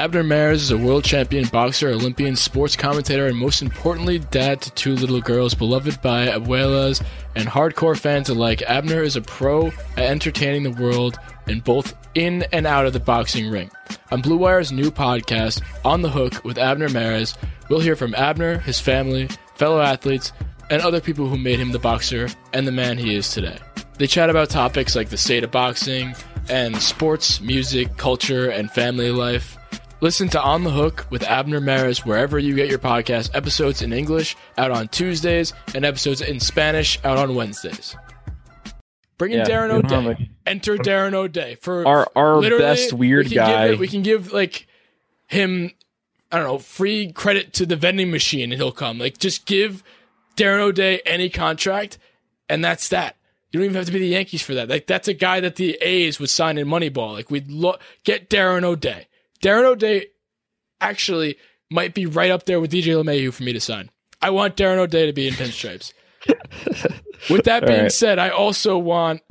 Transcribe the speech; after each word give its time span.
Abner 0.00 0.22
Mares 0.22 0.62
is 0.62 0.70
a 0.70 0.78
world 0.78 1.04
champion 1.04 1.46
boxer, 1.48 1.90
Olympian, 1.90 2.34
sports 2.34 2.74
commentator, 2.74 3.26
and 3.26 3.36
most 3.36 3.60
importantly, 3.60 4.18
dad 4.18 4.62
to 4.62 4.70
two 4.70 4.94
little 4.94 5.20
girls, 5.20 5.52
beloved 5.52 6.00
by 6.00 6.28
abuelas 6.28 7.04
and 7.36 7.46
hardcore 7.46 7.98
fans 7.98 8.30
alike. 8.30 8.62
Abner 8.62 9.02
is 9.02 9.16
a 9.16 9.20
pro 9.20 9.66
at 9.66 9.98
entertaining 9.98 10.62
the 10.62 10.82
world 10.82 11.18
in 11.48 11.60
both 11.60 11.94
in 12.14 12.44
and 12.50 12.66
out 12.66 12.86
of 12.86 12.94
the 12.94 12.98
boxing 12.98 13.50
ring. 13.50 13.70
On 14.10 14.22
Blue 14.22 14.38
Wire's 14.38 14.72
new 14.72 14.90
podcast, 14.90 15.62
On 15.84 16.00
the 16.00 16.08
Hook 16.08 16.42
with 16.46 16.56
Abner 16.56 16.88
Mares, 16.88 17.34
we'll 17.68 17.80
hear 17.80 17.94
from 17.94 18.14
Abner, 18.14 18.56
his 18.60 18.80
family, 18.80 19.28
fellow 19.56 19.82
athletes, 19.82 20.32
and 20.70 20.80
other 20.80 21.02
people 21.02 21.28
who 21.28 21.36
made 21.36 21.58
him 21.58 21.72
the 21.72 21.78
boxer 21.78 22.30
and 22.54 22.66
the 22.66 22.72
man 22.72 22.96
he 22.96 23.16
is 23.16 23.28
today. 23.34 23.58
They 23.98 24.06
chat 24.06 24.30
about 24.30 24.48
topics 24.48 24.96
like 24.96 25.10
the 25.10 25.18
state 25.18 25.44
of 25.44 25.50
boxing 25.50 26.14
and 26.48 26.80
sports, 26.80 27.42
music, 27.42 27.98
culture, 27.98 28.48
and 28.48 28.70
family 28.70 29.10
life. 29.10 29.58
Listen 30.02 30.28
to 30.30 30.40
On 30.40 30.64
the 30.64 30.70
Hook 30.70 31.06
with 31.10 31.22
Abner 31.24 31.60
Mares 31.60 32.06
wherever 32.06 32.38
you 32.38 32.54
get 32.54 32.70
your 32.70 32.78
podcast. 32.78 33.30
Episodes 33.34 33.82
in 33.82 33.92
English 33.92 34.34
out 34.56 34.70
on 34.70 34.88
Tuesdays 34.88 35.52
and 35.74 35.84
episodes 35.84 36.22
in 36.22 36.40
Spanish 36.40 36.98
out 37.04 37.18
on 37.18 37.34
Wednesdays. 37.34 37.96
Bring 39.18 39.32
in 39.32 39.40
Yeah, 39.40 39.44
Darren 39.44 39.70
O'Day. 39.70 40.30
Enter 40.46 40.78
Darren 40.78 41.12
O'Day 41.12 41.56
for 41.60 41.86
Our- 41.86 42.10
our 42.16 42.40
best 42.40 42.94
weird 42.94 43.28
we 43.28 43.34
guy. 43.34 43.68
Give, 43.68 43.78
we 43.78 43.88
can 43.88 44.02
give 44.02 44.32
like 44.32 44.66
him, 45.26 45.72
I 46.32 46.38
don't 46.38 46.46
know, 46.46 46.58
free 46.58 47.12
credit 47.12 47.52
to 47.54 47.66
the 47.66 47.76
vending 47.76 48.10
machine, 48.10 48.52
and 48.52 48.54
he'll 48.60 48.72
come. 48.72 48.98
Like 48.98 49.18
just 49.18 49.44
give 49.44 49.82
Darren 50.34 50.60
O'Day 50.60 51.02
any 51.04 51.28
contract, 51.28 51.98
and 52.48 52.64
that's 52.64 52.88
that. 52.88 53.16
You 53.52 53.58
don't 53.60 53.64
even 53.66 53.76
have 53.76 53.84
to 53.86 53.92
be 53.92 53.98
the 53.98 54.06
Yankees 54.06 54.40
for 54.40 54.54
that. 54.54 54.70
Like 54.70 54.86
that's 54.86 55.08
a 55.08 55.12
guy 55.14 55.40
that 55.40 55.56
the 55.56 55.74
A's 55.82 56.18
would 56.18 56.30
sign 56.30 56.56
in 56.56 56.66
Moneyball. 56.66 57.12
Like 57.12 57.30
we'd 57.30 57.50
lo- 57.50 57.76
get 58.04 58.30
Darren 58.30 58.64
O'Day. 58.64 59.08
Darren 59.42 59.64
O'Day 59.64 60.06
actually 60.80 61.36
might 61.70 61.94
be 61.94 62.06
right 62.06 62.30
up 62.30 62.44
there 62.46 62.60
with 62.60 62.72
DJ 62.72 63.02
LeMahieu 63.02 63.32
for 63.32 63.42
me 63.42 63.52
to 63.52 63.60
sign. 63.60 63.90
I 64.20 64.30
want 64.30 64.56
Darren 64.56 64.78
O'Day 64.78 65.06
to 65.06 65.12
be 65.12 65.28
in 65.28 65.34
pinstripes. 65.34 65.92
with 67.30 67.44
that 67.44 67.66
being 67.66 67.82
right. 67.82 67.92
said, 67.92 68.18
I 68.18 68.28
also 68.28 68.76
want 68.76 69.22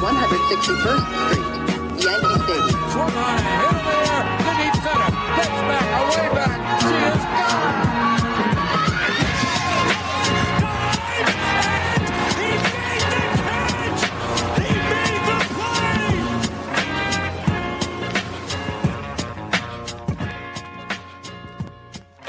161st 0.00 1.04
Street, 1.28 1.44
Yankee 2.02 2.38
Stadium. 2.44 3.43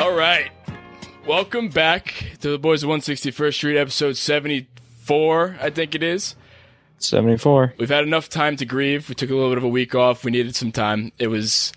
All 0.06 0.14
right. 0.14 0.52
Welcome 1.25 1.70
back 1.70 2.14
to 2.42 2.52
the 2.52 2.59
Boys 2.59 2.84
of 2.84 2.92
161st 2.92 3.53
Street, 3.56 3.75
episode 3.75 4.17
74, 4.17 5.58
I 5.59 5.72
think 5.72 5.95
it 5.95 6.03
is. 6.03 6.36
74. 7.00 7.73
We've 7.80 7.89
had 7.89 8.03
enough 8.03 8.30
time 8.30 8.56
to 8.58 8.66
grieve. 8.66 9.09
We 9.09 9.16
took 9.16 9.31
a 9.31 9.33
little 9.33 9.50
bit 9.50 9.58
of 9.58 9.64
a 9.64 9.67
week 9.67 9.95
off. 9.95 10.23
We 10.23 10.30
needed 10.30 10.56
some 10.56 10.72
time. 10.72 11.11
It 11.17 11.26
was. 11.30 11.73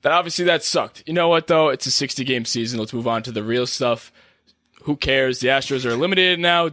That 0.00 0.12
obviously 0.12 0.46
that 0.46 0.64
sucked. 0.64 1.02
You 1.04 1.12
know 1.12 1.28
what 1.28 1.48
though? 1.48 1.68
It's 1.68 1.84
a 1.84 1.90
60 1.90 2.24
game 2.24 2.46
season. 2.46 2.78
Let's 2.78 2.94
move 2.94 3.06
on 3.06 3.22
to 3.24 3.30
the 3.30 3.44
real 3.44 3.66
stuff. 3.66 4.10
Who 4.84 4.96
cares? 4.96 5.40
The 5.40 5.48
Astros 5.48 5.84
are 5.84 5.92
eliminated 5.92 6.40
now. 6.40 6.70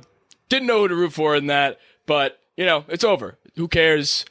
Didn't 0.48 0.68
know 0.68 0.80
who 0.80 0.88
to 0.88 0.96
root 0.96 1.12
for 1.12 1.36
in 1.36 1.48
that, 1.48 1.80
but 2.06 2.40
you 2.56 2.64
know, 2.64 2.86
it's 2.88 3.04
over. 3.04 3.38
Who 3.58 3.68
cares? 3.68 4.24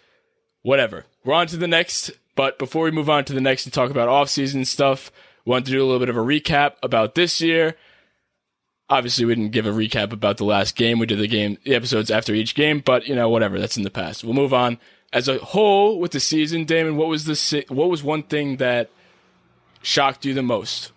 Whatever. 0.62 1.04
We're 1.22 1.34
on 1.34 1.48
to 1.48 1.58
the 1.58 1.68
next. 1.68 2.12
But 2.34 2.58
before 2.58 2.84
we 2.84 2.92
move 2.92 3.10
on 3.10 3.26
to 3.26 3.34
the 3.34 3.42
next 3.42 3.66
and 3.66 3.74
talk 3.74 3.90
about 3.90 4.08
off-season 4.08 4.64
stuff, 4.64 5.12
we 5.44 5.50
want 5.50 5.66
to 5.66 5.72
do 5.72 5.82
a 5.82 5.84
little 5.84 5.98
bit 5.98 6.08
of 6.08 6.16
a 6.16 6.20
recap 6.20 6.74
about 6.82 7.14
this 7.14 7.40
year. 7.40 7.76
Obviously, 8.88 9.24
we 9.24 9.34
didn't 9.34 9.52
give 9.52 9.66
a 9.66 9.70
recap 9.70 10.12
about 10.12 10.36
the 10.36 10.44
last 10.44 10.76
game. 10.76 10.98
We 10.98 11.06
did 11.06 11.18
the 11.18 11.26
game, 11.26 11.58
the 11.64 11.74
episodes 11.74 12.10
after 12.10 12.34
each 12.34 12.54
game, 12.54 12.80
but 12.80 13.06
you 13.06 13.14
know, 13.14 13.28
whatever. 13.28 13.58
That's 13.58 13.76
in 13.76 13.82
the 13.82 13.90
past. 13.90 14.24
We'll 14.24 14.34
move 14.34 14.54
on. 14.54 14.78
As 15.12 15.28
a 15.28 15.38
whole, 15.38 16.00
with 16.00 16.12
the 16.12 16.20
season, 16.20 16.64
Damon, 16.64 16.96
what 16.96 17.08
was 17.08 17.24
the 17.24 17.64
what 17.68 17.88
was 17.88 18.02
one 18.02 18.24
thing 18.24 18.56
that 18.56 18.90
shocked 19.82 20.24
you 20.24 20.34
the 20.34 20.42
most? 20.42 20.92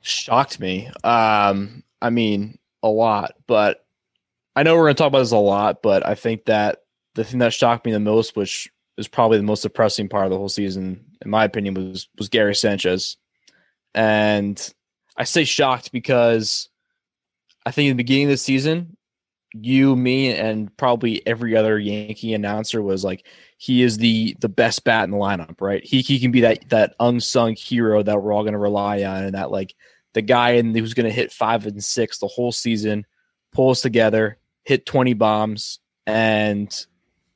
Shocked 0.00 0.58
me. 0.58 0.90
Um, 1.04 1.84
I 2.00 2.10
mean, 2.10 2.58
a 2.82 2.88
lot, 2.88 3.34
but 3.46 3.84
I 4.56 4.62
know 4.62 4.74
we're 4.74 4.84
going 4.84 4.94
to 4.94 4.98
talk 4.98 5.08
about 5.08 5.20
this 5.20 5.32
a 5.32 5.36
lot, 5.36 5.82
but 5.82 6.06
I 6.06 6.14
think 6.14 6.46
that 6.46 6.82
the 7.14 7.24
thing 7.24 7.40
that 7.40 7.52
shocked 7.52 7.84
me 7.84 7.92
the 7.92 8.00
most, 8.00 8.36
which 8.36 8.70
is 8.96 9.08
probably 9.08 9.36
the 9.36 9.42
most 9.42 9.62
depressing 9.62 10.08
part 10.08 10.24
of 10.24 10.30
the 10.30 10.38
whole 10.38 10.48
season, 10.48 11.04
in 11.22 11.30
my 11.30 11.44
opinion, 11.44 11.74
was 11.74 12.08
was 12.18 12.28
Gary 12.28 12.54
Sanchez. 12.54 13.16
And 13.94 14.72
I 15.16 15.24
say 15.24 15.44
shocked 15.44 15.92
because 15.92 16.68
I 17.66 17.70
think 17.70 17.90
in 17.90 17.96
the 17.96 18.02
beginning 18.02 18.26
of 18.26 18.30
the 18.30 18.36
season, 18.36 18.96
you, 19.52 19.96
me, 19.96 20.32
and 20.32 20.74
probably 20.76 21.26
every 21.26 21.56
other 21.56 21.78
Yankee 21.78 22.34
announcer 22.34 22.82
was 22.82 23.04
like, 23.04 23.26
he 23.58 23.82
is 23.82 23.98
the 23.98 24.36
the 24.40 24.48
best 24.48 24.84
bat 24.84 25.04
in 25.04 25.10
the 25.10 25.16
lineup, 25.16 25.60
right? 25.60 25.84
He 25.84 26.00
he 26.00 26.20
can 26.20 26.30
be 26.30 26.42
that 26.42 26.68
that 26.70 26.94
unsung 27.00 27.56
hero 27.56 28.02
that 28.02 28.22
we're 28.22 28.32
all 28.32 28.44
going 28.44 28.52
to 28.52 28.58
rely 28.58 29.02
on, 29.02 29.24
and 29.24 29.34
that 29.34 29.50
like 29.50 29.74
the 30.14 30.22
guy 30.22 30.52
in 30.52 30.74
who's 30.74 30.94
going 30.94 31.06
to 31.08 31.12
hit 31.12 31.32
five 31.32 31.66
and 31.66 31.82
six 31.82 32.18
the 32.18 32.28
whole 32.28 32.52
season, 32.52 33.04
pulls 33.52 33.80
together, 33.80 34.38
hit 34.64 34.86
twenty 34.86 35.14
bombs, 35.14 35.80
and 36.06 36.86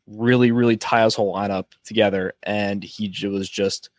really 0.06 0.50
really 0.53 0.76
tie 0.76 1.04
his 1.04 1.15
whole 1.15 1.34
lineup 1.34 1.66
together. 1.84 2.34
And 2.42 2.82
he 2.82 3.12
was 3.26 3.48
just 3.48 3.91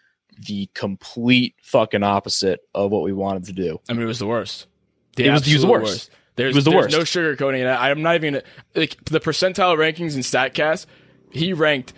the 0.48 0.70
complete 0.74 1.56
fucking 1.62 2.04
opposite 2.04 2.60
of 2.74 2.92
what 2.92 3.04
we 3.04 3.14
wanted 3.14 3.46
to 3.46 3.54
do. 3.54 3.80
I 3.90 3.94
mean, 3.94 4.02
it 4.04 4.06
was 4.06 4.20
the 4.20 4.28
worst. 4.28 4.68
The 5.16 5.26
It 5.26 5.32
was- 5.32 5.46
he 5.46 5.54
was 5.54 5.62
the 5.64 5.68
absolute 5.68 5.82
worst. 5.84 6.10
There's, 6.36 6.54
He 6.54 6.58
was 6.58 6.66
the 6.66 6.72
there's 6.72 6.96
worst. 6.98 7.16
no 7.16 7.22
sugarcoating 7.22 7.60
it. 7.62 7.68
I'm 7.68 8.02
not 8.02 8.16
even 8.16 8.42
like 8.76 8.98
the 9.06 9.22
percentile 9.22 9.78
rankings 9.78 10.16
in 10.16 10.20
Statcast. 10.22 10.86
He 11.32 11.54
ranked 11.54 11.94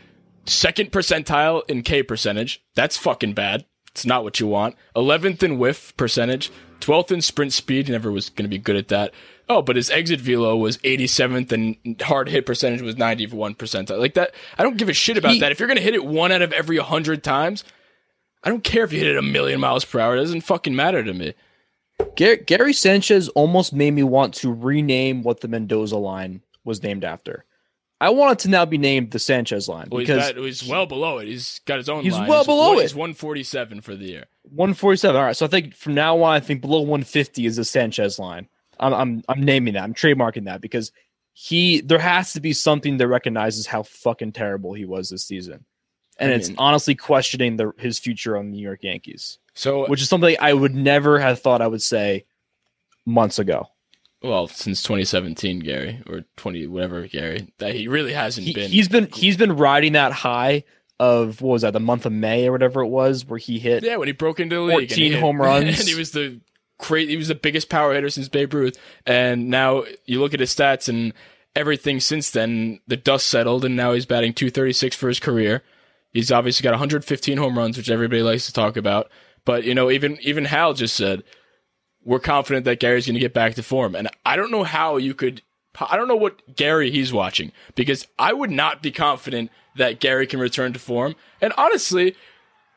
second 0.45 0.91
percentile 0.91 1.63
in 1.67 1.81
K 1.81 2.03
percentage. 2.03 2.63
That's 2.75 2.95
fucking 2.97 3.33
bad. 3.33 3.65
It's 3.89 4.05
not 4.05 4.23
what 4.23 4.39
you 4.39 4.45
want. 4.45 4.75
11th 4.95 5.41
in 5.41 5.57
whiff 5.57 5.97
percentage. 5.97 6.51
12th 6.81 7.11
in 7.11 7.21
sprint 7.21 7.51
speed. 7.53 7.87
He 7.87 7.91
never 7.91 8.11
was 8.11 8.29
going 8.29 8.45
to 8.45 8.49
be 8.49 8.59
good 8.59 8.75
at 8.75 8.89
that. 8.89 9.11
Oh, 9.49 9.61
but 9.61 9.75
his 9.77 9.89
exit 9.89 10.19
velo 10.19 10.57
was 10.57 10.77
87th 10.79 11.51
and 11.53 12.01
hard 12.01 12.27
hit 12.27 12.45
percentage 12.45 12.81
was 12.81 12.97
91 12.97 13.55
percentile. 13.55 13.97
Like 13.99 14.15
that. 14.15 14.31
I 14.57 14.63
don't 14.63 14.77
give 14.77 14.89
a 14.89 14.93
shit 14.93 15.17
about 15.17 15.31
He- 15.33 15.39
that. 15.39 15.51
If 15.51 15.59
you're 15.59 15.67
going 15.67 15.77
to 15.77 15.83
hit 15.83 15.95
it 15.95 16.03
one 16.05 16.31
out 16.33 16.41
of 16.41 16.51
every 16.51 16.77
100 16.77 17.23
times, 17.23 17.63
I 18.43 18.49
don't 18.49 18.63
care 18.63 18.83
if 18.83 18.91
you 18.91 18.99
hit 18.99 19.07
it 19.07 19.17
a 19.17 19.21
million 19.21 19.59
miles 19.61 19.85
per 19.85 19.99
hour. 19.99 20.15
It 20.15 20.19
doesn't 20.19 20.41
fucking 20.41 20.75
matter 20.75 21.01
to 21.03 21.13
me. 21.13 21.33
Gary, 22.15 22.37
Gary 22.37 22.73
Sanchez 22.73 23.29
almost 23.29 23.73
made 23.73 23.91
me 23.91 24.03
want 24.03 24.33
to 24.35 24.53
rename 24.53 25.23
what 25.23 25.39
the 25.39 25.47
Mendoza 25.47 25.97
line 25.97 26.41
was 26.63 26.83
named 26.83 27.03
after. 27.03 27.45
I 27.99 28.09
want 28.11 28.33
it 28.33 28.39
to 28.43 28.49
now 28.49 28.65
be 28.65 28.77
named 28.77 29.09
the 29.11 29.17
Sanchez 29.17 29.67
line 29.67 29.87
Well, 29.89 29.99
he's, 30.01 30.07
because 30.09 30.33
bad- 30.33 30.37
he's 30.43 30.67
well 30.67 30.85
below 30.85 31.17
it. 31.17 31.27
He's 31.27 31.61
got 31.65 31.77
his 31.77 31.89
own 31.89 32.03
He's 32.03 32.13
line. 32.13 32.27
well 32.27 32.45
below 32.45 32.69
one- 32.73 32.79
it. 32.79 32.81
He's 32.83 32.93
147 32.93 33.81
for 33.81 33.95
the 33.95 34.05
year. 34.05 34.25
147. 34.43 35.15
All 35.15 35.23
right, 35.23 35.35
so 35.35 35.45
I 35.45 35.49
think 35.49 35.73
from 35.73 35.95
now 35.95 36.21
on, 36.21 36.33
I 36.35 36.39
think 36.39 36.61
below 36.61 36.81
150 36.81 37.45
is 37.47 37.55
the 37.55 37.65
Sanchez 37.65 38.19
line. 38.19 38.47
I'm 38.79 38.93
I'm 38.93 39.23
I'm 39.29 39.41
naming 39.43 39.73
that. 39.75 39.83
I'm 39.83 39.93
trademarking 39.93 40.45
that 40.45 40.61
because 40.61 40.91
he 41.33 41.81
there 41.81 41.99
has 41.99 42.33
to 42.33 42.39
be 42.39 42.53
something 42.53 42.97
that 42.97 43.07
recognizes 43.07 43.67
how 43.67 43.83
fucking 43.83 44.31
terrible 44.31 44.73
he 44.73 44.85
was 44.85 45.09
this 45.09 45.23
season, 45.25 45.65
and 46.19 46.31
I 46.31 46.35
it's 46.35 46.49
mean- 46.49 46.57
honestly 46.57 46.95
questioning 46.95 47.57
the 47.57 47.73
his 47.77 47.99
future 47.99 48.37
on 48.37 48.45
the 48.51 48.57
New 48.57 48.63
York 48.63 48.83
Yankees, 48.83 49.37
So, 49.53 49.87
which 49.87 50.01
is 50.01 50.09
something 50.09 50.35
I 50.39 50.53
would 50.53 50.73
never 50.75 51.19
have 51.19 51.39
thought 51.41 51.61
I 51.61 51.67
would 51.67 51.81
say 51.83 52.25
months 53.05 53.39
ago. 53.39 53.67
well, 54.23 54.47
since 54.47 54.81
2017, 54.83 55.59
Gary, 55.59 56.01
or 56.07 56.25
20, 56.37 56.65
whatever, 56.67 57.07
Gary, 57.07 57.47
that 57.59 57.75
he 57.75 57.87
really 57.87 58.13
hasn't 58.13 58.47
He, 58.47 58.53
been. 58.53 58.71
he's 58.71 58.89
been 58.89 59.07
he's 59.13 59.37
been 59.37 59.55
riding 59.55 59.93
that 59.93 60.11
high 60.11 60.63
of 60.99 61.41
what 61.41 61.51
was 61.53 61.61
that 61.61 61.73
the 61.73 61.79
month 61.79 62.07
of 62.07 62.11
May 62.11 62.47
or 62.47 62.51
whatever 62.51 62.81
it 62.81 62.87
was 62.87 63.23
where 63.23 63.37
he 63.37 63.59
hit 63.59 63.83
yeah, 63.83 63.97
when 63.97 64.07
he 64.07 64.11
broke 64.13 64.39
into 64.39 64.55
the 64.55 64.61
league, 64.63 64.79
and 64.79 64.89
14 64.89 64.97
he 65.05 65.11
hit- 65.11 65.21
home 65.21 65.39
runs. 65.41 65.79
and 65.79 65.87
he 65.87 65.93
was 65.93 66.09
the 66.11 66.41
crazy. 66.77 67.11
He 67.11 67.17
was 67.17 67.27
the 67.27 67.35
biggest 67.35 67.69
power 67.69 67.93
hitter 67.93 68.09
since 68.09 68.29
Babe 68.29 68.53
Ruth, 68.53 68.77
and 69.05 69.49
now 69.49 69.83
you 70.05 70.19
look 70.19 70.33
at 70.33 70.39
his 70.39 70.53
stats 70.53 70.87
and 70.89 71.13
everything 71.55 71.99
since 71.99 72.31
then. 72.31 72.79
The 72.87 72.97
dust 72.97 73.27
settled, 73.27 73.65
and 73.65 73.75
now 73.75 73.93
he's 73.93 74.05
batting 74.05 74.33
236 74.33 74.95
for 74.95 75.07
his 75.07 75.19
career. 75.19 75.63
He's 76.11 76.31
obviously 76.31 76.63
got 76.63 76.71
115 76.71 77.37
home 77.37 77.57
runs, 77.57 77.77
which 77.77 77.89
everybody 77.89 78.21
likes 78.21 78.45
to 78.47 78.53
talk 78.53 78.77
about. 78.77 79.09
But 79.45 79.63
you 79.63 79.75
know, 79.75 79.89
even 79.89 80.17
even 80.21 80.45
Hal 80.45 80.73
just 80.73 80.95
said 80.95 81.23
we're 82.03 82.19
confident 82.19 82.65
that 82.65 82.79
Gary's 82.79 83.05
going 83.05 83.15
to 83.15 83.19
get 83.19 83.33
back 83.33 83.55
to 83.55 83.63
form, 83.63 83.95
and 83.95 84.09
I 84.25 84.35
don't 84.35 84.51
know 84.51 84.63
how 84.63 84.97
you 84.97 85.13
could. 85.13 85.41
I 85.79 85.95
don't 85.95 86.07
know 86.07 86.15
what 86.15 86.55
Gary 86.55 86.89
he's 86.89 87.13
watching 87.13 87.51
because 87.75 88.07
I 88.17 88.33
would 88.33 88.49
not 88.49 88.81
be 88.81 88.91
confident 88.91 89.51
that 89.75 89.99
Gary 89.99 90.25
can 90.25 90.39
return 90.39 90.73
to 90.73 90.79
form. 90.79 91.15
And 91.39 91.53
honestly, 91.55 92.15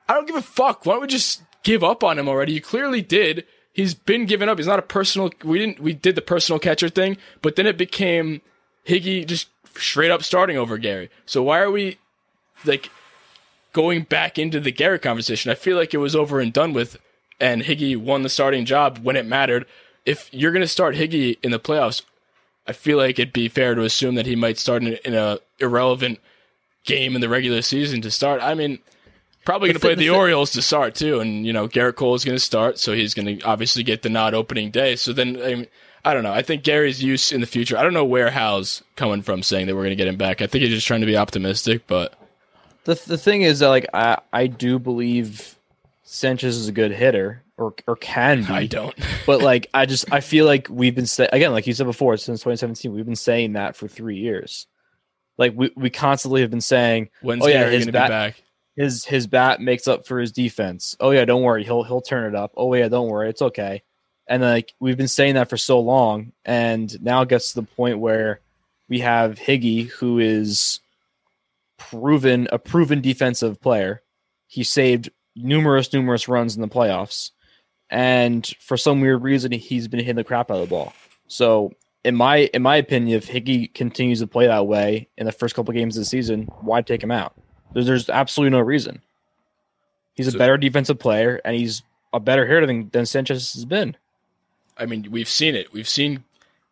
I 0.09 0.15
don't 0.15 0.27
give 0.27 0.37
a 0.37 0.43
fuck. 0.43 0.85
Why 0.85 0.95
don't 0.95 1.03
we 1.03 1.07
just 1.07 1.43
give 1.63 1.83
up 1.83 2.05
on 2.05 2.19
him 2.19 2.29
already? 2.29 2.53
You 2.53 2.61
clearly 2.61 3.01
did. 3.01 3.47
He's 3.73 3.95
been 3.95 4.27
given 4.27 4.49
up. 4.49 4.59
He's 4.59 4.67
not 4.67 4.79
a 4.79 4.83
personal. 4.83 5.31
We 5.45 5.59
didn't. 5.59 5.81
We 5.81 5.93
did 5.93 6.15
the 6.15 6.23
personal 6.23 6.59
catcher 6.59 6.89
thing, 6.89 7.17
but 7.43 7.57
then 7.57 7.67
it 7.67 7.77
became 7.77 8.43
Higgy 8.87 9.27
just 9.27 9.49
straight 9.77 10.11
up 10.11 10.23
starting 10.23 10.57
over 10.57 10.79
Gary. 10.79 11.11
So 11.27 11.43
why 11.43 11.61
are 11.61 11.71
we 11.71 11.99
like 12.65 12.91
going 13.73 14.03
back 14.03 14.39
into 14.39 14.61
the 14.61 14.73
Gary 14.73 14.99
conversation? 14.99 15.51
I 15.51 15.55
feel 15.55 15.77
like 15.77 15.95
it 15.95 15.99
was 15.99 16.17
over 16.17 16.41
and 16.41 16.53
done 16.53 16.73
with, 16.73 16.97
and 17.41 17.63
Higgy 17.63 17.97
won 17.97 18.23
the 18.23 18.29
starting 18.29 18.65
job 18.65 18.99
when 18.99 19.17
it 19.17 19.27
mattered. 19.27 19.67
If 20.07 20.33
you're 20.33 20.53
gonna 20.53 20.67
start 20.67 20.97
Higgy 20.97 21.39
in 21.43 21.51
the 21.51 21.61
playoffs, 21.61 22.03
I 22.67 22.73
feel 22.73 22.99
like 22.99 23.19
it'd 23.19 23.33
be 23.33 23.49
fair 23.49 23.75
to 23.75 23.83
assume 23.83 24.15
that 24.17 24.27
he 24.27 24.37
might 24.37 24.59
start 24.59 24.83
in, 24.83 24.99
in 25.05 25.15
a 25.15 25.39
irrelevant 25.59 26.19
game 26.85 27.15
in 27.15 27.21
the 27.21 27.29
regular 27.29 27.63
season 27.63 28.01
to 28.03 28.11
start. 28.11 28.41
I 28.43 28.55
mean, 28.55 28.79
probably 29.45 29.69
going 29.69 29.75
to 29.75 29.81
play 29.81 29.95
the 29.95 30.01
the 30.09 30.11
Orioles 30.11 30.51
to 30.53 30.63
start 30.63 30.95
too, 30.95 31.21
and 31.21 31.47
you 31.47 31.53
know 31.53 31.69
Gerrit 31.69 31.97
Cole 31.97 32.15
is 32.15 32.25
going 32.25 32.37
to 32.37 32.43
start, 32.45 32.79
so 32.79 32.93
he's 32.93 33.15
going 33.15 33.39
to 33.39 33.45
obviously 33.47 33.83
get 33.83 34.03
the 34.03 34.09
nod 34.11 34.35
opening 34.35 34.71
day. 34.71 34.97
So 34.97 35.13
then, 35.13 35.41
I, 35.43 35.55
mean, 35.55 35.67
I 36.05 36.15
don't 36.15 36.23
know. 36.23 36.33
I 36.33 36.43
think 36.43 36.63
Gary's 36.63 37.03
use 37.03 37.33
in 37.33 37.41
the 37.41 37.47
future. 37.47 37.77
I 37.77 37.83
don't 37.83 37.95
know 37.95 38.05
where 38.05 38.31
Hal's 38.31 38.83
coming 38.97 39.23
from 39.23 39.43
saying 39.43 39.67
that 39.67 39.75
we're 39.75 39.83
going 39.83 39.91
to 39.91 39.97
get 39.97 40.09
him 40.09 40.17
back. 40.17 40.41
I 40.43 40.47
think 40.47 40.63
he's 40.65 40.73
just 40.75 40.87
trying 40.87 41.01
to 41.01 41.07
be 41.07 41.17
optimistic, 41.17 41.87
but 41.87 42.15
The 42.85 42.95
the 43.07 43.19
thing 43.19 43.43
is 43.43 43.59
that 43.61 43.69
like 43.69 43.87
I 43.95 44.19
I 44.33 44.47
do 44.47 44.79
believe 44.79 45.57
Sanchez 46.03 46.57
is 46.57 46.69
a 46.69 46.73
good 46.73 46.91
hitter 46.93 47.43
or 47.57 47.75
or 47.87 47.97
can 47.97 48.43
be. 48.45 48.53
I 48.53 48.67
don't. 48.67 48.95
but 49.27 49.43
like 49.43 49.69
I 49.75 49.87
just 49.87 50.13
I 50.13 50.21
feel 50.21 50.47
like 50.47 50.67
we've 50.71 50.95
been 50.95 51.07
say- 51.07 51.29
again 51.33 51.53
like 51.53 51.67
you 51.67 51.75
said 51.75 51.87
before 51.87 52.17
since 52.17 52.41
2017 52.41 52.93
we've 52.93 53.05
been 53.07 53.15
saying 53.17 53.53
that 53.53 53.77
for 53.77 53.87
3 53.87 54.17
years. 54.17 54.67
Like 55.39 55.53
we, 55.57 55.71
we 55.77 55.89
constantly 55.91 56.41
have 56.43 56.51
been 56.51 56.61
saying 56.61 57.11
When's 57.23 57.45
Oh, 57.45 57.49
yeah, 57.49 57.61
Gary 57.65 57.75
his 57.77 57.85
going 57.85 57.93
to 57.93 57.93
be 57.93 58.09
back? 58.09 58.43
His 58.81 59.05
his 59.05 59.27
bat 59.27 59.61
makes 59.61 59.87
up 59.87 60.07
for 60.07 60.19
his 60.19 60.33
defense. 60.33 60.97
Oh 61.01 61.11
yeah, 61.11 61.27
don't 61.27 61.43
worry, 61.43 61.65
he'll 61.65 61.83
he'll 61.83 62.01
turn 62.01 62.25
it 62.25 62.35
up. 62.35 62.53
Oh 62.57 62.73
yeah, 62.73 62.89
don't 62.89 63.11
worry, 63.11 63.29
it's 63.29 63.43
okay. 63.43 63.83
And 64.27 64.43
like 64.43 64.73
we've 64.81 64.97
been 64.97 65.07
saying 65.07 65.35
that 65.35 65.51
for 65.51 65.59
so 65.59 65.81
long, 65.81 66.33
and 66.47 67.01
now 67.03 67.21
it 67.21 67.29
gets 67.29 67.53
to 67.53 67.61
the 67.61 67.67
point 67.67 67.99
where 67.99 68.41
we 68.89 69.01
have 69.01 69.39
Higgy, 69.39 69.89
who 69.89 70.19
is 70.19 70.81
proven 71.77 72.49
a 72.53 72.59
proven 72.59 73.03
defensive 73.03 73.61
player. 73.61 74.01
He 74.47 74.65
saved 74.65 75.11
numerous 75.37 75.93
numerous 75.93 76.27
runs 76.27 76.57
in 76.57 76.63
the 76.63 76.69
playoffs, 76.69 77.33
and 77.91 78.47
for 78.61 78.79
some 78.79 79.03
weird 79.03 79.23
reason, 79.23 79.53
he's 79.53 79.89
been 79.89 80.01
hitting 80.01 80.17
the 80.17 80.25
crap 80.25 80.51
out 80.51 80.57
of 80.57 80.69
the 80.69 80.75
ball. 80.75 80.95
So. 81.29 81.73
In 82.03 82.17
my 82.17 82.49
in 82.55 82.63
my 82.63 82.77
opinion, 82.77 83.19
if 83.19 83.29
Higgy 83.29 83.75
continues 83.75 84.21
to 84.21 84.27
play 84.27 84.47
that 84.47 84.67
way 84.67 85.11
in 85.19 85.27
the 85.27 85.33
first 85.33 85.55
couple 85.55 85.75
games 85.75 85.99
of 85.99 86.01
the 86.01 86.07
season, 86.07 86.45
why 86.63 86.81
take 86.81 87.03
him 87.03 87.11
out? 87.11 87.35
There's, 87.73 87.87
there's 87.87 88.09
absolutely 88.11 88.57
no 88.57 88.63
reason. 88.65 89.01
He's 90.15 90.27
a 90.29 90.33
So- 90.33 90.39
better 90.39 90.57
defensive 90.57 90.99
player, 90.99 91.41
and 91.45 91.57
he's 91.57 91.83
a 92.13 92.21
better 92.21 92.47
hitter 92.47 92.67
than, 92.67 92.91
than 92.91 93.07
Sanchez 93.07 93.53
has 93.55 93.65
been. 93.65 93.97
I 94.77 94.87
mean, 94.87 95.09
we've 95.11 95.29
seen 95.29 95.55
it. 95.55 95.73
We've 95.73 95.89
seen 95.89 96.25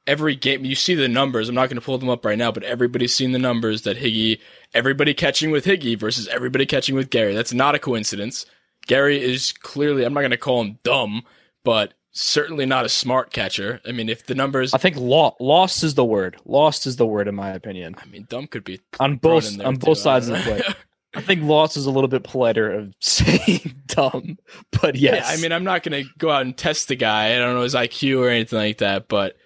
every 0.06 0.34
game. 0.34 0.64
You 0.64 0.74
see 0.74 0.94
the 0.94 1.08
numbers. 1.08 1.48
I'm 1.48 1.54
not 1.54 1.68
going 1.68 1.78
to 1.80 1.84
pull 1.84 1.98
them 1.98 2.08
up 2.08 2.24
right 2.24 2.38
now, 2.38 2.50
but 2.50 2.62
everybody's 2.64 3.14
seen 3.14 3.32
the 3.32 3.38
numbers 3.38 3.82
that 3.82 3.98
Higgy, 3.98 4.40
everybody 4.74 5.14
catching 5.14 5.50
with 5.50 5.64
Higgy 5.66 5.98
versus 5.98 6.26
everybody 6.28 6.66
catching 6.66 6.94
with 6.94 7.10
Gary. 7.10 7.34
That's 7.34 7.52
not 7.52 7.74
a 7.74 7.78
coincidence. 7.78 8.46
Gary 8.86 9.22
is 9.22 9.52
clearly, 9.52 10.04
I'm 10.04 10.14
not 10.14 10.20
going 10.20 10.30
to 10.30 10.36
call 10.38 10.62
him 10.62 10.78
dumb, 10.82 11.22
but 11.62 11.92
certainly 12.12 12.64
not 12.64 12.86
a 12.86 12.88
smart 12.88 13.30
catcher. 13.32 13.80
I 13.86 13.92
mean, 13.92 14.08
if 14.08 14.24
the 14.26 14.34
numbers, 14.34 14.72
I 14.72 14.78
think 14.78 14.96
lo- 14.96 15.36
lost 15.38 15.84
is 15.84 15.94
the 15.94 16.04
word. 16.04 16.38
Lost 16.46 16.86
is 16.86 16.96
the 16.96 17.06
word, 17.06 17.28
in 17.28 17.34
my 17.34 17.50
opinion, 17.50 17.94
I 17.98 18.06
mean, 18.06 18.26
dumb 18.30 18.46
could 18.46 18.64
be 18.64 18.80
on 18.98 19.16
both 19.16 19.60
on 19.60 19.76
both 19.76 19.98
sides 19.98 20.28
of 20.28 20.38
the 20.38 20.42
plate. 20.42 20.64
I 21.18 21.22
think 21.22 21.42
loss 21.42 21.76
is 21.76 21.86
a 21.86 21.90
little 21.90 22.08
bit 22.08 22.22
politer 22.22 22.70
of 22.70 22.94
saying 23.00 23.74
dumb, 23.86 24.38
but 24.80 24.94
yes, 24.96 25.26
Yeah, 25.26 25.36
I 25.36 25.40
mean, 25.40 25.52
I'm 25.52 25.64
not 25.64 25.82
going 25.82 26.04
to 26.04 26.10
go 26.18 26.30
out 26.30 26.42
and 26.42 26.56
test 26.56 26.88
the 26.88 26.96
guy. 26.96 27.34
I 27.34 27.38
don't 27.38 27.54
know 27.54 27.62
his 27.62 27.74
IQ 27.74 28.20
or 28.20 28.28
anything 28.28 28.58
like 28.58 28.78
that, 28.78 29.08
but 29.08 29.36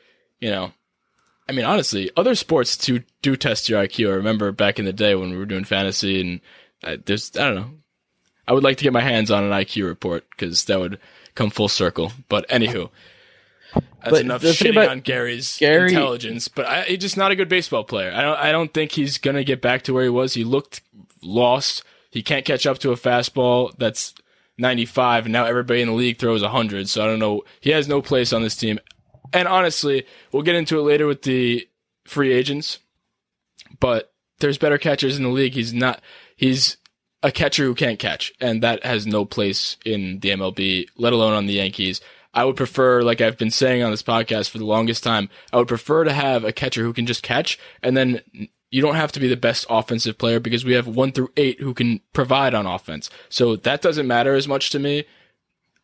you 0.40 0.50
know, 0.50 0.72
I 1.48 1.52
mean, 1.52 1.64
honestly, 1.64 2.10
other 2.16 2.34
sports 2.34 2.76
do 2.76 3.00
do 3.22 3.36
test 3.36 3.68
your 3.68 3.82
IQ. 3.82 4.08
I 4.10 4.14
remember 4.16 4.52
back 4.52 4.78
in 4.78 4.84
the 4.84 4.92
day 4.92 5.14
when 5.14 5.30
we 5.30 5.36
were 5.36 5.46
doing 5.46 5.64
fantasy, 5.64 6.20
and 6.20 6.40
uh, 6.84 6.96
there's 7.04 7.32
I 7.36 7.44
don't 7.46 7.54
know. 7.56 7.70
I 8.46 8.52
would 8.52 8.64
like 8.64 8.76
to 8.78 8.84
get 8.84 8.92
my 8.92 9.00
hands 9.00 9.30
on 9.30 9.44
an 9.44 9.50
IQ 9.50 9.86
report 9.86 10.24
because 10.30 10.64
that 10.66 10.80
would 10.80 10.98
come 11.34 11.50
full 11.50 11.68
circle. 11.68 12.12
But 12.28 12.48
anywho, 12.48 12.90
that's 13.74 14.10
But 14.10 14.20
enough 14.20 14.42
shitting 14.42 14.88
on 14.88 15.00
Gary's 15.00 15.58
Gary- 15.58 15.88
intelligence. 15.90 16.48
But 16.48 16.66
I, 16.66 16.82
he's 16.82 16.98
just 16.98 17.16
not 17.16 17.30
a 17.30 17.36
good 17.36 17.48
baseball 17.48 17.84
player. 17.84 18.12
I 18.14 18.22
don't. 18.22 18.38
I 18.38 18.52
don't 18.52 18.72
think 18.74 18.92
he's 18.92 19.18
gonna 19.18 19.44
get 19.44 19.60
back 19.60 19.82
to 19.84 19.94
where 19.94 20.02
he 20.04 20.08
was. 20.10 20.34
He 20.34 20.44
looked 20.44 20.82
lost. 21.22 21.82
He 22.10 22.22
can't 22.22 22.44
catch 22.44 22.66
up 22.66 22.78
to 22.80 22.92
a 22.92 22.96
fastball 22.96 23.72
that's 23.78 24.14
95, 24.58 25.26
and 25.26 25.32
now 25.32 25.44
everybody 25.44 25.80
in 25.80 25.88
the 25.88 25.94
league 25.94 26.18
throws 26.18 26.42
100. 26.42 26.88
So 26.88 27.02
I 27.02 27.06
don't 27.06 27.18
know. 27.18 27.42
He 27.60 27.70
has 27.70 27.88
no 27.88 28.02
place 28.02 28.32
on 28.32 28.42
this 28.42 28.56
team. 28.56 28.78
And 29.32 29.48
honestly, 29.48 30.06
we'll 30.30 30.42
get 30.42 30.54
into 30.54 30.78
it 30.78 30.82
later 30.82 31.06
with 31.06 31.22
the 31.22 31.66
free 32.04 32.32
agents. 32.32 32.78
But 33.80 34.12
there's 34.40 34.58
better 34.58 34.78
catchers 34.78 35.16
in 35.16 35.22
the 35.22 35.30
league. 35.30 35.54
He's 35.54 35.72
not. 35.72 36.02
He's 36.36 36.76
a 37.22 37.32
catcher 37.32 37.64
who 37.64 37.74
can't 37.74 37.98
catch, 37.98 38.32
and 38.40 38.62
that 38.62 38.84
has 38.84 39.06
no 39.06 39.24
place 39.24 39.76
in 39.84 40.18
the 40.20 40.30
MLB, 40.30 40.86
let 40.96 41.12
alone 41.12 41.32
on 41.32 41.46
the 41.46 41.54
Yankees. 41.54 42.00
I 42.34 42.44
would 42.44 42.56
prefer, 42.56 43.02
like 43.02 43.20
I've 43.20 43.38
been 43.38 43.50
saying 43.50 43.82
on 43.82 43.90
this 43.90 44.02
podcast 44.02 44.50
for 44.50 44.58
the 44.58 44.64
longest 44.64 45.04
time, 45.04 45.28
I 45.52 45.58
would 45.58 45.68
prefer 45.68 46.04
to 46.04 46.12
have 46.12 46.44
a 46.44 46.52
catcher 46.52 46.82
who 46.82 46.92
can 46.92 47.06
just 47.06 47.22
catch, 47.22 47.58
and 47.82 47.96
then 47.96 48.22
you 48.72 48.80
don't 48.80 48.96
have 48.96 49.12
to 49.12 49.20
be 49.20 49.28
the 49.28 49.36
best 49.36 49.66
offensive 49.68 50.18
player 50.18 50.40
because 50.40 50.64
we 50.64 50.72
have 50.72 50.88
one 50.88 51.12
through 51.12 51.30
eight 51.36 51.60
who 51.60 51.74
can 51.74 52.00
provide 52.14 52.54
on 52.54 52.66
offense. 52.66 53.10
So 53.28 53.54
that 53.54 53.82
doesn't 53.82 54.06
matter 54.06 54.34
as 54.34 54.48
much 54.48 54.70
to 54.70 54.78
me. 54.78 55.04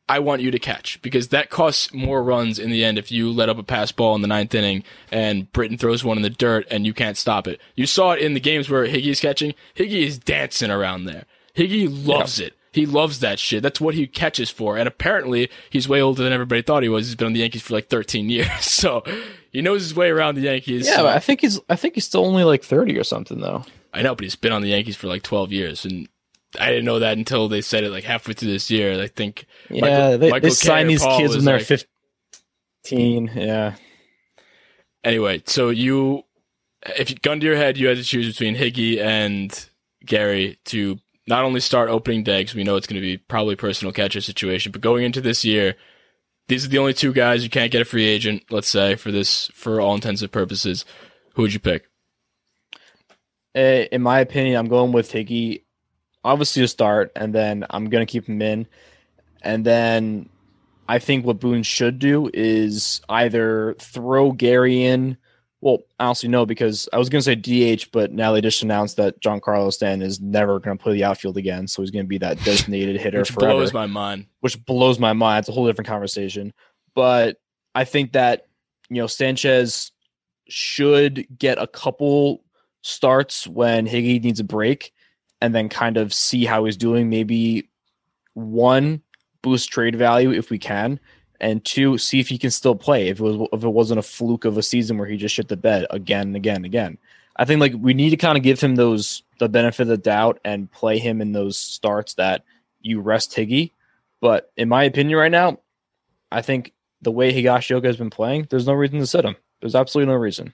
I 0.09 0.21
want 0.21 0.41
you 0.41 0.51
to 0.51 0.59
catch 0.59 1.01
because 1.03 1.29
that 1.29 1.51
costs 1.51 1.93
more 1.93 2.23
runs 2.23 2.59
in 2.59 2.71
the 2.71 2.83
end 2.83 2.97
if 2.97 3.13
you 3.13 3.31
let 3.31 3.51
up 3.51 3.59
a 3.59 3.63
pass 3.63 3.93
ball 3.93 4.15
in 4.15 4.23
the 4.23 4.27
ninth 4.27 4.55
inning 4.55 4.83
and 5.13 5.53
Britton 5.53 5.77
throws 5.77 6.03
one 6.03 6.17
in 6.17 6.23
the 6.23 6.31
dirt 6.31 6.67
and 6.71 6.87
you 6.87 6.95
can't 6.95 7.19
stop 7.19 7.47
it. 7.47 7.61
You 7.75 7.85
saw 7.85 8.13
it 8.13 8.21
in 8.21 8.33
the 8.33 8.41
games 8.41 8.71
where 8.71 8.87
Higgy's 8.87 9.21
catching. 9.21 9.53
Higgy 9.77 10.07
is 10.07 10.19
dancing 10.19 10.71
around 10.71 11.05
there. 11.05 11.27
Higgy 11.55 11.89
loves 12.07 12.41
it. 12.41 12.55
He 12.79 12.87
loves 12.87 13.21
that 13.21 13.39
shit. 13.39 13.63
That's 13.63 13.81
what 13.81 13.95
he 13.95 14.07
catches 14.07 14.51
for. 14.51 14.77
And 14.79 14.87
apparently 14.87 15.51
he's 15.71 15.89
way 15.89 16.01
older 16.01 16.23
than 16.23 16.33
everybody 16.33 16.63
thought 16.63 16.83
he 16.83 16.89
was. 16.89 17.07
He's 17.07 17.17
been 17.17 17.27
on 17.27 17.33
the 17.33 17.41
Yankees 17.41 17.63
for 17.63 17.75
like 17.75 17.89
13 17.89 18.29
years. 18.31 18.49
So 18.61 19.03
he 19.51 19.63
knows 19.63 19.83
his 19.83 19.95
way 19.95 20.09
around 20.11 20.37
the 20.37 20.43
Yankees. 20.43 20.87
yeah, 20.87 20.97
So- 20.97 21.03
but 21.05 21.17
I 21.17 21.19
think 21.19 21.41
he's 21.41 21.59
I 21.69 21.77
think 21.77 21.95
he's 21.95 22.05
still 22.05 22.25
only 22.25 22.45
like 22.45 22.63
thirty 22.63 22.97
or 22.99 23.05
something 23.05 23.41
though. 23.41 23.65
I 23.93 24.03
know, 24.03 24.15
but 24.15 24.23
he's 24.23 24.37
been 24.37 24.53
on 24.53 24.63
the 24.63 24.69
Yankees 24.69 24.95
for 24.97 25.07
like 25.09 25.23
12 25.23 25.51
years. 25.53 25.85
And 25.85 26.09
I 26.61 26.69
didn't 26.71 26.85
know 26.85 26.99
that 27.01 27.17
until 27.19 27.49
they 27.49 27.61
said 27.63 27.83
it 27.85 27.91
like 27.91 28.05
halfway 28.05 28.35
through 28.35 28.51
this 28.53 28.71
year. 28.71 29.01
I 29.03 29.07
think 29.09 29.47
Yeah, 29.71 29.81
Michael- 29.81 30.19
they, 30.19 30.31
Michael 30.31 30.49
they 30.51 30.55
sign 30.55 30.87
these 30.87 31.03
Paul 31.03 31.19
kids 31.19 31.35
when 31.35 31.45
they're 31.45 31.59
like- 31.59 31.67
fifteen. 32.85 33.31
Yeah, 33.35 33.75
Anyway, 35.05 35.43
so 35.47 35.69
you, 35.71 36.23
if 36.99 37.11
you 37.11 37.17
gun 37.17 37.41
to 37.41 37.47
your 37.47 37.57
head, 37.57 37.79
you 37.79 37.89
had 37.89 37.97
to 37.97 38.03
choose 38.05 38.29
between 38.29 38.57
Higgy 38.57 38.99
and 39.01 39.69
Gary 40.05 40.59
to 40.67 40.99
not 41.29 41.45
only 41.45 41.61
start 41.61 41.91
opening 41.91 42.23
day, 42.25 42.43
'cause 42.45 42.55
we 42.55 42.65
know 42.65 42.77
it's 42.77 42.87
going 42.87 43.01
to 43.01 43.07
be 43.07 43.19
probably 43.19 43.55
personal 43.55 43.93
catcher 43.93 44.21
situation, 44.21 44.73
but 44.73 44.81
going 44.81 45.05
into 45.05 45.21
this 45.21 45.45
year, 45.45 45.77
these 46.49 46.65
are 46.65 46.69
the 46.69 46.79
only 46.79 46.95
two 46.95 47.13
guys 47.13 47.45
you 47.45 47.51
can't 47.51 47.71
get 47.71 47.83
a 47.83 47.85
free 47.85 48.07
agent. 48.07 48.45
Let's 48.51 48.69
say 48.69 48.95
for 48.97 49.13
this, 49.13 49.51
for 49.55 49.81
all 49.81 49.95
intensive 49.95 50.33
purposes, 50.33 50.85
who 51.35 51.43
would 51.43 51.53
you 51.53 51.61
pick? 51.61 51.89
Eh, 53.55 53.87
in 53.93 54.03
my 54.03 54.21
opinion, 54.21 54.57
I'm 54.57 54.69
going 54.69 54.93
with 54.93 55.13
Higgy. 55.13 55.63
Obviously, 56.25 56.63
to 56.63 56.69
start, 56.69 57.13
and 57.15 57.35
then 57.35 57.65
I'm 57.71 57.89
going 57.89 58.05
to 58.05 58.11
keep 58.11 58.27
him 58.27 58.43
in. 58.43 58.67
And 59.43 59.65
then 59.65 60.29
I 60.89 60.99
think 60.99 61.25
what 61.25 61.41
Boone 61.41 61.63
should 61.63 61.99
do 61.99 62.31
is 62.33 63.01
either 63.09 63.77
throw 63.79 64.33
Gary 64.33 64.85
in. 64.85 65.17
Well, 65.61 65.79
honestly, 65.99 66.29
no, 66.29 66.47
because 66.47 66.89
I 66.93 66.99
was 66.99 67.09
going 67.09 67.21
to 67.21 67.25
say 67.25 67.35
DH, 67.77 67.91
but 67.91 68.13
now 68.13 68.33
they 68.33 68.41
just 68.41 68.63
announced 68.63 68.97
that 68.99 69.21
Giancarlo 69.21 69.73
Stanton 69.73 70.07
is 70.07 70.21
never 70.21 70.61
going 70.61 70.79
to 70.79 70.83
play 70.83 70.93
the 70.93 71.03
outfield 71.05 71.37
again. 71.37 71.67
So 71.67 71.83
he's 71.83 71.91
going 71.91 72.05
to 72.05 72.09
be 72.09 72.19
that 72.19 72.43
designated 72.45 72.97
hitter 73.01 73.19
Which 73.19 73.33
forever 73.33 73.55
blows 73.55 73.73
my 73.73 73.87
mind. 73.87 74.27
which 74.41 74.65
blows 74.67 75.01
my 75.01 75.13
mind. 75.13 75.41
It's 75.41 75.49
a 75.49 75.53
whole 75.53 75.67
different 75.67 75.89
conversation. 75.89 76.53
But 76.95 77.39
I 77.75 77.85
think 77.85 78.13
that, 78.13 78.47
you 78.89 78.97
know, 79.03 79.09
Sanchez 79.09 79.91
should 80.49 81.27
get 81.37 81.59
a 81.59 81.67
couple 81.67 82.45
starts 82.83 83.47
when 83.47 83.87
Higgy 83.87 84.23
needs 84.23 84.41
a 84.41 84.45
break 84.45 84.93
and 85.41 85.55
then 85.55 85.69
kind 85.69 85.97
of 85.97 86.15
see 86.15 86.45
how 86.45 86.65
he's 86.65 86.77
doing. 86.77 87.11
Maybe 87.11 87.69
one, 88.35 89.03
boost 89.43 89.71
trade 89.71 89.97
value 89.97 90.31
if 90.33 90.51
we 90.51 90.59
can, 90.59 91.01
and 91.41 91.65
two, 91.65 91.99
see 91.99 92.21
if 92.21 92.29
he 92.29 92.39
can 92.39 92.51
still 92.51 92.75
play 92.75 93.09
if 93.09 93.21
it 93.21 93.23
was 93.23 93.49
if 93.53 93.63
it 93.65 93.69
wasn't 93.69 93.99
a 93.99 94.03
fluke 94.03 94.45
of 94.45 94.59
a 94.59 94.63
season 94.63 94.99
where 94.99 95.07
he 95.07 95.17
just 95.17 95.35
shit 95.35 95.49
the 95.49 95.57
bed 95.57 95.87
again 95.91 96.29
and 96.29 96.37
again 96.37 96.57
and 96.57 96.65
again. 96.67 96.99
I 97.37 97.45
think 97.45 97.61
like 97.61 97.75
we 97.79 97.95
need 97.95 98.11
to 98.11 98.17
kind 98.17 98.37
of 98.37 98.43
give 98.43 98.61
him 98.61 98.75
those 98.75 99.23
the 99.39 99.49
benefit 99.49 99.83
of 99.83 99.89
the 99.89 99.97
doubt 99.99 100.41
and 100.45 100.71
play 100.71 100.99
him 100.99 101.21
in 101.21 101.33
those 101.33 101.57
starts 101.57 102.15
that 102.15 102.43
you 102.81 103.01
rest 103.01 103.33
Higgy. 103.37 103.71
But 104.21 104.51
in 104.57 104.69
my 104.69 104.83
opinion, 104.85 105.17
right 105.19 105.31
now, 105.31 105.61
I 106.33 106.43
think 106.43 106.73
the 107.03 107.13
way 107.13 107.33
Higashioka 107.33 107.85
has 107.85 107.97
been 107.97 108.11
playing, 108.11 108.49
there's 108.51 108.67
no 108.67 108.73
reason 108.73 108.99
to 108.99 109.07
sit 109.07 109.25
him. 109.25 109.37
There's 109.61 109.77
absolutely 109.77 110.13
no 110.13 110.19
reason, 110.19 110.53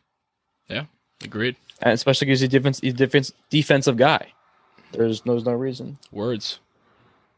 Yeah, 0.68 0.84
Agreed. 1.22 1.56
and 1.80 1.92
especially 1.94 2.26
because 2.26 2.40
he's 2.40 2.48
a 2.48 2.50
defense, 2.50 2.80
he's 2.80 2.92
a 2.92 2.96
defense 2.96 3.32
defensive 3.48 3.96
guy. 3.96 4.32
There's 4.92 5.24
no, 5.24 5.32
there's 5.32 5.46
no 5.46 5.52
reason. 5.54 5.98
Words. 6.12 6.60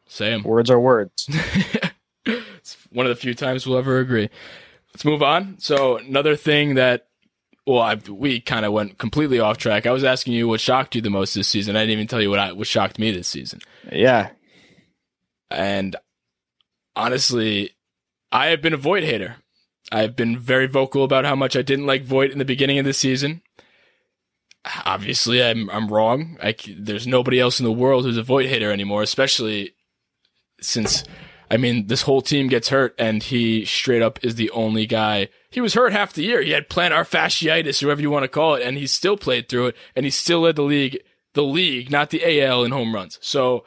Say 0.06 0.32
'em. 0.32 0.42
Words 0.42 0.70
are 0.70 0.80
words. 0.80 1.28
One 2.90 3.06
of 3.06 3.10
the 3.10 3.20
few 3.20 3.34
times 3.34 3.66
we'll 3.66 3.78
ever 3.78 3.98
agree. 3.98 4.28
Let's 4.92 5.04
move 5.04 5.22
on. 5.22 5.58
So 5.58 5.98
another 5.98 6.36
thing 6.36 6.74
that, 6.74 7.08
well, 7.66 7.80
I, 7.80 7.96
we 8.08 8.40
kind 8.40 8.64
of 8.64 8.72
went 8.72 8.98
completely 8.98 9.40
off 9.40 9.58
track. 9.58 9.86
I 9.86 9.92
was 9.92 10.04
asking 10.04 10.32
you 10.32 10.48
what 10.48 10.60
shocked 10.60 10.94
you 10.94 11.00
the 11.00 11.10
most 11.10 11.34
this 11.34 11.48
season. 11.48 11.76
I 11.76 11.80
didn't 11.80 11.92
even 11.92 12.06
tell 12.06 12.22
you 12.22 12.30
what 12.30 12.38
I, 12.38 12.52
what 12.52 12.66
shocked 12.66 12.98
me 12.98 13.10
this 13.10 13.28
season. 13.28 13.60
Yeah. 13.92 14.30
And 15.50 15.96
honestly, 16.94 17.72
I 18.32 18.46
have 18.46 18.62
been 18.62 18.72
a 18.74 18.78
Voit 18.78 19.02
hater. 19.02 19.36
I've 19.92 20.16
been 20.16 20.38
very 20.38 20.66
vocal 20.66 21.04
about 21.04 21.24
how 21.24 21.36
much 21.36 21.56
I 21.56 21.62
didn't 21.62 21.86
like 21.86 22.04
Voit 22.04 22.30
in 22.30 22.38
the 22.38 22.44
beginning 22.44 22.78
of 22.78 22.84
the 22.84 22.92
season. 22.92 23.42
Obviously, 24.84 25.42
I'm 25.42 25.70
I'm 25.70 25.88
wrong. 25.88 26.38
I 26.42 26.56
there's 26.76 27.06
nobody 27.06 27.38
else 27.38 27.60
in 27.60 27.64
the 27.64 27.70
world 27.70 28.04
who's 28.04 28.16
a 28.16 28.22
Voit 28.22 28.46
hater 28.46 28.72
anymore, 28.72 29.02
especially 29.02 29.74
since 30.60 31.04
I 31.50 31.56
mean 31.56 31.86
this 31.86 32.02
whole 32.02 32.22
team 32.22 32.48
gets 32.48 32.68
hurt 32.68 32.94
and 32.98 33.22
he 33.22 33.64
straight 33.64 34.02
up 34.02 34.24
is 34.24 34.34
the 34.34 34.50
only 34.50 34.86
guy. 34.86 35.28
He 35.50 35.60
was 35.60 35.74
hurt 35.74 35.92
half 35.92 36.12
the 36.12 36.24
year. 36.24 36.42
He 36.42 36.50
had 36.50 36.68
plantar 36.68 37.08
fasciitis, 37.08 37.80
whoever 37.80 38.00
you 38.00 38.10
want 38.10 38.24
to 38.24 38.28
call 38.28 38.56
it, 38.56 38.62
and 38.62 38.76
he 38.76 38.86
still 38.86 39.16
played 39.16 39.48
through 39.48 39.68
it 39.68 39.76
and 39.94 40.04
he 40.04 40.10
still 40.10 40.40
led 40.40 40.56
the 40.56 40.62
league, 40.62 40.98
the 41.34 41.44
league, 41.44 41.90
not 41.90 42.10
the 42.10 42.42
AL 42.42 42.64
in 42.64 42.72
home 42.72 42.94
runs. 42.94 43.18
So, 43.22 43.64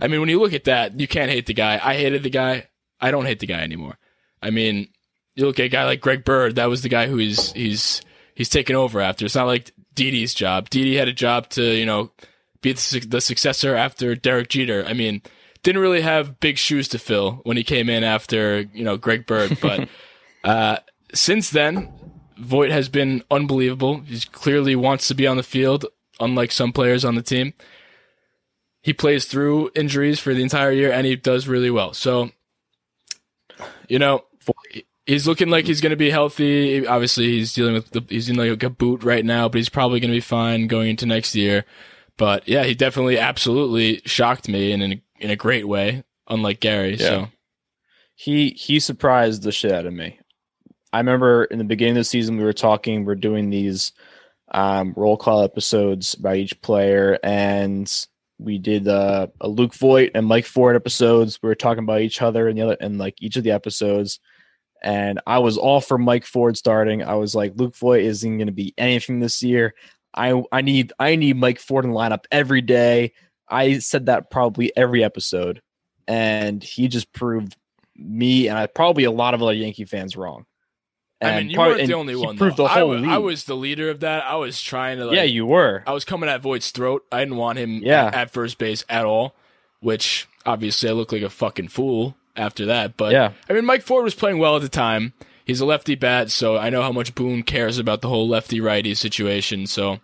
I 0.00 0.08
mean, 0.08 0.20
when 0.20 0.28
you 0.28 0.38
look 0.40 0.52
at 0.52 0.64
that, 0.64 1.00
you 1.00 1.08
can't 1.08 1.30
hate 1.30 1.46
the 1.46 1.54
guy. 1.54 1.80
I 1.82 1.94
hated 1.94 2.22
the 2.22 2.30
guy. 2.30 2.68
I 3.00 3.10
don't 3.10 3.26
hate 3.26 3.40
the 3.40 3.46
guy 3.46 3.62
anymore. 3.62 3.98
I 4.42 4.50
mean, 4.50 4.88
you 5.34 5.46
look 5.46 5.58
at 5.58 5.66
a 5.66 5.68
guy 5.68 5.84
like 5.84 6.00
Greg 6.00 6.24
Bird. 6.24 6.56
That 6.56 6.68
was 6.68 6.82
the 6.82 6.88
guy 6.88 7.06
who 7.06 7.16
he's 7.16 7.52
he's 7.52 8.02
he's 8.34 8.48
taken 8.48 8.76
over 8.76 9.00
after. 9.00 9.24
It's 9.24 9.34
not 9.34 9.46
like 9.46 9.72
Didi's 9.94 10.34
job. 10.34 10.68
Didi 10.68 10.96
had 10.96 11.08
a 11.08 11.12
job 11.12 11.48
to 11.50 11.62
you 11.62 11.86
know 11.86 12.12
be 12.60 12.72
the, 12.72 13.06
the 13.08 13.20
successor 13.20 13.74
after 13.74 14.14
Derek 14.14 14.48
Jeter. 14.48 14.84
I 14.86 14.92
mean, 14.92 15.22
didn't 15.62 15.80
really 15.80 16.00
have 16.00 16.40
big 16.40 16.58
shoes 16.58 16.88
to 16.88 16.98
fill 16.98 17.40
when 17.44 17.56
he 17.56 17.64
came 17.64 17.88
in 17.88 18.04
after 18.04 18.60
you 18.72 18.84
know 18.84 18.96
Greg 18.96 19.26
Bird, 19.26 19.58
but 19.62 19.88
uh, 20.44 20.78
since 21.14 21.50
then, 21.50 21.92
Voit 22.38 22.70
has 22.70 22.88
been 22.88 23.22
unbelievable. 23.30 24.00
He 24.00 24.20
clearly 24.32 24.76
wants 24.76 25.08
to 25.08 25.14
be 25.14 25.26
on 25.26 25.36
the 25.36 25.42
field, 25.42 25.86
unlike 26.20 26.52
some 26.52 26.72
players 26.72 27.04
on 27.04 27.14
the 27.14 27.22
team. 27.22 27.54
He 28.82 28.92
plays 28.92 29.26
through 29.26 29.70
injuries 29.76 30.18
for 30.18 30.34
the 30.34 30.42
entire 30.42 30.72
year, 30.72 30.90
and 30.90 31.06
he 31.06 31.14
does 31.14 31.46
really 31.46 31.70
well. 31.70 31.92
So, 31.92 32.30
you 33.88 34.00
know, 34.00 34.24
he's 35.06 35.28
looking 35.28 35.50
like 35.50 35.66
he's 35.66 35.80
going 35.80 35.90
to 35.90 35.96
be 35.96 36.10
healthy. 36.10 36.84
Obviously, 36.84 37.26
he's 37.26 37.54
dealing 37.54 37.74
with 37.74 37.90
the, 37.90 38.04
he's 38.08 38.28
in 38.28 38.36
like 38.36 38.62
a 38.62 38.70
boot 38.70 39.04
right 39.04 39.24
now, 39.24 39.48
but 39.48 39.58
he's 39.58 39.68
probably 39.68 40.00
going 40.00 40.10
to 40.10 40.16
be 40.16 40.20
fine 40.20 40.66
going 40.66 40.90
into 40.90 41.06
next 41.06 41.36
year. 41.36 41.64
But 42.16 42.48
yeah, 42.48 42.64
he 42.64 42.74
definitely, 42.74 43.18
absolutely 43.18 44.02
shocked 44.04 44.48
me 44.48 44.72
in 44.72 44.82
in, 44.82 45.02
in 45.22 45.30
a 45.30 45.36
great 45.36 45.66
way, 45.66 46.04
unlike 46.28 46.60
Gary. 46.60 46.96
Yeah. 46.96 47.06
So 47.06 47.28
he 48.14 48.50
he 48.50 48.80
surprised 48.80 49.42
the 49.42 49.52
shit 49.52 49.72
out 49.72 49.86
of 49.86 49.94
me. 49.94 50.18
I 50.92 50.98
remember 50.98 51.44
in 51.44 51.58
the 51.58 51.64
beginning 51.64 51.96
of 51.96 52.00
the 52.00 52.04
season 52.04 52.36
we 52.36 52.44
were 52.44 52.52
talking, 52.52 53.04
we're 53.04 53.14
doing 53.14 53.48
these 53.48 53.92
um, 54.50 54.92
roll 54.96 55.16
call 55.16 55.42
episodes 55.42 56.14
by 56.14 56.36
each 56.36 56.60
player, 56.60 57.18
and 57.22 57.90
we 58.38 58.58
did 58.58 58.88
uh, 58.88 59.28
a 59.40 59.48
Luke 59.48 59.74
Voit 59.74 60.10
and 60.14 60.26
Mike 60.26 60.44
Ford 60.44 60.76
episodes. 60.76 61.38
We 61.42 61.48
were 61.48 61.54
talking 61.54 61.84
about 61.84 62.02
each 62.02 62.20
other 62.20 62.48
and 62.48 62.58
the 62.58 62.62
other, 62.62 62.76
and 62.80 62.98
like 62.98 63.14
each 63.20 63.36
of 63.36 63.44
the 63.44 63.52
episodes. 63.52 64.20
And 64.82 65.20
I 65.26 65.38
was 65.38 65.56
all 65.56 65.80
for 65.80 65.96
Mike 65.96 66.26
Ford 66.26 66.56
starting. 66.56 67.04
I 67.04 67.14
was 67.14 67.36
like, 67.36 67.52
Luke 67.54 67.76
Voit 67.76 68.02
isn't 68.02 68.36
going 68.36 68.48
to 68.48 68.52
be 68.52 68.74
anything 68.76 69.20
this 69.20 69.42
year. 69.42 69.74
I 70.14 70.42
I 70.52 70.60
need 70.60 70.92
I 70.98 71.16
need 71.16 71.36
Mike 71.36 71.60
Ford 71.60 71.84
in 71.84 71.92
the 71.92 71.96
lineup 71.96 72.24
every 72.30 72.60
day. 72.60 73.12
I 73.48 73.78
said 73.78 74.06
that 74.06 74.30
probably 74.30 74.72
every 74.76 75.04
episode, 75.04 75.60
and 76.08 76.62
he 76.62 76.88
just 76.88 77.12
proved 77.12 77.56
me 77.96 78.48
and 78.48 78.56
I 78.58 78.66
probably 78.66 79.04
a 79.04 79.10
lot 79.10 79.34
of 79.34 79.42
other 79.42 79.52
Yankee 79.52 79.84
fans 79.84 80.16
wrong. 80.16 80.46
I 81.20 81.38
mean, 81.38 81.50
you 81.50 81.56
part- 81.56 81.76
weren't 81.76 81.86
the 81.86 81.94
only 81.94 82.16
one. 82.16 82.36
Proved 82.36 82.56
though. 82.56 82.64
the 82.66 82.72
I, 82.72 82.78
whole 82.80 82.96
league. 82.96 83.08
I 83.08 83.18
was 83.18 83.44
the 83.44 83.54
leader 83.54 83.90
of 83.90 84.00
that. 84.00 84.24
I 84.24 84.34
was 84.36 84.60
trying 84.60 84.98
to. 84.98 85.04
Like, 85.06 85.14
yeah, 85.16 85.22
you 85.22 85.46
were. 85.46 85.84
I 85.86 85.92
was 85.92 86.04
coming 86.04 86.28
at 86.28 86.40
Voit's 86.42 86.72
throat. 86.72 87.04
I 87.12 87.20
didn't 87.20 87.36
want 87.36 87.58
him 87.58 87.80
Yeah. 87.82 88.06
at, 88.06 88.14
at 88.14 88.30
first 88.32 88.58
base 88.58 88.84
at 88.88 89.04
all, 89.04 89.36
which 89.80 90.26
obviously 90.44 90.88
I 90.88 90.92
look 90.92 91.12
like 91.12 91.22
a 91.22 91.30
fucking 91.30 91.68
fool 91.68 92.16
after 92.34 92.66
that. 92.66 92.96
But 92.96 93.12
Yeah. 93.12 93.32
I 93.48 93.52
mean, 93.52 93.64
Mike 93.64 93.82
Ford 93.82 94.02
was 94.02 94.16
playing 94.16 94.38
well 94.38 94.56
at 94.56 94.62
the 94.62 94.68
time. 94.68 95.12
He's 95.44 95.60
a 95.60 95.66
lefty 95.66 95.94
bat, 95.94 96.30
so 96.30 96.56
I 96.56 96.70
know 96.70 96.82
how 96.82 96.92
much 96.92 97.14
Boone 97.14 97.42
cares 97.44 97.78
about 97.78 98.00
the 98.00 98.08
whole 98.08 98.26
lefty 98.28 98.60
righty 98.60 98.94
situation. 98.94 99.66
So 99.68 100.00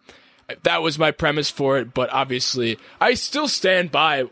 that 0.62 0.82
was 0.82 0.98
my 0.98 1.10
premise 1.10 1.50
for 1.50 1.78
it. 1.78 1.94
But 1.94 2.10
obviously, 2.12 2.78
I 3.00 3.14
still 3.14 3.48
stand 3.48 3.90
by 3.90 4.24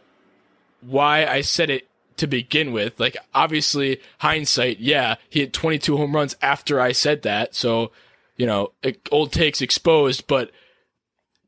why 0.80 1.26
I 1.26 1.40
said 1.40 1.70
it 1.70 1.88
to 2.18 2.26
begin 2.26 2.72
with. 2.72 2.98
Like, 2.98 3.16
obviously, 3.34 4.00
hindsight, 4.18 4.78
yeah, 4.80 5.16
he 5.28 5.40
hit 5.40 5.52
22 5.52 5.96
home 5.96 6.14
runs 6.14 6.34
after 6.40 6.80
I 6.80 6.92
said 6.92 7.22
that. 7.22 7.54
So, 7.54 7.92
you 8.36 8.46
know, 8.46 8.72
old 9.10 9.32
takes 9.32 9.60
exposed, 9.60 10.26
but 10.26 10.50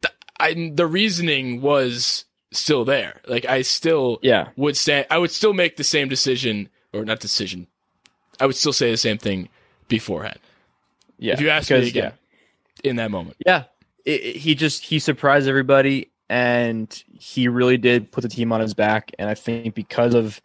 th- 0.03 0.15
I, 0.39 0.71
the 0.75 0.87
reasoning 0.87 1.61
was 1.63 2.25
still 2.51 2.85
there. 2.85 3.21
Like, 3.27 3.45
I 3.47 3.63
still 3.63 4.19
Yeah. 4.23 4.49
would 4.57 4.77
say, 4.77 5.07
I 5.11 5.19
would 5.19 5.31
still 5.31 5.53
make 5.55 5.77
the 5.77 5.85
same 5.85 6.09
decision, 6.09 6.69
or 6.93 7.05
not 7.05 7.21
decision. 7.21 7.67
I 8.41 8.47
would 8.47 8.57
still 8.57 8.73
say 8.73 8.91
the 8.91 8.97
same 8.97 9.19
thing 9.19 9.49
beforehand 9.89 10.39
Yeah. 11.19 11.33
if 11.35 11.41
you 11.41 11.49
ask 11.51 11.71
me 11.71 11.89
again 11.89 12.13
in 12.85 12.97
that 12.97 13.11
moment. 13.11 13.37
Yeah. 13.47 13.65
It, 14.09 14.23
it- 14.25 14.37
he 14.37 14.55
just 14.55 14.85
he 14.85 14.99
surprised 14.99 15.49
everybody 15.49 16.11
and 16.31 17.03
he 17.12 17.49
really 17.49 17.77
did 17.79 18.11
put 18.12 18.23
the 18.23 18.29
team 18.29 18.53
on 18.53 18.61
his 18.61 18.75
back. 18.75 19.12
And 19.19 19.31
I 19.31 19.35
think 19.35 19.75
because 19.75 20.15
of 20.15 20.41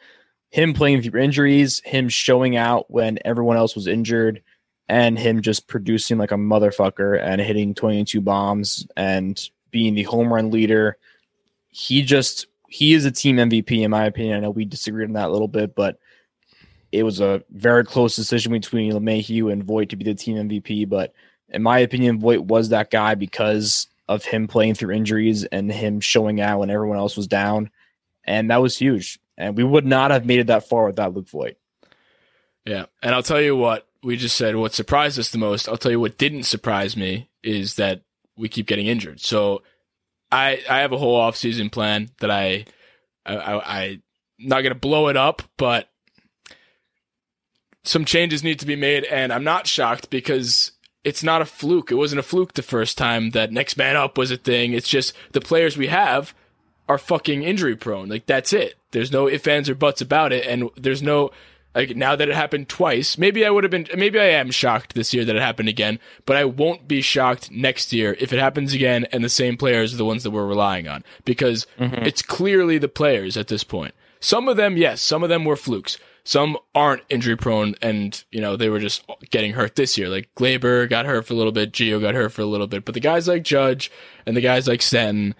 him 0.50 0.74
playing 0.74 1.02
through 1.02 1.20
injuries, 1.22 1.82
him 1.84 2.08
showing 2.10 2.56
out 2.56 2.90
when 2.90 3.20
everyone 3.26 3.58
else 3.58 3.76
was 3.76 3.88
injured, 3.88 4.42
and 4.90 5.18
him 5.18 5.42
just 5.42 5.68
producing 5.68 6.18
like 6.18 6.32
a 6.32 6.36
motherfucker 6.36 7.20
and 7.20 7.42
hitting 7.42 7.74
22 7.74 8.22
bombs 8.22 8.86
and 8.98 9.50
being 9.72 9.96
the 9.96 10.04
home 10.04 10.32
run 10.32 10.52
leader, 10.52 10.98
he 11.70 12.02
just 12.04 12.48
he 12.68 12.94
is 12.94 13.06
a 13.06 13.12
team 13.12 13.38
MVP 13.38 13.82
in 13.82 13.92
my 13.92 14.06
opinion. 14.06 14.38
I 14.38 14.40
know 14.42 14.52
we 14.52 14.66
disagreed 14.66 15.08
on 15.08 15.14
that 15.14 15.30
a 15.30 15.32
little 15.32 15.48
bit, 15.48 15.74
but 15.76 16.00
it 16.92 17.04
was 17.04 17.20
a 17.20 17.44
very 17.50 17.84
close 17.84 18.16
decision 18.16 18.52
between 18.52 18.94
LeMahieu 18.94 19.52
and 19.52 19.64
Voit 19.64 19.90
to 19.90 19.96
be 19.96 20.06
the 20.06 20.14
team 20.14 20.38
MVP. 20.38 20.88
But 20.88 21.14
in 21.54 21.64
my 21.64 21.80
opinion, 21.80 22.20
Voit 22.20 22.42
was 22.42 22.70
that 22.70 22.92
guy 22.92 23.16
because 23.16 23.88
of 24.08 24.26
him 24.26 24.48
playing 24.48 24.74
through 24.74 24.96
injuries 24.96 25.46
and 25.46 25.72
him 25.72 26.00
showing 26.00 26.42
out 26.42 26.60
when 26.60 26.70
everyone 26.70 26.98
else 26.98 27.16
was 27.16 27.28
down. 27.28 27.70
And 28.26 28.50
that 28.52 28.62
was 28.62 28.78
huge. 28.78 29.20
And 29.38 29.56
we 29.56 29.64
would 29.64 29.86
not 29.86 30.12
have 30.12 30.26
made 30.26 30.40
it 30.40 30.48
that 30.48 30.68
far 30.68 30.86
without 30.86 31.14
Luke 31.14 31.30
Voit. 31.30 31.58
Yeah. 32.66 32.86
And 33.02 33.14
I'll 33.14 33.24
tell 33.24 33.42
you 33.42 33.56
what, 33.56 33.88
we 34.04 34.18
just 34.18 34.36
said 34.36 34.56
what 34.56 34.74
surprised 34.74 35.20
us 35.20 35.32
the 35.32 35.38
most. 35.38 35.68
I'll 35.70 35.78
tell 35.78 35.92
you 35.92 36.00
what 36.00 36.18
didn't 36.18 36.44
surprise 36.44 36.98
me 36.98 37.30
is 37.42 37.76
that 37.76 38.02
we 38.38 38.50
keep 38.50 38.68
getting 38.68 38.88
injured. 38.88 39.20
So 39.22 39.64
I 40.32 40.62
I 40.70 40.80
have 40.80 40.92
a 40.92 40.98
whole 40.98 41.20
offseason 41.20 41.72
plan 41.72 42.10
that 42.20 42.32
I 42.32 42.66
I, 43.26 43.36
I 43.36 43.84
I'm 44.40 44.48
not 44.48 44.62
gonna 44.62 44.76
blow 44.76 45.08
it 45.08 45.18
up, 45.18 45.42
but 45.58 45.90
some 47.84 48.06
changes 48.06 48.44
need 48.44 48.60
to 48.60 48.66
be 48.66 48.76
made, 48.76 49.04
and 49.06 49.32
I'm 49.32 49.44
not 49.44 49.68
shocked 49.68 50.10
because 50.10 50.72
it's 51.04 51.24
not 51.24 51.42
a 51.42 51.46
fluke. 51.46 51.92
It 51.92 51.96
wasn't 51.96 52.20
a 52.20 52.24
fluke 52.24 52.54
the 52.54 52.62
first 52.62 52.98
time 52.98 53.32
that 53.32 53.52
next 53.52 53.78
man 53.78 53.96
up 53.96 54.18
was 54.18 54.32
a 54.32 54.38
thing. 54.38 54.74
It's 54.74 54.88
just 54.88 55.14
the 55.32 55.42
players 55.42 55.78
we 55.78 55.88
have 55.88 56.34
are 56.88 56.98
fucking 56.98 57.44
injury 57.44 57.76
prone. 57.76 58.10
Like 58.10 58.26
that's 58.26 58.54
it. 58.54 58.76
There's 58.92 59.12
no 59.12 59.28
ifs, 59.28 59.48
ands, 59.48 59.70
or 59.70 59.76
buts 59.76 60.02
about 60.02 60.32
it, 60.32 60.46
and 60.46 60.70
there's 60.76 61.02
no 61.02 61.32
like 61.76 61.96
now 61.96 62.16
that 62.16 62.30
it 62.30 62.36
happened 62.36 62.70
twice. 62.70 63.18
Maybe 63.18 63.46
I 63.46 63.50
would 63.50 63.64
have 63.64 63.72
been. 63.72 63.88
Maybe 63.96 64.20
I 64.20 64.26
am 64.26 64.52
shocked 64.52 64.94
this 64.94 65.14
year 65.14 65.26
that 65.26 65.36
it 65.36 65.42
happened 65.42 65.70
again, 65.70 66.00
but 66.26 66.38
I 66.38 66.46
won't 66.46 66.88
be 66.88 67.02
shocked 67.02 67.52
next 67.52 67.92
year 67.92 68.16
if 68.20 68.32
it 68.32 68.40
happens 68.40 68.74
again 68.74 69.06
and 69.12 69.24
the 69.24 69.30
same 69.30 69.58
players 69.58 69.94
are 69.94 69.98
the 69.98 70.06
ones 70.06 70.24
that 70.24 70.32
we're 70.32 70.46
relying 70.46 70.88
on 70.88 71.04
because 71.26 71.66
mm-hmm. 71.80 72.06
it's 72.06 72.22
clearly 72.22 72.78
the 72.78 72.88
players 72.88 73.38
at 73.38 73.48
this 73.48 73.64
point. 73.64 73.94
Some 74.20 74.48
of 74.48 74.56
them, 74.56 74.78
yes, 74.78 75.02
some 75.02 75.24
of 75.24 75.30
them 75.30 75.44
were 75.44 75.58
flukes. 75.58 75.98
Some 76.26 76.58
aren't 76.74 77.04
injury 77.10 77.36
prone, 77.36 77.76
and 77.82 78.24
you 78.32 78.40
know 78.40 78.56
they 78.56 78.70
were 78.70 78.80
just 78.80 79.04
getting 79.30 79.54
hurt 79.54 79.76
this 79.76 79.98
year. 79.98 80.08
Like 80.08 80.30
Gleyber 80.36 80.90
got 80.90 81.06
hurt 81.06 81.26
for 81.26 81.34
a 81.34 81.38
little 81.38 81.52
bit, 81.52 81.74
Gio 81.74 82.00
got 82.00 82.16
hurt 82.16 82.32
for 82.32 82.42
a 82.42 82.46
little 82.46 82.68
bit, 82.68 82.86
but 82.86 82.94
the 82.94 83.02
guys 83.02 83.28
like 83.28 83.44
Judge 83.44 83.92
and 84.26 84.36
the 84.38 84.42
guys 84.42 84.68
like 84.68 84.82
Stanton 84.82 85.36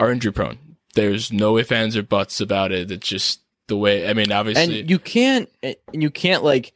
are 0.00 0.10
injury 0.10 0.32
prone. 0.32 0.58
There's 0.94 1.32
no 1.32 1.58
ifs, 1.58 1.72
ands, 1.72 1.96
or 1.96 2.02
buts 2.02 2.40
about 2.40 2.72
it. 2.72 2.90
It's 2.90 3.06
just 3.06 3.40
the 3.66 3.76
way. 3.76 4.08
I 4.08 4.14
mean, 4.14 4.32
obviously, 4.32 4.80
And 4.80 4.90
you 4.90 4.98
can't 4.98 5.50
and 5.62 5.76
you 5.92 6.10
can't 6.10 6.42
like 6.42 6.72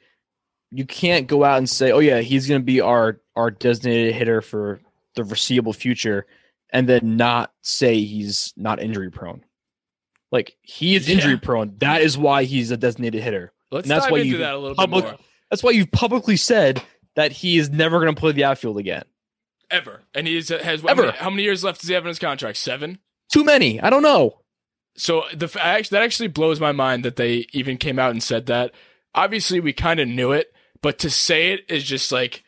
you 0.70 0.84
can't 0.84 1.26
go 1.26 1.44
out 1.44 1.58
and 1.58 1.68
say, 1.68 1.92
"Oh 1.92 2.00
yeah, 2.00 2.20
he's 2.20 2.46
going 2.46 2.60
to 2.60 2.64
be 2.64 2.80
our 2.80 3.20
our 3.34 3.50
designated 3.50 4.14
hitter 4.14 4.42
for 4.42 4.80
the 5.14 5.24
foreseeable 5.24 5.72
future," 5.72 6.26
and 6.70 6.88
then 6.88 7.16
not 7.16 7.52
say 7.62 8.00
he's 8.00 8.52
not 8.56 8.82
injury 8.82 9.10
prone. 9.10 9.42
Like 10.36 10.56
he 10.62 10.94
is 10.94 11.08
Yeah. 11.08 11.14
injury 11.16 11.38
prone. 11.38 11.74
That 11.78 12.02
is 12.02 12.18
why 12.18 12.44
he's 12.44 12.70
a 12.70 12.76
designated 12.76 13.22
hitter. 13.22 13.52
let's 13.70 13.84
and 13.86 13.90
that's 13.90 14.04
dive 14.04 14.12
why 14.12 14.18
into 14.18 14.30
you 14.32 14.38
that 14.38 14.54
a 14.54 14.58
little 14.58 14.74
public- 14.76 15.04
bit 15.04 15.10
more. 15.12 15.20
That's 15.50 15.62
why 15.62 15.70
you've 15.70 15.90
publicly 15.92 16.36
said 16.36 16.82
that 17.14 17.32
he 17.32 17.56
is 17.56 17.70
never 17.70 18.00
going 18.00 18.14
to 18.14 18.20
play 18.20 18.32
the 18.32 18.44
outfield 18.44 18.76
again. 18.78 19.04
Ever, 19.70 20.02
and 20.14 20.26
he 20.26 20.34
has 20.36 20.50
how 20.50 20.88
Ever. 20.88 21.06
many, 21.06 21.16
how 21.16 21.30
many 21.30 21.42
years 21.42 21.64
left 21.64 21.80
does 21.80 21.88
he 21.88 21.94
have 21.94 22.04
in 22.04 22.08
his 22.08 22.18
contract? 22.18 22.58
Seven. 22.58 22.98
Too 23.32 23.42
many. 23.44 23.80
I 23.80 23.88
don't 23.90 24.02
know. 24.02 24.40
so 24.96 25.24
the 25.34 25.48
actually 25.60 25.96
that 25.96 26.04
actually 26.04 26.28
blows 26.28 26.60
my 26.60 26.72
mind 26.72 27.04
that 27.04 27.16
they 27.16 27.46
even 27.52 27.76
came 27.78 27.98
out 27.98 28.10
and 28.12 28.22
said 28.22 28.46
that. 28.46 28.72
Obviously, 29.14 29.58
we 29.60 29.72
kind 29.72 29.98
of 30.00 30.06
knew 30.08 30.32
it, 30.32 30.52
but 30.82 30.98
to 31.00 31.08
say 31.10 31.52
it 31.52 31.60
is 31.68 31.82
just 31.84 32.12
like 32.12 32.44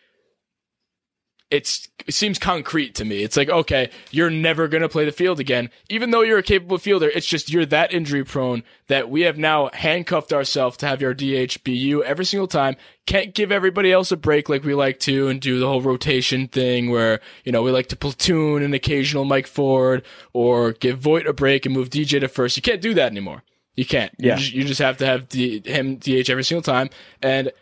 it's 1.50 1.88
it 2.06 2.14
seems 2.14 2.38
concrete 2.38 2.94
to 2.96 3.04
me. 3.04 3.22
It's 3.22 3.36
like, 3.36 3.48
okay, 3.48 3.90
you're 4.10 4.30
never 4.30 4.68
going 4.68 4.82
to 4.82 4.88
play 4.88 5.04
the 5.04 5.12
field 5.12 5.40
again. 5.40 5.70
Even 5.88 6.10
though 6.10 6.22
you're 6.22 6.38
a 6.38 6.42
capable 6.42 6.78
fielder, 6.78 7.08
it's 7.08 7.26
just 7.26 7.50
you're 7.50 7.66
that 7.66 7.92
injury 7.92 8.24
prone 8.24 8.62
that 8.86 9.10
we 9.10 9.22
have 9.22 9.36
now 9.36 9.70
handcuffed 9.72 10.32
ourselves 10.32 10.76
to 10.78 10.86
have 10.86 11.00
your 11.02 11.14
DH 11.14 11.62
be 11.64 11.72
you 11.72 12.02
every 12.04 12.24
single 12.24 12.48
time. 12.48 12.76
Can't 13.06 13.34
give 13.34 13.50
everybody 13.52 13.92
else 13.92 14.12
a 14.12 14.16
break 14.16 14.48
like 14.48 14.64
we 14.64 14.74
like 14.74 15.00
to 15.00 15.28
and 15.28 15.40
do 15.40 15.58
the 15.58 15.66
whole 15.66 15.82
rotation 15.82 16.48
thing 16.48 16.90
where, 16.90 17.20
you 17.44 17.52
know, 17.52 17.62
we 17.62 17.70
like 17.70 17.88
to 17.88 17.96
platoon 17.96 18.62
an 18.62 18.74
occasional 18.74 19.24
Mike 19.24 19.46
Ford 19.46 20.02
or 20.32 20.72
give 20.72 20.98
Voit 20.98 21.26
a 21.26 21.32
break 21.32 21.66
and 21.66 21.74
move 21.74 21.90
DJ 21.90 22.20
to 22.20 22.28
first. 22.28 22.56
You 22.56 22.62
can't 22.62 22.82
do 22.82 22.94
that 22.94 23.10
anymore. 23.10 23.42
You 23.74 23.86
can't. 23.86 24.12
Yeah. 24.18 24.32
You 24.32 24.38
just, 24.38 24.52
you 24.52 24.64
just 24.64 24.80
have 24.80 24.96
to 24.98 25.06
have 25.06 25.28
D- 25.28 25.62
him 25.64 25.96
DH 25.96 26.28
every 26.28 26.44
single 26.44 26.62
time. 26.62 26.90
And 27.22 27.52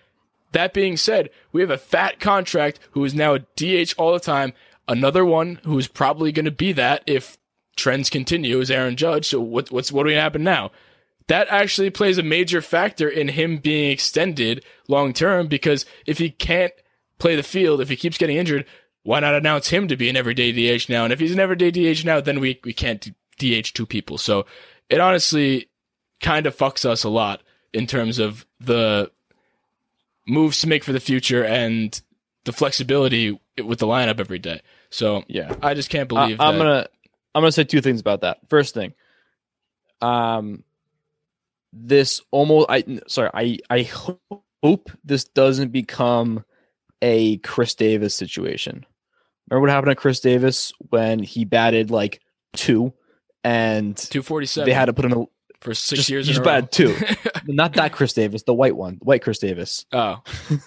that 0.57 0.73
being 0.73 0.97
said, 0.97 1.29
we 1.53 1.61
have 1.61 1.71
a 1.71 1.77
fat 1.77 2.19
contract 2.19 2.81
who 2.93 3.05
is 3.05 3.15
now 3.15 3.35
a 3.35 3.41
DH 3.41 3.93
all 3.99 4.15
the 4.15 4.21
time. 4.21 4.55
Another 4.89 5.23
one 5.23 5.61
who's 5.65 5.87
probably 5.87 6.33
going 6.33 6.47
to 6.47 6.51
be 6.51 6.73
that 6.73 7.03
if 7.07 7.37
trends 7.77 8.09
continue 8.09 8.59
is 8.59 8.71
Aaron 8.71 8.97
Judge. 8.97 9.29
So 9.29 9.39
what, 9.39 9.71
what's 9.71 9.93
what 9.93 10.07
are 10.07 10.09
going 10.09 10.17
to 10.17 10.23
happen 10.23 10.45
now? 10.45 10.71
That 11.29 11.49
actually 11.51 11.91
plays 11.91 12.17
a 12.17 12.23
major 12.23 12.63
factor 12.63 13.07
in 13.07 13.29
him 13.29 13.59
being 13.59 13.91
extended 13.91 14.65
long 14.89 15.13
term 15.13 15.47
because 15.47 15.85
if 16.07 16.17
he 16.17 16.31
can't 16.31 16.73
play 17.19 17.37
the 17.37 17.43
field, 17.43 17.83
if 17.83 17.91
he 17.91 17.97
keeps 17.97 18.17
getting 18.17 18.39
injured, 18.39 18.65
why 19.03 19.21
not 19.21 19.35
announce 19.35 19.69
him 19.69 19.89
to 19.89 19.97
be 19.97 20.09
an 20.09 20.17
everyday 20.17 20.53
DH 20.53 20.89
now? 20.89 21.05
And 21.05 21.13
if 21.13 21.21
he's 21.21 21.33
an 21.33 21.41
everyday 21.41 21.71
DH 21.71 22.03
now, 22.07 22.23
then 22.23 22.41
we 22.41 22.61
we 22.65 22.73
can't 22.73 23.13
DH 23.39 23.75
two 23.75 23.85
people. 23.85 24.17
So 24.17 24.47
it 24.89 25.01
honestly 25.01 25.69
kind 26.23 26.47
of 26.47 26.57
fucks 26.57 26.87
us 26.87 27.05
a 27.05 27.11
lot 27.11 27.43
in 27.75 27.87
terms 27.87 28.19
of 28.19 28.47
the 28.59 29.11
moves 30.26 30.61
to 30.61 30.68
make 30.68 30.85
for 30.85 30.92
the 30.92 31.00
future 31.00 31.45
and 31.45 32.00
the 32.45 32.52
flexibility 32.52 33.38
with 33.64 33.78
the 33.78 33.87
lineup 33.87 34.21
every 34.21 34.38
day. 34.38 34.61
So 34.90 35.25
Yeah. 35.28 35.54
I 35.62 35.75
just 35.75 35.90
can't 35.90 36.09
believe 36.09 36.40
I'm 36.40 36.59
that. 36.59 36.64
gonna 36.64 36.87
I'm 37.35 37.42
gonna 37.42 37.52
say 37.52 37.64
two 37.64 37.80
things 37.80 38.00
about 38.00 38.23
that. 38.23 38.38
First 38.49 38.75
thing, 38.75 38.95
um, 40.00 40.62
this 41.73 42.23
almost 42.30 42.66
I 42.71 43.00
sorry 43.09 43.30
I 43.35 43.59
I 43.68 43.83
hope 44.62 44.90
this 45.04 45.25
doesn't 45.25 45.71
become 45.73 46.45
a 47.02 47.37
Chris 47.38 47.75
Davis 47.75 48.14
situation. 48.14 48.87
Remember 49.50 49.66
what 49.66 49.71
happened 49.71 49.90
to 49.90 49.97
Chris 49.97 50.21
Davis 50.21 50.73
when 50.90 51.18
he 51.21 51.45
batted 51.45 51.90
like 51.90 52.21
two, 52.54 52.92
and 53.45 53.97
247 53.97 54.66
they 54.66 54.73
had 54.75 54.87
to 54.87 54.92
put 54.92 55.04
him 55.04 55.26
for 55.61 55.75
six 55.75 56.01
just, 56.01 56.11
years 56.11 56.27
he 56.27 56.33
in 56.33 56.35
just 56.35 56.47
a 56.47 56.49
row. 56.49 56.61
batted 56.61 56.73
two. 56.73 56.97
Not 57.47 57.75
that 57.75 57.93
Chris 57.93 58.13
Davis, 58.13 58.43
the 58.43 58.55
white 58.55 58.77
one, 58.77 58.99
white 59.03 59.23
Chris 59.23 59.39
Davis. 59.39 59.87
oh, 59.93 60.23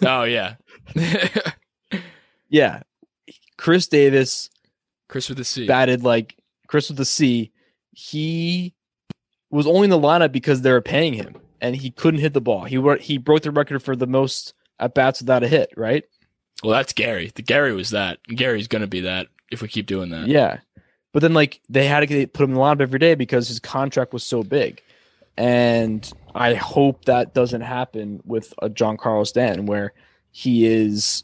oh 0.05 0.23
yeah. 0.23 0.55
Yeah, 2.49 2.81
Chris 3.57 3.87
Davis 3.87 4.49
Chris 5.07 5.29
with 5.29 5.37
the 5.37 5.43
C, 5.43 5.67
batted 5.67 6.03
like 6.03 6.35
Chris 6.67 6.89
with 6.89 6.97
the 6.97 7.05
C. 7.05 7.51
He 7.91 8.73
was 9.51 9.67
only 9.67 9.85
in 9.85 9.89
the 9.89 9.99
lineup 9.99 10.31
because 10.31 10.61
they 10.61 10.71
were 10.71 10.81
paying 10.81 11.13
him, 11.13 11.37
and 11.61 11.75
he 11.75 11.91
couldn't 11.91 12.19
hit 12.19 12.33
the 12.33 12.41
ball. 12.41 12.65
He 12.65 12.77
were, 12.77 12.97
he 12.97 13.17
broke 13.17 13.43
the 13.43 13.51
record 13.51 13.83
for 13.83 13.95
the 13.95 14.07
most 14.07 14.53
at 14.79 14.93
bats 14.93 15.21
without 15.21 15.43
a 15.43 15.47
hit. 15.47 15.71
Right? 15.77 16.03
Well, 16.63 16.73
that's 16.73 16.93
Gary. 16.93 17.31
The 17.33 17.43
Gary 17.43 17.73
was 17.73 17.91
that. 17.91 18.19
Gary's 18.23 18.67
gonna 18.67 18.87
be 18.87 19.01
that 19.01 19.27
if 19.51 19.61
we 19.61 19.67
keep 19.67 19.85
doing 19.85 20.09
that. 20.09 20.27
Yeah. 20.27 20.59
But 21.11 21.21
then 21.21 21.33
like 21.33 21.59
they 21.69 21.85
had 21.85 22.07
to 22.07 22.27
put 22.27 22.43
him 22.43 22.51
in 22.51 22.55
the 22.55 22.61
lineup 22.61 22.81
every 22.81 22.99
day 22.99 23.15
because 23.15 23.47
his 23.47 23.59
contract 23.59 24.13
was 24.13 24.23
so 24.23 24.43
big, 24.43 24.81
and 25.37 26.09
I 26.35 26.53
hope 26.53 27.05
that 27.05 27.33
doesn't 27.33 27.61
happen 27.61 28.21
with 28.25 28.53
a 28.61 28.69
Giancarlo 28.69 29.25
Stanton 29.25 29.65
where 29.65 29.93
he 30.31 30.65
is 30.67 31.23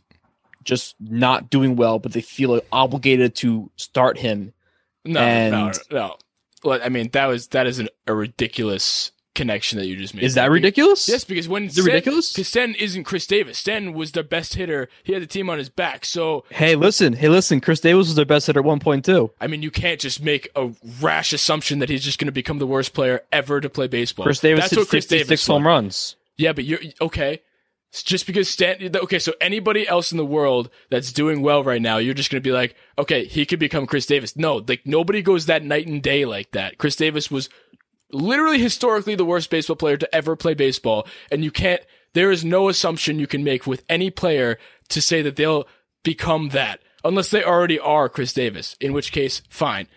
just 0.64 0.96
not 1.00 1.52
doing 1.52 1.76
well, 1.76 2.00
but 2.00 2.14
they 2.14 2.22
feel 2.22 2.60
obligated 2.72 3.36
to 3.36 3.70
start 3.76 4.18
him 4.18 4.52
No, 5.06 5.20
no, 5.20 5.68
And- 5.68 5.80
no. 5.92 6.16
Well, 6.64 6.80
I 6.84 6.90
mean, 6.90 7.10
that 7.12 7.28
was 7.28 7.50
that 7.50 7.68
is 7.68 7.78
an, 7.78 7.90
a 8.08 8.14
ridiculous 8.16 9.12
connection 9.36 9.78
that 9.78 9.86
you 9.86 9.96
just 9.96 10.16
made. 10.16 10.24
Is 10.24 10.34
that 10.34 10.44
Because- 10.44 10.54
ridiculous? 10.54 11.08
Yes, 11.08 11.24
because 11.24 11.48
when 11.48 11.66
Is 11.66 11.78
it 11.78 11.84
ridiculous? 11.86 12.32
Because 12.32 12.48
Stanton 12.48 12.76
isn't 12.76 13.04
Chris 13.04 13.28
Davis. 13.28 13.58
Stanton 13.60 13.94
was 13.94 14.14
their 14.14 14.24
best 14.24 14.56
hitter. 14.56 14.90
He 15.04 15.14
had 15.14 15.22
the 15.22 15.28
team 15.28 15.50
on 15.50 15.58
his 15.60 15.70
back. 15.70 16.06
So 16.06 16.46
Hey, 16.50 16.76
listen. 16.76 17.14
Hey, 17.14 17.30
listen. 17.30 17.62
Chris 17.62 17.80
Davis 17.82 18.08
was 18.08 18.16
their 18.16 18.26
best 18.26 18.48
hitter 18.48 18.62
at 18.62 18.66
one 18.66 18.80
point 18.80 19.06
too. 19.06 19.32
I 19.40 19.48
mean, 19.48 19.62
you 19.62 19.70
can't 19.72 20.00
just 20.00 20.24
make 20.24 20.50
a 20.56 20.72
rash 21.02 21.34
assumption 21.34 21.80
that 21.80 21.90
he's 21.90 22.04
just 22.04 22.18
going 22.18 22.28
to 22.28 22.32
become 22.32 22.58
the 22.60 22.68
worst 22.68 22.94
player 22.94 23.22
ever 23.32 23.62
to 23.62 23.70
play 23.70 23.88
baseball. 23.88 24.24
Chris 24.26 24.40
Davis 24.40 24.64
That's 24.64 24.78
what 24.78 24.88
Chris 24.90 25.04
66 25.06 25.28
Davis 25.28 25.48
home 25.48 25.68
runs. 25.68 26.16
Yeah, 26.38 26.54
but 26.54 26.64
you're 26.66 26.80
okay. 27.02 27.42
It's 27.92 28.04
just 28.04 28.28
because 28.28 28.50
Stanton. 28.50 28.94
Okay, 28.94 29.20
so 29.20 29.34
anybody 29.40 29.88
else 29.88 30.12
in 30.12 30.18
the 30.18 30.26
world 30.26 30.70
that's 30.90 31.14
doing 31.14 31.42
well 31.42 31.64
right 31.64 31.82
now, 31.82 31.98
you're 31.98 32.14
just 32.14 32.30
going 32.30 32.42
to 32.44 32.46
be 32.46 32.52
like, 32.52 32.76
okay, 32.98 33.24
he 33.24 33.46
could 33.46 33.60
become 33.60 33.86
Chris 33.86 34.06
Davis. 34.06 34.36
No, 34.36 34.58
like 34.68 34.82
nobody 34.86 35.22
goes 35.22 35.46
that 35.46 35.64
night 35.64 35.88
and 35.88 36.02
day 36.04 36.26
like 36.26 36.52
that. 36.52 36.78
Chris 36.78 36.98
Davis 36.98 37.32
was 37.32 37.48
literally 38.12 38.60
historically 38.60 39.16
the 39.16 39.26
worst 39.26 39.50
baseball 39.50 39.76
player 39.76 39.98
to 39.98 40.16
ever 40.16 40.36
play 40.36 40.54
baseball, 40.54 41.08
and 41.32 41.44
you 41.44 41.52
can't. 41.52 41.82
There 42.14 42.32
is 42.32 42.46
no 42.46 42.70
assumption 42.70 43.20
you 43.20 43.28
can 43.28 43.44
make 43.44 43.68
with 43.68 43.84
any 43.90 44.10
player 44.10 44.58
to 44.90 45.02
say 45.02 45.22
that 45.22 45.36
they'll 45.36 45.68
become 46.04 46.50
that 46.50 46.80
unless 47.04 47.30
they 47.30 47.44
already 47.44 47.80
are 47.80 48.08
Chris 48.08 48.34
Davis. 48.34 48.76
In 48.80 48.94
which 48.94 49.12
case, 49.12 49.42
fine. 49.50 49.88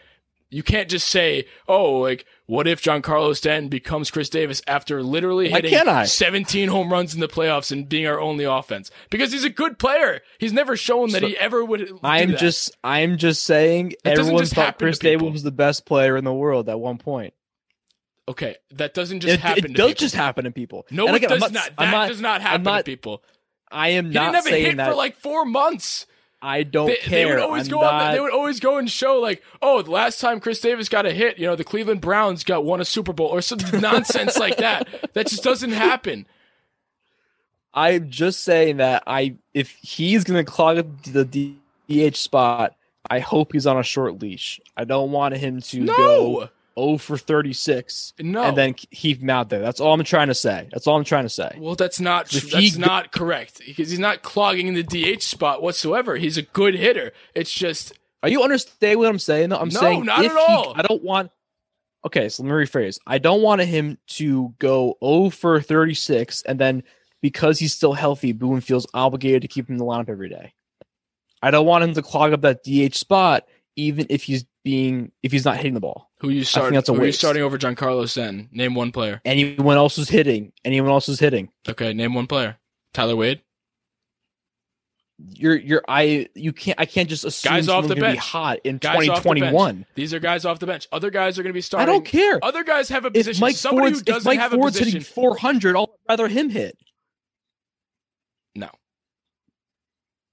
You 0.51 0.63
can't 0.63 0.89
just 0.89 1.07
say, 1.09 1.45
"Oh, 1.69 1.99
like 1.99 2.25
what 2.47 2.67
if 2.67 2.83
Giancarlo 2.83 3.37
Stanton 3.37 3.69
becomes 3.69 4.11
Chris 4.11 4.31
Davis 4.31 4.63
after 4.67 5.03
literally 5.03 5.51
Why 5.51 5.57
hitting 5.57 5.71
can't 5.73 5.89
I? 5.91 6.07
17 6.07 6.71
home 6.71 6.91
runs 6.91 7.13
in 7.13 7.21
the 7.21 7.29
playoffs 7.29 7.71
and 7.71 7.87
being 7.87 8.07
our 8.07 8.19
only 8.19 8.45
offense?" 8.45 8.91
Because 9.11 9.31
he's 9.31 9.45
a 9.45 9.51
good 9.51 9.79
player. 9.79 10.23
He's 10.39 10.55
never 10.55 10.75
shown 10.75 11.11
that 11.11 11.21
So- 11.21 11.29
he 11.29 11.37
ever 11.37 11.63
would. 11.63 11.93
I'm 12.03 12.37
just 12.37 12.75
I'm 12.83 13.19
just 13.19 13.45
saying 13.45 13.93
everyone 14.07 14.47
thought 14.47 14.79
Chris 14.79 14.99
Davis 14.99 15.31
was 15.31 15.43
the 15.43 15.51
best 15.53 15.85
player 15.85 16.17
in 16.17 16.25
the 16.25 16.33
world 16.33 16.71
at 16.71 16.81
one 16.81 16.97
point. 16.97 17.35
Okay. 18.29 18.57
That 18.73 18.95
doesn't 18.95 19.21
just 19.21 19.35
It, 19.35 19.41
happen. 19.41 19.65
it 19.65 19.69
to 19.69 19.73
does 19.75 19.87
people. 19.89 20.01
just 20.01 20.15
happen 20.15 20.45
to 20.45 20.51
people. 20.51 20.87
No, 20.91 21.07
And 21.07 21.17
it 21.17 21.25
again, 21.25 21.41
does 21.41 21.51
not. 21.53 21.71
I'm 21.79 21.91
That 21.91 22.09
does 22.09 22.21
not 22.21 22.41
happen 22.43 22.63
not, 22.63 22.79
to 22.79 22.85
people. 22.85 23.23
I 23.71 23.89
am 23.91 24.07
He 24.07 24.13
not 24.13 24.33
didn't 24.33 24.35
have 24.45 24.47
a 24.55 24.57
hit 24.65 24.77
that. 24.77 24.89
for 24.91 24.95
like 24.97 25.17
four 25.17 25.45
months. 25.45 26.07
I 26.41 26.63
don't 26.63 26.87
They, 26.87 26.97
care. 26.97 27.27
they 27.27 27.27
would 27.35 27.43
always 27.43 27.67
I'm 27.67 27.71
go 27.73 27.81
on. 27.83 28.13
They 28.15 28.21
would 28.21 28.33
always 28.33 28.61
go 28.61 28.79
and 28.79 28.89
show 28.89 29.19
like, 29.19 29.43
oh, 29.61 29.83
the 29.83 29.91
last 29.91 30.21
time 30.21 30.39
Chris 30.39 30.61
Davis 30.61 30.89
got 30.89 31.05
a 31.05 31.13
hit, 31.13 31.37
you 31.39 31.47
know, 31.47 31.57
the 31.57 31.65
Cleveland 31.65 32.01
Browns 32.01 32.45
got 32.45 32.65
won 32.65 32.81
a 32.81 32.85
Super 32.85 33.13
Bowl 33.13 33.27
or 33.27 33.41
some 33.43 33.59
nonsense 33.81 34.39
like 34.39 34.57
that. 34.59 34.87
That 35.15 35.27
just 35.27 35.43
doesn't 35.43 35.73
happen. 35.73 36.27
I'm 37.75 38.11
just 38.11 38.45
saying 38.45 38.79
that 38.79 39.03
I 39.07 39.37
if 39.55 39.71
he's 39.83 40.25
gonna 40.25 40.45
clog 40.45 40.79
up 40.79 41.03
the 41.03 41.25
DH 41.89 42.17
spot, 42.17 42.75
I 43.11 43.19
hope 43.21 43.53
he's 43.53 43.67
on 43.67 43.77
a 43.79 43.83
short 43.83 44.21
leash. 44.21 44.61
I 44.77 44.85
don't 44.85 45.11
want 45.13 45.37
him 45.37 45.61
to 45.61 45.87
go 45.87 45.93
No, 46.41 46.49
0 46.79 46.99
for 46.99 47.19
36 47.19 48.15
no. 48.21 48.43
and 48.43 48.57
then 48.57 48.75
keep 48.75 49.21
him 49.21 49.31
out 49.31 49.49
there. 49.51 49.61
That's 49.61 49.81
all 49.81 49.93
I'm 49.93 50.05
trying 50.05 50.29
to 50.29 50.35
say. 50.35 50.69
That's 50.73 50.87
all 50.87 50.97
I'm 50.97 51.05
trying 51.05 51.25
to 51.25 51.29
say. 51.29 51.57
well, 51.59 51.75
that's 51.75 51.99
not 52.01 52.35
If 52.35 52.51
that's 52.51 52.75
he- 52.75 52.79
not 52.81 53.13
correct 53.13 53.61
because 53.67 53.91
he's 53.91 53.99
not 53.99 54.23
clogging 54.23 54.75
the 54.75 54.83
DH 54.83 55.23
spot 55.23 55.63
whatsoever. 55.63 56.17
He's 56.17 56.37
a 56.39 56.43
good 56.43 56.75
hitter. 56.75 57.13
It's 57.35 57.53
just 57.53 57.93
Are 58.23 58.29
you 58.29 58.43
understanding 58.43 58.99
what 58.99 59.09
I'm 59.09 59.19
saying? 59.19 59.53
I'm 59.53 59.69
No, 59.69 59.81
saying 59.81 60.05
not 60.05 60.25
if 60.25 60.33
at 60.33 60.37
he- 60.39 60.45
all. 60.55 60.73
I 60.77 60.83
don't 60.83 61.03
want. 61.03 61.31
Okay, 62.07 62.29
so 62.29 62.43
let 62.45 62.49
me 62.49 62.55
rephrase. 62.55 62.99
I 63.07 63.19
don't 63.19 63.43
want 63.43 63.61
him 63.61 63.99
to 64.09 64.55
go 64.61 64.97
0 65.05 65.31
for 65.31 65.61
36 65.61 66.43
and 66.43 66.59
then 66.59 66.85
because 67.21 67.59
he's 67.59 67.75
still 67.75 67.93
healthy, 67.95 68.31
Boone 68.33 68.61
feels 68.61 68.87
obligated 68.95 69.43
to 69.43 69.49
keep 69.49 69.69
him 69.69 69.75
in 69.75 69.79
the 69.79 69.85
lineup 69.85 70.09
every 70.09 70.29
day. 70.29 70.55
I 71.43 71.51
don't 71.51 71.67
want 71.67 71.83
him 71.85 71.95
to 71.95 72.03
clog 72.03 72.33
up 72.33 72.41
that 72.43 72.63
DH 72.65 72.95
spot, 72.97 73.47
even 73.77 74.07
if 74.11 74.23
he's 74.23 74.45
being 74.65 75.11
if 75.23 75.33
he's 75.33 75.45
not 75.45 75.57
hitting 75.57 75.75
the 75.75 75.81
ball. 75.81 76.08
Who 76.21 76.31
you 76.31 76.45
start. 76.45 76.73
that's 76.73 76.89
a 76.89 76.93
Who 76.93 76.99
are 76.99 77.03
you 77.03 77.09
waste. 77.09 77.19
starting 77.19 77.43
over 77.43 77.59
Giancarlo 77.59 78.09
Stanton? 78.09 78.49
Name 78.53 78.75
one 78.75 78.93
player. 78.93 79.21
Anyone 79.25 79.77
else 79.77 79.99
is 79.99 80.09
hitting. 80.09 80.53
Anyone 80.65 80.91
else 80.91 81.09
is 81.09 81.19
hitting. 81.21 81.51
Okay, 81.69 81.93
name 81.93 82.15
one 82.15 82.27
player. 82.27 82.57
Tyler 82.93 83.17
Wade. 83.17 83.41
You're 85.31 85.57
you're 85.57 85.83
I 85.89 86.29
you 86.37 86.53
can't 86.53 86.79
I 86.79 86.87
can't 86.87 87.09
just 87.09 87.25
assume 87.25 87.51
Guys 87.53 87.69
off 87.69 87.89
the 87.89 87.97
gonna 87.97 88.13
be 88.13 88.17
hot 88.19 88.61
in 88.63 88.77
off 88.77 88.83
the 88.83 88.89
2021. 88.89 89.85
These 89.97 90.15
are 90.15 90.21
guys 90.21 90.45
off 90.45 90.61
the 90.61 90.67
bench. 90.67 90.87
Other 90.93 91.11
guys 91.11 91.39
are 91.39 91.43
going 91.43 91.51
to 91.51 91.55
be 91.55 91.61
starting. 91.61 91.89
I 91.89 91.93
don't 91.93 92.05
care. 92.05 92.39
Other 92.41 92.63
guys 92.63 92.89
have 92.91 93.05
a 93.05 93.09
If 93.09 93.15
position. 93.15 93.41
Mike 93.41 93.57
Somebody 93.57 93.89
Ford's, 93.89 93.99
who 93.99 94.05
doesn't 94.05 94.31
Mike 94.31 94.39
have 94.39 94.53
Ford's 94.53 94.77
a 94.77 94.79
position. 94.79 95.01
hitting 95.01 95.13
400, 95.13 95.75
I'll 95.77 95.99
rather 96.09 96.29
him 96.29 96.51
hit. 96.51 96.79
No. 98.55 98.69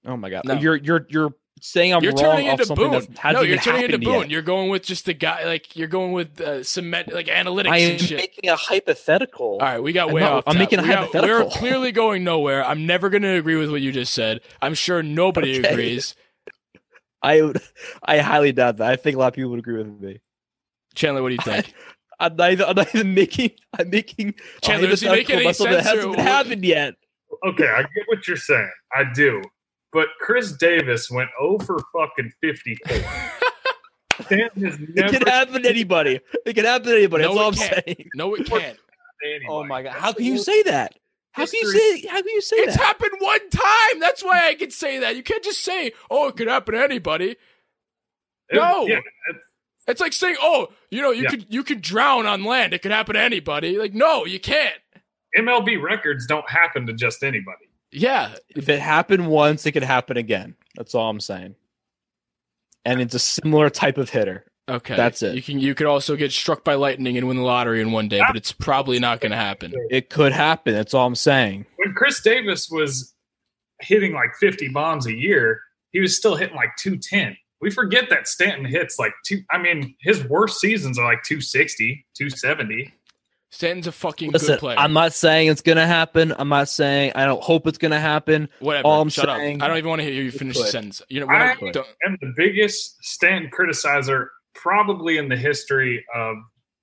Oh 0.06 0.16
my 0.16 0.30
god. 0.30 0.44
No. 0.44 0.54
You're 0.54 0.76
you're 0.76 1.04
you're 1.08 1.34
saying 1.60 1.94
I'm 1.94 2.02
you're 2.02 2.12
wrong 2.12 2.20
turning 2.22 2.46
off 2.48 2.52
into 2.52 2.66
something 2.66 2.84
Boone. 2.90 2.92
that 3.00 3.18
hasn't 3.18 3.40
No, 3.40 3.40
you're 3.48 3.56
turning 3.58 3.82
into 3.84 3.92
happened 3.94 4.04
Boone. 4.04 4.20
yet. 4.22 4.30
You're 4.30 4.42
going 4.42 4.68
with 4.70 4.82
just 4.84 5.06
the 5.06 5.14
guy. 5.14 5.44
Like 5.44 5.74
you're 5.74 5.88
going 5.88 6.12
with 6.12 6.40
uh, 6.40 6.62
cement, 6.62 7.12
like 7.12 7.26
analytics 7.26 7.70
I 7.70 7.78
am 7.78 7.90
and 7.92 8.00
shit. 8.00 8.18
making 8.18 8.50
a 8.50 8.56
hypothetical. 8.56 9.52
All 9.52 9.58
right, 9.60 9.82
we 9.82 9.92
got 9.92 10.08
I'm 10.08 10.14
way 10.14 10.20
not- 10.20 10.32
off. 10.32 10.44
I'm 10.46 10.52
top. 10.54 10.58
making 10.60 10.78
a 10.80 10.82
We 10.82 10.88
got- 10.88 10.98
hypothetical. 10.98 11.44
We're 11.46 11.50
clearly 11.50 11.92
going 11.92 12.24
nowhere. 12.24 12.64
I'm 12.64 12.86
never 12.86 13.08
going 13.08 13.22
to 13.22 13.36
agree 13.36 13.56
with 13.56 13.70
what 13.70 13.80
you 13.80 13.90
just 13.92 14.12
said. 14.12 14.40
I'm 14.60 14.74
sure 14.74 15.02
nobody 15.02 15.58
Okay. 15.60 15.68
agrees. 15.68 16.14
I 17.22 17.42
would 17.42 17.60
I 18.02 18.18
highly 18.18 18.52
doubt 18.52 18.76
that. 18.76 18.90
I 18.90 18.96
think 18.96 19.16
a 19.16 19.18
lot 19.18 19.28
of 19.28 19.34
people 19.34 19.50
would 19.50 19.58
agree 19.60 19.78
with 19.78 19.86
me. 20.00 20.20
Chandler, 20.94 21.22
what 21.22 21.30
do 21.30 21.34
you 21.36 21.40
think? 21.44 21.72
I'm 22.20 22.36
not 22.36 22.52
even, 22.52 22.66
I'm 22.66 22.76
not 22.76 22.94
even 22.94 23.14
making. 23.14 23.50
I'm 23.78 23.90
making. 23.90 24.28
a 24.30 24.60
Chandler, 24.60 24.88
is 24.90 25.00
he 25.00 25.08
make 25.08 25.26
hypothetical 25.28 25.34
any 25.36 25.44
about 25.46 25.56
something 25.56 25.74
that 25.76 25.84
hasn't 25.84 26.08
what- 26.10 26.18
happened 26.18 26.64
yet. 26.64 26.94
Okay, 27.46 27.66
I 27.66 27.82
get 27.82 28.04
what 28.06 28.26
you're 28.28 28.36
saying. 28.36 28.70
I 28.94 29.04
do. 29.14 29.42
But 29.92 30.08
Chris 30.20 30.52
Davis 30.52 31.10
went 31.10 31.30
over 31.40 31.78
fucking 31.92 32.32
54. 32.40 32.98
Stanton 34.22 34.64
has 34.64 34.74
It 34.80 34.94
never 34.94 35.12
can 35.12 35.22
happen 35.26 35.62
to 35.62 35.68
anybody. 35.68 36.20
It 36.44 36.54
can 36.54 36.64
happen 36.64 36.88
to 36.88 36.96
anybody. 36.96 37.24
No, 37.24 37.34
That's 37.34 37.40
all 37.40 37.48
it 37.48 37.52
I'm 37.52 37.68
can't. 37.68 37.84
saying. 37.86 38.08
No, 38.14 38.34
it 38.34 38.46
can't. 38.46 38.78
Oh 39.48 39.64
my 39.64 39.82
god! 39.82 39.92
How 39.94 40.12
can 40.12 40.24
you 40.24 40.38
say 40.38 40.62
that? 40.64 40.94
How 41.32 41.44
can 41.46 41.58
you 41.60 41.70
say? 41.72 42.06
How 42.08 42.16
can 42.22 42.28
you 42.28 42.40
say 42.40 42.56
that? 42.60 42.68
It's 42.68 42.76
that? 42.76 42.84
happened 42.84 43.12
one 43.18 43.50
time. 43.50 44.00
That's 44.00 44.22
why 44.22 44.46
I 44.48 44.54
can 44.54 44.70
say 44.70 45.00
that. 45.00 45.16
You 45.16 45.22
can't 45.22 45.42
just 45.44 45.62
say, 45.62 45.92
"Oh, 46.10 46.28
it 46.28 46.36
could 46.36 46.48
happen 46.48 46.74
to 46.74 46.82
anybody." 46.82 47.36
No. 48.52 48.86
Yeah, 48.86 48.96
that's- 48.96 49.42
It's 49.88 50.00
like 50.00 50.12
saying, 50.12 50.36
"Oh, 50.40 50.68
you 50.90 51.02
know, 51.02 51.10
you 51.10 51.24
Yeah. 51.24 51.30
could 51.30 51.46
you 51.48 51.62
could 51.64 51.80
drown 51.82 52.26
on 52.26 52.44
land. 52.44 52.72
It 52.74 52.82
could 52.82 52.90
happen 52.90 53.14
to 53.14 53.20
anybody." 53.20 53.76
Like, 53.78 53.92
no, 53.94 54.24
you 54.26 54.38
can't. 54.40 54.74
MLB 55.36 55.76
records 55.82 56.26
don't 56.26 56.48
happen 56.48 56.86
to 56.86 56.92
just 56.92 57.22
anybody. 57.22 57.65
Yeah, 57.92 58.34
If 58.50 58.68
it 58.68 58.80
happened 58.80 59.28
once, 59.28 59.64
it 59.66 59.72
could 59.72 59.82
happen 59.82 60.16
again. 60.16 60.54
That's 60.76 60.94
all 60.94 61.08
I'm 61.08 61.20
saying. 61.20 61.54
And 62.84 63.00
it's 63.00 63.14
a 63.14 63.18
similar 63.18 63.70
type 63.70 63.98
of 63.98 64.10
hitter. 64.10 64.44
okay. 64.68 64.96
That's 64.96 65.22
it. 65.22 65.34
You 65.34 65.42
can 65.42 65.58
you 65.58 65.74
could 65.74 65.86
also 65.86 66.14
get 66.16 66.32
struck 66.32 66.62
by 66.64 66.74
lightning 66.74 67.16
and 67.16 67.26
win 67.26 67.36
the 67.36 67.42
lottery 67.42 67.80
in 67.80 67.92
one 67.92 68.08
day, 68.08 68.20
but 68.26 68.36
it's 68.36 68.52
probably 68.52 68.98
not 68.98 69.20
going 69.20 69.30
to 69.32 69.36
happen. 69.36 69.72
It 69.90 70.10
could 70.10 70.32
happen. 70.32 70.74
That's 70.74 70.94
all 70.94 71.06
I'm 71.06 71.14
saying. 71.14 71.66
When 71.76 71.94
Chris 71.94 72.20
Davis 72.20 72.68
was 72.70 73.14
hitting 73.80 74.12
like 74.12 74.34
50 74.40 74.68
bombs 74.68 75.06
a 75.06 75.14
year, 75.14 75.60
he 75.92 76.00
was 76.00 76.16
still 76.16 76.36
hitting 76.36 76.56
like 76.56 76.70
210. 76.78 77.36
We 77.60 77.70
forget 77.70 78.10
that 78.10 78.28
Stanton 78.28 78.64
hits 78.66 78.98
like 78.98 79.12
two. 79.24 79.40
I 79.50 79.58
mean, 79.58 79.94
his 80.00 80.24
worst 80.28 80.60
seasons 80.60 80.98
are 80.98 81.04
like 81.04 81.22
260, 81.22 82.04
270. 82.16 82.92
Stanton's 83.50 83.86
a 83.86 83.92
fucking 83.92 84.32
Listen, 84.32 84.54
good 84.54 84.60
player. 84.60 84.78
I'm 84.78 84.92
not 84.92 85.12
saying 85.12 85.48
it's 85.48 85.62
gonna 85.62 85.86
happen. 85.86 86.34
I'm 86.36 86.48
not 86.48 86.68
saying 86.68 87.12
I 87.14 87.24
don't 87.24 87.42
hope 87.42 87.66
it's 87.66 87.78
gonna 87.78 88.00
happen. 88.00 88.48
Whatever. 88.58 88.86
all 88.86 89.00
I'm 89.00 89.08
Shut 89.08 89.28
up. 89.28 89.38
I 89.38 89.54
don't 89.54 89.76
even 89.78 89.88
want 89.88 90.00
to 90.00 90.04
hear 90.04 90.22
you 90.22 90.30
finish 90.30 90.58
the 90.58 90.64
sentence. 90.66 91.00
You 91.08 91.20
know, 91.20 91.26
we're 91.26 91.34
I- 91.34 91.54
not- 91.60 91.72
don't- 91.72 91.86
And 92.02 92.18
the 92.20 92.32
biggest 92.36 93.02
Stanton 93.04 93.50
criticizer 93.50 94.28
probably 94.54 95.18
in 95.18 95.28
the 95.28 95.36
history 95.36 96.04
of 96.14 96.36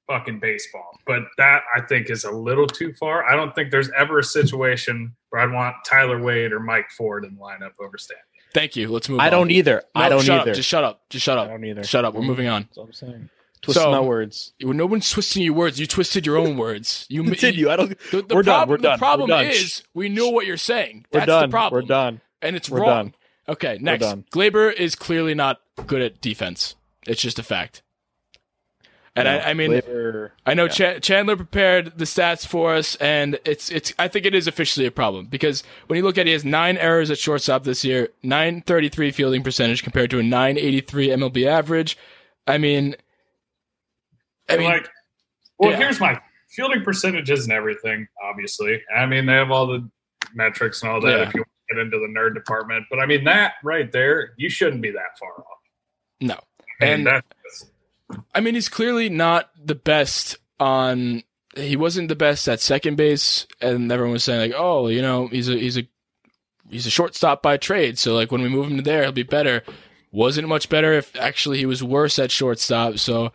fucking 0.07 0.39
baseball. 0.39 0.97
But 1.05 1.23
that 1.37 1.63
I 1.75 1.81
think 1.81 2.09
is 2.09 2.23
a 2.23 2.31
little 2.31 2.67
too 2.67 2.93
far. 2.93 3.23
I 3.25 3.35
don't 3.35 3.53
think 3.55 3.71
there's 3.71 3.89
ever 3.97 4.19
a 4.19 4.23
situation 4.23 5.15
where 5.29 5.41
I'd 5.41 5.51
want 5.51 5.75
Tyler 5.85 6.21
Wade 6.21 6.51
or 6.53 6.59
Mike 6.59 6.89
Ford 6.91 7.25
in 7.25 7.35
the 7.35 7.41
lineup 7.41 7.71
over 7.79 7.97
Stanton. 7.97 8.23
thank 8.53 8.75
you. 8.75 8.87
Let's 8.89 9.09
move. 9.09 9.19
On. 9.19 9.23
I 9.25 9.27
on. 9.27 9.31
don't 9.31 9.51
either. 9.51 9.83
No, 9.95 10.01
I 10.01 10.09
don't 10.09 10.23
shut 10.23 10.41
either. 10.41 10.51
Up. 10.51 10.55
Just 10.55 10.69
shut 10.69 10.83
up. 10.83 11.01
Just 11.09 11.23
shut 11.25 11.37
up. 11.37 11.47
I 11.47 11.51
don't 11.51 11.65
either. 11.65 11.83
Shut 11.83 12.05
up. 12.05 12.13
We're 12.13 12.21
moving 12.21 12.47
on. 12.47 12.63
That's 12.63 12.77
all 12.77 12.83
I'm 12.85 12.93
saying. 12.93 13.29
Twisting 13.63 13.83
So- 13.83 13.91
my 13.91 13.99
words. 14.01 14.53
No 14.61 14.85
one's 14.85 15.09
twisting 15.09 15.41
your 15.43 15.53
words. 15.53 15.79
You 15.79 15.87
twisted 15.87 16.25
your 16.25 16.37
own 16.37 16.57
words. 16.57 17.05
You 17.09 17.23
Continue. 17.25 17.69
I 17.71 17.75
don't. 17.77 17.97
The, 18.11 18.21
the 18.21 18.35
We're 18.35 18.43
done, 18.43 18.67
problem, 18.67 18.69
we're 18.69 18.77
done, 18.77 18.91
The 18.93 18.97
problem 18.99 19.29
we're 19.29 19.35
done. 19.43 19.45
is 19.47 19.83
we 19.95 20.09
know 20.09 20.29
what 20.29 20.45
you're 20.45 20.57
saying. 20.57 21.05
We're 21.11 21.21
That's 21.21 21.27
done. 21.27 21.49
the 21.49 21.53
problem. 21.53 21.81
We're 21.81 21.87
done. 21.87 22.21
And 22.41 22.55
it's 22.55 22.69
We're 22.69 22.81
wrong. 22.81 22.87
done. 23.07 23.13
Okay, 23.49 23.77
next. 23.81 24.05
Gleyber 24.31 24.71
is 24.73 24.95
clearly 24.95 25.33
not 25.33 25.59
good 25.87 26.01
at 26.01 26.21
defense. 26.21 26.75
It's 27.07 27.21
just 27.21 27.39
a 27.39 27.43
fact. 27.43 27.81
And 29.15 29.27
I, 29.27 29.51
I 29.51 29.53
mean, 29.53 29.71
Gleyber- 29.71 30.31
I 30.45 30.55
know 30.55 30.63
Yeah. 30.63 30.69
Cha- 30.69 30.99
Chandler 30.99 31.35
prepared 31.35 31.97
the 31.99 32.05
stats 32.05 32.47
for 32.47 32.73
us, 32.73 32.95
and 32.95 33.37
it's 33.45 33.69
it's. 33.69 33.93
I 33.99 34.07
think 34.07 34.25
it 34.25 34.33
is 34.33 34.47
officially 34.47 34.85
a 34.87 34.91
problem 34.91 35.27
because 35.27 35.63
when 35.87 35.97
you 35.97 36.03
look 36.03 36.17
at 36.17 36.21
it, 36.21 36.27
he 36.27 36.33
has 36.33 36.43
nine 36.43 36.77
errors 36.77 37.11
at 37.11 37.19
shortstop 37.19 37.63
this 37.63 37.85
year, 37.85 38.09
nine 38.23 38.61
thirty 38.61 38.89
three 38.89 39.11
fielding 39.11 39.43
percentage 39.43 39.83
compared 39.83 40.09
to 40.11 40.19
a 40.19 40.23
nine 40.23 40.57
eighty 40.57 40.81
three 40.81 41.09
MLB 41.09 41.45
average. 41.45 41.95
I 42.47 42.57
mean, 42.57 42.95
I 44.49 44.57
mean, 44.57 44.69
like, 44.69 44.89
well, 45.57 45.71
yeah. 45.71 45.77
here's 45.77 45.99
my 45.99 46.19
fielding 46.49 46.83
percentages 46.83 47.43
and 47.45 47.53
everything. 47.53 48.07
Obviously, 48.23 48.81
I 48.95 49.05
mean 49.05 49.25
they 49.25 49.33
have 49.33 49.51
all 49.51 49.67
the 49.67 49.89
metrics 50.33 50.81
and 50.83 50.91
all 50.91 51.01
that. 51.01 51.09
Yeah. 51.09 51.27
If 51.27 51.33
you 51.33 51.39
want 51.41 51.49
to 51.69 51.75
get 51.75 51.81
into 51.81 51.99
the 51.99 52.07
nerd 52.19 52.33
department, 52.35 52.85
but 52.89 52.99
I 52.99 53.05
mean 53.05 53.23
that 53.25 53.53
right 53.63 53.91
there, 53.91 54.33
you 54.37 54.49
shouldn't 54.49 54.81
be 54.81 54.91
that 54.91 55.17
far 55.19 55.31
off. 55.31 55.59
no. 56.21 56.35
I 56.81 56.85
mean, 56.85 56.93
And- 56.93 57.07
that's 57.07 57.69
I 58.35 58.41
mean, 58.41 58.53
he's 58.53 58.69
clearly 58.69 59.09
not 59.09 59.49
the 59.63 59.75
best 59.75 60.37
on. 60.59 61.23
He 61.55 61.75
wasn't 61.75 62.09
the 62.09 62.15
best 62.15 62.47
at 62.47 62.59
second 62.59 62.95
base, 62.95 63.47
and 63.61 63.91
everyone 63.91 64.13
was 64.13 64.23
saying 64.23 64.51
like, 64.51 64.59
"Oh, 64.59 64.87
you 64.87 65.01
know, 65.01 65.27
he's 65.27 65.49
a 65.49 65.57
he's 65.57 65.77
a 65.77 65.87
he's 66.69 66.85
a 66.85 66.91
shortstop 66.91 67.41
by 67.41 67.57
trade." 67.57 67.97
So 67.97 68.13
like 68.13 68.31
when 68.31 68.41
we 68.41 68.49
move 68.49 68.69
him 68.69 68.77
to 68.77 68.83
there, 68.83 69.01
he'll 69.03 69.11
be 69.13 69.23
better. 69.23 69.63
Wasn't 70.11 70.47
much 70.47 70.69
better 70.69 70.93
if 70.93 71.15
actually 71.15 71.57
he 71.57 71.65
was 71.65 71.81
worse 71.83 72.19
at 72.19 72.29
shortstop. 72.29 72.99
So, 72.99 73.31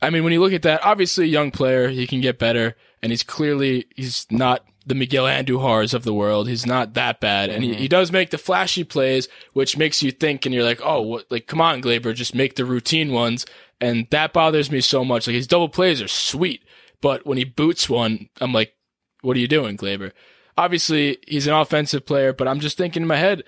I 0.00 0.10
mean, 0.10 0.24
when 0.24 0.32
you 0.32 0.40
look 0.40 0.52
at 0.52 0.62
that, 0.62 0.84
obviously 0.84 1.24
a 1.24 1.28
young 1.28 1.50
player, 1.50 1.88
he 1.88 2.06
can 2.06 2.20
get 2.20 2.38
better, 2.38 2.76
and 3.02 3.12
he's 3.12 3.22
clearly 3.22 3.86
he's 3.96 4.26
not 4.30 4.64
the 4.86 4.94
Miguel 4.94 5.24
Andujars 5.24 5.92
of 5.92 6.04
the 6.04 6.14
world. 6.14 6.48
He's 6.48 6.66
not 6.66 6.94
that 6.94 7.20
bad, 7.20 7.50
and 7.50 7.62
he, 7.62 7.70
mm-hmm. 7.70 7.80
he 7.80 7.88
does 7.88 8.10
make 8.10 8.30
the 8.30 8.38
flashy 8.38 8.84
plays, 8.84 9.28
which 9.52 9.76
makes 9.76 10.02
you 10.02 10.10
think, 10.10 10.46
and 10.46 10.54
you're 10.54 10.64
like, 10.64 10.80
oh, 10.82 11.02
what, 11.02 11.30
like 11.30 11.46
come 11.46 11.60
on, 11.60 11.82
Gleyber, 11.82 12.14
just 12.14 12.34
make 12.34 12.56
the 12.56 12.64
routine 12.64 13.12
ones, 13.12 13.44
and 13.80 14.06
that 14.10 14.32
bothers 14.32 14.70
me 14.70 14.80
so 14.80 15.04
much. 15.04 15.26
Like 15.26 15.34
his 15.34 15.46
double 15.46 15.68
plays 15.68 16.00
are 16.00 16.08
sweet, 16.08 16.62
but 17.00 17.26
when 17.26 17.38
he 17.38 17.44
boots 17.44 17.88
one, 17.88 18.28
I'm 18.40 18.52
like, 18.52 18.74
what 19.22 19.36
are 19.36 19.40
you 19.40 19.48
doing, 19.48 19.76
Gleyber? 19.76 20.12
Obviously, 20.56 21.18
he's 21.26 21.46
an 21.46 21.54
offensive 21.54 22.06
player, 22.06 22.32
but 22.32 22.48
I'm 22.48 22.60
just 22.60 22.76
thinking 22.76 23.02
in 23.02 23.08
my 23.08 23.16
head, 23.16 23.44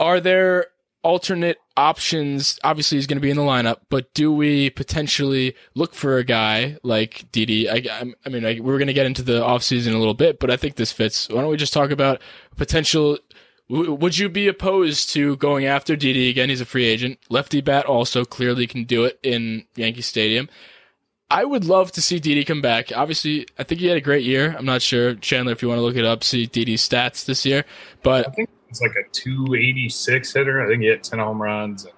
are 0.00 0.18
there 0.18 0.66
alternate 1.02 1.58
options? 1.76 2.58
Obviously, 2.64 2.98
he's 2.98 3.06
going 3.06 3.18
to 3.18 3.22
be 3.22 3.30
in 3.30 3.36
the 3.36 3.42
lineup, 3.42 3.78
but 3.88 4.12
do 4.14 4.32
we 4.32 4.70
potentially 4.70 5.54
look 5.74 5.94
for 5.94 6.18
a 6.18 6.24
guy 6.24 6.78
like 6.82 7.30
Didi? 7.32 7.68
I, 7.68 7.82
I, 8.24 8.28
mean, 8.28 8.44
I, 8.44 8.60
we're 8.60 8.78
going 8.78 8.86
to 8.86 8.92
get 8.92 9.06
into 9.06 9.22
the 9.22 9.40
offseason 9.40 9.88
in 9.88 9.94
a 9.94 9.98
little 9.98 10.14
bit, 10.14 10.38
but 10.38 10.50
I 10.50 10.56
think 10.56 10.76
this 10.76 10.92
fits. 10.92 11.28
Why 11.28 11.40
don't 11.40 11.50
we 11.50 11.56
just 11.56 11.72
talk 11.72 11.90
about 11.90 12.20
potential? 12.56 13.18
w- 13.68 13.92
Would 13.92 14.18
you 14.18 14.28
be 14.28 14.48
opposed 14.48 15.10
to 15.10 15.36
going 15.36 15.66
after 15.66 15.96
Didi 15.96 16.28
again? 16.28 16.48
He's 16.48 16.60
a 16.60 16.66
free 16.66 16.86
agent. 16.86 17.18
Lefty 17.28 17.60
bat 17.60 17.86
also 17.86 18.24
clearly 18.24 18.66
can 18.66 18.84
do 18.84 19.04
it 19.04 19.18
in 19.22 19.64
Yankee 19.76 20.02
Stadium. 20.02 20.48
I 21.30 21.46
would 21.46 21.64
love 21.64 21.92
to 21.92 22.02
see 22.02 22.18
Didi 22.20 22.44
come 22.44 22.60
back. 22.60 22.92
Obviously, 22.94 23.46
I 23.58 23.62
think 23.64 23.80
he 23.80 23.86
had 23.86 23.96
a 23.96 24.02
great 24.02 24.22
year. 24.22 24.54
I'm 24.58 24.66
not 24.66 24.82
sure, 24.82 25.14
Chandler, 25.14 25.52
if 25.52 25.62
you 25.62 25.68
want 25.68 25.78
to 25.78 25.82
look 25.82 25.96
it 25.96 26.04
up, 26.04 26.22
see 26.22 26.44
Didi's 26.44 26.86
stats 26.86 27.24
this 27.24 27.46
year. 27.46 27.64
But 28.02 28.36
It's 28.72 28.80
like 28.80 28.92
a 28.96 29.06
286 29.12 30.32
hitter. 30.32 30.64
I 30.64 30.68
think 30.68 30.80
he 30.82 30.88
hit 30.88 31.04
10 31.04 31.18
home 31.18 31.42
runs. 31.42 31.84
And 31.84 31.92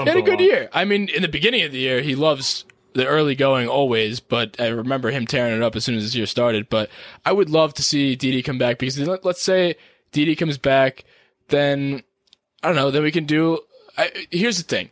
He 0.00 0.04
had 0.08 0.16
a 0.16 0.22
good 0.22 0.40
along- 0.40 0.44
year. 0.44 0.70
I 0.72 0.84
mean, 0.86 1.08
in 1.10 1.20
the 1.20 1.28
beginning 1.28 1.62
of 1.62 1.72
the 1.72 1.78
year, 1.78 2.00
he 2.00 2.14
loves 2.14 2.64
the 2.94 3.06
early 3.06 3.34
going 3.34 3.68
always, 3.68 4.20
but 4.20 4.58
I 4.58 4.68
remember 4.68 5.10
him 5.10 5.26
tearing 5.26 5.54
it 5.54 5.62
up 5.62 5.76
as 5.76 5.84
soon 5.84 5.96
as 5.96 6.02
this 6.04 6.14
year 6.14 6.24
started. 6.26 6.68
But 6.70 6.88
I 7.26 7.32
would 7.32 7.50
love 7.50 7.74
to 7.74 7.82
see 7.82 8.16
Didi 8.16 8.42
come 8.42 8.56
back 8.56 8.78
because 8.78 8.98
let- 8.98 9.24
let's 9.24 9.42
say 9.42 9.74
Didi 10.12 10.34
comes 10.34 10.56
back, 10.58 11.04
then 11.48 12.02
I 12.62 12.68
don't 12.68 12.76
know, 12.76 12.90
then 12.90 13.02
we 13.02 13.10
can 13.12 13.26
do. 13.26 13.58
I, 13.98 14.10
here's 14.30 14.56
the 14.56 14.64
thing, 14.64 14.90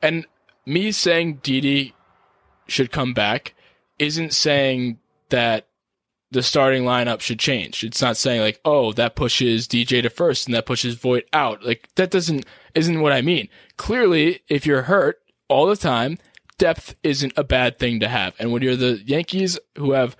and 0.00 0.26
me 0.64 0.92
saying 0.92 1.40
Didi 1.42 1.94
should 2.68 2.92
come 2.92 3.12
back 3.12 3.54
isn't 3.98 4.32
saying 4.32 4.98
that 5.30 5.66
the 6.32 6.42
starting 6.42 6.84
lineup 6.84 7.20
should 7.20 7.38
change. 7.38 7.84
It's 7.84 8.00
not 8.00 8.16
saying 8.16 8.40
like, 8.40 8.58
oh, 8.64 8.92
that 8.94 9.16
pushes 9.16 9.68
DJ 9.68 10.02
to 10.02 10.08
first 10.08 10.46
and 10.46 10.54
that 10.54 10.64
pushes 10.64 10.94
Voit 10.94 11.24
out. 11.32 11.62
Like 11.62 11.88
that 11.96 12.10
doesn't 12.10 12.46
isn't 12.74 13.00
what 13.00 13.12
I 13.12 13.20
mean. 13.20 13.48
Clearly, 13.76 14.40
if 14.48 14.66
you're 14.66 14.82
hurt 14.82 15.20
all 15.48 15.66
the 15.66 15.76
time, 15.76 16.18
depth 16.56 16.94
isn't 17.02 17.34
a 17.36 17.44
bad 17.44 17.78
thing 17.78 18.00
to 18.00 18.08
have. 18.08 18.34
And 18.38 18.50
when 18.50 18.62
you're 18.62 18.76
the 18.76 19.02
Yankees 19.04 19.58
who 19.76 19.92
have 19.92 20.16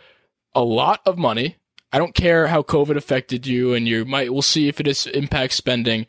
a 0.55 0.63
lot 0.63 1.01
of 1.07 1.17
money, 1.17 1.57
I 1.93 1.99
don't 1.99 2.15
care 2.15 2.47
how 2.47 2.63
COVID 2.63 2.97
affected 2.97 3.47
you, 3.47 3.73
and 3.73 3.89
you 3.89 4.05
might 4.05 4.33
we'll 4.33 4.43
see 4.43 4.69
if 4.69 4.81
it 4.81 5.07
impacts 5.07 5.57
spending. 5.57 6.07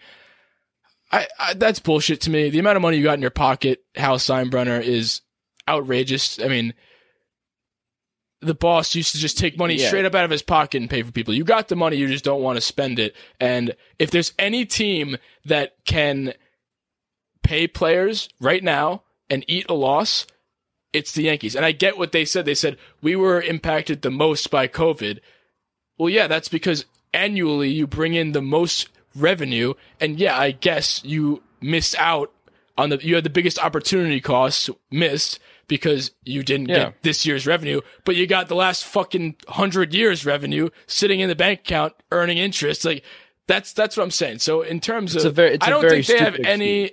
I, 1.13 1.27
I 1.39 1.53
that's 1.53 1.79
bullshit 1.79 2.19
to 2.21 2.29
me. 2.29 2.49
The 2.49 2.59
amount 2.59 2.75
of 2.75 2.81
money 2.81 2.97
you 2.97 3.03
got 3.03 3.15
in 3.15 3.21
your 3.21 3.31
pocket, 3.31 3.85
Hal 3.95 4.17
Steinbrenner, 4.17 4.81
is 4.81 5.21
outrageous. 5.67 6.39
I 6.39 6.49
mean, 6.49 6.73
the 8.45 8.53
boss 8.53 8.95
used 8.95 9.11
to 9.13 9.17
just 9.17 9.37
take 9.37 9.57
money 9.57 9.75
Yeah. 9.75 9.87
straight 9.87 10.05
up 10.05 10.15
out 10.15 10.25
of 10.25 10.31
his 10.31 10.41
pocket 10.41 10.81
and 10.81 10.89
pay 10.89 11.01
for 11.03 11.11
people. 11.11 11.33
You 11.33 11.43
got 11.43 11.67
the 11.67 11.75
money, 11.75 11.97
you 11.97 12.07
just 12.07 12.23
don't 12.23 12.41
want 12.41 12.57
to 12.57 12.61
spend 12.61 12.99
it. 12.99 13.15
And 13.39 13.75
if 13.99 14.11
there's 14.11 14.33
any 14.37 14.65
team 14.65 15.17
that 15.45 15.75
can 15.85 16.33
pay 17.43 17.67
players 17.67 18.29
right 18.39 18.63
now 18.63 19.03
and 19.29 19.43
eat 19.47 19.65
a 19.69 19.73
loss, 19.73 20.25
it's 20.91 21.11
the 21.13 21.23
Yankees. 21.23 21.55
And 21.55 21.65
I 21.65 21.71
get 21.71 21.97
what 21.97 22.11
they 22.11 22.25
said. 22.25 22.45
They 22.45 22.55
said 22.55 22.77
we 23.01 23.15
were 23.15 23.41
impacted 23.41 24.01
the 24.01 24.11
most 24.11 24.49
by 24.51 24.67
COVID. 24.67 25.19
Well, 25.97 26.09
yeah, 26.09 26.27
that's 26.27 26.49
because 26.49 26.85
annually 27.13 27.69
you 27.69 27.87
bring 27.87 28.13
in 28.13 28.31
the 28.31 28.41
most 28.41 28.89
revenue, 29.15 29.73
and 29.99 30.19
yeah, 30.19 30.37
I 30.37 30.51
guess 30.51 31.03
you 31.03 31.43
missed 31.61 31.95
out 31.97 32.31
on 32.77 32.89
the 32.89 32.97
you 33.01 33.15
had 33.15 33.23
the 33.23 33.29
biggest 33.29 33.59
opportunity 33.59 34.19
costs 34.19 34.69
missed 34.91 35.39
because 35.67 36.11
you 36.23 36.43
didn't 36.43 36.69
Yeah. 36.69 36.75
get 36.85 37.03
this 37.03 37.25
year's 37.25 37.45
revenue, 37.47 37.81
but 38.05 38.15
you 38.15 38.27
got 38.27 38.47
the 38.47 38.55
last 38.55 38.83
fucking 38.85 39.35
hundred 39.47 39.93
years 39.93 40.25
revenue 40.25 40.69
sitting 40.87 41.19
in 41.19 41.29
the 41.29 41.35
bank 41.35 41.61
account 41.61 41.93
earning 42.11 42.37
interest. 42.37 42.85
Like 42.85 43.03
that's 43.47 43.73
that's 43.73 43.97
what 43.97 44.03
I'm 44.03 44.11
saying. 44.11 44.39
So 44.39 44.61
in 44.61 44.79
terms 44.79 45.15
It's 45.15 45.25
of, 45.25 45.35
very- 45.35 45.57
I 45.61 45.69
don't 45.69 45.87
think 45.87 46.05
they 46.05 46.17
have 46.19 46.37
any 46.43 46.91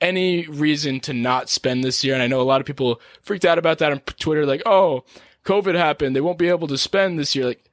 any 0.00 0.46
reason 0.46 0.98
to 1.00 1.12
not 1.12 1.50
spend 1.50 1.84
this 1.84 2.02
year. 2.02 2.14
And 2.14 2.22
I 2.22 2.26
know 2.26 2.40
a 2.40 2.42
lot 2.42 2.60
of 2.60 2.66
people 2.66 3.00
freaked 3.22 3.44
out 3.44 3.58
about 3.58 3.78
that 3.78 3.92
on 3.92 4.00
Twitter, 4.18 4.46
like, 4.46 4.62
oh, 4.64 5.04
COVID 5.44 5.74
happened. 5.74 6.16
They 6.16 6.22
won't 6.22 6.38
be 6.38 6.48
able 6.48 6.68
to 6.68 6.78
spend 6.78 7.18
this 7.18 7.36
year. 7.36 7.44
Like, 7.46 7.64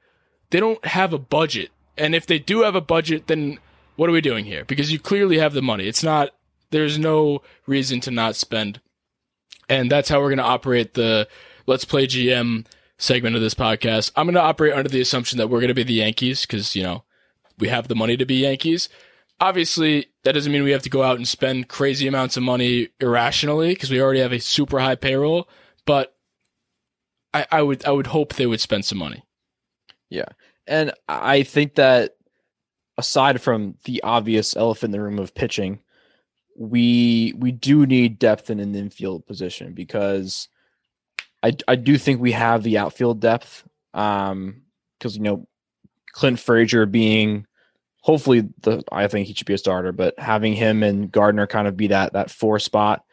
they 0.50 0.60
don't 0.60 0.84
have 0.84 1.12
a 1.14 1.18
budget. 1.18 1.70
And 1.96 2.14
if 2.14 2.26
they 2.26 2.38
do 2.38 2.62
have 2.64 2.74
a 2.74 2.80
budget, 2.82 3.28
then 3.28 3.58
what 3.96 4.10
are 4.10 4.12
we 4.12 4.20
doing 4.20 4.44
here? 4.44 4.64
Because 4.66 4.92
you 4.92 4.98
clearly 4.98 5.38
have 5.38 5.54
the 5.54 5.62
money. 5.62 5.86
It's 5.88 6.02
not, 6.04 6.30
there's 6.70 6.98
no 6.98 7.40
reason 7.66 8.00
to 8.00 8.10
not 8.10 8.36
spend. 8.36 8.80
And 9.68 9.90
that's 9.90 10.08
how 10.08 10.20
we're 10.20 10.28
going 10.28 10.38
to 10.38 10.44
operate 10.44 10.94
the 10.94 11.28
Let's 11.66 11.84
Play 11.84 12.06
GM 12.06 12.66
segment 12.98 13.36
of 13.36 13.42
this 13.42 13.54
podcast. 13.54 14.10
I'm 14.16 14.26
going 14.26 14.34
to 14.34 14.40
operate 14.40 14.74
under 14.74 14.88
the 14.88 15.00
assumption 15.00 15.38
that 15.38 15.48
we're 15.48 15.60
going 15.60 15.68
to 15.68 15.74
be 15.74 15.82
the 15.82 15.94
Yankees 15.94 16.42
because, 16.42 16.74
you 16.74 16.82
know, 16.82 17.04
we 17.58 17.68
have 17.68 17.88
the 17.88 17.94
money 17.94 18.16
to 18.16 18.24
be 18.24 18.36
Yankees. 18.36 18.88
Obviously, 19.40 20.06
that 20.24 20.32
doesn't 20.32 20.50
mean 20.50 20.64
we 20.64 20.72
have 20.72 20.82
to 20.82 20.90
go 20.90 21.02
out 21.02 21.16
and 21.16 21.28
spend 21.28 21.68
crazy 21.68 22.08
amounts 22.08 22.36
of 22.36 22.42
money 22.42 22.88
irrationally 23.00 23.70
because 23.70 23.90
we 23.90 24.00
already 24.00 24.20
have 24.20 24.32
a 24.32 24.40
super 24.40 24.80
high 24.80 24.96
payroll. 24.96 25.48
But 25.86 26.14
I, 27.32 27.46
I 27.50 27.62
would 27.62 27.84
I 27.84 27.90
would 27.90 28.08
hope 28.08 28.34
they 28.34 28.46
would 28.46 28.60
spend 28.60 28.84
some 28.84 28.98
money. 28.98 29.22
Yeah. 30.10 30.26
And 30.66 30.92
I 31.08 31.44
think 31.44 31.76
that 31.76 32.16
aside 32.96 33.40
from 33.40 33.76
the 33.84 34.02
obvious 34.02 34.56
elephant 34.56 34.92
in 34.94 35.00
the 35.00 35.04
room 35.04 35.18
of 35.18 35.34
pitching, 35.34 35.80
we 36.58 37.32
we 37.36 37.52
do 37.52 37.86
need 37.86 38.18
depth 38.18 38.50
in 38.50 38.58
an 38.58 38.74
infield 38.74 39.26
position 39.26 39.74
because 39.74 40.48
I 41.42 41.52
I 41.68 41.76
do 41.76 41.96
think 41.96 42.20
we 42.20 42.32
have 42.32 42.62
the 42.62 42.78
outfield 42.78 43.20
depth. 43.20 43.66
Um 43.94 44.62
because 44.98 45.16
you 45.16 45.22
know 45.22 45.46
Clint 46.12 46.40
Frazier 46.40 46.84
being 46.84 47.46
hopefully 48.00 48.48
the 48.62 48.82
I 48.90 49.06
think 49.06 49.28
he 49.28 49.34
should 49.34 49.46
be 49.46 49.54
a 49.54 49.58
starter, 49.58 49.92
but 49.92 50.18
having 50.18 50.54
him 50.54 50.82
and 50.82 51.10
Gardner 51.12 51.46
kind 51.46 51.68
of 51.68 51.76
be 51.76 51.88
that 51.88 52.14
that 52.14 52.30
four 52.30 52.58
spot 52.58 53.04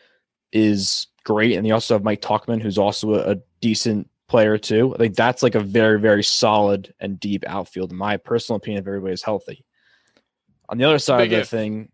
is 0.51 1.07
great. 1.23 1.55
And 1.55 1.67
you 1.67 1.73
also 1.73 1.93
have 1.93 2.03
Mike 2.03 2.21
Tauchman, 2.21 2.61
who's 2.61 2.77
also 2.77 3.13
a, 3.13 3.33
a 3.33 3.35
decent 3.61 4.09
player 4.27 4.57
too. 4.57 4.93
I 4.95 4.97
think 4.97 5.15
that's 5.15 5.43
like 5.43 5.55
a 5.55 5.59
very, 5.59 5.99
very 5.99 6.23
solid 6.23 6.93
and 6.99 7.19
deep 7.19 7.43
outfield, 7.45 7.91
in 7.91 7.97
my 7.97 8.17
personal 8.17 8.57
opinion, 8.57 8.81
if 8.81 8.87
everybody's 8.87 9.21
healthy. 9.21 9.65
On 10.69 10.77
the 10.77 10.85
other 10.85 10.99
side 10.99 11.25
of 11.25 11.29
the 11.29 11.37
if. 11.37 11.49
thing, 11.49 11.89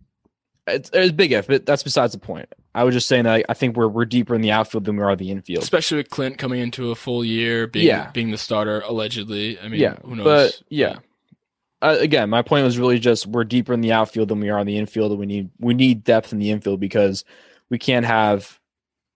it's, 0.68 0.90
it's 0.94 1.12
big 1.12 1.32
if, 1.32 1.48
but 1.48 1.66
that's 1.66 1.84
besides 1.84 2.14
the 2.14 2.20
point. 2.20 2.48
I 2.74 2.84
was 2.84 2.96
just 2.96 3.08
saying 3.08 3.24
that 3.26 3.34
I, 3.36 3.44
I 3.50 3.54
think 3.54 3.76
we're 3.76 3.88
we're 3.88 4.06
deeper 4.06 4.34
in 4.36 4.42
the 4.42 4.52
outfield 4.52 4.86
than 4.86 4.96
we 4.96 5.04
are 5.04 5.16
the 5.16 5.30
infield. 5.32 5.64
Especially 5.64 5.98
with 5.98 6.10
Clint 6.10 6.38
coming 6.38 6.62
into 6.62 6.92
a 6.92 6.96
full 6.96 7.26
year, 7.26 7.68
being 7.68 7.88
Yeah. 7.88 8.12
being 8.12 8.32
the 8.32 8.38
starter 8.38 8.82
allegedly. 8.86 9.60
I 9.60 9.68
mean, 9.68 9.80
yeah, 9.82 9.98
who 10.04 10.16
knows? 10.16 10.24
but 10.26 10.62
yeah. 10.70 11.00
Uh, 11.82 11.98
again, 12.00 12.30
my 12.30 12.44
point 12.44 12.64
was 12.64 12.78
really 12.78 13.00
just 13.00 13.26
we're 13.26 13.44
deeper 13.44 13.74
in 13.74 13.82
the 13.82 13.92
outfield 13.92 14.30
than 14.30 14.40
we 14.40 14.50
are 14.50 14.60
in 14.60 14.68
the 14.68 14.78
infield, 14.78 15.12
and 15.12 15.20
we 15.20 15.26
need 15.26 15.50
we 15.60 15.74
need 15.74 16.04
depth 16.04 16.32
in 16.32 16.40
the 16.40 16.52
infield 16.52 16.80
because 16.80 17.26
we 17.70 17.78
can't 17.80 18.06
have 18.06 18.60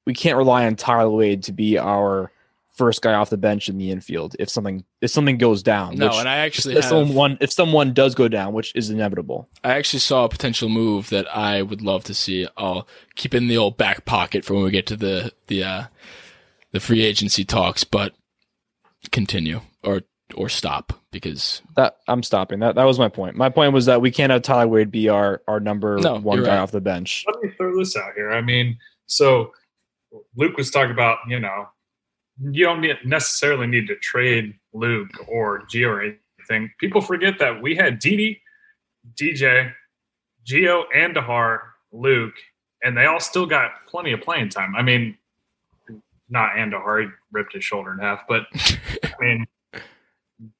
we 0.07 0.13
can't 0.13 0.35
rely 0.37 0.65
on 0.65 0.75
Tyler 0.75 1.09
Wade 1.11 1.43
to 1.43 1.53
be 1.53 1.77
our 1.77 2.31
first 2.75 3.01
guy 3.01 3.13
off 3.13 3.29
the 3.29 3.37
bench 3.37 3.69
in 3.69 3.77
the 3.77 3.89
infield 3.91 4.35
if 4.37 4.49
something 4.49 4.83
if 5.01 5.09
something 5.09 5.37
goes 5.37 5.63
down. 5.63 5.95
no, 5.95 6.07
which- 6.07 6.15
and 6.17 6.27
I 6.29 6.37
actually 6.37 6.75
if 6.75 6.83
have, 6.83 6.89
someone 6.89 7.37
if 7.41 7.51
someone 7.51 7.93
does 7.93 8.15
go 8.15 8.27
down, 8.27 8.53
which 8.53 8.73
is 8.75 8.89
inevitable. 8.89 9.47
I 9.63 9.75
actually 9.75 9.99
saw 9.99 10.25
a 10.25 10.29
potential 10.29 10.69
move 10.69 11.09
that 11.09 11.25
I 11.35 11.61
would 11.61 11.81
love 11.81 12.03
to 12.05 12.13
see. 12.13 12.47
I'll 12.57 12.87
keep 13.15 13.33
in 13.33 13.47
the 13.47 13.57
old 13.57 13.77
back 13.77 14.05
pocket 14.05 14.43
for 14.45 14.53
when 14.55 14.63
we 14.63 14.71
get 14.71 14.87
to 14.87 14.97
the 14.97 15.31
the 15.47 15.63
uh, 15.63 15.83
the 16.71 16.79
free 16.79 17.03
agency 17.03 17.45
talks, 17.45 17.83
but 17.83 18.13
continue 19.11 19.61
or 19.83 20.01
or 20.35 20.49
stop 20.49 20.91
because 21.11 21.61
That 21.75 21.97
I'm 22.07 22.23
stopping. 22.23 22.59
That 22.59 22.75
that 22.75 22.83
was 22.83 22.97
my 22.99 23.07
point. 23.09 23.35
My 23.35 23.49
point 23.49 23.73
was 23.73 23.85
that 23.85 24.01
we 24.01 24.11
can't 24.11 24.31
have 24.31 24.41
Tyler 24.41 24.67
Wade 24.67 24.91
be 24.91 25.07
our 25.07 25.41
our 25.47 25.59
number 25.59 25.97
No, 25.99 26.17
one 26.19 26.43
guy 26.43 26.49
right. 26.49 26.57
off 26.57 26.71
the 26.71 26.81
bench. 26.81 27.23
let 27.27 27.41
me 27.43 27.51
throw 27.55 27.77
this 27.77 27.95
out 27.95 28.13
here. 28.15 28.31
I 28.31 28.41
mean, 28.41 28.77
so 29.05 29.51
Luke 30.35 30.57
was 30.57 30.71
talking 30.71 30.91
about, 30.91 31.19
you 31.29 31.39
know, 31.39 31.67
you 32.41 32.65
don't 32.65 32.81
need, 32.81 32.97
necessarily 33.05 33.67
need 33.67 33.87
to 33.87 33.95
trade 33.95 34.55
Luke 34.73 35.09
or 35.27 35.61
Gio 35.67 35.87
or 35.87 36.01
anything. 36.01 36.71
People 36.79 37.01
forget 37.01 37.39
that 37.39 37.61
we 37.61 37.75
had 37.75 37.99
Didi, 37.99 38.41
DJ, 39.15 39.71
Gio, 40.45 40.83
and 40.93 41.15
Dahar, 41.15 41.59
Luke, 41.91 42.33
and 42.83 42.97
they 42.97 43.05
all 43.05 43.19
still 43.19 43.45
got 43.45 43.71
plenty 43.87 44.11
of 44.11 44.21
playing 44.21 44.49
time. 44.49 44.75
I 44.75 44.81
mean, 44.81 45.17
not 46.29 46.51
Andujar, 46.53 47.03
he 47.03 47.09
ripped 47.31 47.53
his 47.53 47.63
shoulder 47.63 47.93
in 47.93 47.99
half, 47.99 48.27
but 48.27 48.43
I 49.03 49.13
mean, 49.19 49.45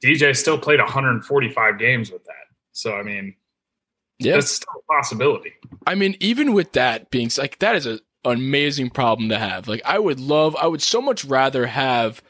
DJ 0.03 0.35
still 0.35 0.57
played 0.57 0.79
145 0.79 1.79
games 1.79 2.11
with 2.11 2.23
that. 2.25 2.33
So, 2.71 2.95
I 2.95 3.03
mean, 3.03 3.35
yeah, 4.19 4.33
that's 4.33 4.51
still 4.51 4.73
a 4.89 4.93
possibility. 4.93 5.53
I 5.85 5.95
mean, 5.95 6.15
even 6.19 6.53
with 6.53 6.73
that 6.73 7.09
being 7.09 7.29
like 7.38 7.59
that 7.59 7.75
is 7.75 7.85
a, 7.85 7.99
amazing 8.25 8.89
problem 8.89 9.29
to 9.29 9.39
have. 9.39 9.67
Like, 9.67 9.81
I 9.85 9.99
would 9.99 10.19
love, 10.19 10.55
I 10.55 10.67
would 10.67 10.81
so 10.81 11.01
much 11.01 11.23
rather 11.23 11.67
have, 11.67 12.21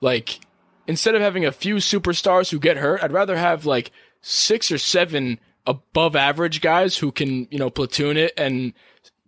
like, 0.00 0.40
instead 0.86 1.14
of 1.14 1.22
having 1.22 1.44
a 1.44 1.52
few 1.52 1.76
superstars 1.76 2.50
who 2.50 2.58
get 2.58 2.76
hurt, 2.76 3.02
I'd 3.02 3.12
rather 3.12 3.36
have 3.36 3.66
like 3.66 3.90
six 4.20 4.70
or 4.70 4.78
seven 4.78 5.38
above 5.66 6.16
average 6.16 6.60
guys 6.60 6.98
who 6.98 7.12
can, 7.12 7.48
you 7.50 7.58
know, 7.58 7.70
platoon 7.70 8.16
it 8.16 8.32
and 8.36 8.72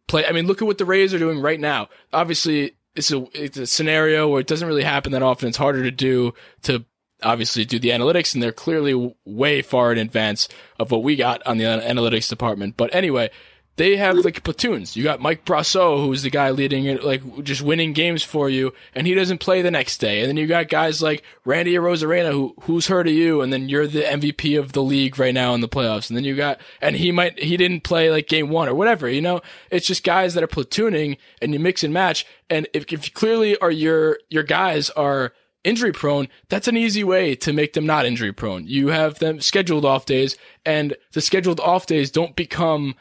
play. 0.06 0.24
I 0.26 0.32
mean, 0.32 0.46
look 0.46 0.62
at 0.62 0.66
what 0.66 0.78
the 0.78 0.84
Rays 0.84 1.12
are 1.12 1.18
doing 1.18 1.40
right 1.40 1.60
now. 1.60 1.88
Obviously, 2.12 2.76
it's 2.94 3.12
a 3.12 3.26
it's 3.34 3.56
a 3.56 3.66
scenario 3.66 4.28
where 4.28 4.40
it 4.40 4.46
doesn't 4.46 4.68
really 4.68 4.84
happen 4.84 5.12
that 5.12 5.22
often. 5.22 5.48
It's 5.48 5.56
harder 5.56 5.82
to 5.82 5.90
do 5.90 6.34
to 6.62 6.84
obviously 7.22 7.64
do 7.64 7.78
the 7.78 7.90
analytics, 7.90 8.34
and 8.34 8.42
they're 8.42 8.52
clearly 8.52 9.14
way 9.24 9.62
far 9.62 9.92
in 9.92 9.98
advance 9.98 10.48
of 10.78 10.90
what 10.90 11.02
we 11.02 11.16
got 11.16 11.44
on 11.46 11.58
the 11.58 11.64
analytics 11.64 12.28
department. 12.28 12.76
But 12.76 12.94
anyway, 12.94 13.30
they 13.78 13.96
have 13.96 14.16
like 14.16 14.42
platoons. 14.42 14.96
You 14.96 15.04
got 15.04 15.20
Mike 15.20 15.44
Brosseau, 15.44 16.04
who's 16.04 16.22
the 16.22 16.30
guy 16.30 16.50
leading 16.50 16.86
it, 16.86 17.04
like 17.04 17.22
just 17.44 17.62
winning 17.62 17.92
games 17.92 18.24
for 18.24 18.50
you, 18.50 18.74
and 18.92 19.06
he 19.06 19.14
doesn't 19.14 19.38
play 19.38 19.62
the 19.62 19.70
next 19.70 19.98
day. 19.98 20.20
And 20.20 20.28
then 20.28 20.36
you 20.36 20.48
got 20.48 20.68
guys 20.68 21.00
like 21.00 21.22
Randy 21.44 21.74
Arozarena, 21.74 22.32
who 22.32 22.54
who's 22.62 22.88
heard 22.88 23.06
of 23.06 23.14
you, 23.14 23.40
and 23.40 23.52
then 23.52 23.68
you're 23.68 23.86
the 23.86 24.02
MVP 24.02 24.58
of 24.58 24.72
the 24.72 24.82
league 24.82 25.18
right 25.18 25.32
now 25.32 25.54
in 25.54 25.60
the 25.60 25.68
playoffs. 25.68 26.10
And 26.10 26.16
then 26.16 26.24
you 26.24 26.34
got, 26.34 26.60
and 26.82 26.96
he 26.96 27.12
might 27.12 27.38
he 27.38 27.56
didn't 27.56 27.84
play 27.84 28.10
like 28.10 28.26
game 28.26 28.50
one 28.50 28.68
or 28.68 28.74
whatever. 28.74 29.08
You 29.08 29.22
know, 29.22 29.40
it's 29.70 29.86
just 29.86 30.02
guys 30.02 30.34
that 30.34 30.42
are 30.42 30.48
platooning, 30.48 31.16
and 31.40 31.52
you 31.52 31.60
mix 31.60 31.84
and 31.84 31.94
match. 31.94 32.26
And 32.50 32.66
if 32.74 32.92
if 32.92 33.14
clearly 33.14 33.56
are 33.58 33.70
your 33.70 34.18
your 34.28 34.42
guys 34.42 34.90
are 34.90 35.32
injury 35.62 35.92
prone, 35.92 36.26
that's 36.48 36.66
an 36.66 36.76
easy 36.76 37.04
way 37.04 37.36
to 37.36 37.52
make 37.52 37.74
them 37.74 37.86
not 37.86 38.06
injury 38.06 38.32
prone. 38.32 38.66
You 38.66 38.88
have 38.88 39.20
them 39.20 39.40
scheduled 39.40 39.84
off 39.84 40.04
days, 40.04 40.36
and 40.66 40.96
the 41.12 41.20
scheduled 41.20 41.60
off 41.60 41.86
days 41.86 42.10
don't 42.10 42.34
become 42.34 42.96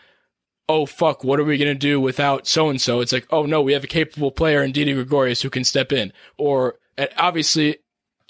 oh 0.70 0.86
fuck, 0.86 1.24
what 1.24 1.40
are 1.40 1.44
we 1.44 1.58
gonna 1.58 1.76
do 1.76 2.00
without 2.00 2.48
so 2.48 2.70
and 2.70 2.82
so? 2.82 3.00
It's 3.00 3.14
like, 3.14 3.28
oh 3.30 3.46
no, 3.46 3.62
we 3.62 3.74
have 3.74 3.84
a 3.84 3.88
capable 3.88 4.32
player 4.32 4.62
in 4.62 4.72
Didi 4.72 4.94
Gregorius 4.94 5.42
who 5.42 5.50
can 5.50 5.64
step 5.64 5.92
in. 5.92 6.12
Or 6.38 6.76
obviously, 7.18 7.78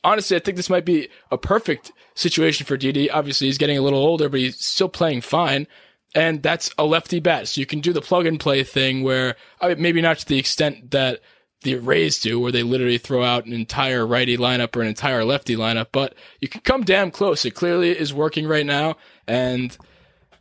honestly, 0.03 0.37
I 0.37 0.39
think 0.39 0.57
this 0.57 0.69
might 0.69 0.85
be 0.85 1.09
a 1.31 1.37
perfect 1.37 1.91
situation 2.15 2.65
for 2.65 2.77
Didi. 2.77 3.09
Obviously, 3.09 3.47
he's 3.47 3.57
getting 3.57 3.77
a 3.77 3.81
little 3.81 3.99
older, 3.99 4.29
but 4.29 4.39
he's 4.39 4.63
still 4.63 4.89
playing 4.89 5.21
fine. 5.21 5.67
And 6.15 6.41
that's 6.41 6.73
a 6.77 6.85
lefty 6.85 7.19
bat. 7.19 7.47
So 7.47 7.59
you 7.59 7.65
can 7.65 7.79
do 7.79 7.93
the 7.93 8.01
plug 8.01 8.25
and 8.25 8.39
play 8.39 8.63
thing 8.63 9.03
where 9.03 9.35
I 9.59 9.69
mean, 9.69 9.81
maybe 9.81 10.01
not 10.01 10.19
to 10.19 10.25
the 10.25 10.39
extent 10.39 10.91
that 10.91 11.21
the 11.61 11.75
Rays 11.75 12.19
do, 12.19 12.39
where 12.39 12.51
they 12.51 12.63
literally 12.63 12.97
throw 12.97 13.23
out 13.23 13.45
an 13.45 13.53
entire 13.53 14.05
righty 14.05 14.37
lineup 14.37 14.75
or 14.75 14.81
an 14.81 14.87
entire 14.87 15.25
lefty 15.25 15.55
lineup, 15.55 15.87
but 15.91 16.13
you 16.39 16.47
can 16.47 16.61
come 16.61 16.83
damn 16.83 17.11
close. 17.11 17.45
It 17.45 17.55
clearly 17.55 17.97
is 17.97 18.13
working 18.13 18.47
right 18.47 18.65
now. 18.65 18.95
And 19.27 19.75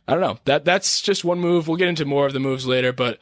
I 0.07 0.13
don't 0.13 0.21
know. 0.21 0.39
That 0.45 0.65
that's 0.65 1.01
just 1.01 1.25
one 1.25 1.39
move. 1.39 1.67
We'll 1.67 1.77
get 1.77 1.89
into 1.89 2.05
more 2.05 2.25
of 2.25 2.33
the 2.33 2.39
moves 2.39 2.65
later, 2.65 2.93
but 2.93 3.19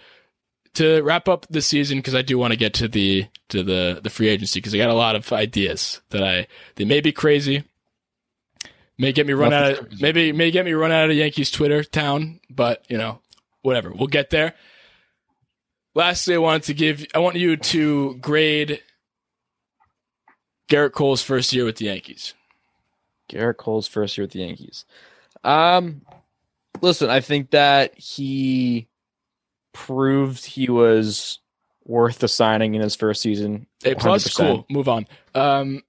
to 0.75 1.01
wrap 1.01 1.27
up 1.27 1.45
the 1.49 1.61
season 1.61 1.97
because 1.97 2.13
I 2.15 2.21
do 2.21 2.37
want 2.37 2.51
to 2.51 2.57
get 2.57 2.73
to 2.75 2.87
the 2.87 3.27
to 3.49 3.63
the 3.63 3.99
the 4.03 4.09
free 4.09 4.27
agency 4.29 4.59
because 4.59 4.75
I 4.75 4.77
got 4.77 4.89
a 4.89 4.93
lot 4.93 5.15
of 5.15 5.31
ideas 5.33 6.01
that 6.09 6.23
I 6.23 6.47
they 6.75 6.85
may 6.85 7.01
be 7.01 7.11
crazy, 7.11 7.63
may 8.97 9.11
get 9.11 9.25
me 9.25 9.33
run 9.33 9.53
out 9.53 9.71
of 9.71 9.79
crazy. 9.79 9.97
maybe 10.01 10.31
may 10.31 10.51
get 10.51 10.65
me 10.65 10.73
run 10.73 10.91
out 10.91 11.09
of 11.09 11.15
Yankees 11.15 11.49
Twitter 11.49 11.83
town, 11.83 12.39
but 12.49 12.85
you 12.87 12.97
know 12.97 13.19
whatever. 13.61 13.91
We'll 13.91 14.07
get 14.07 14.29
there. 14.29 14.53
Lastly, 15.95 16.35
I 16.35 16.39
wanted 16.39 16.63
to 16.63 16.73
give 16.73 17.05
I 17.15 17.19
want 17.19 17.37
you 17.37 17.57
to 17.57 18.15
grade 18.17 18.81
Gerrit 20.69 20.91
Cole's 20.91 21.21
first 21.21 21.53
year 21.53 21.65
with 21.65 21.77
the 21.77 21.85
Yankees. 21.85 22.33
Gerrit 23.29 23.57
Cole's 23.57 23.87
first 23.87 24.17
year 24.17 24.25
with 24.25 24.33
the 24.33 24.39
Yankees. 24.39 24.85
Um, 25.43 26.01
listen, 26.81 27.09
I 27.09 27.19
think 27.21 27.51
that 27.51 27.97
he 27.97 28.87
proved 29.73 30.45
he 30.45 30.69
was 30.69 31.39
worth 31.85 32.19
the 32.19 32.27
signing 32.27 32.75
in 32.75 32.81
his 32.81 32.95
first 32.95 33.21
season. 33.21 33.67
A 33.83 33.95
plus, 33.95 34.27
100%. 34.27 34.37
cool. 34.37 34.65
Move 34.69 34.87
on. 34.89 35.07
Um, 35.35 35.83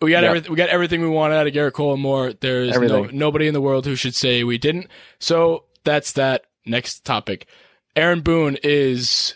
we 0.00 0.10
got 0.10 0.22
Yep. 0.22 0.28
everything. 0.28 0.50
We 0.52 0.56
got 0.56 0.68
everything 0.68 1.00
we 1.02 1.08
wanted 1.08 1.36
out 1.36 1.46
of 1.46 1.52
Gerrit 1.52 1.72
Cole 1.72 1.92
and 1.94 2.02
more. 2.02 2.32
There's 2.32 2.78
no, 2.78 3.04
nobody 3.04 3.46
in 3.48 3.54
the 3.54 3.60
world 3.60 3.86
who 3.86 3.96
should 3.96 4.14
say 4.14 4.44
we 4.44 4.58
didn't. 4.58 4.88
So 5.18 5.64
that's 5.84 6.12
that. 6.12 6.44
Next 6.64 7.04
topic. 7.04 7.46
Aaron 7.94 8.20
Boone 8.20 8.58
is 8.62 9.34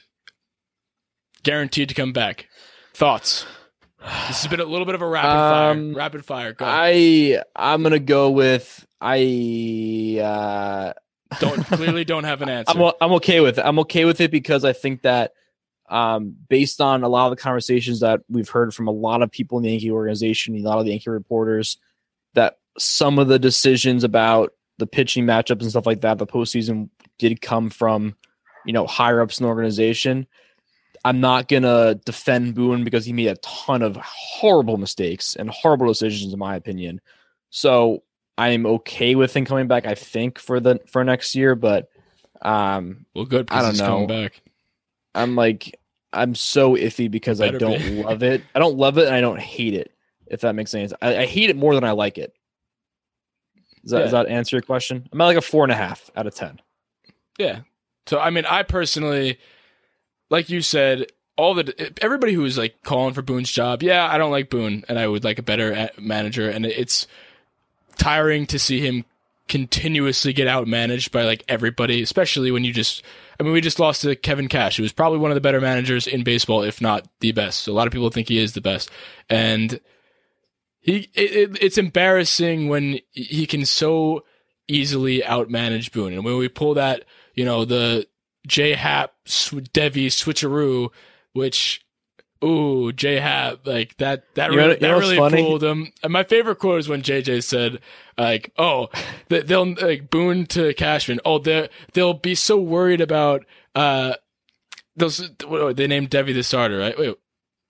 guaranteed 1.42 1.88
to 1.88 1.94
come 1.94 2.12
back. 2.12 2.48
Thoughts? 2.94 3.46
This 4.00 4.42
has 4.42 4.46
been 4.48 4.61
a 4.61 4.64
little 4.64 4.87
bit 4.87 4.94
of 4.94 5.03
a 5.03 5.07
rapid 5.07 5.29
Um, 5.31 5.92
fire. 5.92 5.96
Rapid 5.98 6.24
fire. 6.24 6.53
Go. 6.55 6.64
I 6.66 7.42
I'm 7.55 7.83
gonna 7.83 7.98
go 7.98 8.31
with 8.31 8.87
I 9.01 10.21
uh 10.23 10.93
don't 11.39 11.65
clearly 11.67 12.05
don't 12.05 12.25
have 12.25 12.43
an 12.43 12.49
answer. 12.51 12.73
I'm 12.77 12.93
I'm 13.01 13.13
okay 13.15 13.41
with 13.41 13.59
it. 13.59 13.65
I'm 13.65 13.79
okay 13.81 14.05
with 14.05 14.21
it 14.21 14.31
because 14.31 14.65
I 14.65 14.73
think 14.73 15.03
that 15.03 15.33
um, 15.91 16.37
based 16.49 16.81
on 16.81 17.03
a 17.03 17.09
lot 17.09 17.27
of 17.27 17.37
the 17.37 17.43
conversations 17.43 18.01
that 18.01 18.21
we've 18.29 18.49
heard 18.49 18.73
from 18.73 18.87
a 18.87 18.93
lot 18.93 19.23
of 19.23 19.31
people 19.31 19.59
in 19.59 19.65
the 19.65 19.71
Yankee 19.71 19.91
organization, 19.91 20.55
a 20.57 20.61
lot 20.61 20.79
of 20.79 20.85
the 20.85 20.93
Yankee 20.93 21.11
reporters, 21.11 21.79
that 22.35 22.59
some 22.79 23.19
of 23.19 23.27
the 23.27 23.41
decisions 23.41 24.05
about 24.05 24.53
the 24.79 24.87
pitching 24.87 25.27
matchups 25.27 25.63
and 25.63 25.71
stuff 25.71 25.87
like 25.87 26.03
that, 26.03 26.19
the 26.19 26.27
postseason 26.27 26.89
did 27.19 27.41
come 27.41 27.71
from, 27.71 28.15
you 28.65 28.73
know, 28.73 28.87
higher 28.87 29.21
ups 29.21 29.41
in 29.41 29.45
the 29.45 29.49
organization. 29.49 30.29
I'm 31.05 31.21
not 31.21 31.49
gonna 31.49 31.97
defend 31.97 32.55
Boone 32.55 32.85
because 32.85 33.05
he 33.05 33.13
made 33.13 33.27
a 33.27 33.37
ton 33.37 33.83
of 33.83 33.97
horrible 33.97 34.77
mistakes 34.77 35.35
and 35.35 35.51
horrible 35.51 35.89
decisions, 35.89 36.33
in 36.33 36.39
my 36.39 36.55
opinion. 36.55 37.01
So 37.51 38.05
I'm 38.38 38.66
okay 38.66 39.14
with 39.14 39.37
him 39.37 39.45
coming 39.45 39.69
back. 39.69 39.87
I 39.87 39.95
think 39.95 40.38
for 40.38 40.61
the 40.61 40.81
for 40.87 41.05
next 41.05 41.35
year, 41.35 41.55
but 41.55 41.90
um, 42.43 43.07
well, 43.14 43.25
good. 43.25 43.49
I 43.51 43.62
don't 43.62 43.79
know. 43.79 44.07
back. 44.07 44.40
I'm 45.14 45.37
like 45.37 45.79
I'm 46.12 46.35
so 46.35 46.75
iffy 46.75 47.11
because 47.11 47.40
I 47.40 47.51
don't 47.51 47.79
be. 47.79 48.03
love 48.03 48.23
it. 48.23 48.43
I 48.55 48.59
don't 48.59 48.77
love 48.77 48.99
it 48.99 49.07
and 49.07 49.14
I 49.14 49.21
don't 49.21 49.40
hate 49.40 49.75
it. 49.75 49.93
If 50.27 50.43
that 50.43 50.55
makes 50.55 50.71
sense, 50.71 50.93
I, 51.03 51.19
I 51.19 51.27
hate 51.27 51.51
it 51.51 51.57
more 51.57 51.75
than 51.75 51.85
I 51.85 51.90
like 51.93 52.19
it. 52.19 52.33
Does 53.83 53.93
that, 53.93 53.99
does 54.01 54.12
that 54.12 54.27
answer 54.29 54.57
your 54.57 54.62
question? 54.62 55.09
I'm 55.12 55.21
at 55.21 55.27
like 55.27 55.37
a 55.37 55.43
four 55.43 55.64
and 55.64 55.73
a 55.73 55.77
half 55.77 56.11
out 56.14 56.27
of 56.27 56.35
ten. 56.35 56.61
Yeah. 57.38 57.61
So 58.07 58.19
I 58.19 58.31
mean, 58.31 58.45
I 58.45 58.62
personally, 58.62 59.38
like 60.29 60.49
you 60.51 60.62
said, 60.62 61.07
all 61.37 61.55
the 61.55 61.93
everybody 62.03 62.33
who 62.33 62.43
was 62.43 62.59
like 62.59 62.83
calling 62.83 63.14
for 63.14 63.23
Boone's 63.23 63.51
job, 63.51 63.83
yeah, 63.83 64.07
I 64.11 64.19
don't 64.19 64.31
like 64.31 64.51
Boone, 64.51 64.85
and 64.88 64.99
I 64.99 65.07
would 65.07 65.25
like 65.25 65.38
a 65.38 65.43
better 65.43 65.90
manager, 65.99 66.49
and 66.51 66.66
it's 66.66 67.07
tiring 67.96 68.46
to 68.46 68.59
see 68.59 68.81
him 68.81 69.05
continuously 69.50 70.33
get 70.33 70.46
outmanaged 70.46 71.11
by 71.11 71.24
like 71.24 71.44
everybody, 71.48 72.03
especially 72.03 72.50
when 72.50 72.64
you 72.64 72.72
just. 72.72 73.03
I 73.38 73.42
mean, 73.42 73.53
we 73.53 73.61
just 73.61 73.81
lost 73.81 74.03
to 74.03 74.14
Kevin 74.14 74.48
Cash, 74.48 74.76
who 74.76 74.83
was 74.83 74.92
probably 74.92 75.18
one 75.18 75.31
of 75.31 75.35
the 75.35 75.40
better 75.40 75.61
managers 75.61 76.07
in 76.07 76.22
baseball, 76.22 76.62
if 76.62 76.81
not 76.81 77.09
the 77.20 77.33
best. 77.33 77.62
So 77.62 77.72
a 77.72 77.74
lot 77.74 77.87
of 77.87 77.92
people 77.92 78.11
think 78.11 78.29
he 78.29 78.38
is 78.38 78.53
the 78.53 78.61
best, 78.61 78.90
and 79.29 79.81
he 80.81 81.11
it, 81.14 81.33
it, 81.33 81.59
it's 81.62 81.79
embarrassing 81.79 82.68
when 82.68 83.00
he 83.11 83.46
can 83.46 83.64
so 83.64 84.24
easily 84.68 85.20
outmanage 85.20 85.90
Boone, 85.90 86.12
and 86.12 86.24
when 86.24 86.37
we 86.37 86.48
pull 86.48 86.74
that, 86.74 87.05
you 87.35 87.44
know, 87.44 87.64
the 87.64 88.07
J 88.46 88.74
Happ 88.74 89.12
Deivi 89.26 90.07
switcheroo, 90.07 90.90
which. 91.33 91.85
Ooh, 92.42 92.90
J 92.92 93.20
Happ, 93.20 93.66
like 93.66 93.96
that, 93.98 94.24
that 94.35 94.50
You 94.50 94.57
really, 94.59 94.79
know 94.81 94.94
that 94.94 94.98
really 95.00 95.16
funny? 95.16 95.42
fooled 95.42 95.62
him. 95.62 95.92
And 96.03 96.12
my 96.12 96.24
favorite 96.24 96.57
quote 96.59 96.81
is 96.81 96.88
when 96.88 97.03
JJ 97.03 97.42
said, 97.44 97.81
like, 98.16 98.50
oh, 98.59 98.88
th- 99.29 99.44
they'll 99.46 99.74
like 99.74 100.09
Boone 100.11 100.46
to 100.46 100.72
Cashman. 100.74 101.20
Oh, 101.24 101.38
they 101.38 101.68
they'll 101.92 102.14
be 102.14 102.35
so 102.35 102.57
worried 102.59 103.00
about 103.03 103.44
uh 103.74 104.14
those. 104.96 105.31
What, 105.46 105.76
they 105.76 105.87
named 105.87 106.11
Deivi 106.11 106.33
the 106.35 106.42
starter, 106.42 106.79
right? 106.79 106.98
Wait, 106.98 107.14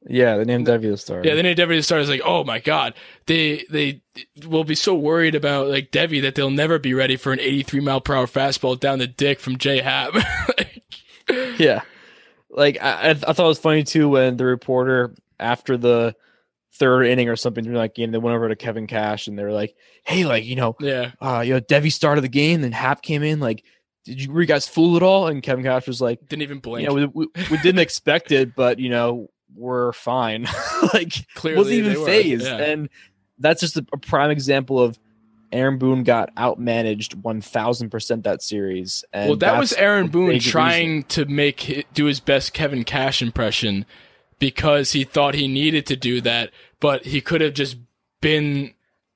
Yeah, 0.09 0.37
they 0.37 0.45
named 0.45 0.67
Deivi 0.69 0.91
the 0.91 0.97
star. 0.97 1.23
yeah, 1.25 1.35
they 1.35 1.43
named 1.43 1.59
Deivi 1.59 1.77
the 1.77 1.83
starter. 1.83 2.03
It's 2.03 2.11
like, 2.11 2.23
oh 2.25 2.45
my 2.45 2.61
god, 2.61 2.95
they 3.27 3.65
they 3.71 4.03
will 4.47 4.65
be 4.65 4.75
so 4.77 4.95
worried 4.95 5.35
about 5.35 5.69
like 5.69 5.91
Deivi 5.91 6.23
that 6.23 6.37
they'll 6.37 6.51
never 6.51 6.79
be 6.79 6.95
ready 6.95 7.17
for 7.17 7.33
an 7.33 7.41
83 7.41 7.81
mile 7.81 8.01
per 8.01 8.15
hour 8.15 8.27
fastball 8.27 8.79
down 8.79 8.99
the 9.01 9.07
dick 9.09 9.41
from 9.41 9.59
J 9.59 9.81
Happ. 9.81 10.15
Like, 10.59 10.83
yeah. 11.61 11.83
Like 12.51 12.83
I, 12.83 13.11
I 13.11 13.15
thought 13.15 13.39
it 13.39 13.43
was 13.43 13.59
funny 13.59 13.85
too 13.85 14.09
when 14.09 14.37
the 14.37 14.45
reporter 14.45 15.15
after 15.39 15.77
the 15.77 16.15
third 16.75 17.05
inning 17.05 17.29
or 17.29 17.37
something 17.37 17.65
during 17.65 17.79
that 17.79 17.95
game, 17.95 18.11
they 18.11 18.19
went 18.19 18.37
over 18.37 18.49
to 18.49 18.57
Kevin 18.57 18.87
Cash 18.87 19.27
and 19.27 19.39
they 19.39 19.43
were 19.43 19.53
like, 19.53 19.75
"Hey, 20.05 20.25
like 20.25 20.45
you 20.45 20.57
know, 20.57 20.77
yeah, 20.81 21.13
uh, 21.21 21.43
you 21.45 21.55
know, 21.55 21.61
Deivi 21.61 21.93
started 21.93 22.23
the 22.23 22.29
game, 22.29 22.63
then 22.63 22.73
Happ 22.73 23.03
came 23.03 23.23
in. 23.23 23.41
Like, 23.41 23.65
did 24.05 24.23
you 24.23 24.33
were 24.33 24.41
you 24.41 24.47
guys 24.47 24.67
fooled 24.67 24.97
at 24.97 25.03
all?" 25.03 25.29
And 25.29 25.43
Kevin 25.43 25.65
Cash 25.65 25.87
was 25.87 26.01
like, 26.01 26.21
didn't 26.29 26.43
even 26.43 26.59
blink. 26.59 26.83
"You 26.83 26.89
know, 26.89 27.11
we, 27.15 27.27
we, 27.27 27.43
we 27.51 27.59
didn't 27.59 27.81
expect 27.81 28.33
it, 28.33 28.55
but 28.55 28.79
you 28.79 28.89
know, 28.89 29.29
we're 29.55 29.93
fine. 29.93 30.47
like, 30.95 31.13
Clearly, 31.35 31.59
wasn't 31.59 31.77
even 31.77 32.05
phased." 32.05 32.45
yeah. 32.45 32.57
And 32.57 32.89
that's 33.39 33.61
just 33.61 33.77
a, 33.77 33.87
a 33.93 33.99
prime 33.99 34.31
example 34.31 34.81
of 34.81 34.99
Aaron 35.53 35.79
Boone 35.79 36.05
got 36.05 36.35
outmanaged 36.37 37.15
one 37.23 37.41
thousand 37.41 37.91
percent 37.91 38.25
that 38.25 38.43
series. 38.43 39.05
And 39.13 39.29
well, 39.31 39.39
that 39.39 39.59
was 39.59 39.73
Aaron 39.73 40.09
Boone 40.09 40.39
trying 40.39 40.89
reason. 40.97 41.09
to 41.09 41.25
make 41.27 41.87
do 41.95 42.05
his 42.07 42.21
best 42.21 42.53
Kevin 42.53 42.85
Cash 42.85 43.21
impression 43.23 43.85
because 44.39 44.93
he 44.93 45.05
thought 45.05 45.35
he 45.35 45.49
needed 45.49 45.87
to 45.87 45.97
do 45.97 46.21
that, 46.23 46.51
but 46.81 47.05
he 47.07 47.21
could 47.21 47.41
have 47.41 47.55
just 47.55 47.77
been 48.21 48.73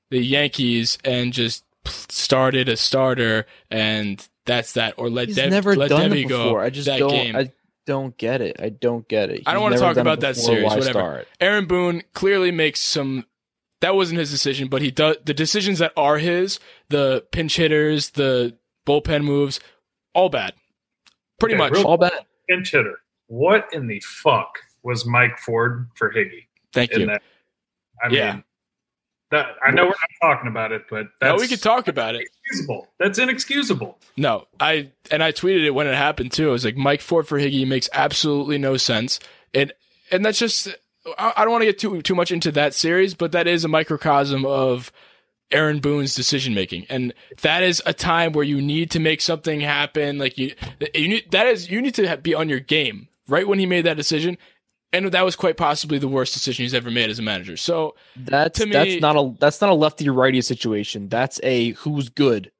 the 0.09 0.19
Yankees 0.19 0.97
and 1.03 1.33
just 1.33 1.63
started 2.09 2.69
a 2.69 2.77
starter, 2.77 3.45
and 3.71 4.27
that's 4.45 4.73
that. 4.73 4.93
Or 4.97 5.09
let 5.09 5.27
He's 5.29 5.37
Dev- 5.37 5.49
never 5.51 5.75
let 5.75 5.89
done 5.89 6.09
Debbie 6.09 6.23
it 6.23 6.29
go 6.29 6.43
before. 6.45 6.61
I 6.61 6.69
just 6.69 6.85
that 6.87 6.99
don't. 6.99 7.09
game. 7.09 7.35
I 7.35 7.51
don't 7.85 8.17
get 8.17 8.41
it. 8.41 8.55
I 8.59 8.69
don't 8.69 9.07
get 9.07 9.29
it. 9.29 9.43
I 9.45 9.53
don't 9.53 9.61
wanna 9.61 9.77
talk 9.77 9.97
about 9.97 10.19
that 10.21 10.35
series, 10.35 10.63
whatever. 10.65 10.89
start? 10.91 11.27
Aaron 11.39 11.65
Boone 11.65 12.03
clearly 12.13 12.51
makes 12.51 12.81
some. 12.81 13.25
That 13.81 13.95
wasn't 13.95 14.19
his 14.19 14.31
decision, 14.31 14.67
but 14.69 14.81
he 14.81 14.89
does 14.91 15.17
the 15.25 15.33
decisions 15.33 15.79
that 15.79 15.91
are 15.97 16.17
his, 16.17 16.59
the 16.89 17.25
pinch 17.31 17.57
hitters, 17.57 18.11
the 18.11 18.57
bullpen 18.87 19.23
moves, 19.23 19.59
all 20.13 20.29
bad. 20.29 20.53
Pretty 21.39 21.55
Okay, 21.55 21.63
much. 21.63 21.73
real- 21.73 21.85
All 21.85 21.97
bad. 21.97 22.13
Pinch 22.49 22.71
hitter. 22.71 22.99
What 23.27 23.67
in 23.73 23.87
the 23.87 23.99
fuck 24.01 24.59
was 24.83 25.05
Mike 25.05 25.37
Ford 25.39 25.89
for 25.95 26.13
Higgy 26.13 26.45
Thank 26.73 26.93
you. 26.95 27.05
that? 27.07 27.21
I 28.03 28.07
Yeah. 28.09 28.33
mean, 28.33 28.43
that 29.31 29.55
I 29.65 29.71
know 29.71 29.83
we're 29.83 29.89
not 29.89 30.09
talking 30.35 30.47
about 30.49 30.71
it, 30.71 30.83
but 30.89 31.07
Now 31.21 31.31
that's 31.31 31.41
we 31.41 31.47
could 31.47 31.61
talk 31.61 31.87
about 31.87 32.15
it. 32.15 32.19
inexcusable. 32.21 32.87
That's 32.99 33.17
inexcusable. 33.19 33.99
No, 34.15 34.47
I 34.59 34.91
and 35.11 35.23
I 35.23 35.31
tweeted 35.31 35.65
it 35.65 35.71
when 35.71 35.87
it 35.87 35.95
happened 35.95 36.31
too. 36.31 36.49
I 36.49 36.51
was 36.51 36.63
like, 36.63 36.77
Mike 36.77 37.01
Ford 37.01 37.27
for 37.27 37.37
Higgy 37.39 37.67
makes 37.67 37.89
absolutely 37.91 38.57
no 38.59 38.77
sense, 38.77 39.19
and 39.53 39.73
and 40.11 40.23
that's 40.23 40.37
just 40.39 40.69
I, 41.17 41.33
I 41.37 41.43
don't 41.43 41.51
want 41.51 41.61
to 41.61 41.67
get 41.67 41.79
too 41.79 42.01
too 42.01 42.15
much 42.15 42.31
into 42.31 42.51
that 42.53 42.73
series, 42.73 43.13
but 43.13 43.31
that 43.31 43.47
is 43.47 43.63
a 43.63 43.67
microcosm 43.67 44.45
of 44.45 44.91
Aaron 45.51 45.79
Boone's 45.79 46.15
decision 46.15 46.53
making, 46.53 46.85
and 46.89 47.13
that 47.41 47.63
is 47.63 47.81
a 47.85 47.93
time 47.93 48.33
where 48.33 48.43
you 48.43 48.61
need 48.61 48.91
to 48.91 48.99
make 48.99 49.21
something 49.21 49.61
happen. 49.61 50.17
Like 50.17 50.37
you, 50.37 50.53
you 50.93 51.07
need 51.07 51.31
that 51.31 51.47
is 51.47 51.69
you 51.69 51.81
need 51.81 51.95
to 51.95 52.17
be 52.17 52.33
on 52.33 52.49
your 52.49 52.59
game 52.59 53.07
right 53.27 53.47
when 53.47 53.59
he 53.59 53.65
made 53.65 53.85
that 53.85 53.97
decision, 53.97 54.37
and 54.91 55.11
that 55.11 55.25
was 55.25 55.35
quite 55.35 55.57
possibly 55.57 55.97
the 55.99 56.07
worst 56.07 56.33
decision 56.33 56.63
he's 56.63 56.73
ever 56.73 56.89
made 56.89 57.09
as 57.09 57.19
a 57.19 57.23
manager. 57.23 57.57
So 57.57 57.95
That's 58.15 58.59
To 58.59 58.65
me- 58.65 58.71
that's 58.71 59.01
not 59.01 59.15
a 59.15 59.33
that's 59.39 59.61
not 59.61 59.69
a 59.69 59.75
lefty 59.75 60.09
righty 60.09 60.41
situation. 60.41 61.09
That's 61.09 61.39
a 61.43 61.71
who's 61.71 62.09
good 62.09 62.51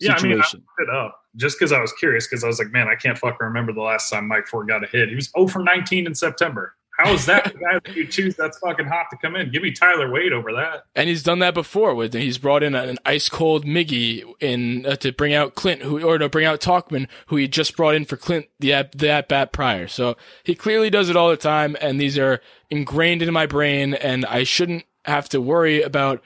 Yeah, 0.00 0.12
I 0.12 0.22
mean, 0.22 0.40
I 0.40 0.44
situation. 0.44 0.66
it 0.78 0.90
up 0.90 1.20
just 1.36 1.58
because 1.58 1.72
I 1.72 1.80
was 1.80 1.92
curious 1.94 2.26
because 2.26 2.44
I 2.44 2.46
was 2.46 2.58
like, 2.58 2.70
man, 2.70 2.88
I 2.88 2.94
can't 2.94 3.18
fucking 3.18 3.38
remember 3.40 3.72
the 3.72 3.82
last 3.82 4.10
time 4.10 4.28
Mike 4.28 4.46
Ford 4.46 4.68
got 4.68 4.84
a 4.84 4.86
hit. 4.86 5.08
He 5.08 5.14
was 5.14 5.30
0 5.36 5.48
for 5.48 5.62
19 5.62 6.06
in 6.06 6.14
September. 6.14 6.74
How 6.98 7.12
is 7.12 7.26
that 7.26 7.52
you 7.94 8.06
choose 8.06 8.36
that's 8.36 8.58
fucking 8.58 8.86
hot 8.86 9.06
to 9.10 9.16
come 9.16 9.34
in? 9.34 9.50
Give 9.50 9.62
me 9.62 9.72
Tyler 9.72 10.12
Wade 10.12 10.32
over 10.32 10.52
that. 10.52 10.84
And 10.94 11.08
he's 11.08 11.24
done 11.24 11.40
that 11.40 11.52
before. 11.52 11.92
With 11.92 12.14
he's 12.14 12.38
brought 12.38 12.62
in 12.62 12.76
an 12.76 12.98
ice 13.04 13.28
cold 13.28 13.64
Miggy 13.64 14.22
in 14.40 14.86
uh, 14.86 14.94
to 14.96 15.12
bring 15.12 15.34
out 15.34 15.56
Clint, 15.56 15.82
who 15.82 16.00
or 16.02 16.18
to 16.18 16.28
bring 16.28 16.46
out 16.46 16.60
Tauchman, 16.60 17.08
who 17.26 17.36
he 17.36 17.48
just 17.48 17.76
brought 17.76 17.96
in 17.96 18.04
for 18.04 18.16
Clint 18.16 18.46
the 18.60 18.88
the 18.94 19.10
at 19.10 19.28
bat 19.28 19.52
prior. 19.52 19.88
So 19.88 20.16
he 20.44 20.54
clearly 20.54 20.88
does 20.88 21.10
it 21.10 21.16
all 21.16 21.30
the 21.30 21.36
time, 21.36 21.76
and 21.80 22.00
these 22.00 22.16
are 22.16 22.40
ingrained 22.70 23.22
in 23.22 23.32
my 23.32 23.46
brain, 23.46 23.94
and 23.94 24.24
I 24.26 24.44
shouldn't 24.44 24.84
have 25.04 25.28
to 25.30 25.40
worry 25.40 25.82
about. 25.82 26.22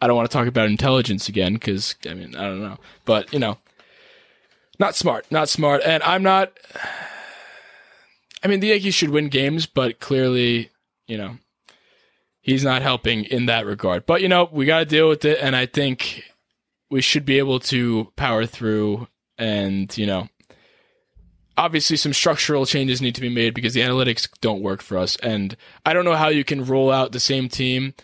I 0.00 0.06
don't 0.06 0.16
want 0.16 0.30
to 0.30 0.36
talk 0.36 0.46
about 0.46 0.68
intelligence 0.68 1.28
again 1.28 1.54
because 1.54 1.94
I 2.08 2.14
mean 2.14 2.34
I 2.34 2.44
don't 2.44 2.62
know, 2.62 2.78
but 3.04 3.30
you 3.34 3.38
know, 3.38 3.58
not 4.78 4.94
smart, 4.94 5.26
not 5.30 5.50
smart, 5.50 5.82
and 5.84 6.02
I'm 6.02 6.22
not. 6.22 6.52
I 8.44 8.48
mean, 8.48 8.60
the 8.60 8.68
Yankees 8.68 8.94
should 8.94 9.08
win 9.08 9.30
games, 9.30 9.64
but 9.64 10.00
clearly, 10.00 10.70
you 11.08 11.16
know, 11.16 11.38
he's 12.42 12.62
not 12.62 12.82
helping 12.82 13.24
in 13.24 13.46
that 13.46 13.64
regard. 13.64 14.04
But 14.04 14.20
you 14.20 14.28
know, 14.28 14.48
we 14.52 14.66
got 14.66 14.80
to 14.80 14.84
deal 14.84 15.08
with 15.08 15.24
it, 15.24 15.38
and 15.40 15.56
I 15.56 15.64
think 15.64 16.22
we 16.90 17.00
should 17.00 17.24
be 17.24 17.38
able 17.38 17.58
to 17.60 18.12
power 18.16 18.44
through. 18.44 19.08
And 19.38 19.96
you 19.96 20.06
know, 20.06 20.28
obviously, 21.56 21.96
some 21.96 22.12
structural 22.12 22.66
changes 22.66 23.00
need 23.00 23.14
to 23.14 23.22
be 23.22 23.30
made 23.30 23.54
because 23.54 23.72
the 23.72 23.80
analytics 23.80 24.28
don't 24.42 24.62
work 24.62 24.82
for 24.82 24.98
us. 24.98 25.16
And 25.16 25.56
I 25.86 25.94
don't 25.94 26.04
know 26.04 26.16
how 26.16 26.28
you 26.28 26.44
can 26.44 26.66
roll 26.66 26.92
out 26.92 27.12
the 27.12 27.20
same 27.20 27.48
team 27.48 27.94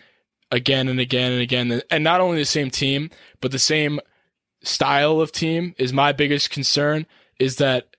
again 0.51 0.89
and 0.89 0.99
again 0.99 1.33
and 1.33 1.43
again, 1.43 1.83
and 1.91 2.03
not 2.03 2.23
only 2.23 2.39
the 2.39 2.47
same 2.47 2.71
team, 2.71 3.11
but 3.43 3.53
the 3.53 3.59
same 3.59 4.01
style 4.63 5.21
of 5.21 5.33
team 5.33 5.75
is 5.77 5.93
my 5.93 6.13
biggest 6.13 6.51
concern. 6.51 7.07
Is 7.39 7.57
that 7.57 7.90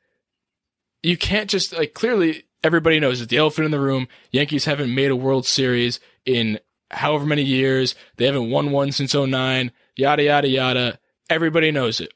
you 1.04 1.18
can't 1.18 1.50
just 1.50 1.74
like 1.74 1.94
clearly 1.94 2.44
everybody 2.64 3.00
knows 3.00 3.20
that 3.20 3.30
the 3.30 3.38
elephant 3.38 3.66
in 3.66 3.72
the 3.72 3.80
room. 3.80 4.08
Yankees 4.32 4.66
haven't 4.66 4.94
made 4.94 5.12
a 5.12 5.16
World 5.16 5.46
Series 5.46 6.00
in 6.26 6.60
however 6.92 7.26
many 7.26 7.44
years. 7.44 7.96
They 8.18 8.26
haven't 8.26 8.50
won 8.52 8.72
one 8.72 8.92
since 8.92 9.16
09, 9.16 9.72
Yada 9.96 10.24
yada 10.24 10.48
yada. 10.48 11.00
Everybody 11.30 11.72
knows 11.72 12.00
it. 12.00 12.14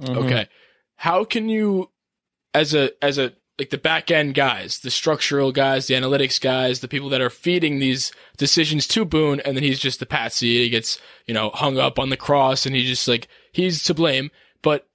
Mhm. 0.00 0.16
Okay. 0.24 0.48
How 0.96 1.24
can 1.24 1.48
you 1.48 1.90
as 2.54 2.74
a 2.74 2.90
as 3.04 3.18
a 3.18 3.32
like 3.58 3.70
the 3.70 3.78
back 3.78 4.10
end 4.10 4.34
guys, 4.34 4.78
the 4.80 4.90
structural 4.90 5.52
guys, 5.52 5.86
the 5.86 5.94
analytics 5.94 6.40
guys, 6.40 6.80
the 6.80 6.88
people 6.88 7.08
that 7.10 7.20
are 7.20 7.30
feeding 7.30 7.78
these 7.78 8.10
decisions 8.38 8.86
to 8.88 9.04
Boone, 9.04 9.40
and 9.40 9.56
then 9.56 9.62
he's 9.62 9.78
just 9.78 10.00
the 10.00 10.06
patsy. 10.06 10.62
He 10.62 10.70
gets, 10.70 10.98
you 11.26 11.34
know, 11.34 11.50
hung 11.50 11.78
up 11.78 11.98
on 11.98 12.08
the 12.08 12.16
cross 12.16 12.64
and 12.64 12.74
he 12.74 12.84
just 12.84 13.06
like 13.06 13.28
he's 13.52 13.82
to 13.84 13.94
blame. 13.94 14.30
But 14.62 14.88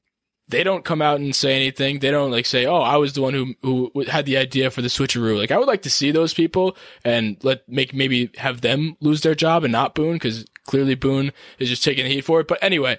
they 0.50 0.64
don't 0.64 0.86
come 0.86 1.02
out 1.02 1.20
and 1.20 1.36
say 1.36 1.56
anything. 1.56 2.00
They 2.00 2.12
don't 2.12 2.32
like 2.32 2.46
say, 2.46 2.66
"Oh, 2.66 2.82
I 2.82 2.96
was 2.98 3.14
the 3.14 3.22
one 3.22 3.34
who 3.34 3.56
who 3.62 3.92
had 4.08 4.26
the 4.26 4.38
idea 4.38 4.72
for 4.72 4.82
the 4.82 4.88
switcheroo." 4.88 5.38
Like 5.38 5.52
I 5.52 5.58
would 5.58 5.68
like 5.68 5.82
to 5.84 5.90
see 5.90 6.12
those 6.12 6.34
people 6.34 6.78
and 7.04 7.38
let 7.44 7.68
make 7.68 7.94
maybe 7.94 8.30
have 8.38 8.62
them 8.62 8.96
lose 9.02 9.22
their 9.22 9.36
job 9.36 9.64
and 9.64 9.72
not 9.72 9.96
Boone 9.96 10.14
because 10.14 10.46
clearly 10.66 10.96
Boone 10.96 11.32
is 11.60 11.70
just 11.70 11.84
taking 11.84 12.06
the 12.06 12.12
heat 12.12 12.22
for 12.22 12.40
it. 12.40 12.48
But 12.48 12.60
anyway, 12.62 12.98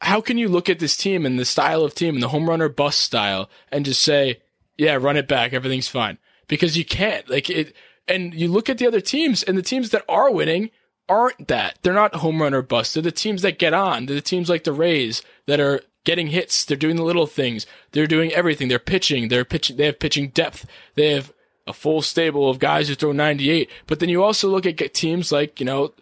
how 0.00 0.20
can 0.20 0.38
you 0.38 0.48
look 0.48 0.68
at 0.68 0.80
this 0.80 0.96
team 0.96 1.24
and 1.24 1.38
the 1.38 1.44
style 1.44 1.84
of 1.84 1.94
team 1.94 2.14
and 2.14 2.22
the 2.22 2.28
home 2.28 2.48
runner 2.48 2.68
bust 2.68 3.00
style 3.00 3.48
and 3.70 3.84
just 3.84 4.02
say, 4.02 4.40
"Yeah, 4.76 4.96
run 4.96 5.16
it 5.16 5.28
back, 5.28 5.52
everything's 5.52 5.88
fine"? 5.88 6.18
Because 6.48 6.76
you 6.76 6.84
can't. 6.84 7.28
Like 7.30 7.48
it, 7.48 7.74
and 8.08 8.34
you 8.34 8.48
look 8.48 8.68
at 8.68 8.78
the 8.78 8.88
other 8.88 9.00
teams 9.00 9.44
and 9.44 9.56
the 9.56 9.62
teams 9.62 9.90
that 9.90 10.04
are 10.08 10.32
winning 10.32 10.70
aren't 11.08 11.48
that. 11.48 11.78
They're 11.82 11.92
not 11.92 12.16
home 12.16 12.42
run 12.42 12.54
or 12.54 12.62
bust. 12.62 12.94
They're 12.94 13.02
the 13.02 13.12
teams 13.12 13.42
that 13.42 13.58
get 13.58 13.74
on. 13.74 14.06
They're 14.06 14.16
the 14.16 14.20
teams 14.20 14.48
like 14.48 14.64
the 14.64 14.72
Rays 14.72 15.22
that 15.46 15.60
are 15.60 15.80
getting 16.04 16.28
hits. 16.28 16.64
They're 16.64 16.76
doing 16.76 16.96
the 16.96 17.04
little 17.04 17.26
things. 17.26 17.66
They're 17.92 18.06
doing 18.06 18.32
everything. 18.32 18.68
They're 18.68 18.78
pitching. 18.78 19.28
They're 19.28 19.44
pitching. 19.44 19.76
They 19.76 19.86
have 19.86 20.00
pitching 20.00 20.28
depth. 20.28 20.66
They 20.94 21.12
have 21.12 21.32
a 21.66 21.72
full 21.72 22.02
stable 22.02 22.50
of 22.50 22.58
guys 22.58 22.88
who 22.88 22.94
throw 22.94 23.12
98. 23.12 23.70
But 23.86 24.00
then 24.00 24.08
you 24.08 24.22
also 24.22 24.48
look 24.48 24.66
at 24.66 24.94
teams 24.94 25.30
like, 25.30 25.60
you 25.60 25.66
know, 25.66 25.92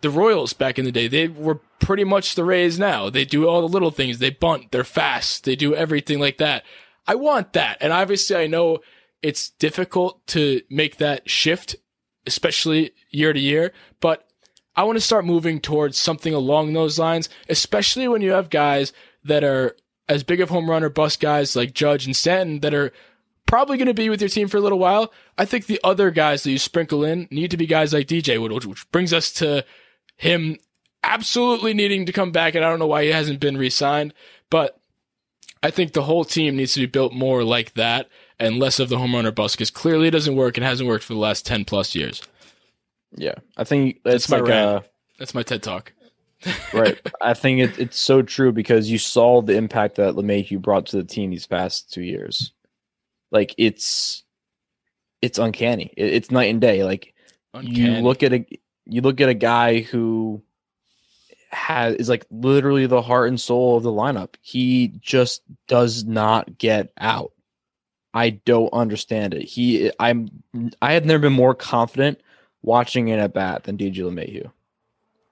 the 0.00 0.10
Royals 0.10 0.52
back 0.52 0.78
in 0.78 0.84
the 0.84 0.92
day. 0.92 1.08
They 1.08 1.28
were 1.28 1.60
pretty 1.78 2.04
much 2.04 2.34
the 2.34 2.44
Rays 2.44 2.78
now. 2.78 3.10
They 3.10 3.24
do 3.24 3.46
all 3.46 3.60
the 3.60 3.68
little 3.68 3.90
things. 3.90 4.18
They 4.18 4.30
bunt. 4.30 4.70
They're 4.70 4.84
fast. 4.84 5.44
They 5.44 5.56
do 5.56 5.74
everything 5.74 6.18
like 6.18 6.38
that. 6.38 6.64
I 7.06 7.14
want 7.14 7.52
that. 7.52 7.78
And 7.80 7.92
obviously 7.92 8.36
I 8.36 8.46
know 8.46 8.78
it's 9.22 9.50
difficult 9.50 10.26
to 10.28 10.62
make 10.70 10.96
that 10.96 11.28
shift, 11.28 11.76
especially 12.26 12.92
year 13.10 13.32
to 13.32 13.40
year, 13.40 13.72
but 14.00 14.26
I 14.76 14.84
want 14.84 14.96
to 14.96 15.04
start 15.04 15.26
moving 15.26 15.60
towards 15.60 15.98
something 15.98 16.32
along 16.32 16.72
those 16.72 16.98
lines, 16.98 17.28
especially 17.48 18.08
when 18.08 18.22
you 18.22 18.30
have 18.32 18.48
guys 18.48 18.92
that 19.24 19.44
are 19.44 19.76
as 20.08 20.22
big 20.24 20.40
of 20.40 20.50
home 20.50 20.68
run 20.68 20.82
or 20.82 20.88
bust 20.88 21.20
guys 21.20 21.54
like 21.54 21.72
Judge 21.72 22.04
and 22.06 22.16
Stanton 22.16 22.60
that 22.60 22.74
are 22.74 22.92
probably 23.46 23.76
going 23.76 23.86
to 23.86 23.94
be 23.94 24.10
with 24.10 24.20
your 24.20 24.28
team 24.28 24.48
for 24.48 24.56
a 24.56 24.60
little 24.60 24.78
while. 24.78 25.12
I 25.36 25.44
think 25.44 25.66
the 25.66 25.80
other 25.82 26.10
guys 26.10 26.42
that 26.42 26.50
you 26.50 26.58
sprinkle 26.58 27.04
in 27.04 27.28
need 27.30 27.50
to 27.50 27.56
be 27.56 27.66
guys 27.66 27.92
like 27.92 28.06
DJ 28.06 28.40
Wood, 28.40 28.52
which 28.64 28.90
brings 28.92 29.12
us 29.12 29.32
to 29.34 29.64
him 30.16 30.56
absolutely 31.02 31.74
needing 31.74 32.06
to 32.06 32.12
come 32.12 32.32
back. 32.32 32.54
And 32.54 32.64
I 32.64 32.68
don't 32.68 32.78
know 32.78 32.86
why 32.86 33.04
he 33.04 33.10
hasn't 33.10 33.40
been 33.40 33.56
re-signed, 33.56 34.14
but 34.50 34.80
I 35.62 35.70
think 35.70 35.92
the 35.92 36.02
whole 36.02 36.24
team 36.24 36.56
needs 36.56 36.74
to 36.74 36.80
be 36.80 36.86
built 36.86 37.12
more 37.12 37.44
like 37.44 37.74
that 37.74 38.08
and 38.38 38.58
less 38.58 38.80
of 38.80 38.88
the 38.88 38.98
home 38.98 39.14
run 39.14 39.26
or 39.26 39.32
bust 39.32 39.56
because 39.56 39.70
clearly 39.70 40.08
it 40.08 40.12
doesn't 40.12 40.36
work 40.36 40.56
and 40.56 40.64
hasn't 40.64 40.88
worked 40.88 41.04
for 41.04 41.14
the 41.14 41.20
last 41.20 41.46
10 41.46 41.64
plus 41.64 41.94
years. 41.94 42.22
Yeah, 43.12 43.34
I 43.56 43.64
think 43.64 44.00
That's 44.04 44.24
it's 44.24 44.30
my 44.30 44.38
like 44.38 44.50
uh, 44.50 44.80
That's 45.18 45.34
my 45.34 45.42
TED 45.42 45.62
talk. 45.62 45.92
Right. 46.72 46.98
I 47.20 47.34
think 47.34 47.60
it, 47.60 47.78
it's 47.78 47.98
so 47.98 48.22
true 48.22 48.52
because 48.52 48.90
you 48.90 48.98
saw 48.98 49.42
the 49.42 49.56
impact 49.56 49.96
that 49.96 50.14
LeMahieu 50.14 50.60
brought 50.60 50.86
to 50.86 50.96
the 50.96 51.04
team 51.04 51.30
these 51.30 51.46
past 51.46 51.92
two 51.92 52.02
years. 52.02 52.52
Like 53.30 53.54
it's 53.58 54.24
it's 55.22 55.38
uncanny. 55.38 55.92
It, 55.96 56.14
it's 56.14 56.30
night 56.30 56.50
and 56.50 56.60
day. 56.60 56.84
Like 56.84 57.14
you 57.60 57.92
look 57.92 58.22
at 58.22 58.32
a 58.32 58.46
you 58.86 59.02
look 59.02 59.20
at 59.20 59.28
a 59.28 59.34
guy 59.34 59.80
who 59.80 60.42
has 61.50 61.94
is 61.96 62.08
like 62.08 62.26
literally 62.30 62.86
the 62.86 63.02
heart 63.02 63.28
and 63.28 63.40
soul 63.40 63.76
of 63.76 63.82
the 63.82 63.92
lineup. 63.92 64.34
He 64.40 64.88
just 65.00 65.42
does 65.68 66.04
not 66.04 66.58
get 66.58 66.92
out. 66.98 67.32
I 68.12 68.30
don't 68.30 68.72
understand 68.72 69.34
it. 69.34 69.42
He 69.42 69.90
I'm 70.00 70.28
I 70.80 70.92
have 70.92 71.04
never 71.04 71.20
been 71.20 71.32
more 71.32 71.54
confident 71.54 72.20
watching 72.62 73.10
an 73.10 73.20
at 73.20 73.34
bat 73.34 73.64
than 73.64 73.76
DJ 73.76 73.96
LeMahieu. 73.96 74.50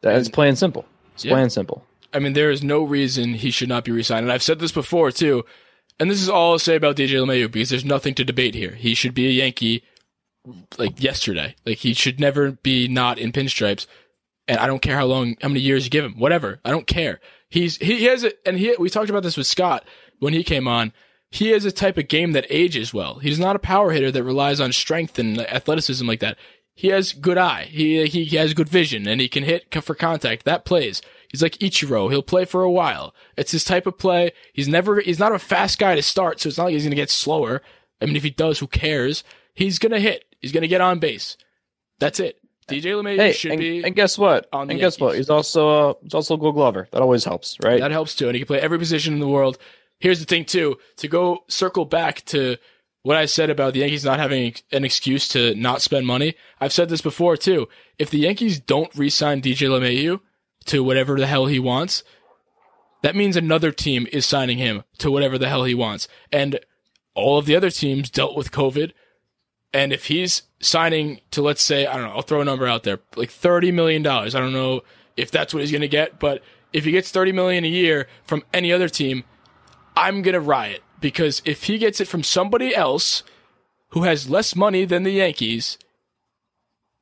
That's 0.01 0.29
plain 0.29 0.51
and 0.51 0.59
simple. 0.59 0.85
It's 1.19 1.25
Yeah. 1.25 1.33
plain 1.33 1.43
and 1.45 1.53
simple. 1.53 1.85
I 2.15 2.21
mean, 2.21 2.33
there 2.33 2.51
is 2.51 2.63
no 2.63 2.83
reason 2.85 3.35
he 3.35 3.51
should 3.51 3.69
not 3.69 3.85
be 3.85 3.91
re-signed. 3.93 4.25
And 4.25 4.33
I've 4.33 4.43
said 4.43 4.61
this 4.61 4.73
before 4.73 5.11
too. 5.11 5.45
And 6.01 6.09
this 6.11 6.23
is 6.23 6.29
all 6.29 6.53
I'll 6.53 6.59
say 6.59 6.77
about 6.77 6.97
DJ 6.97 7.15
LeMahieu 7.19 7.51
because 7.51 7.71
there's 7.71 7.85
nothing 7.85 8.15
to 8.15 8.25
debate 8.25 8.55
here. 8.55 8.71
He 8.77 8.95
should 8.95 9.15
be 9.15 9.27
a 9.27 9.31
Yankee 9.33 9.83
like 10.79 11.03
yesterday. 11.03 11.57
Like 11.67 11.79
he 11.79 11.93
should 11.93 12.21
never 12.21 12.53
be 12.53 12.89
not 12.89 13.19
in 13.19 13.33
pinstripes. 13.33 13.87
And 14.47 14.59
I 14.59 14.67
don't 14.67 14.81
care 14.81 14.97
how 14.97 15.07
long, 15.07 15.37
how 15.43 15.49
many 15.49 15.61
years 15.61 15.85
you 15.85 15.91
give 15.91 16.05
him, 16.05 16.15
whatever. 16.19 16.61
I 16.65 16.71
don't 16.71 16.87
care. 16.87 17.21
He's, 17.51 17.77
he, 17.79 17.99
he 17.99 18.05
has 18.05 18.25
it. 18.25 18.39
And 18.47 18.59
he, 18.59 18.75
we 18.79 18.89
talked 18.89 19.11
about 19.11 19.23
this 19.23 19.37
with 19.37 19.47
Scott 19.47 19.85
when 20.21 20.33
he 20.33 20.43
came 20.45 20.67
on. 20.69 20.93
He 21.31 21.49
has 21.51 21.67
a 21.67 21.73
type 21.73 21.99
of 21.99 22.09
game 22.09 22.33
that 22.33 22.47
ages 22.49 22.95
well. 22.95 23.19
He's 23.19 23.39
not 23.39 23.57
a 23.57 23.59
power 23.59 23.91
hitter 23.91 24.11
that 24.11 24.23
relies 24.23 24.61
on 24.61 24.73
strength 24.73 25.19
and 25.19 25.39
athleticism 25.39 26.07
like 26.07 26.21
that. 26.21 26.39
He 26.79 26.89
has 26.89 27.13
good 27.13 27.39
eye. 27.39 27.65
He, 27.65 28.07
he 28.07 28.37
has 28.37 28.55
good 28.55 28.69
vision 28.69 29.09
and 29.09 29.21
he 29.21 29.29
can 29.29 29.43
hit 29.43 29.75
for 29.83 29.97
contact. 29.97 30.45
That 30.45 30.65
plays. 30.65 31.03
He's 31.29 31.43
like 31.43 31.55
Ichiro. 31.59 32.09
He'll 32.09 32.23
play 32.23 32.45
for 32.45 32.63
a 32.63 32.71
while. 32.71 33.17
It's 33.37 33.51
his 33.51 33.65
type 33.65 33.85
of 33.89 33.99
play. 33.99 34.31
He's 34.53 34.69
never, 34.69 35.01
he's 35.01 35.19
not 35.19 35.35
a 35.35 35.41
fast 35.41 35.81
guy 35.81 35.97
to 35.97 36.03
start, 36.03 36.39
so 36.39 36.49
it's 36.49 36.57
not 36.57 36.67
like 36.67 36.75
he's 36.75 36.85
going 36.85 36.93
to 36.93 36.97
get 36.97 37.11
slower. 37.11 37.63
I 38.01 38.07
mean, 38.07 38.15
if 38.15 38.23
he 38.23 38.31
does, 38.31 38.61
who 38.61 38.69
cares? 38.69 39.25
He's 39.55 39.81
going 39.81 39.91
to 39.91 39.99
hit. 39.99 40.25
He's 40.41 40.53
going 40.53 40.63
to 40.63 40.69
get 40.69 40.81
on 40.81 41.01
base. 41.01 41.37
That's 41.99 42.21
it. 42.21 42.39
DJ 42.69 42.93
LeMahieu 42.93 43.17
Hey, 43.17 43.33
should 43.33 43.51
and, 43.51 43.61
be. 43.61 43.83
and 43.83 43.97
guess 43.97 44.17
what? 44.17 44.47
And 44.53 44.71
guess 44.79 45.01
what? 45.01 45.17
He's 45.17 45.31
also 45.31 45.69
uh, 45.91 45.95
he's 46.03 46.15
also 46.15 46.35
a 46.35 46.39
Gold 46.39 46.55
Glover. 46.55 46.87
That 46.93 47.03
always 47.03 47.25
helps, 47.25 47.57
right? 47.65 47.81
That 47.81 47.91
helps 47.91 48.15
too. 48.15 48.29
And 48.29 48.37
he 48.37 48.41
can 48.43 48.47
play 48.47 48.61
every 48.61 48.79
position 48.79 49.15
in 49.15 49.19
the 49.19 49.27
world. 49.27 49.59
Here's 49.99 50.21
the 50.21 50.27
thing 50.27 50.45
too, 50.45 50.77
to 50.99 51.09
go 51.09 51.41
circle 51.49 51.87
back 51.87 52.25
to 52.27 52.57
what 53.03 53.17
I 53.17 53.27
said 53.27 53.51
about 53.51 53.73
the 53.73 53.81
Yankees 53.81 54.05
not 54.05 54.19
having 54.19 54.55
an 54.73 54.85
excuse 54.85 55.29
to 55.29 55.55
not 55.55 55.83
spend 55.83 56.07
money. 56.07 56.35
I've 56.61 56.73
said 56.73 56.89
this 56.89 57.01
before 57.01 57.37
too. 57.37 57.69
If 57.99 58.11
the 58.11 58.19
Yankees 58.19 58.61
don't 58.61 58.95
re-sign 58.95 59.41
DJ 59.41 59.69
LeMahieu 59.69 60.21
to 60.67 60.85
whatever 60.85 61.19
the 61.19 61.27
hell 61.27 61.47
he 61.47 61.59
wants, 61.59 62.03
that 63.03 63.17
means 63.17 63.37
another 63.37 63.71
team 63.71 64.07
is 64.13 64.27
signing 64.27 64.59
him 64.59 64.83
to 64.99 65.11
whatever 65.11 65.39
the 65.39 65.49
hell 65.49 65.65
he 65.65 65.75
wants. 65.75 66.09
And 66.33 66.61
all 67.15 67.39
of 67.39 67.47
the 67.47 67.57
other 67.57 67.71
teams 67.71 68.11
dealt 68.11 68.37
with 68.37 68.51
COVID. 68.51 68.93
And 69.73 69.93
if 69.93 70.07
he's 70.07 70.43
signing 70.61 71.21
to, 71.31 71.43
let's 71.43 71.63
say, 71.63 71.87
I 71.87 71.95
don't 71.95 72.09
know, 72.09 72.15
I'll 72.15 72.23
throw 72.23 72.41
a 72.41 72.45
number 72.45 72.67
out 72.67 72.83
there, 72.83 73.01
like 73.17 73.31
$30 73.31 73.73
million. 73.73 74.07
I 74.07 74.29
don't 74.29 74.53
know 74.53 74.83
if 75.17 75.31
that's 75.31 75.53
what 75.55 75.61
he's 75.61 75.71
going 75.71 75.83
to 75.83 75.89
get, 75.89 76.19
but 76.19 76.43
if 76.73 76.85
he 76.85 76.91
gets 76.91 77.11
30 77.11 77.33
million 77.33 77.65
a 77.65 77.69
year 77.69 78.09
from 78.25 78.43
any 78.53 78.73
other 78.73 78.89
team, 78.89 79.25
I'm 79.97 80.23
going 80.23 80.35
to 80.35 80.41
riot 80.41 80.83
because 81.01 81.43
if 81.45 81.65
he 81.65 81.79
gets 81.79 82.01
it 82.01 82.09
from 82.09 82.23
somebody 82.23 82.75
else 82.75 83.23
who 83.91 84.03
has 84.03 84.29
less 84.29 84.55
money 84.57 84.85
than 84.85 85.03
the 85.03 85.13
Yankees, 85.13 85.79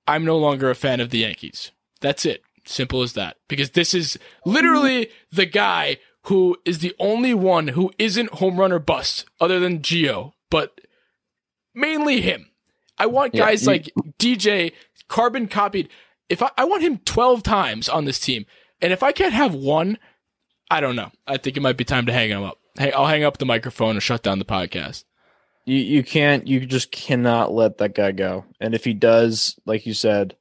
I'm 0.07 0.25
no 0.25 0.37
longer 0.39 0.71
a 0.71 0.75
fan 0.75 1.01
of 1.01 1.11
the 1.11 1.19
Yankees. 1.19 1.73
That's 2.01 2.25
it. 2.25 2.43
Simple 2.65 3.03
as 3.03 3.15
that. 3.15 3.37
Because 3.49 3.71
this 3.71 3.95
is 3.95 4.19
literally 4.45 5.09
the 5.33 5.47
guy 5.47 5.99
who 6.23 6.57
is 6.65 6.81
the 6.81 6.95
only 6.99 7.35
one 7.35 7.69
who 7.69 7.93
isn't 7.99 8.35
home 8.35 8.59
run 8.59 8.73
or 8.73 8.79
bust 8.79 9.25
other 9.41 9.61
than 9.61 9.79
Gio, 9.81 10.33
but 10.51 10.81
mainly 11.75 12.21
him. 12.21 12.51
I 12.99 13.07
want 13.07 13.35
Yeah, 13.35 13.47
guys 13.47 13.63
you- 13.63 13.69
like 13.73 13.91
DJ 14.19 14.73
carbon 15.09 15.47
copied. 15.49 15.89
If 16.29 16.43
I, 16.43 16.51
I 16.59 16.65
want 16.65 16.83
him 16.83 16.99
12 16.99 17.43
times 17.43 17.89
on 17.89 18.05
this 18.05 18.19
team, 18.19 18.47
and 18.81 18.93
if 18.93 19.03
I 19.03 19.13
can't 19.13 19.33
have 19.35 19.55
one, 19.55 19.99
I 20.71 20.81
don't 20.81 20.97
know. 20.97 21.13
I 21.27 21.37
think 21.37 21.57
it 21.57 21.61
might 21.61 21.77
be 21.77 21.85
time 21.85 22.07
to 22.07 22.13
hang 22.13 22.31
him 22.31 22.43
up. 22.43 22.59
Hey, 22.79 22.93
I'll 22.93 23.07
hang 23.07 23.25
up 23.25 23.39
the 23.39 23.47
microphone 23.47 23.97
and 23.97 24.03
shut 24.03 24.23
down 24.23 24.39
the 24.39 24.45
podcast. 24.45 25.05
You 25.65 25.79
you 25.79 26.05
can't 26.05 26.47
you 26.47 26.65
just 26.65 26.93
cannot 26.93 27.53
let 27.53 27.79
that 27.79 27.95
guy 27.95 28.13
go. 28.13 28.45
And 28.61 28.75
if 28.75 28.85
he 28.85 28.95
does, 28.95 29.59
like 29.67 29.85
you 29.85 29.95
said, 29.95 30.37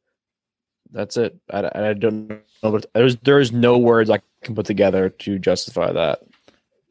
that's 0.92 1.18
it. 1.18 1.36
I, 1.52 1.70
I 1.74 1.94
don't 1.94 2.30
know, 2.30 2.40
but 2.62 2.86
there's 2.94 3.18
there's 3.18 3.52
no 3.52 3.78
words 3.78 4.10
I 4.10 4.20
can 4.44 4.56
put 4.56 4.66
together 4.66 5.10
to 5.10 5.40
justify 5.40 5.92
that. 5.92 6.22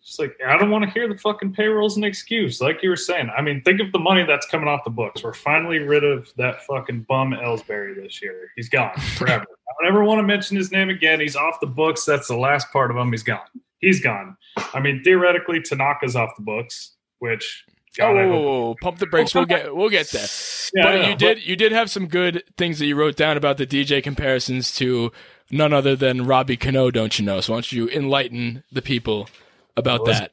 Just 0.05 0.19
like 0.19 0.37
I 0.47 0.59
don't 0.59 0.71
want 0.71 0.85
to 0.85 0.91
hear 0.91 1.09
the 1.09 1.17
fucking 1.17 1.55
payroll's 1.55 1.97
an 1.97 2.05
excuse. 2.05 2.61
Like 2.61 2.83
you 2.83 2.91
were 2.91 2.97
saying, 2.97 3.31
I 3.35 3.41
mean, 3.41 3.63
think 3.63 3.81
of 3.81 3.93
the 3.93 3.99
money 3.99 4.25
that's 4.25 4.47
coming 4.47 4.69
off 4.69 4.85
the 4.85 4.91
books. 4.91 5.23
We're 5.23 5.33
finally 5.33 5.79
rid 5.79 6.05
of 6.05 6.31
that 6.37 6.63
fucking 6.67 7.03
bum 7.09 7.33
Ellsbury 7.33 7.95
this 7.95 8.21
year. 8.21 8.51
He's 8.57 8.69
gone 8.69 8.95
forever. 9.17 9.47
I 9.47 9.83
don't 9.85 9.89
ever 9.89 10.05
want 10.05 10.19
to 10.19 10.23
mention 10.23 10.57
his 10.57 10.71
name 10.71 10.91
again. 10.91 11.21
He's 11.21 11.37
off 11.37 11.61
the 11.61 11.67
books. 11.67 12.05
That's 12.05 12.29
the 12.29 12.37
last 12.37 12.71
part 12.73 12.91
of 12.91 12.97
him. 12.97 13.13
He's 13.13 13.23
gone. 13.23 13.47
He's 13.85 14.01
gone. 14.01 14.37
I 14.73 14.81
mean, 14.81 15.03
theoretically, 15.05 15.61
Tanaka's 15.61 16.17
off 16.17 16.31
the 16.37 16.43
books, 16.43 16.95
which 17.19 17.65
Oh, 18.01 18.13
God, 18.13 18.17
I 18.17 18.27
whoa, 18.27 18.41
whoa, 18.41 18.61
whoa. 18.61 18.75
pump 18.81 18.99
the 18.99 19.07
brakes. 19.07 19.35
We'll 19.35 19.45
get 19.45 19.75
we'll 19.75 19.89
get 19.89 20.11
there. 20.11 20.27
Yeah, 20.75 20.83
but 20.83 21.01
know, 21.03 21.09
you 21.11 21.15
did 21.15 21.47
you 21.47 21.55
did 21.55 21.71
have 21.71 21.89
some 21.91 22.09
good 22.09 22.43
things 22.57 22.81
that 22.81 22.87
you 22.87 22.97
wrote 22.97 23.15
down 23.15 23.37
about 23.37 23.57
the 23.57 23.67
DJ 23.67 24.03
comparisons 24.03 24.73
to 24.77 25.13
none 25.51 25.73
other 25.73 25.95
than 25.95 26.27
Robbie 26.27 26.57
Cano, 26.57 26.91
don't 26.91 27.17
you 27.19 27.25
know? 27.25 27.41
So 27.41 27.53
why 27.53 27.59
don't 27.59 27.71
you 27.71 27.89
enlighten 27.91 28.65
the 28.73 28.83
people 28.83 29.29
about 29.77 30.03
Well, 30.03 30.13
that? 30.13 30.33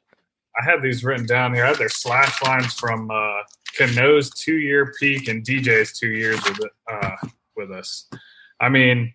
I 0.60 0.64
had 0.64 0.82
these 0.82 1.04
written 1.04 1.28
down 1.28 1.54
here. 1.54 1.66
I 1.66 1.70
had 1.70 1.78
their 1.78 1.89
slash 1.89 2.41
lines 2.41 2.74
from 2.74 3.12
uh, 3.12 3.41
Cano's 3.78 4.32
two 4.32 4.58
year 4.58 4.91
peak 4.99 5.28
and 5.28 5.45
DJ's 5.45 5.97
two 5.99 6.10
years 6.10 6.43
with 6.43 6.62
uh, 6.91 7.16
with 7.56 7.70
us. 7.70 8.10
I 8.60 8.70
mean, 8.70 9.14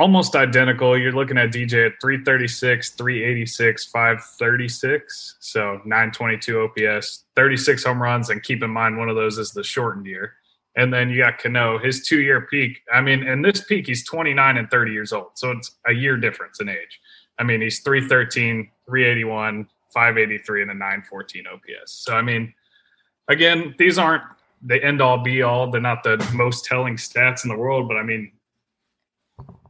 almost 0.00 0.34
identical. 0.34 0.96
You're 0.96 1.12
looking 1.12 1.36
at 1.36 1.50
DJ 1.50 1.86
at 1.86 2.00
336, 2.00 2.90
386, 2.90 3.84
536. 3.84 5.36
So 5.40 5.82
922 5.84 6.60
OPS, 6.62 7.24
36 7.36 7.84
home 7.84 8.02
runs. 8.02 8.30
And 8.30 8.42
keep 8.42 8.62
in 8.62 8.70
mind, 8.70 8.96
one 8.96 9.10
of 9.10 9.16
those 9.16 9.36
is 9.36 9.52
the 9.52 9.62
shortened 9.62 10.06
year. 10.06 10.34
And 10.76 10.92
then 10.92 11.10
you 11.10 11.18
got 11.18 11.38
Cano, 11.38 11.78
his 11.78 12.06
two 12.06 12.22
year 12.22 12.46
peak. 12.50 12.80
I 12.92 13.02
mean, 13.02 13.24
in 13.24 13.42
this 13.42 13.62
peak, 13.64 13.88
he's 13.88 14.04
29 14.06 14.56
and 14.56 14.70
30 14.70 14.92
years 14.92 15.12
old. 15.12 15.32
So 15.34 15.50
it's 15.50 15.72
a 15.86 15.92
year 15.92 16.16
difference 16.16 16.60
in 16.60 16.70
age. 16.70 17.00
I 17.38 17.42
mean, 17.42 17.60
he's 17.60 17.80
313, 17.80 18.70
381, 18.86 19.68
583, 19.92 20.62
and 20.62 20.70
a 20.70 20.74
914 20.74 21.44
OPS. 21.46 21.92
So 21.92 22.14
I 22.14 22.22
mean, 22.22 22.54
again, 23.28 23.74
these 23.78 23.98
aren't 23.98 24.22
the 24.62 24.82
end 24.82 25.02
all 25.02 25.18
be 25.18 25.42
all. 25.42 25.70
They're 25.70 25.80
not 25.80 26.04
the 26.04 26.24
most 26.34 26.64
telling 26.64 26.96
stats 26.96 27.44
in 27.44 27.50
the 27.50 27.56
world, 27.56 27.88
but 27.88 27.96
I 27.96 28.02
mean, 28.02 28.30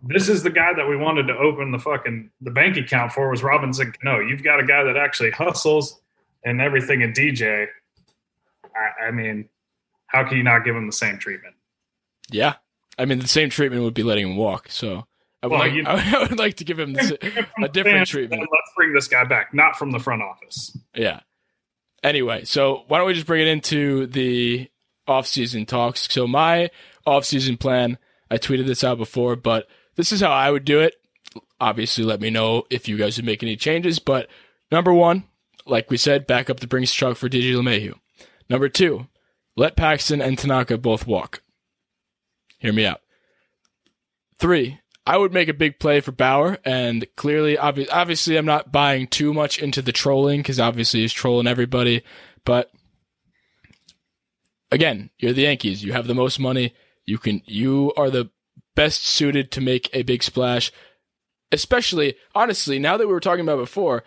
this 0.03 0.29
is 0.29 0.43
the 0.43 0.51
guy 0.51 0.73
that 0.75 0.89
we 0.89 0.97
wanted 0.97 1.27
to 1.29 1.37
open 1.37 1.73
the 1.73 1.79
fucking 1.79 2.31
the 2.41 2.51
bank 2.51 2.77
account 2.77 3.13
for 3.13 3.31
was 3.31 3.43
Robinson 3.43 3.93
Cano. 3.93 4.21
You've 4.21 4.43
got 4.43 4.61
a 4.61 4.65
guy 4.65 4.85
that 4.85 4.97
actually 4.97 5.31
hustles 5.31 6.01
and 6.45 6.61
everything 6.61 7.03
in 7.03 7.13
DJ. 7.13 7.67
I, 8.75 9.07
I 9.07 9.11
mean, 9.11 9.49
how 10.07 10.25
can 10.25 10.37
you 10.39 10.43
not 10.43 10.65
give 10.65 10.75
him 10.77 10.87
the 10.87 10.93
same 10.93 11.19
treatment? 11.19 11.55
Yeah, 12.31 12.55
I 12.99 13.05
mean 13.05 13.19
the 13.19 13.29
same 13.29 13.51
treatment 13.51 13.83
would 13.83 13.95
be 13.95 14.03
letting 14.03 14.29
him 14.29 14.37
walk. 14.37 14.69
So 14.71 15.07
I 15.43 15.47
would, 15.47 15.51
Well, 15.53 15.61
like, 15.61 15.73
you- 15.73 15.85
I 15.87 16.21
would 16.29 16.39
like 16.39 16.57
to 16.57 16.65
give 16.65 16.79
him 16.79 16.93
this, 16.93 17.11
a 17.11 17.69
different 17.69 18.07
treatment. 18.07 18.41
Let's 18.43 18.73
bring 18.77 18.93
this 18.93 19.09
guy 19.09 19.25
back, 19.25 19.53
not 19.55 19.77
from 19.77 19.91
the 19.91 19.99
front 19.99 20.23
office. 20.23 20.77
Yeah. 20.95 21.21
Anyway, 22.03 22.45
so 22.45 22.85
why 22.89 22.99
don't 22.99 23.07
we 23.07 23.13
just 23.15 23.27
bring 23.27 23.43
it 23.43 23.49
into 23.49 24.07
the 24.07 24.71
off-season 25.07 25.67
talks? 25.67 26.09
So 26.11 26.27
my 26.27 26.71
off-season 27.07 27.59
plan, 27.59 27.99
I 28.31 28.39
tweeted 28.39 28.67
this 28.67 28.83
out 28.85 28.97
before, 28.97 29.37
but 29.37 29.67
this 29.97 30.13
is 30.13 30.21
how 30.21 30.31
I 30.31 30.51
would 30.51 30.65
do 30.65 30.81
it. 30.81 30.95
Obviously, 31.61 32.05
let 32.05 32.21
me 32.21 32.31
know 32.31 32.65
if 32.71 32.89
you 32.89 32.97
guys 32.97 33.17
would 33.17 33.27
make 33.27 33.43
any 33.43 33.57
changes. 33.57 33.99
But 33.99 34.29
number 34.71 34.93
one, 34.93 35.25
like 35.67 35.91
we 35.91 35.97
said, 35.97 36.27
back 36.27 36.51
up 36.51 36.61
the 36.61 36.67
Brinks 36.67 36.93
truck 36.93 37.17
for 37.17 37.29
DJ 37.29 37.55
LeMahieu. 37.55 37.95
Number 38.49 38.69
two, 38.69 39.07
let 39.57 39.77
Paxton 39.77 40.21
and 40.21 40.39
Tanaka 40.39 40.79
both 40.79 41.07
walk. 41.07 41.43
Hear 42.59 42.73
me 42.73 42.87
out. 42.87 43.01
Three, 44.39 44.81
I 45.07 45.17
would 45.17 45.33
make 45.33 45.49
a 45.49 45.55
big 45.55 45.79
play 45.79 46.01
for 46.01 46.13
Bauer, 46.13 46.59
and 46.65 47.07
clearly, 47.17 47.57
obvi- 47.57 47.89
obviously, 47.91 48.37
I'm 48.37 48.47
not 48.47 48.73
buying 48.73 49.07
too 49.07 49.35
much 49.35 49.59
into 49.59 49.83
the 49.83 49.93
trolling 49.93 50.41
because 50.41 50.61
obviously 50.61 51.01
he's 51.01 51.13
trolling 51.13 51.47
everybody. 51.47 52.03
But 52.45 52.71
again, 54.71 55.11
you're 55.19 55.33
the 55.33 55.43
Yankees. 55.43 55.85
You 55.85 55.93
have 55.93 56.07
the 56.07 56.15
most 56.15 56.39
money. 56.39 56.75
You 57.07 57.19
can. 57.19 57.43
You 57.45 57.93
are 57.97 58.11
the 58.11 58.31
best 58.75 59.05
suited 59.05 59.51
to 59.53 59.61
make 59.61 59.91
a 59.93 60.03
big 60.03 60.23
splash. 60.23 60.73
Especially, 61.53 62.15
honestly, 62.35 62.79
now 62.79 62.97
that 62.97 63.07
we 63.07 63.13
were 63.13 63.21
talking 63.21 63.45
about 63.45 63.59
before, 63.59 64.05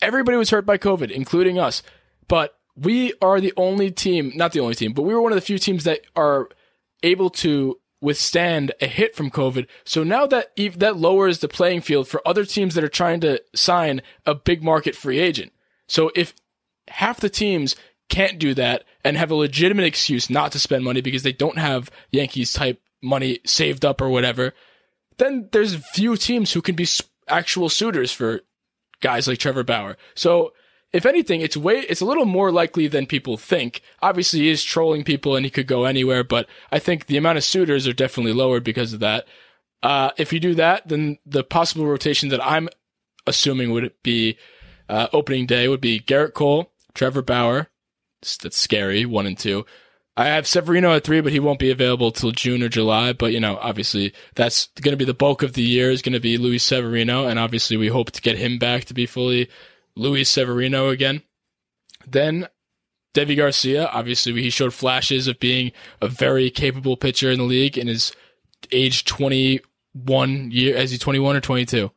everybody 0.00 0.36
was 0.36 0.50
hurt 0.50 0.66
by 0.66 0.78
COVID, 0.78 1.10
including 1.10 1.58
us. 1.58 1.82
But 2.28 2.56
we 2.76 3.12
are 3.20 3.40
the 3.40 3.52
only 3.56 3.90
team, 3.90 4.32
not 4.34 4.52
the 4.52 4.60
only 4.60 4.74
team, 4.74 4.92
but 4.92 5.02
we 5.02 5.14
were 5.14 5.22
one 5.22 5.32
of 5.32 5.36
the 5.36 5.42
few 5.42 5.58
teams 5.58 5.84
that 5.84 6.00
are 6.16 6.48
able 7.02 7.30
to 7.30 7.78
withstand 8.00 8.72
a 8.80 8.86
hit 8.86 9.16
from 9.16 9.30
COVID. 9.30 9.66
So 9.84 10.04
now 10.04 10.26
that 10.26 10.54
that 10.56 10.96
lowers 10.96 11.38
the 11.38 11.48
playing 11.48 11.80
field 11.80 12.06
for 12.06 12.26
other 12.26 12.44
teams 12.44 12.74
that 12.74 12.84
are 12.84 12.88
trying 12.88 13.20
to 13.20 13.42
sign 13.54 14.02
a 14.26 14.34
big 14.34 14.62
market 14.62 14.94
free 14.94 15.18
agent. 15.18 15.52
So 15.88 16.10
if 16.14 16.34
half 16.88 17.20
the 17.20 17.30
teams 17.30 17.76
can't 18.10 18.38
do 18.38 18.52
that 18.54 18.84
and 19.04 19.16
have 19.16 19.30
a 19.30 19.34
legitimate 19.34 19.86
excuse 19.86 20.28
not 20.28 20.52
to 20.52 20.58
spend 20.58 20.84
money 20.84 21.00
because 21.00 21.22
they 21.22 21.32
don't 21.32 21.58
have 21.58 21.90
Yankees 22.10 22.52
type 22.52 22.80
money 23.04 23.40
saved 23.44 23.84
up 23.84 24.00
or 24.00 24.08
whatever, 24.08 24.54
then 25.18 25.48
there's 25.52 25.76
few 25.92 26.16
teams 26.16 26.52
who 26.52 26.62
can 26.62 26.74
be 26.74 26.86
actual 27.28 27.68
suitors 27.68 28.12
for 28.12 28.40
guys 29.00 29.28
like 29.28 29.38
Trevor 29.38 29.62
Bauer. 29.62 29.96
So 30.14 30.52
if 30.92 31.06
anything, 31.06 31.40
it's 31.40 31.56
way 31.56 31.80
it's 31.80 32.00
a 32.00 32.06
little 32.06 32.24
more 32.24 32.52
likely 32.52 32.86
than 32.86 33.06
people 33.06 33.36
think. 33.36 33.82
Obviously, 34.00 34.40
he 34.40 34.50
is 34.50 34.62
trolling 34.62 35.04
people 35.04 35.36
and 35.36 35.44
he 35.44 35.50
could 35.50 35.66
go 35.66 35.84
anywhere, 35.84 36.24
but 36.24 36.46
I 36.70 36.78
think 36.78 37.06
the 37.06 37.16
amount 37.16 37.38
of 37.38 37.44
suitors 37.44 37.86
are 37.86 37.92
definitely 37.92 38.32
lowered 38.32 38.64
because 38.64 38.92
of 38.92 39.00
that. 39.00 39.26
Uh, 39.82 40.10
if 40.16 40.32
you 40.32 40.40
do 40.40 40.54
that, 40.54 40.88
then 40.88 41.18
the 41.26 41.44
possible 41.44 41.86
rotation 41.86 42.30
that 42.30 42.44
I'm 42.44 42.68
assuming 43.26 43.70
would 43.72 43.92
be 44.02 44.38
uh, 44.88 45.08
opening 45.12 45.46
day 45.46 45.68
would 45.68 45.80
be 45.80 46.00
Gerrit 46.00 46.32
Cole, 46.32 46.72
Trevor 46.94 47.22
Bauer. 47.22 47.68
That's 48.20 48.56
scary, 48.56 49.04
one 49.04 49.26
and 49.26 49.36
two. 49.36 49.66
I 50.16 50.26
have 50.26 50.46
Severino 50.46 50.94
at 50.94 51.02
three, 51.02 51.20
but 51.20 51.32
he 51.32 51.40
won't 51.40 51.58
be 51.58 51.70
available 51.70 52.12
till 52.12 52.30
June 52.30 52.62
or 52.62 52.68
July. 52.68 53.12
But 53.12 53.32
you 53.32 53.40
know, 53.40 53.58
obviously, 53.60 54.12
that's 54.34 54.68
going 54.80 54.92
to 54.92 54.96
be 54.96 55.04
the 55.04 55.14
bulk 55.14 55.42
of 55.42 55.54
the 55.54 55.62
year 55.62 55.90
is 55.90 56.02
going 56.02 56.12
to 56.12 56.20
be 56.20 56.38
Luis 56.38 56.62
Severino, 56.62 57.26
and 57.26 57.38
obviously, 57.38 57.76
we 57.76 57.88
hope 57.88 58.12
to 58.12 58.22
get 58.22 58.38
him 58.38 58.58
back 58.58 58.84
to 58.84 58.94
be 58.94 59.06
fully 59.06 59.48
Luis 59.96 60.28
Severino 60.28 60.88
again. 60.88 61.22
Then 62.06 62.48
Deivi 63.14 63.36
Garcia, 63.36 63.88
obviously, 63.88 64.32
he 64.40 64.50
showed 64.50 64.74
flashes 64.74 65.26
of 65.26 65.40
being 65.40 65.72
a 66.00 66.08
very 66.08 66.50
capable 66.50 66.96
pitcher 66.96 67.30
in 67.30 67.38
the 67.38 67.44
league 67.44 67.78
in 67.78 67.88
his 67.88 68.12
age 68.70 69.04
21 69.04 70.50
year. 70.50 70.76
Is 70.76 70.90
he 70.90 70.98
21 70.98 71.36
or 71.36 71.40
22? 71.40 71.86
I 71.86 71.90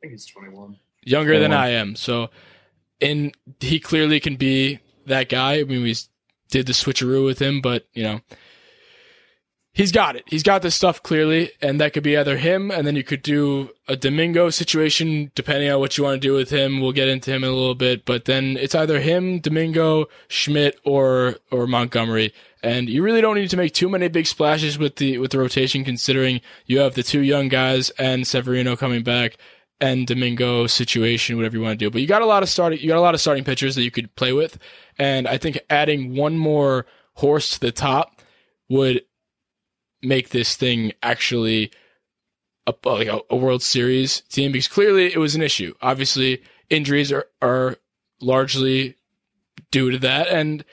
think 0.00 0.12
he's 0.12 0.26
21. 0.26 0.76
Younger 1.02 1.38
than 1.38 1.52
I 1.52 1.70
am. 1.70 1.96
So, 1.96 2.30
and 3.00 3.34
he 3.60 3.78
clearly 3.78 4.20
can 4.20 4.36
be 4.36 4.80
that 5.06 5.28
guy. 5.28 5.60
I 5.60 5.64
mean, 5.64 5.82
we 5.82 5.94
did 6.54 6.66
the 6.66 6.72
switcheroo 6.72 7.24
with 7.24 7.42
him, 7.42 7.60
but 7.60 7.88
you 7.94 8.04
know, 8.04 8.20
he's 9.72 9.90
got 9.90 10.14
it. 10.14 10.22
He's 10.28 10.44
got 10.44 10.62
this 10.62 10.76
stuff 10.76 11.02
clearly, 11.02 11.50
and 11.60 11.80
that 11.80 11.92
could 11.92 12.04
be 12.04 12.16
either 12.16 12.36
him, 12.36 12.70
and 12.70 12.86
then 12.86 12.94
you 12.94 13.02
could 13.02 13.22
do 13.22 13.70
a 13.88 13.96
Domingo 13.96 14.50
situation, 14.50 15.32
depending 15.34 15.68
on 15.68 15.80
what 15.80 15.98
you 15.98 16.04
want 16.04 16.22
to 16.22 16.28
do 16.28 16.32
with 16.32 16.50
him. 16.50 16.80
We'll 16.80 16.92
get 16.92 17.08
into 17.08 17.32
him 17.32 17.42
in 17.42 17.50
a 17.50 17.54
little 17.54 17.74
bit, 17.74 18.04
but 18.04 18.26
then 18.26 18.56
it's 18.56 18.76
either 18.76 19.00
him, 19.00 19.40
Domingo, 19.40 20.06
Schmidt, 20.28 20.78
or 20.84 21.38
or 21.50 21.66
Montgomery. 21.66 22.32
And 22.62 22.88
you 22.88 23.02
really 23.02 23.20
don't 23.20 23.34
need 23.34 23.50
to 23.50 23.56
make 23.56 23.74
too 23.74 23.88
many 23.88 24.06
big 24.06 24.28
splashes 24.28 24.78
with 24.78 24.96
the 24.96 25.18
with 25.18 25.32
the 25.32 25.40
rotation, 25.40 25.84
considering 25.84 26.40
you 26.66 26.78
have 26.78 26.94
the 26.94 27.02
two 27.02 27.20
young 27.20 27.48
guys 27.48 27.90
and 27.98 28.28
Severino 28.28 28.76
coming 28.76 29.02
back 29.02 29.36
and 29.80 30.06
Domingo 30.06 30.66
situation, 30.66 31.36
whatever 31.36 31.56
you 31.56 31.62
want 31.62 31.78
to 31.78 31.84
do. 31.84 31.90
But 31.90 32.00
you 32.00 32.06
got 32.06 32.22
a 32.22 32.26
lot 32.26 32.42
of 32.42 32.48
starting, 32.48 32.80
you 32.80 32.88
got 32.88 32.98
a 32.98 33.02
lot 33.02 33.14
of 33.14 33.20
starting 33.20 33.44
pitchers 33.44 33.74
that 33.74 33.82
you 33.82 33.90
could 33.90 34.14
play 34.16 34.32
with, 34.32 34.58
and 34.98 35.26
I 35.26 35.38
think 35.38 35.58
adding 35.68 36.14
one 36.14 36.38
more 36.38 36.86
horse 37.14 37.50
to 37.50 37.60
the 37.60 37.72
top 37.72 38.22
would 38.68 39.02
make 40.02 40.30
this 40.30 40.56
thing 40.56 40.92
actually 41.02 41.70
a, 42.66 42.74
like 42.84 43.08
a, 43.08 43.20
a 43.30 43.36
World 43.36 43.62
Series 43.62 44.20
team 44.22 44.52
because 44.52 44.68
clearly 44.68 45.12
it 45.12 45.18
was 45.18 45.34
an 45.34 45.42
issue. 45.42 45.74
Obviously, 45.82 46.42
injuries 46.70 47.12
are 47.12 47.26
are 47.42 47.76
largely 48.20 48.96
due 49.70 49.90
to 49.90 49.98
that, 49.98 50.28
and 50.28 50.64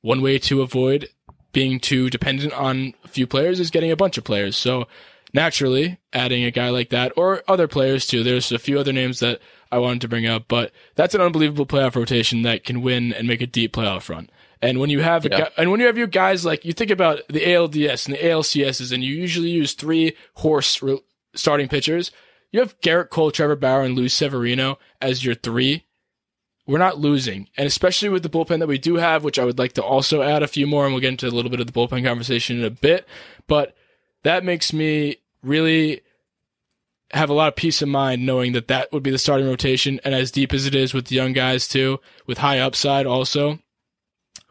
one 0.00 0.22
way 0.22 0.38
to 0.38 0.62
avoid 0.62 1.08
being 1.52 1.80
too 1.80 2.10
dependent 2.10 2.52
on 2.52 2.94
a 3.04 3.08
few 3.08 3.26
players 3.26 3.58
is 3.58 3.70
getting 3.70 3.90
a 3.90 3.96
bunch 3.96 4.18
of 4.18 4.24
players. 4.24 4.56
So 4.56 4.86
naturally, 5.34 5.98
adding 6.12 6.44
a 6.44 6.50
guy 6.50 6.70
like 6.70 6.90
that 6.90 7.12
or 7.16 7.42
other 7.48 7.68
players 7.68 8.06
too. 8.06 8.22
There's 8.22 8.50
a 8.52 8.58
few 8.58 8.78
other 8.78 8.92
names 8.92 9.20
that 9.20 9.40
I 9.70 9.78
wanted 9.78 10.00
to 10.02 10.08
bring 10.08 10.26
up, 10.26 10.44
but 10.48 10.72
that's 10.94 11.14
an 11.14 11.20
unbelievable 11.20 11.66
playoff 11.66 11.94
rotation 11.96 12.42
that 12.42 12.64
can 12.64 12.80
win 12.82 13.12
and 13.12 13.28
make 13.28 13.40
a 13.42 13.46
deep 13.46 13.74
playoff 13.74 14.08
run. 14.08 14.30
And 14.62 14.80
when 14.80 14.90
you 14.90 15.00
have 15.00 15.24
a 15.24 15.28
Yeah. 15.30 15.38
guy, 15.40 15.50
and 15.56 15.70
when 15.70 15.80
you 15.80 15.86
have 15.86 15.98
your 15.98 16.06
guys 16.06 16.44
like 16.44 16.64
you 16.64 16.72
think 16.72 16.90
about 16.90 17.20
the 17.28 17.46
ALDS 17.46 18.06
and 18.06 18.14
the 18.16 18.24
ALCSs, 18.24 18.90
and 18.92 19.04
you 19.04 19.14
usually 19.14 19.50
use 19.50 19.74
three 19.74 20.14
horse 20.34 20.82
re- 20.82 21.00
starting 21.34 21.68
pitchers, 21.68 22.10
you 22.50 22.60
have 22.60 22.80
Gerrit 22.80 23.10
Cole, 23.10 23.30
Trevor 23.30 23.56
Bauer, 23.56 23.82
and 23.82 23.94
Luis 23.94 24.14
Severino 24.14 24.78
as 25.00 25.24
your 25.24 25.34
three. 25.34 25.84
We're 26.66 26.78
not 26.78 26.98
losing, 26.98 27.48
and 27.56 27.66
especially 27.66 28.08
with 28.10 28.22
the 28.22 28.28
bullpen 28.28 28.58
that 28.58 28.66
we 28.68 28.76
do 28.78 28.96
have, 28.96 29.24
which 29.24 29.38
I 29.38 29.44
would 29.44 29.58
like 29.58 29.72
to 29.74 29.82
also 29.82 30.20
add 30.22 30.42
a 30.42 30.48
few 30.48 30.66
more, 30.66 30.84
and 30.84 30.92
we'll 30.92 31.00
get 31.00 31.08
into 31.08 31.26
a 31.26 31.30
little 31.30 31.50
bit 31.50 31.60
of 31.60 31.66
the 31.66 31.72
bullpen 31.72 32.04
conversation 32.04 32.58
in 32.58 32.64
a 32.64 32.70
bit. 32.70 33.06
But 33.46 33.74
that 34.22 34.44
makes 34.44 34.72
me 34.72 35.16
really 35.42 36.00
have 37.12 37.30
a 37.30 37.34
lot 37.34 37.48
of 37.48 37.56
peace 37.56 37.80
of 37.80 37.88
mind 37.88 38.26
knowing 38.26 38.52
that 38.52 38.68
that 38.68 38.92
would 38.92 39.02
be 39.02 39.10
the 39.10 39.18
starting 39.18 39.46
rotation, 39.46 40.00
and 40.04 40.14
as 40.14 40.30
deep 40.30 40.52
as 40.52 40.66
it 40.66 40.74
is 40.74 40.92
with 40.92 41.06
the 41.06 41.16
young 41.16 41.32
guys 41.32 41.66
too, 41.66 41.98
with 42.26 42.38
high 42.38 42.58
upside 42.58 43.06
also. 43.06 43.58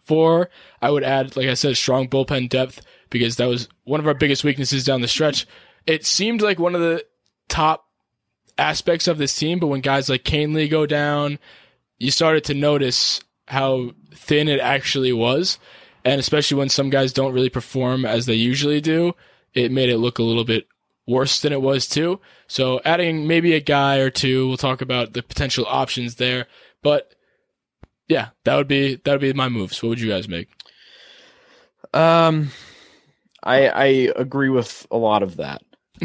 Four, 0.04 0.50
I 0.82 0.90
would 0.90 1.04
add, 1.04 1.36
like 1.36 1.48
I 1.48 1.54
said, 1.54 1.76
strong 1.76 2.08
bullpen 2.08 2.50
depth 2.50 2.82
because 3.10 3.36
that 3.36 3.48
was 3.48 3.68
one 3.84 4.00
of 4.00 4.08
our 4.08 4.14
biggest 4.14 4.44
weaknesses 4.44 4.84
down 4.84 5.02
the 5.02 5.08
stretch. 5.08 5.46
It 5.86 6.06
seemed 6.06 6.42
like 6.42 6.60
one 6.60 6.76
of 6.76 6.82
the 6.82 7.06
top 7.50 7.86
aspects 8.58 9.08
of 9.08 9.18
this 9.18 9.36
team, 9.36 9.60
but 9.60 9.68
when 9.68 9.82
guys 9.82 10.10
like 10.10 10.24
Kahnle 10.24 10.70
go 10.70 10.86
down, 10.86 11.40
you 12.00 12.12
started 12.12 12.44
to 12.46 12.54
notice 12.54 13.22
how 13.48 13.92
thin 14.14 14.48
it 14.48 14.60
actually 14.60 15.14
was. 15.14 15.60
And 16.04 16.20
especially 16.20 16.58
when 16.58 16.70
some 16.70 16.90
guys 16.90 17.14
don't 17.14 17.34
really 17.34 17.50
perform 17.50 18.06
as 18.06 18.26
they 18.26 18.34
usually 18.34 18.82
do, 18.82 19.14
it 19.58 19.72
made 19.72 19.90
it 19.90 19.98
look 19.98 20.20
a 20.20 20.24
little 20.24 20.44
bit 20.46 20.68
worse 21.08 21.42
than 21.42 21.54
it 21.54 21.62
was 21.62 21.88
too. 21.88 22.20
So 22.48 22.82
adding 22.86 23.28
maybe 23.28 23.54
a 23.54 23.60
guy 23.62 23.98
or 23.98 24.10
two, 24.10 24.48
we'll 24.48 24.58
talk 24.58 24.82
about 24.82 25.14
the 25.14 25.24
potential 25.24 25.66
options 25.68 26.16
there. 26.16 26.48
But 26.84 27.14
yeah, 28.08 28.30
that 28.44 28.56
would 28.56 28.68
be 28.68 28.96
that 28.96 29.12
would 29.12 29.22
be 29.22 29.34
my 29.34 29.50
moves. 29.50 29.82
What 29.82 29.90
would 29.90 30.00
you 30.02 30.10
guys 30.10 30.28
make? 30.28 30.50
Um, 31.94 32.52
I 33.44 33.68
I 33.68 33.86
agree 34.16 34.50
with 34.50 34.86
a 34.92 34.98
lot 34.98 35.24
of 35.24 35.38
that. 35.38 35.62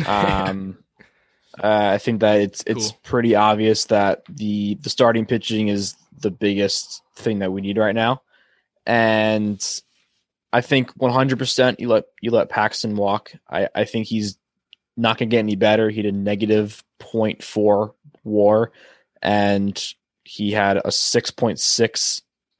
Um, 0.06 0.78
uh, 1.62 1.90
I 1.94 1.98
think 1.98 2.20
that 2.20 2.40
it's 2.40 2.62
it's 2.66 2.90
Cool. 2.90 3.00
pretty 3.02 3.34
obvious 3.34 3.86
that 3.86 4.22
the 4.28 4.76
the 4.76 4.90
starting 4.90 5.26
pitching 5.26 5.68
is 5.68 5.94
the 6.20 6.30
biggest 6.30 7.02
thing 7.16 7.40
that 7.40 7.52
we 7.52 7.60
need 7.60 7.78
right 7.78 7.94
now, 7.94 8.22
and 8.86 9.60
I 10.52 10.60
think 10.60 10.94
100% 10.98 11.80
you 11.80 11.88
let 11.88 12.04
you 12.20 12.30
let 12.30 12.48
Paxton 12.48 12.96
walk. 12.96 13.32
I 13.50 13.68
I 13.74 13.84
think 13.84 14.06
he's 14.06 14.38
not 14.96 15.18
gonna 15.18 15.30
get 15.30 15.38
any 15.38 15.56
better. 15.56 15.90
He 15.90 16.02
did 16.02 16.14
negative 16.14 16.82
0.4 17.00 17.92
WAR, 18.24 18.72
and 19.22 19.94
he 20.24 20.52
had 20.52 20.76
a 20.78 20.90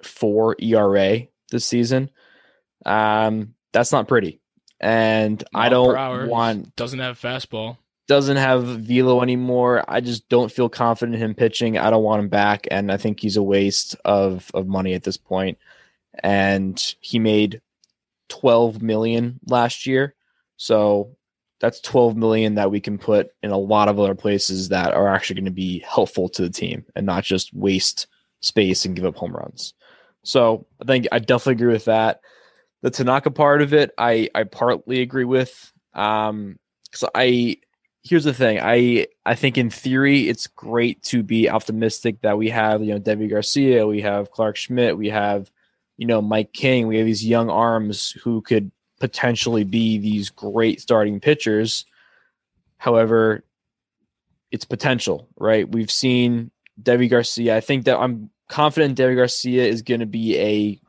6.64 0.03 0.55
ERA 0.62 1.26
this 1.51 1.66
season. 1.66 2.11
Um, 2.84 3.55
that's 3.72 3.93
not 3.93 4.09
pretty. 4.09 4.40
And 4.80 5.43
I 5.55 5.68
Mile 5.68 5.86
per 5.86 5.95
don't 5.95 6.28
want 6.28 6.76
Doesn't 6.76 6.99
have 6.99 7.20
fastball. 7.20 7.76
doesn't 8.09 8.36
have 8.36 8.64
velo 8.64 9.22
anymore. 9.22 9.84
I 9.86 10.01
just 10.01 10.28
don't 10.28 10.51
feel 10.51 10.68
confident 10.68 11.14
in 11.14 11.22
him 11.22 11.34
pitching. 11.34 11.78
I 11.78 11.90
don't 11.90 12.03
want 12.03 12.20
him 12.20 12.28
back, 12.28 12.66
and 12.70 12.90
I 12.90 12.97
think 12.97 13.20
he's 13.20 13.36
a 13.36 13.43
waste 13.43 13.95
of 14.05 14.51
of 14.55 14.66
money 14.66 14.95
at 14.95 15.05
this 15.05 15.16
point. 15.16 15.59
And 16.22 16.78
he 17.01 17.18
made 17.20 17.61
twelve 18.41 18.80
million 18.80 19.39
last 19.47 19.87
year, 19.87 20.14
so 20.57 21.16
that's 21.61 21.80
twelve 21.80 22.16
million 22.16 22.55
that 22.57 22.70
we 22.70 22.80
can 22.80 22.99
put 22.99 23.28
in 23.43 23.51
a 23.51 23.59
lot 23.59 23.89
of 23.89 23.99
other 23.99 24.14
places 24.14 24.68
that 24.70 24.95
are 24.95 25.09
actually 25.09 25.37
going 25.37 25.55
to 25.55 25.62
be 25.66 25.85
helpful 25.87 26.28
to 26.30 26.43
the 26.43 26.51
team 26.51 26.85
and 26.97 27.07
not 27.07 27.24
just 27.24 27.55
waste 27.55 28.07
space 28.41 28.85
and 28.85 28.97
give 28.97 29.05
up 29.05 29.16
home 29.16 29.37
runs. 29.37 29.74
So 30.24 30.66
I 30.80 30.85
think 30.85 31.07
I 31.12 31.18
definitely 31.18 31.62
agree 31.62 31.72
with 31.72 31.87
that. 31.87 32.20
The 32.83 32.91
Tanaka 32.91 33.30
part 33.30 33.62
of 33.62 33.72
it, 33.74 33.91
I 33.99 34.28
I 34.35 34.45
partly 34.45 35.03
agree 35.03 35.24
with. 35.26 35.72
Um, 35.95 36.59
because 36.91 37.09
I 37.14 37.57
here's 38.03 38.24
the 38.24 38.35
thing. 38.35 38.59
I 38.61 39.07
I 39.24 39.35
think 39.35 39.57
in 39.57 39.70
theory 39.70 40.28
it's 40.28 40.47
great 40.47 41.03
to 41.05 41.22
be 41.22 41.49
optimistic 41.49 42.20
that 42.22 42.39
we 42.39 42.51
have, 42.51 42.83
you 42.83 42.93
know, 42.93 43.01
Deivi 43.01 43.30
Garcia, 43.30 43.87
we 43.87 44.01
have 44.03 44.30
Clarke 44.30 44.57
Schmidt, 44.57 44.99
we 44.99 45.11
have, 45.11 45.51
you 46.03 46.07
know, 46.09 46.21
Mike 46.21 46.53
King, 46.53 46.89
we 46.89 46.97
have 46.97 47.07
these 47.07 47.25
young 47.25 47.49
arms 47.49 48.11
who 48.25 48.41
could 48.43 48.73
potentially 48.99 49.63
be 49.63 49.99
these 49.99 50.31
great 50.31 50.81
starting 50.81 51.21
pitchers. 51.21 51.87
However, 52.77 53.45
it's 54.51 54.65
potential, 54.65 55.29
right? 55.37 55.69
We've 55.69 55.93
seen 55.93 56.51
Deivi 56.83 57.09
Garcia. 57.09 57.57
I 57.57 57.61
think 57.61 57.85
that 57.85 58.01
I'm 58.01 58.31
confident 58.49 58.99
Deivi 58.99 59.15
Garcia 59.15 59.65
is 59.65 59.83
going 59.83 60.01
to 60.01 60.07
be 60.07 60.37
a 60.41 60.81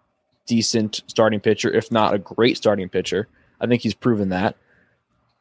decent 0.47 1.03
starting 1.05 1.39
pitcher, 1.39 1.71
if 1.71 1.91
not 1.91 2.15
a 2.15 2.17
great 2.17 2.57
starting 2.57 2.89
pitcher. 2.89 3.27
I 3.61 3.67
think 3.67 3.83
he's 3.83 3.93
proven 3.93 4.29
that. 4.29 4.57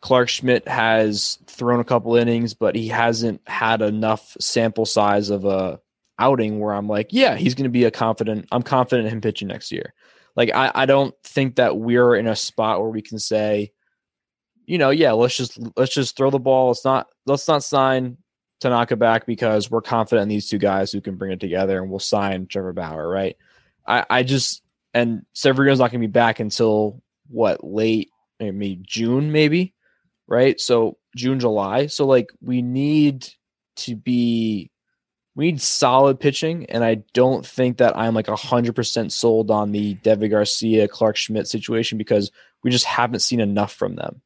Clarke 0.03 0.29
Schmidt 0.29 0.69
has 0.69 1.39
thrown 1.47 1.81
a 1.81 1.85
couple 1.85 2.15
innings, 2.17 2.53
but 2.53 2.77
he 2.77 2.89
hasn't 2.89 3.41
had 3.47 3.81
enough 3.81 4.37
sample 4.39 4.85
size 4.85 5.31
of 5.31 5.47
a 5.47 5.81
outing 6.19 6.61
where 6.61 6.75
I'm 6.75 6.89
like, 6.89 7.09
yeah, 7.11 7.37
he's 7.37 7.55
going 7.55 7.65
to 7.65 7.71
be 7.71 7.85
a 7.85 7.91
confident. 7.91 8.47
I'm 8.53 8.63
confident 8.63 9.07
in 9.07 9.15
him 9.15 9.21
pitching 9.21 9.49
next 9.49 9.73
year. 9.73 9.95
Like 10.37 10.51
I, 10.55 10.71
I 10.75 10.87
don't 10.87 11.15
think 11.25 11.57
that 11.57 11.77
we're 11.77 12.15
in 12.15 12.27
a 12.27 12.37
spot 12.37 12.81
where 12.81 12.91
we 12.91 13.03
can 13.03 13.19
say, 13.19 13.73
you 14.65 14.79
know, 14.79 14.91
yeah, 14.91 15.13
let's 15.13 15.37
just 15.37 15.59
let's 15.77 15.95
just 15.95 16.17
throw 16.17 16.31
the 16.31 16.39
ball. 16.39 16.69
Let's 16.69 16.85
not 16.85 17.09
let's 17.27 17.49
not 17.49 17.65
sign 17.65 18.17
Tanaka 18.61 18.97
back 18.97 19.27
because 19.27 19.71
we're 19.71 19.83
confident 19.83 20.23
in 20.23 20.29
these 20.29 20.49
two 20.49 20.59
guys 20.59 20.93
who 20.93 21.01
can 21.01 21.17
bring 21.17 21.33
it 21.33 21.41
together, 21.41 21.81
and 21.83 21.91
we'll 21.91 21.99
sign 21.99 22.47
Trevor 22.47 22.73
Bauer, 22.73 23.07
right? 23.07 23.37
I, 23.87 24.07
I 24.09 24.23
just 24.23 24.63
and 24.95 25.27
Severino's 25.33 25.81
not 25.81 25.91
going 25.91 26.01
to 26.01 26.07
be 26.07 26.13
back 26.13 26.41
until 26.41 27.03
what 27.29 27.65
late 27.65 28.11
maybe 28.39 28.81
June, 28.83 29.33
maybe 29.33 29.75
right? 30.33 30.59
So 30.59 30.97
June, 31.15 31.41
July. 31.41 31.89
So 31.89 32.07
like 32.07 32.31
we 32.41 32.63
need 32.63 33.29
to 33.77 33.95
be 33.95 34.71
we 35.35 35.47
need 35.47 35.61
solid 35.61 36.21
pitching, 36.21 36.67
and 36.67 36.85
I 36.85 36.97
don't 37.15 37.45
think 37.47 37.79
that 37.79 37.97
I'm 37.97 38.15
like 38.15 38.27
hundred 38.29 38.75
percent 38.77 39.13
sold 39.13 39.51
on 39.51 39.73
the 39.73 39.95
Deivi 39.97 40.31
Garcia, 40.31 40.89
Clarke 40.89 41.17
Schmidt 41.17 41.47
situation 41.49 41.97
because 41.99 42.31
we 42.63 42.71
just 42.71 42.85
haven't 42.85 43.21
seen 43.21 43.41
enough 43.41 43.73
from 43.73 43.97
them. 43.97 44.21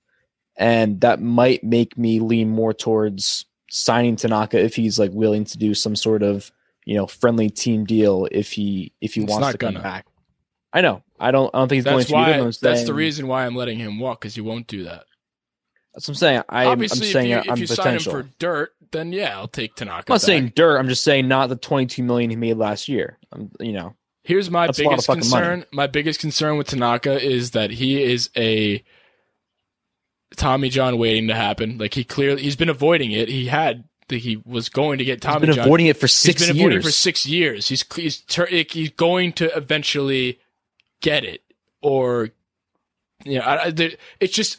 And 0.56 1.00
that 1.02 1.20
might 1.20 1.62
make 1.62 1.96
me 1.98 2.18
lean 2.20 2.48
more 2.50 2.72
towards 2.72 3.44
signing 3.70 4.16
Tanaka 4.16 4.58
if 4.58 4.74
he's 4.74 4.98
like 4.98 5.10
willing 5.12 5.44
to 5.44 5.58
do 5.58 5.74
some 5.74 5.94
sort 5.96 6.22
of, 6.22 6.50
you 6.84 6.96
know, 6.96 7.06
friendly 7.06 7.50
team 7.50 7.84
deal 7.84 8.26
if 8.32 8.52
he 8.52 8.92
if 9.00 9.14
he 9.14 9.22
It's 9.22 9.30
wants 9.30 9.52
to 9.52 9.58
come 9.58 9.74
gonna. 9.74 9.82
back. 9.82 10.06
I 10.72 10.80
know. 10.80 11.02
I 11.20 11.30
don't 11.30 11.54
I 11.54 11.58
don't 11.58 11.68
think 11.68 11.76
he's 11.78 11.84
going 11.84 11.98
That's 11.98 12.08
to 12.08 12.14
why. 12.14 12.22
either. 12.30 12.38
but 12.38 12.44
I'm 12.46 12.52
That's 12.60 12.84
the 12.84 12.94
reason 12.94 13.26
why 13.28 13.46
I'm 13.46 13.54
letting 13.54 13.78
him 13.78 13.98
walk 14.00 14.20
because 14.20 14.34
he 14.34 14.40
won't 14.40 14.66
do 14.66 14.84
that. 14.84 15.04
That's 15.96 16.06
what 16.08 16.12
I'm 16.12 16.14
saying. 16.16 16.42
I, 16.48 16.64
I'm 16.66 16.68
Obviously, 16.72 17.06
saying 17.10 17.30
if 17.30 17.46
you, 17.46 17.50
I'm 17.50 17.56
if 17.56 17.60
you 17.60 17.66
sign 17.66 17.94
him 17.94 18.00
for 18.00 18.28
dirt, 18.38 18.72
then 18.92 19.12
yeah, 19.12 19.36
I'll 19.36 19.48
take 19.48 19.74
Tanaka. 19.74 19.94
I'm 19.96 19.96
not 19.96 20.06
back. 20.08 20.20
saying 20.20 20.52
dirt. 20.54 20.78
I'm 20.78 20.88
just 20.88 21.02
saying 21.02 21.26
not 21.26 21.48
the 21.48 21.56
22 21.56 22.02
million 22.02 22.30
he 22.30 22.36
made 22.36 22.58
last 22.58 22.86
year. 22.86 23.18
I'm, 23.32 23.50
you 23.58 23.72
know, 23.72 23.96
Here's 24.26 24.50
my 24.50 24.66
That's 24.66 24.80
a 24.80 24.82
lot 24.82 24.86
of 24.88 24.90
biggest 24.92 25.06
fucking 25.06 25.30
money. 25.30 25.46
concern. 25.46 25.64
My 25.72 25.86
biggest 25.86 26.20
concern 26.20 26.58
with 26.58 26.66
Tanaka 26.66 27.24
is 27.24 27.52
that 27.52 27.70
he 27.70 28.02
is 28.02 28.28
a 28.36 28.82
Tommy 30.36 30.68
John 30.68 30.98
waiting 30.98 31.28
to 31.28 31.34
happen. 31.34 31.78
Like 31.78 31.94
he 31.94 32.02
clearly 32.02 32.42
he's 32.42 32.56
been 32.56 32.68
avoiding 32.68 33.12
it. 33.12 33.28
He 33.28 33.46
had 33.46 33.84
he 34.08 34.42
was 34.44 34.68
going 34.68 34.98
to 34.98 35.04
get 35.04 35.22
he's 35.22 35.32
Tommy 35.32 35.46
been 35.46 35.54
John. 35.54 35.66
avoiding 35.66 35.86
it 35.86 35.96
for 35.96 36.08
six 36.08 36.40
he's 36.40 36.48
been 36.48 36.56
avoiding 36.58 36.80
for 36.80 36.86
years. 36.88 36.96
six 36.96 37.24
years. 37.24 37.68
He's 37.68 37.84
he's 37.94 38.24
he's 38.72 38.90
going 38.90 39.32
to 39.34 39.56
eventually 39.56 40.40
get 41.00 41.24
it, 41.24 41.42
or 41.80 42.30
you 43.24 43.38
know, 43.38 43.44
I, 43.44 43.66
I, 43.68 43.96
it's 44.18 44.34
just 44.34 44.58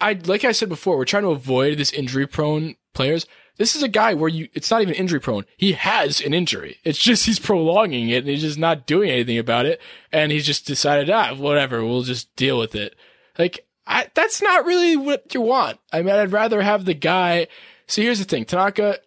I 0.00 0.14
like 0.24 0.44
I 0.44 0.52
said 0.52 0.68
before, 0.68 0.96
we're 0.96 1.04
trying 1.04 1.24
to 1.24 1.30
avoid 1.30 1.78
this 1.78 1.92
injury 1.92 2.26
prone 2.26 2.76
players. 2.92 3.26
This 3.56 3.76
is 3.76 3.82
a 3.82 3.88
guy 3.88 4.14
where 4.14 4.28
you 4.28 4.48
it's 4.52 4.70
not 4.70 4.82
even 4.82 4.94
injury 4.94 5.20
prone. 5.20 5.44
He 5.56 5.72
has 5.72 6.20
an 6.20 6.34
injury. 6.34 6.78
It's 6.84 6.98
just 6.98 7.26
he's 7.26 7.38
prolonging 7.38 8.08
it 8.08 8.18
and 8.18 8.28
he's 8.28 8.42
just 8.42 8.58
not 8.58 8.86
doing 8.86 9.10
anything 9.10 9.38
about 9.38 9.66
it. 9.66 9.80
And 10.12 10.32
he's 10.32 10.46
just 10.46 10.66
decided, 10.66 11.10
ah, 11.10 11.34
whatever, 11.34 11.84
we'll 11.84 12.02
just 12.02 12.34
deal 12.36 12.58
with 12.58 12.74
it. 12.74 12.96
Like 13.38 13.66
I, 13.86 14.08
that's 14.14 14.42
not 14.42 14.64
really 14.64 14.96
what 14.96 15.34
you 15.34 15.40
want. 15.40 15.78
I 15.92 16.02
mean, 16.02 16.14
I'd 16.14 16.32
rather 16.32 16.62
have 16.62 16.84
the 16.84 16.94
guy. 16.94 17.48
So 17.86 18.02
here's 18.02 18.18
the 18.18 18.24
thing, 18.24 18.44
Tanaka. 18.44 18.98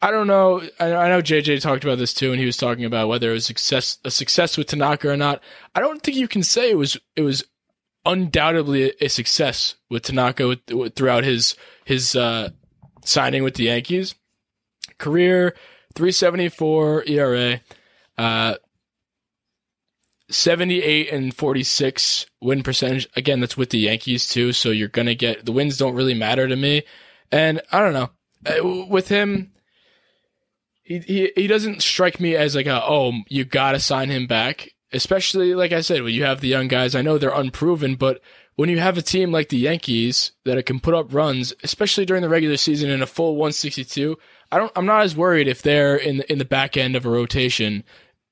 I 0.00 0.10
don't 0.10 0.26
know. 0.26 0.60
I, 0.80 0.92
I 0.92 1.08
know 1.08 1.22
JJ 1.22 1.60
talked 1.60 1.84
about 1.84 1.98
this 1.98 2.12
too, 2.12 2.32
and 2.32 2.40
he 2.40 2.46
was 2.46 2.56
talking 2.56 2.84
about 2.84 3.08
whether 3.08 3.30
it 3.30 3.34
was 3.34 3.46
success 3.46 3.98
a 4.04 4.10
success 4.10 4.58
with 4.58 4.66
Tanaka 4.66 5.08
or 5.08 5.16
not. 5.16 5.40
I 5.76 5.80
don't 5.80 6.02
think 6.02 6.16
you 6.16 6.26
can 6.26 6.42
say 6.42 6.70
it 6.70 6.76
was 6.76 6.98
it 7.14 7.22
was 7.22 7.44
undoubtedly 8.04 8.92
a, 9.00 9.08
success 9.08 9.76
with 9.90 10.02
Tanaka 10.02 10.48
with, 10.48 10.60
with, 10.70 10.94
throughout 10.94 11.24
his 11.24 11.56
his 11.84 12.16
uh, 12.16 12.50
signing 13.04 13.42
with 13.42 13.54
the 13.54 13.64
Yankees. 13.64 14.14
Career 14.98 15.54
374 15.94 17.04
ERA, 17.06 17.60
uh, 18.18 18.54
78 20.30 21.12
and 21.12 21.34
46 21.34 22.26
win 22.40 22.62
percentage. 22.62 23.08
Again, 23.16 23.40
that's 23.40 23.56
with 23.56 23.70
the 23.70 23.78
Yankees 23.78 24.28
too, 24.28 24.52
so 24.52 24.70
you're 24.70 24.88
gonna 24.88 25.14
get 25.14 25.44
the 25.44 25.52
wins 25.52 25.76
don't 25.76 25.94
really 25.94 26.14
matter 26.14 26.48
to 26.48 26.56
me. 26.56 26.82
And 27.30 27.60
I 27.70 27.80
don't 27.80 27.92
know 27.92 28.10
Uh, 28.44 28.86
with 28.88 29.08
him. 29.08 29.52
He, 30.82 30.98
he 30.98 31.32
he 31.36 31.46
doesn't 31.46 31.80
strike 31.82 32.18
me 32.18 32.34
as 32.34 32.56
like 32.56 32.66
a 32.66 32.82
oh 32.84 33.12
you 33.28 33.44
gotta 33.44 33.78
sign 33.78 34.08
him 34.10 34.26
back 34.26 34.70
especially 34.92 35.54
like 35.54 35.72
I 35.72 35.80
said 35.80 36.02
when 36.02 36.14
you 36.14 36.24
have 36.24 36.40
the 36.40 36.48
young 36.48 36.68
guys 36.68 36.94
I 36.94 37.02
know 37.02 37.18
they're 37.18 37.30
unproven 37.30 37.94
but 37.96 38.20
when 38.56 38.68
you 38.68 38.78
have 38.78 38.98
a 38.98 39.02
team 39.02 39.32
like 39.32 39.48
the 39.48 39.58
Yankees 39.58 40.32
that 40.44 40.64
can 40.66 40.80
put 40.80 40.94
up 40.94 41.12
runs 41.12 41.54
especially 41.62 42.04
during 42.04 42.22
the 42.22 42.28
regular 42.28 42.56
season 42.56 42.90
in 42.90 43.02
a 43.02 43.06
full 43.06 43.36
162 43.36 44.18
I 44.50 44.58
don't 44.58 44.72
I'm 44.76 44.86
not 44.86 45.02
as 45.02 45.16
worried 45.16 45.48
if 45.48 45.62
they're 45.62 45.96
in 45.96 46.18
the, 46.18 46.32
in 46.32 46.38
the 46.38 46.44
back 46.44 46.76
end 46.76 46.96
of 46.96 47.06
a 47.06 47.10
rotation 47.10 47.84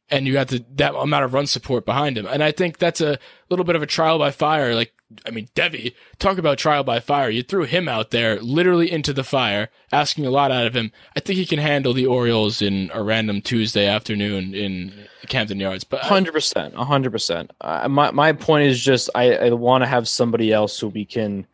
and 0.08 0.26
you 0.26 0.32
got 0.32 0.48
the, 0.48 0.64
that 0.74 0.94
amount 0.94 1.24
of 1.24 1.34
run 1.34 1.46
support 1.46 1.86
behind 1.86 2.16
them. 2.16 2.26
and 2.26 2.42
I 2.42 2.52
think 2.52 2.78
that's 2.78 3.00
a 3.00 3.18
little 3.48 3.64
bit 3.64 3.76
of 3.76 3.82
a 3.82 3.86
trial 3.86 4.18
by 4.18 4.30
fire 4.30 4.74
like 4.74 4.92
I 5.26 5.30
mean 5.30 5.48
Deivi 5.54 5.94
talk 6.18 6.38
about 6.38 6.58
trial 6.58 6.84
by 6.84 7.00
fire 7.00 7.30
you 7.30 7.42
threw 7.42 7.64
him 7.64 7.88
out 7.88 8.11
there 8.11 8.40
literally 8.40 8.90
into 8.90 9.12
the 9.12 9.24
fire 9.24 9.68
asking 9.92 10.24
a 10.24 10.30
lot 10.30 10.52
out 10.52 10.66
of 10.66 10.74
him 10.74 10.92
I 11.16 11.20
think 11.20 11.38
he 11.38 11.46
can 11.46 11.58
handle 11.58 11.92
the 11.92 12.06
Orioles 12.06 12.62
in 12.62 12.90
a 12.94 13.02
random 13.02 13.42
Tuesday 13.42 13.86
afternoon 13.86 14.54
in 14.54 14.92
Camden 15.26 15.58
Yards 15.58 15.84
but 15.84 16.00
Hundred 16.02 16.32
percent, 16.32 16.74
hundred 16.74 17.11
percent. 17.11 17.50
My 17.62 18.11
my 18.11 18.32
point 18.32 18.68
is 18.68 18.82
just 18.82 19.11
I, 19.14 19.34
I 19.34 19.50
want 19.50 19.82
to 19.82 19.86
have 19.86 20.08
somebody 20.08 20.52
else 20.52 20.78
who 20.78 20.88
we 20.88 21.04
can 21.04 21.46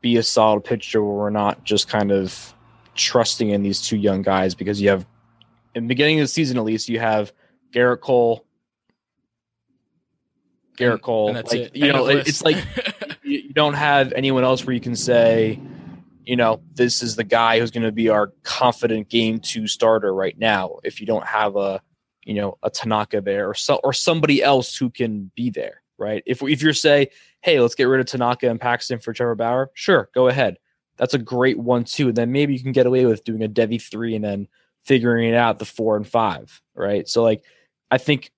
be 0.00 0.16
a 0.16 0.22
solid 0.22 0.64
pitcher 0.64 1.02
where 1.02 1.14
we're 1.14 1.30
not 1.30 1.64
just 1.64 1.88
kind 1.88 2.10
of 2.10 2.54
trusting 2.94 3.50
in 3.50 3.62
these 3.62 3.80
two 3.80 3.96
young 3.96 4.22
guys 4.22 4.54
because 4.54 4.80
you 4.80 4.88
have 4.88 5.06
in 5.74 5.84
the 5.84 5.88
beginning 5.88 6.18
of 6.18 6.24
the 6.24 6.28
season 6.28 6.56
at 6.56 6.64
least 6.64 6.88
you 6.88 6.98
have 6.98 7.32
Gerrit 7.72 8.00
Cole, 8.00 8.44
Gerrit 10.80 11.00
Cole. 11.02 11.32
like 11.32 11.52
it. 11.52 11.76
you 11.76 11.86
End 11.86 11.96
know, 11.96 12.06
it- 12.08 12.26
it's 12.28 12.42
like 12.42 12.56
you, 13.22 13.38
you 13.38 13.52
don't 13.52 13.74
have 13.74 14.12
anyone 14.12 14.44
else 14.44 14.64
where 14.66 14.74
you 14.74 14.80
can 14.80 14.96
say, 14.96 15.60
you 16.24 16.36
know, 16.36 16.60
this 16.74 17.02
is 17.02 17.16
the 17.16 17.24
guy 17.24 17.58
who's 17.58 17.70
going 17.70 17.82
to 17.84 17.92
be 17.92 18.08
our 18.08 18.32
confident 18.42 19.08
game 19.08 19.38
two 19.40 19.66
starter 19.66 20.14
right 20.14 20.38
now. 20.38 20.78
If 20.84 21.00
you 21.00 21.06
don't 21.06 21.26
have 21.26 21.56
a, 21.56 21.80
you 22.24 22.34
know, 22.34 22.58
a 22.62 22.70
Tanaka 22.70 23.20
there 23.20 23.48
or 23.48 23.54
so, 23.54 23.80
or 23.82 23.92
somebody 23.92 24.42
else 24.42 24.76
who 24.76 24.90
can 24.90 25.30
be 25.34 25.50
there, 25.50 25.82
right? 25.98 26.22
If 26.26 26.42
if 26.42 26.62
you're 26.62 26.72
say, 26.74 27.08
hey, 27.40 27.58
let's 27.60 27.74
get 27.74 27.84
rid 27.84 28.00
of 28.00 28.06
Tanaka 28.06 28.48
and 28.48 28.60
Paxton 28.60 28.98
for 29.00 29.12
Trevor 29.12 29.34
Bauer, 29.34 29.70
sure, 29.74 30.10
go 30.14 30.28
ahead. 30.28 30.58
That's 30.98 31.14
a 31.14 31.18
great 31.18 31.58
one 31.58 31.84
too. 31.84 32.08
And 32.08 32.16
then 32.16 32.30
maybe 32.30 32.52
you 32.52 32.62
can 32.62 32.72
get 32.72 32.86
away 32.86 33.06
with 33.06 33.24
doing 33.24 33.42
a 33.42 33.48
Deivi 33.48 33.80
three 33.82 34.14
and 34.14 34.24
then 34.24 34.48
figuring 34.84 35.30
it 35.30 35.34
out 35.34 35.58
the 35.58 35.64
four 35.64 35.96
and 35.96 36.06
five, 36.06 36.60
right? 36.74 37.08
So 37.08 37.22
like, 37.22 37.42
I 37.90 37.96
think 37.98 38.30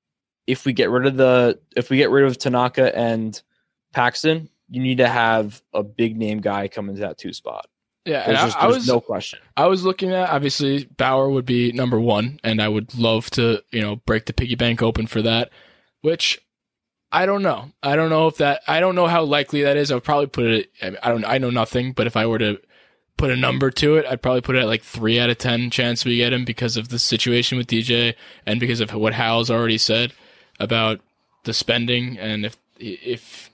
if 0.46 0.64
we 0.64 0.72
get 0.72 0.90
rid 0.90 1.06
of 1.06 1.16
the 1.16 1.58
if 1.76 1.90
we 1.90 1.96
get 1.96 2.10
rid 2.10 2.24
of 2.24 2.38
Tanaka 2.38 2.96
and 2.96 3.40
Paxton, 3.92 4.48
you 4.68 4.82
need 4.82 4.98
to 4.98 5.08
have 5.08 5.62
a 5.72 5.82
big 5.82 6.16
name 6.16 6.40
guy 6.40 6.68
come 6.68 6.88
into 6.88 7.02
that 7.02 7.18
two 7.18 7.32
spot. 7.32 7.66
Yeah, 8.04 8.26
There's, 8.26 8.38
I, 8.38 8.44
just, 8.44 8.56
I 8.56 8.62
there's 8.62 8.74
was 8.78 8.88
no 8.88 9.00
question. 9.00 9.38
I 9.56 9.66
was 9.66 9.84
looking 9.84 10.10
at 10.10 10.28
obviously 10.30 10.84
Bauer 10.84 11.30
would 11.30 11.46
be 11.46 11.70
number 11.70 12.00
one, 12.00 12.40
and 12.42 12.60
I 12.60 12.68
would 12.68 12.94
love 12.96 13.30
to 13.30 13.62
you 13.70 13.80
know 13.80 13.96
break 13.96 14.26
the 14.26 14.32
piggy 14.32 14.56
bank 14.56 14.82
open 14.82 15.06
for 15.06 15.22
that, 15.22 15.50
which 16.00 16.40
I 17.12 17.26
don't 17.26 17.42
know. 17.42 17.70
I 17.82 17.94
don't 17.94 18.10
know 18.10 18.26
if 18.26 18.38
that. 18.38 18.62
I 18.66 18.80
don't 18.80 18.96
know 18.96 19.06
how 19.06 19.22
likely 19.22 19.62
that 19.62 19.76
is. 19.76 19.92
I 19.92 19.94
would 19.94 20.04
probably 20.04 20.26
put 20.26 20.46
it. 20.46 20.72
I 20.82 21.10
don't. 21.10 21.24
I 21.24 21.38
know 21.38 21.50
nothing, 21.50 21.92
but 21.92 22.08
if 22.08 22.16
I 22.16 22.26
were 22.26 22.38
to 22.38 22.60
put 23.16 23.30
a 23.30 23.36
number 23.36 23.70
to 23.70 23.96
it, 23.96 24.06
I'd 24.06 24.20
probably 24.22 24.40
put 24.40 24.56
it 24.56 24.60
at 24.60 24.66
like 24.66 24.82
three 24.82 25.20
out 25.20 25.30
of 25.30 25.38
ten 25.38 25.70
chance 25.70 26.04
we 26.04 26.16
get 26.16 26.32
him 26.32 26.44
because 26.44 26.76
of 26.76 26.88
the 26.88 26.98
situation 26.98 27.56
with 27.56 27.68
DJ 27.68 28.14
and 28.46 28.58
because 28.58 28.80
of 28.80 28.92
what 28.94 29.12
Hal's 29.12 29.48
already 29.48 29.78
said 29.78 30.12
about 30.60 31.00
the 31.44 31.52
spending 31.52 32.18
and 32.18 32.46
if 32.46 32.56
if 32.78 33.50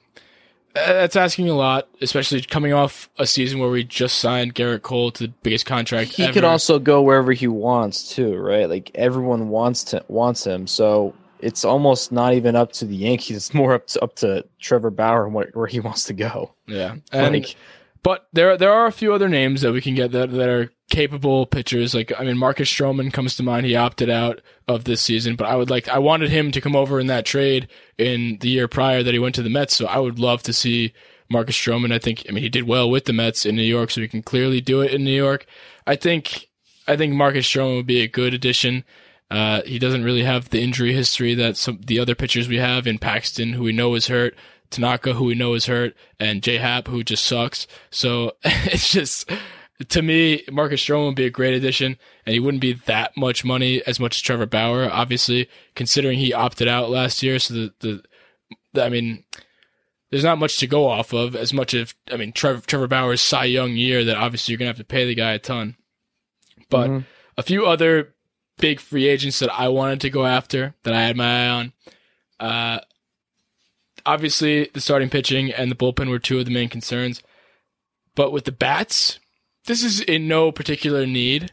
that's 0.75 1.17
asking 1.17 1.49
a 1.49 1.55
lot, 1.55 1.89
especially 2.01 2.41
coming 2.43 2.73
off 2.73 3.09
a 3.19 3.27
season 3.27 3.59
where 3.59 3.69
we 3.71 3.83
just 3.83 4.19
signed 4.19 4.55
Gerrit 4.55 4.83
Cole 4.83 5.11
to 5.13 5.27
the 5.27 5.33
biggest 5.43 5.67
contract 5.67 6.11
He 6.13 6.25
ever. 6.25 6.33
could 6.33 6.45
also 6.45 6.79
go 6.79 7.03
wherever 7.03 7.33
he 7.33 7.49
wants 7.49 8.15
too, 8.15 8.37
right? 8.37 8.69
Like 8.69 8.91
everyone 8.95 9.49
wants 9.49 9.83
to 9.85 10.05
wants 10.09 10.47
him, 10.47 10.67
so 10.67 11.15
it's 11.41 11.65
almost 11.65 12.13
not 12.13 12.35
even 12.35 12.55
up 12.55 12.73
to 12.73 12.85
the 12.85 12.95
Yankees. 12.95 13.37
It's 13.37 13.55
more 13.55 13.75
up 13.75 13.87
to 13.89 14.03
up 14.03 14.15
to 14.17 14.45
Trevor 14.61 14.91
Bauer 14.91 15.25
and 15.25 15.35
where, 15.35 15.51
where 15.55 15.67
he 15.67 15.81
wants 15.81 16.05
to 16.05 16.13
go. 16.13 16.53
yeah, 16.67 16.97
and 17.13 17.35
like, 17.35 17.57
But 18.03 18.29
there 18.33 18.57
there 18.57 18.73
are 18.73 18.87
a 18.87 18.93
few 18.93 19.13
other 19.13 19.29
names 19.29 19.63
that 19.63 19.73
we 19.73 19.81
can 19.81 19.95
get 19.95 20.13
that, 20.13 20.31
that 20.31 20.49
are 20.49 20.71
capable 20.89 21.47
pitchers. 21.47 21.95
Like 21.95 22.13
I 22.19 22.25
mean, 22.25 22.39
Marcus 22.39 22.71
Stroman 22.71 23.13
comes 23.13 23.37
to 23.37 23.43
mind. 23.43 23.67
He 23.67 23.77
opted 23.77 24.11
out 24.11 24.41
of 24.67 24.85
this 24.85 25.01
season, 25.01 25.37
but 25.37 25.47
I 25.47 25.57
would 25.57 25.71
like 25.71 25.89
I 25.89 25.99
wanted 25.99 26.31
him 26.31 26.51
to 26.53 26.61
come 26.61 26.77
over 26.77 26.99
in 26.99 27.07
that 27.09 27.27
trade 27.27 27.69
in 27.97 28.39
the 28.41 28.49
year 28.49 28.69
prior 28.69 29.03
that 29.03 29.15
he 29.15 29.19
went 29.19 29.35
to 29.37 29.43
the 29.43 29.51
Mets. 29.51 29.77
So 29.77 29.87
I 29.87 29.99
would 29.99 30.19
love 30.19 30.43
to 30.45 30.53
see 30.53 30.93
Marcus 31.29 31.57
Stroman. 31.57 31.93
I 31.93 31.99
think 31.99 32.25
I 32.29 32.33
mean 32.33 32.43
he 32.43 32.49
did 32.49 32.67
well 32.67 32.91
with 32.91 33.05
the 33.05 33.13
Mets 33.13 33.47
in 33.47 33.57
New 33.57 33.63
York, 33.63 33.91
so 33.91 34.01
he 34.01 34.09
can 34.09 34.23
clearly 34.23 34.61
do 34.61 34.81
it 34.81 34.93
in 34.93 35.05
New 35.05 35.11
York. 35.17 35.47
I 35.87 35.97
think 35.97 36.49
I 36.87 36.97
think 36.97 37.15
Marcus 37.15 37.47
Stroman 37.47 37.77
would 37.77 37.87
be 37.87 38.01
a 38.01 38.09
good 38.09 38.35
addition. 38.35 38.85
Uh, 39.31 39.61
he 39.67 39.79
doesn't 39.79 40.05
really 40.05 40.23
have 40.23 40.49
the 40.49 40.63
injury 40.63 40.95
history 40.95 41.35
that 41.35 41.59
some 41.59 41.81
the 41.85 41.99
other 41.99 42.15
pitchers 42.15 42.49
we 42.49 42.57
have 42.57 42.87
in 42.87 42.99
Paxton, 42.99 43.53
who 43.53 43.65
we 43.65 43.73
know 43.73 43.95
is 43.95 44.09
hurt, 44.09 44.35
Tanaka, 44.71 45.13
who 45.13 45.25
we 45.25 45.35
know 45.35 45.53
is 45.53 45.67
hurt, 45.67 45.95
and 46.19 46.43
J 46.43 46.57
Happ, 46.57 46.89
who 46.89 47.05
just 47.05 47.25
sucks. 47.25 47.67
So 47.91 48.33
it's 48.45 48.91
just 48.91 49.31
to 49.89 50.03
me, 50.03 50.45
Marcus 50.51 50.85
Stroman 50.85 51.07
would 51.07 51.15
be 51.15 51.27
a 51.27 51.31
great 51.31 51.55
addition, 51.55 51.97
and 52.27 52.33
he 52.35 52.41
wouldn't 52.41 52.61
be 52.61 52.73
that 52.73 53.17
much 53.17 53.45
money 53.45 53.83
as 53.87 54.01
much 54.01 54.17
as 54.17 54.23
Trevor 54.23 54.47
Bauer, 54.47 54.91
obviously, 54.91 55.49
considering 55.75 56.19
he 56.19 56.33
opted 56.33 56.67
out 56.69 56.91
last 56.91 57.23
year. 57.23 57.39
So 57.39 57.55
the 57.55 57.75
the, 57.81 58.03
the 58.73 58.85
I 58.85 58.89
mean. 58.89 59.25
There's 60.11 60.25
not 60.25 60.39
much 60.39 60.57
to 60.61 60.67
go 60.67 60.89
off 60.89 61.13
of 61.13 61.37
as 61.37 61.53
much 61.53 61.75
as 61.75 61.95
I 62.11 62.17
mean 62.17 62.33
Trevor 62.33 62.63
Trevor 62.67 62.87
Bauer's 62.89 63.21
Cy 63.21 63.45
Young 63.45 63.73
year 63.73 64.05
that 64.05 64.17
obviously 64.17 64.53
you're 64.53 64.59
gonna 64.59 64.71
have 64.71 64.79
to 64.79 64.85
pay 64.85 65.05
the 65.05 65.15
guy 65.15 65.33
a 65.33 65.39
ton, 65.39 65.77
but 66.71 66.89
Mhm. 66.89 67.05
a 67.37 67.43
few 67.43 67.67
other 67.67 68.15
big 68.57 68.81
free 68.81 69.07
agents 69.07 69.39
that 69.41 69.53
I 69.53 69.69
wanted 69.69 70.01
to 70.01 70.09
go 70.09 70.25
after 70.25 70.75
that 70.85 70.95
I 70.95 71.03
had 71.03 71.15
my 71.19 71.45
eye 71.45 71.49
on. 71.51 71.73
Uh, 72.41 72.79
obviously, 74.07 74.71
the 74.73 74.81
starting 74.81 75.11
pitching 75.11 75.53
and 75.53 75.71
the 75.71 75.75
bullpen 75.77 76.09
were 76.09 76.19
two 76.19 76.39
of 76.39 76.47
the 76.47 76.51
main 76.51 76.71
concerns. 76.71 77.23
But 78.15 78.33
with 78.33 78.47
the 78.47 78.53
bats, 78.53 79.19
this 79.69 79.85
is 79.85 80.01
in 80.01 80.27
no 80.27 80.51
particular 80.51 81.07
need. 81.07 81.53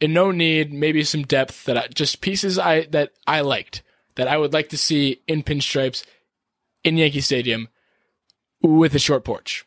In 0.00 0.12
no 0.12 0.30
need, 0.30 0.72
maybe 0.72 1.04
some 1.04 1.22
depth 1.22 1.64
that 1.64 1.78
I, 1.78 1.86
just 1.86 2.20
pieces 2.20 2.58
I 2.58 2.82
that 2.86 3.12
I 3.26 3.40
liked 3.42 3.82
that 4.16 4.28
I 4.28 4.36
would 4.36 4.52
like 4.52 4.70
to 4.70 4.78
see 4.78 5.22
in 5.28 5.42
pinstripes 5.42 6.04
in 6.82 6.96
Yankee 6.96 7.20
Stadium 7.20 7.68
with 8.60 8.94
a 8.94 8.98
short 8.98 9.24
porch. 9.24 9.64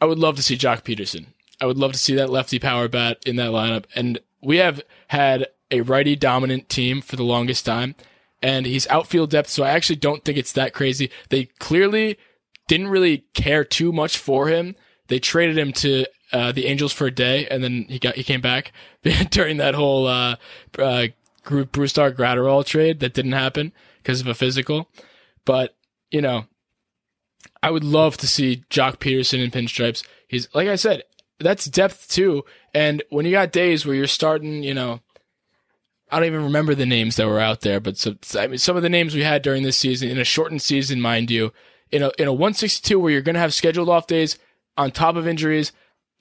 I 0.00 0.04
would 0.04 0.18
love 0.18 0.36
to 0.36 0.42
see 0.42 0.56
Joc 0.56 0.82
Pederson. 0.82 1.26
I 1.60 1.66
would 1.66 1.78
love 1.78 1.92
to 1.92 1.98
see 1.98 2.14
that 2.16 2.30
lefty 2.30 2.58
power 2.58 2.88
bat 2.88 3.18
in 3.24 3.36
that 3.36 3.50
lineup. 3.50 3.84
And 3.94 4.18
we 4.42 4.58
have 4.58 4.82
had 5.08 5.46
a 5.70 5.80
righty 5.80 6.16
dominant 6.16 6.68
team 6.68 7.00
for 7.00 7.16
the 7.16 7.22
longest 7.22 7.64
time, 7.64 7.94
and 8.42 8.66
he's 8.66 8.86
outfield 8.88 9.30
depth, 9.30 9.48
so 9.48 9.62
I 9.62 9.70
actually 9.70 9.96
don't 9.96 10.24
think 10.24 10.36
it's 10.36 10.52
that 10.52 10.74
crazy. 10.74 11.10
They 11.30 11.44
clearly 11.58 12.18
didn't 12.68 12.88
really 12.88 13.24
care 13.34 13.64
too 13.64 13.92
much 13.92 14.18
for 14.18 14.48
him. 14.48 14.76
They 15.08 15.18
traded 15.18 15.56
him 15.56 15.72
to 15.74 16.06
uh, 16.32 16.52
the 16.52 16.66
Angels 16.66 16.92
for 16.92 17.06
a 17.06 17.10
day, 17.10 17.46
and 17.48 17.62
then 17.62 17.86
he 17.88 17.98
got 17.98 18.16
he 18.16 18.24
came 18.24 18.40
back 18.40 18.72
during 19.30 19.58
that 19.58 19.74
whole 19.74 20.06
uh, 20.06 20.36
uh, 20.78 21.08
group 21.42 21.72
Brusdar 21.72 22.12
Graterol 22.12 22.64
trade 22.64 23.00
that 23.00 23.14
didn't 23.14 23.32
happen 23.32 23.72
because 23.98 24.20
of 24.20 24.26
a 24.26 24.34
physical. 24.34 24.88
But 25.44 25.76
you 26.10 26.20
know, 26.20 26.46
I 27.62 27.70
would 27.70 27.84
love 27.84 28.16
to 28.18 28.28
see 28.28 28.64
Joc 28.70 28.98
Pederson 28.98 29.42
in 29.42 29.50
pinstripes. 29.50 30.04
He's 30.28 30.48
like 30.54 30.68
I 30.68 30.76
said, 30.76 31.04
that's 31.38 31.66
depth 31.66 32.08
too. 32.08 32.44
And 32.72 33.02
when 33.10 33.26
you 33.26 33.32
got 33.32 33.52
days 33.52 33.86
where 33.86 33.94
you're 33.94 34.06
starting, 34.06 34.62
you 34.62 34.74
know, 34.74 35.00
I 36.10 36.18
don't 36.18 36.26
even 36.26 36.44
remember 36.44 36.74
the 36.74 36.86
names 36.86 37.16
that 37.16 37.26
were 37.26 37.40
out 37.40 37.62
there, 37.62 37.80
but 37.80 37.96
some, 37.96 38.18
I 38.38 38.46
mean, 38.46 38.58
some 38.58 38.76
of 38.76 38.82
the 38.82 38.88
names 38.88 39.14
we 39.14 39.22
had 39.22 39.42
during 39.42 39.62
this 39.62 39.76
season 39.76 40.08
in 40.08 40.18
a 40.18 40.24
shortened 40.24 40.62
season, 40.62 41.00
mind 41.00 41.30
you, 41.30 41.52
in 41.90 42.02
a 42.02 42.10
in 42.18 42.28
a 42.28 42.32
162 42.32 42.98
where 42.98 43.10
you're 43.10 43.22
going 43.22 43.34
to 43.34 43.40
have 43.40 43.54
scheduled 43.54 43.88
off 43.88 44.06
days 44.06 44.38
on 44.76 44.90
top 44.90 45.16
of 45.16 45.26
injuries, 45.26 45.72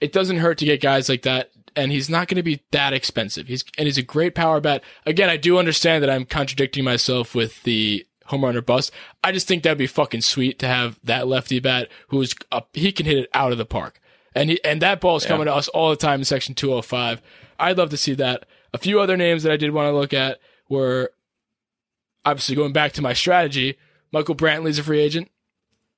it 0.03 0.11
doesn't 0.11 0.37
hurt 0.37 0.57
to 0.57 0.65
get 0.65 0.81
guys 0.81 1.07
like 1.07 1.21
that. 1.21 1.51
And 1.75 1.91
he's 1.91 2.09
not 2.09 2.27
going 2.27 2.35
to 2.35 2.43
be 2.43 2.61
that 2.71 2.93
expensive. 2.93 3.47
He's 3.47 3.63
and 3.77 3.87
he's 3.87 3.97
a 3.97 4.03
great 4.03 4.35
power 4.35 4.59
bat. 4.59 4.83
Again, 5.07 5.29
I 5.29 5.37
do 5.37 5.57
understand 5.57 6.03
that 6.03 6.09
I'm 6.09 6.25
contradicting 6.25 6.83
myself 6.83 7.33
with 7.33 7.63
the 7.63 8.05
home 8.25 8.43
run 8.43 8.55
or 8.55 8.61
bust. 8.61 8.91
I 9.23 9.31
just 9.31 9.47
think 9.47 9.63
that'd 9.63 9.77
be 9.77 9.87
fucking 9.87 10.21
sweet 10.21 10.59
to 10.59 10.67
have 10.67 10.99
that 11.03 11.27
lefty 11.27 11.59
bat 11.59 11.89
who's 12.09 12.35
up, 12.51 12.69
he 12.73 12.91
can 12.91 13.05
hit 13.05 13.17
it 13.17 13.29
out 13.33 13.51
of 13.51 13.57
the 13.57 13.65
park. 13.65 13.99
And 14.35 14.51
he, 14.51 14.63
and 14.63 14.81
that 14.81 15.01
ball 15.01 15.15
is 15.15 15.25
coming 15.25 15.45
to 15.45 15.53
us 15.53 15.67
all 15.69 15.89
the 15.89 15.95
time 15.95 16.21
in 16.21 16.25
section 16.25 16.53
205. 16.53 17.21
I'd 17.59 17.77
love 17.77 17.89
to 17.91 17.97
see 17.97 18.13
that. 18.15 18.45
A 18.73 18.77
few 18.77 18.99
other 18.99 19.17
names 19.17 19.43
that 19.43 19.51
I 19.51 19.57
did 19.57 19.71
want 19.71 19.87
to 19.87 19.97
look 19.97 20.13
at 20.13 20.39
were 20.69 21.11
obviously 22.25 22.55
going 22.55 22.73
back 22.73 22.93
to 22.93 23.01
my 23.01 23.13
strategy. 23.13 23.77
Michael 24.11 24.35
Brantley's 24.35 24.79
a 24.79 24.83
free 24.83 25.01
agent. 25.01 25.29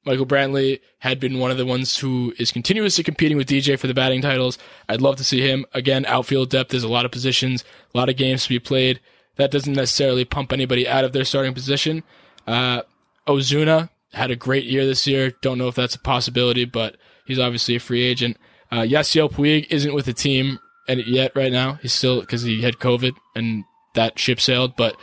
Michael 0.06 0.26
Brantley 0.26 0.80
had 1.00 1.20
been 1.20 1.40
one 1.40 1.52
of 1.52 1.58
the 1.58 1.66
ones 1.66 1.98
who 1.98 2.34
is 2.38 2.52
continuously 2.52 3.04
competing 3.04 3.38
with 3.38 3.48
DJ 3.48 3.78
for 3.78 3.88
the 3.88 3.94
batting 3.94 4.22
titles. 4.22 4.58
I'd 4.88 5.02
love 5.02 5.16
to 5.18 5.24
see 5.24 5.42
him 5.42 5.66
again. 5.74 6.06
Outfield 6.06 6.50
depth. 6.50 6.70
There's 6.70 6.84
a 6.84 6.88
lot 6.88 7.06
of 7.06 7.12
positions, 7.12 7.64
a 7.94 7.98
lot 7.98 8.10
of 8.10 8.16
games 8.16 8.44
to 8.44 8.50
be 8.50 8.60
played. 8.60 9.00
That 9.38 9.52
doesn't 9.52 9.74
necessarily 9.74 10.24
pump 10.24 10.54
anybody 10.54 10.88
out 10.88 11.04
of 11.04 11.12
their 11.12 11.26
starting 11.26 11.54
position. 11.54 12.04
Uh, 12.48 12.84
Ozuna 13.28 13.90
had 14.14 14.32
a 14.32 14.36
great 14.36 14.66
year 14.66 14.86
this 14.86 15.08
year. 15.08 15.32
Don't 15.42 15.58
know 15.58 15.68
if 15.68 15.76
that's 15.76 15.96
a 15.96 16.00
possibility, 16.00 16.66
but 16.66 16.96
he's 17.26 17.40
obviously 17.40 17.76
a 17.76 17.80
free 17.80 18.04
agent. 18.04 18.38
Uh, 18.72 18.82
Yasiel 18.82 19.32
Puig 19.32 19.68
isn't 19.70 19.94
with 19.94 20.06
the 20.06 20.14
team 20.14 20.60
yet 20.88 21.36
right 21.36 21.52
now. 21.52 21.74
He's 21.82 21.94
still 21.94 22.22
because 22.22 22.44
he 22.44 22.62
had 22.62 22.76
COVID 22.78 23.14
and 23.36 23.64
that 23.96 24.20
ship 24.20 24.40
sailed, 24.40 24.76
but 24.76 24.96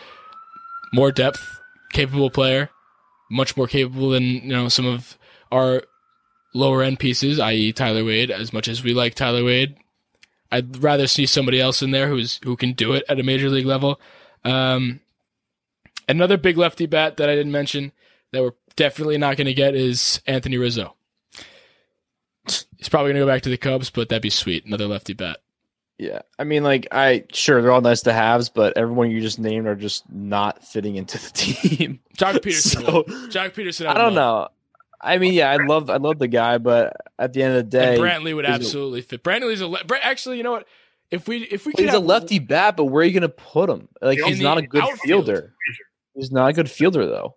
more 0.93 1.11
depth, 1.11 1.61
capable 1.93 2.31
player, 2.31 2.71
much 3.33 3.57
more 3.57 3.67
capable 3.67 4.11
than 4.11 4.23
you 4.23 4.49
know 4.49 4.69
some 4.69 4.87
of 4.87 5.19
our 5.51 5.83
lower 6.55 6.83
end 6.83 6.99
pieces, 6.99 7.41
i.e. 7.41 7.73
Tyler 7.73 8.05
Wade. 8.05 8.31
As 8.31 8.53
much 8.53 8.69
as 8.69 8.85
we 8.85 8.93
like 8.93 9.15
Tyler 9.15 9.43
Wade, 9.43 9.77
I'd 10.51 10.83
rather 10.83 11.07
see 11.07 11.27
somebody 11.27 11.61
else 11.61 11.83
in 11.83 11.91
there 11.91 12.09
who's 12.09 12.39
who 12.45 12.57
can 12.57 12.73
do 12.75 12.93
it 12.93 13.05
at 13.09 13.19
a 13.19 13.25
major 13.25 13.49
league 13.49 13.67
level. 13.67 14.01
Um, 14.45 15.01
another 16.09 16.37
big 16.37 16.59
lefty 16.59 16.87
bat 16.87 17.17
that 17.17 17.29
I 17.29 17.35
didn't 17.35 17.53
mention 17.53 17.93
that 18.33 18.43
we're 18.43 18.53
definitely 18.77 19.19
not 19.19 19.37
going 19.37 19.47
to 19.47 19.55
get 19.55 19.75
is 19.75 20.21
Anthony 20.27 20.59
Rizzo. 20.59 20.95
He's 22.47 22.89
probably 22.89 23.13
going 23.13 23.21
to 23.21 23.27
go 23.27 23.33
back 23.33 23.43
to 23.43 23.51
the 23.51 23.57
Cubs, 23.57 23.91
but 23.91 24.09
that'd 24.09 24.23
be 24.23 24.31
sweet. 24.31 24.67
Another 24.67 24.87
lefty 24.87 25.13
bat. 25.13 25.39
Yeah, 26.03 26.23
I 26.39 26.43
mean, 26.45 26.65
like 26.65 26.89
I 26.91 27.25
sure 27.33 27.63
they're 27.63 27.71
all 27.71 27.81
nice 27.81 28.01
to 28.03 28.13
haves, 28.13 28.49
but 28.49 28.77
everyone 28.77 29.11
you 29.13 29.21
just 29.21 29.39
named 29.39 29.67
are 29.69 29.77
just 29.77 30.03
not 30.11 30.65
fitting 30.65 30.97
into 30.97 31.17
the 31.17 31.31
team. 31.33 32.01
Joc 32.17 32.35
Pederson. 32.43 32.85
So, 32.85 32.93
will. 32.93 33.05
Joc 33.29 33.53
Pederson. 33.55 33.87
I 33.87 33.95
don't 33.95 34.15
know. 34.15 34.49
I 35.01 35.19
mean, 35.19 35.33
yeah, 35.33 35.51
I 35.51 35.57
love 35.65 35.91
I 35.91 35.99
love 35.99 36.19
the 36.19 36.27
guy, 36.29 36.59
but 36.59 36.97
at 37.19 37.33
the 37.33 37.43
end 37.43 37.57
of 37.57 37.65
the 37.71 37.71
day, 37.79 37.95
And 37.95 38.03
Brantley 38.03 38.35
would 38.35 38.45
he's 38.47 38.53
a- 38.53 38.55
absolutely 38.57 39.03
fit. 39.03 39.23
Brantley's 39.23 39.61
a 39.61 39.67
le- 39.69 39.81
actually. 40.03 40.39
You 40.39 40.43
know 40.43 40.53
what? 40.53 40.67
If 41.13 41.29
we 41.29 41.43
if 41.45 41.67
we 41.67 41.73
could 41.73 41.85
he's 41.85 41.95
a 41.95 42.01
lefty 42.01 42.39
bat, 42.41 42.77
but 42.77 42.87
where 42.87 43.03
are 43.03 43.05
you 43.05 43.13
going 43.13 43.23
to 43.23 43.29
put 43.29 43.69
him? 43.71 43.89
Like 44.01 44.19
he's 44.19 44.41
not 44.41 44.59
a 44.59 44.63
good 44.63 44.83
outfield. 44.83 45.27
fielder. 45.27 45.55
He's 46.15 46.33
not 46.33 46.49
a 46.49 46.53
good 46.53 46.71
fielder 46.71 47.07
though. 47.07 47.37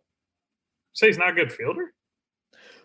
Say 0.94 1.08
he's 1.08 1.18
not 1.18 1.30
a 1.30 1.34
good 1.34 1.52
fielder. 1.52 1.92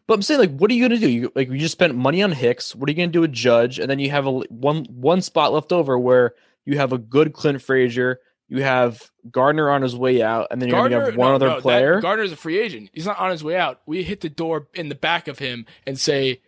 But 0.07 0.15
I'm 0.15 0.23
saying, 0.23 0.41
like, 0.41 0.57
what 0.57 0.71
are 0.71 0.75
you 0.75 0.89
going 0.89 1.01
to 1.01 1.07
do? 1.07 1.11
You 1.11 1.33
like, 1.35 1.49
you 1.49 1.59
just 1.59 1.73
spent 1.73 1.95
money 1.95 2.23
on 2.23 2.33
Hicks. 2.33 2.75
What 2.75 2.89
are 2.89 2.93
you 2.93 2.97
going 2.97 3.11
to 3.11 3.13
do 3.13 3.21
with 3.21 3.33
Judge? 3.33 3.79
And 3.79 3.89
then 3.91 3.99
you 3.99 4.11
have 4.11 4.27
a 4.27 4.33
one 4.33 4.85
one 4.87 5.23
spot 5.23 5.53
left 5.53 5.73
over 5.73 5.99
where 5.99 6.35
you 6.65 6.79
have 6.79 6.93
a 6.93 6.99
good 6.99 7.33
Clint 7.33 7.63
Frazier. 7.63 8.21
You 8.49 8.65
have 8.65 9.11
Gardner 9.31 9.71
on 9.71 9.83
his 9.83 9.95
way 9.95 10.23
out, 10.23 10.49
and 10.51 10.61
then 10.61 10.69
you're 10.69 10.79
going 10.81 10.91
to 10.91 11.05
have 11.05 11.17
one 11.17 11.29
no, 11.29 11.35
other 11.37 11.47
no, 11.47 11.55
that- 11.55 11.63
player. 11.63 12.01
Gardner's 12.01 12.33
a 12.33 12.37
free 12.37 12.59
agent. 12.59 12.91
He's 12.93 13.07
not 13.07 13.19
on 13.19 13.31
his 13.31 13.45
way 13.45 13.57
out. 13.57 13.81
We 13.87 14.03
hit 14.03 14.23
the 14.23 14.29
door 14.29 14.67
in 14.75 14.89
the 14.89 14.97
back 14.97 15.29
of 15.29 15.39
him 15.39 15.67
and 15.87 15.97
say 15.97 16.41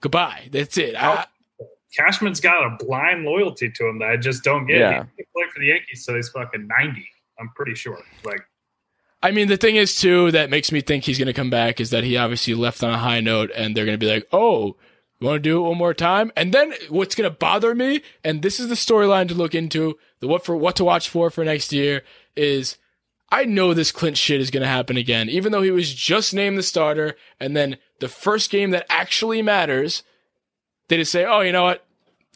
goodbye. 0.00 0.48
That's 0.50 0.78
it. 0.78 0.94
I, 0.96 1.26
Cashman's 1.94 2.40
got 2.40 2.64
a 2.64 2.82
blind 2.82 3.24
loyalty 3.24 3.70
to 3.70 3.86
him 3.86 3.98
that 3.98 4.08
I 4.08 4.16
just 4.16 4.42
don't 4.42 4.66
get. 4.66 4.78
Yeah. 4.78 5.04
He 5.18 5.24
played 5.34 5.50
for 5.52 5.60
the 5.60 5.66
Yankees, 5.66 6.06
so 6.06 6.14
he's 6.16 6.30
fucking 6.30 6.66
ninety. 6.66 7.06
I'm 7.38 7.50
pretty 7.54 7.74
sure. 7.74 8.00
Like 8.24 8.40
I 9.22 9.30
mean, 9.30 9.48
the 9.48 9.56
thing 9.56 9.76
is 9.76 10.00
too 10.00 10.30
that 10.32 10.50
makes 10.50 10.72
me 10.72 10.80
think 10.80 11.04
he's 11.04 11.18
going 11.18 11.26
to 11.26 11.32
come 11.32 11.50
back 11.50 11.80
is 11.80 11.90
that 11.90 12.04
he 12.04 12.16
obviously 12.16 12.54
left 12.54 12.82
on 12.82 12.90
a 12.90 12.98
high 12.98 13.20
note, 13.20 13.50
and 13.54 13.76
they're 13.76 13.84
going 13.86 13.98
to 13.98 14.06
be 14.06 14.12
like, 14.12 14.26
"Oh, 14.32 14.76
We 15.22 15.28
want 15.28 15.44
to 15.44 15.48
do 15.48 15.64
it 15.64 15.68
one 15.68 15.78
more 15.78 15.94
time. 15.94 16.32
And 16.36 16.52
then 16.52 16.74
what's 16.88 17.14
going 17.14 17.30
to 17.30 17.36
bother 17.36 17.76
me, 17.76 18.02
and 18.24 18.42
this 18.42 18.58
is 18.58 18.68
the 18.68 18.74
storyline 18.74 19.28
to 19.28 19.34
look 19.34 19.54
into, 19.54 19.96
the 20.18 20.26
what 20.26 20.44
for 20.44 20.56
what 20.56 20.74
to 20.76 20.84
watch 20.84 21.08
for 21.08 21.30
for 21.30 21.44
next 21.44 21.72
year 21.72 22.02
is 22.34 22.76
I 23.30 23.44
know 23.44 23.72
this 23.72 23.92
Clint 23.92 24.18
shit 24.18 24.40
is 24.40 24.50
going 24.50 24.64
to 24.64 24.68
happen 24.68 24.96
again, 24.96 25.28
even 25.28 25.52
though 25.52 25.62
he 25.62 25.70
was 25.70 25.94
just 25.94 26.34
named 26.34 26.58
the 26.58 26.62
starter. 26.64 27.14
And 27.38 27.56
then 27.56 27.76
the 28.00 28.08
first 28.08 28.50
game 28.50 28.72
that 28.72 28.84
actually 28.90 29.42
matters, 29.42 30.02
they 30.88 30.96
just 30.96 31.12
say, 31.12 31.24
oh, 31.24 31.42
you 31.42 31.52
know 31.52 31.62
what? 31.62 31.86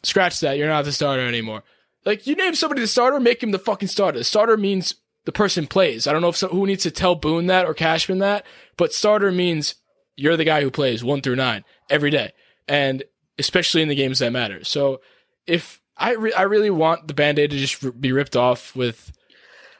Scratch 0.03 0.39
that. 0.39 0.57
You're 0.57 0.69
not 0.69 0.85
the 0.85 0.93
starter 0.93 1.27
anymore. 1.27 1.63
Like, 2.05 2.25
you 2.25 2.35
name 2.35 2.55
somebody 2.55 2.79
the 2.79 2.87
starter, 2.87 3.19
make 3.19 3.43
him 3.43 3.51
the 3.51 3.59
fucking 3.59 3.89
starter. 3.89 4.19
The 4.19 4.23
starter 4.23 4.55
means 4.55 4.95
the 5.27 5.31
person 5.33 5.67
plays. 5.67 6.07
I 6.07 6.13
don't 6.13 6.21
know 6.21 6.29
if 6.29 6.37
so, 6.37 6.47
who 6.47 6.65
needs 6.65 6.83
to 6.83 6.89
tell 6.91 7.13
Boone 7.13 7.47
that 7.47 7.65
or 7.65 7.73
Cashman 7.73 8.19
that, 8.19 8.45
but 8.77 8.93
starter 8.93 9.29
means 9.29 9.75
you're 10.15 10.37
the 10.37 10.45
guy 10.45 10.61
who 10.61 10.71
plays 10.71 11.03
one 11.03 11.19
through 11.21 11.35
nine 11.35 11.65
every 11.89 12.09
day, 12.09 12.31
and 12.65 13.03
especially 13.37 13.81
in 13.81 13.89
the 13.89 13.93
games 13.95 14.19
that 14.19 14.31
matter. 14.31 14.63
So 14.63 15.01
if 15.45 15.81
I 15.97 16.13
re- 16.13 16.31
I 16.31 16.43
really 16.43 16.69
want 16.69 17.09
the 17.09 17.13
band 17.13 17.39
aid 17.39 17.51
to 17.51 17.57
just 17.57 17.83
r- 17.83 17.91
be 17.91 18.13
ripped 18.13 18.37
off 18.37 18.73
with 18.73 19.11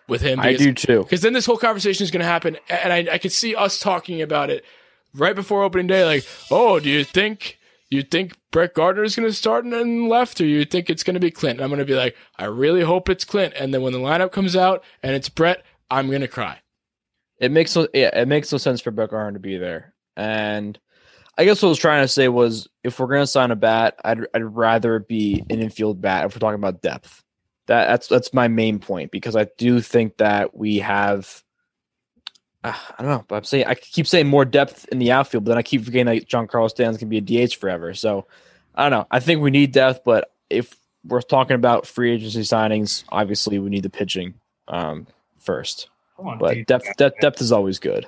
with 0.09 0.21
him, 0.21 0.37
I 0.41 0.51
because- 0.51 0.65
do 0.65 0.73
too. 0.73 1.03
because 1.03 1.21
then 1.21 1.31
this 1.31 1.45
whole 1.45 1.57
conversation 1.57 2.03
is 2.03 2.11
going 2.11 2.19
to 2.19 2.27
happen, 2.27 2.57
and 2.69 2.91
I, 2.91 3.13
I 3.13 3.17
could 3.17 3.31
see 3.31 3.55
us 3.55 3.79
talking 3.79 4.21
about 4.21 4.49
it 4.49 4.65
right 5.13 5.33
before 5.33 5.63
opening 5.63 5.87
day. 5.87 6.03
Like, 6.03 6.25
oh, 6.51 6.81
do 6.81 6.89
you 6.89 7.05
think 7.05 7.57
you 7.89 8.03
think 8.03 8.37
Brett 8.51 8.73
Gardner 8.73 9.03
is 9.03 9.15
going 9.15 9.27
to 9.27 9.33
start 9.33 9.65
in 9.65 10.09
left, 10.09 10.41
or 10.41 10.45
you 10.45 10.65
think 10.65 10.89
it's 10.89 11.03
going 11.03 11.13
to 11.13 11.19
be 11.19 11.31
Clint? 11.31 11.59
And 11.59 11.63
I'm 11.63 11.69
going 11.69 11.79
to 11.79 11.85
be 11.85 11.95
like, 11.95 12.15
I 12.37 12.45
really 12.45 12.83
hope 12.83 13.09
it's 13.09 13.23
Clint. 13.23 13.53
And 13.55 13.73
then 13.73 13.81
when 13.81 13.93
the 13.93 13.99
lineup 13.99 14.31
comes 14.31 14.55
out 14.55 14.83
and 15.01 15.15
it's 15.15 15.29
Brett, 15.29 15.63
I'm 15.89 16.07
going 16.07 16.21
to 16.21 16.27
cry. 16.27 16.59
It 17.39 17.51
makes 17.51 17.75
no 17.75 17.87
yeah, 17.93 18.09
it 18.19 18.27
makes 18.27 18.51
no 18.51 18.57
sense 18.57 18.81
for 18.81 18.91
Brett 18.91 19.11
Gardner 19.11 19.33
to 19.33 19.39
be 19.39 19.57
there. 19.57 19.93
And 20.15 20.77
I 21.37 21.45
guess 21.45 21.61
what 21.61 21.67
I 21.67 21.69
was 21.69 21.77
trying 21.77 22.03
to 22.03 22.07
say 22.07 22.27
was 22.27 22.67
if 22.83 22.99
we're 22.99 23.07
gonna 23.07 23.27
sign 23.27 23.51
a 23.51 23.55
bat, 23.55 23.95
I'd 24.03 24.25
I'd 24.33 24.43
rather 24.43 24.95
it 24.95 25.07
be 25.07 25.43
an 25.49 25.59
infield 25.59 26.01
bat 26.01 26.25
if 26.25 26.35
we're 26.35 26.39
talking 26.39 26.59
about 26.59 26.81
depth. 26.81 27.23
That 27.67 27.87
that's 27.87 28.07
that's 28.07 28.33
my 28.33 28.47
main 28.47 28.79
point 28.79 29.11
because 29.11 29.35
I 29.35 29.47
do 29.57 29.81
think 29.81 30.17
that 30.17 30.57
we 30.57 30.77
have 30.77 31.43
uh, 32.63 32.73
I 32.97 33.01
don't 33.03 33.11
know, 33.11 33.25
but 33.27 33.35
I'm 33.35 33.43
saying 33.43 33.65
I 33.67 33.75
keep 33.75 34.07
saying 34.07 34.27
more 34.27 34.45
depth 34.45 34.87
in 34.91 34.99
the 34.99 35.11
outfield, 35.11 35.45
but 35.45 35.49
then 35.49 35.57
I 35.57 35.61
keep 35.61 35.83
forgetting 35.85 36.07
that 36.07 36.27
Giancarlo 36.27 36.69
Stanton's 36.69 36.97
gonna 36.97 37.09
be 37.09 37.17
a 37.17 37.47
DH 37.47 37.55
forever. 37.55 37.93
So 37.93 38.27
I 38.75 38.83
don't 38.89 38.99
know. 38.99 39.07
I 39.11 39.19
think 39.19 39.41
we 39.41 39.51
need 39.51 39.71
depth, 39.71 40.03
but 40.03 40.31
if 40.49 40.75
we're 41.05 41.21
talking 41.21 41.55
about 41.55 41.87
free 41.87 42.11
agency 42.13 42.41
signings, 42.41 43.03
obviously 43.09 43.59
we 43.59 43.69
need 43.69 43.83
the 43.83 43.89
pitching 43.89 44.33
um, 44.67 45.07
first. 45.39 45.89
On, 46.17 46.37
But 46.39 46.65
depth 46.65 46.95
depth 46.97 47.19
depth 47.19 47.41
is 47.41 47.51
always 47.51 47.79
good. 47.79 48.07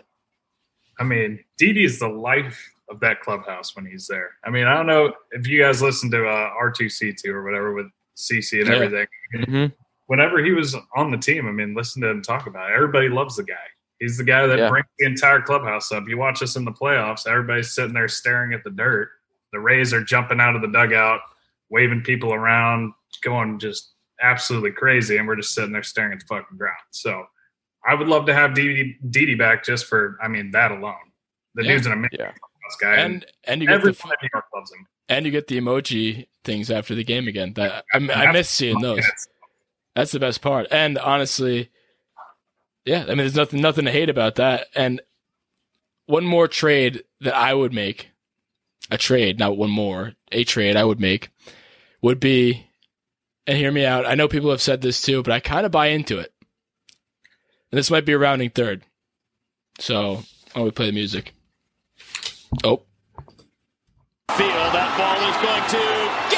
I 0.99 1.03
mean, 1.03 1.39
Didi 1.57 1.85
is 1.85 1.99
the 1.99 2.09
life 2.09 2.71
of 2.89 2.99
that 2.99 3.21
clubhouse 3.21 3.75
when 3.75 3.85
he's 3.85 4.07
there. 4.07 4.31
I 4.43 4.49
mean, 4.49 4.65
I 4.65 4.75
don't 4.75 4.87
know 4.87 5.13
if 5.31 5.47
you 5.47 5.61
guys 5.61 5.81
listen 5.81 6.09
to 6.11 6.27
uh, 6.27 6.51
R2C2 6.61 7.27
or 7.27 7.43
whatever 7.43 7.73
with 7.73 7.85
CC 8.17 8.59
and 8.59 8.67
Yeah. 8.67 8.75
everything. 8.75 9.07
Mhm. 9.35 9.73
Whenever 10.07 10.43
he 10.43 10.51
was 10.51 10.75
on 10.95 11.11
the 11.11 11.17
team, 11.17 11.47
I 11.47 11.51
mean, 11.51 11.75
listen 11.75 12.01
to 12.01 12.09
him 12.09 12.21
talk 12.23 12.47
about 12.47 12.71
it. 12.71 12.73
Everybody 12.73 13.09
loves 13.09 13.35
the 13.35 13.43
guy. 13.43 13.55
He's 13.99 14.17
the 14.17 14.23
guy 14.23 14.47
that 14.47 14.57
Yeah. 14.57 14.69
brings 14.69 14.87
the 14.97 15.05
entire 15.05 15.41
clubhouse 15.41 15.91
up. 15.91 16.07
You 16.07 16.17
watch 16.17 16.41
us 16.41 16.55
in 16.55 16.63
the 16.65 16.71
playoffs, 16.71 17.27
everybody's 17.27 17.73
sitting 17.73 17.93
there 17.93 18.07
staring 18.07 18.53
at 18.53 18.63
the 18.63 18.69
dirt. 18.71 19.09
The 19.51 19.59
Rays 19.59 19.93
are 19.93 20.03
jumping 20.03 20.39
out 20.39 20.55
of 20.55 20.61
the 20.61 20.67
dugout, 20.69 21.21
waving 21.69 22.01
people 22.03 22.33
around, 22.33 22.93
going 23.23 23.59
just 23.59 23.93
absolutely 24.21 24.71
crazy, 24.71 25.17
and 25.17 25.27
we're 25.27 25.35
just 25.35 25.53
sitting 25.53 25.71
there 25.71 25.83
staring 25.83 26.13
at 26.13 26.19
the 26.19 26.25
fucking 26.27 26.57
ground. 26.57 26.77
So 26.91 27.25
I 27.85 27.93
would 27.95 28.07
love 28.07 28.25
to 28.27 28.33
have 28.33 28.53
Didi, 28.53 28.97
Didi 29.09 29.35
back 29.35 29.63
just 29.63 29.85
for, 29.85 30.17
I 30.21 30.27
mean, 30.27 30.51
that 30.51 30.71
alone. 30.71 30.95
The 31.55 31.63
Yeah. 31.63 31.71
dude's 31.73 31.85
an 31.87 31.93
amazing 31.93 32.19
Yeah. 32.19 32.31
clubhouse 32.31 32.75
guy. 32.79 32.95
And, 32.95 33.13
And 33.13 33.25
and 33.45 33.61
you 33.61 33.67
get 33.67 33.81
the 33.81 33.91
New 34.21 34.29
York 34.33 34.45
loves 34.53 34.71
him. 34.73 34.85
and 35.09 35.25
you 35.25 35.31
get 35.31 35.47
the 35.47 35.57
emoji 35.59 36.27
things 36.43 36.69
after 36.69 36.93
the 36.95 37.03
game 37.03 37.27
again. 37.27 37.53
That 37.53 37.83
I, 37.93 37.97
I 37.97 38.31
miss 38.31 38.49
seeing 38.49 38.79
those. 38.81 39.03
That's 39.95 40.11
the 40.11 40.19
best 40.19 40.41
part. 40.41 40.67
And 40.71 40.97
honestly, 40.99 41.71
yeah, 42.85 43.03
I 43.03 43.09
mean, 43.09 43.17
there's 43.17 43.35
nothing 43.35 43.61
nothing 43.61 43.85
to 43.85 43.91
hate 43.91 44.09
about 44.09 44.35
that. 44.35 44.67
And 44.75 45.01
one 46.05 46.25
more 46.25 46.47
trade 46.47 47.03
that 47.21 47.35
I 47.35 47.53
would 47.53 47.73
make, 47.73 48.09
a 48.89 48.97
trade, 48.97 49.37
not 49.37 49.57
one 49.57 49.69
more, 49.69 50.13
a 50.31 50.43
trade 50.43 50.75
I 50.75 50.83
would 50.83 50.99
make, 50.99 51.29
would 52.01 52.19
be, 52.19 52.67
and 53.45 53.57
hear 53.57 53.71
me 53.71 53.85
out. 53.85 54.05
I 54.05 54.15
know 54.15 54.27
people 54.27 54.49
have 54.49 54.61
said 54.61 54.81
this 54.81 55.01
too, 55.01 55.21
but 55.21 55.33
I 55.33 55.39
kind 55.39 55.65
of 55.65 55.71
buy 55.71 55.87
into 55.87 56.17
it. 56.17 56.33
And 57.71 57.77
this 57.77 57.91
might 57.91 58.05
be 58.05 58.13
a 58.13 58.17
rounding 58.17 58.49
third. 58.49 58.83
So, 59.77 60.23
oh, 60.55 60.63
we 60.63 60.71
play 60.71 60.87
the 60.87 60.91
music. 60.91 61.33
Oh, 62.63 62.81
field. 64.35 64.73
That 64.73 64.95
ball 64.97 65.19
is 65.29 65.37
going 65.43 65.65
to 65.69 66.28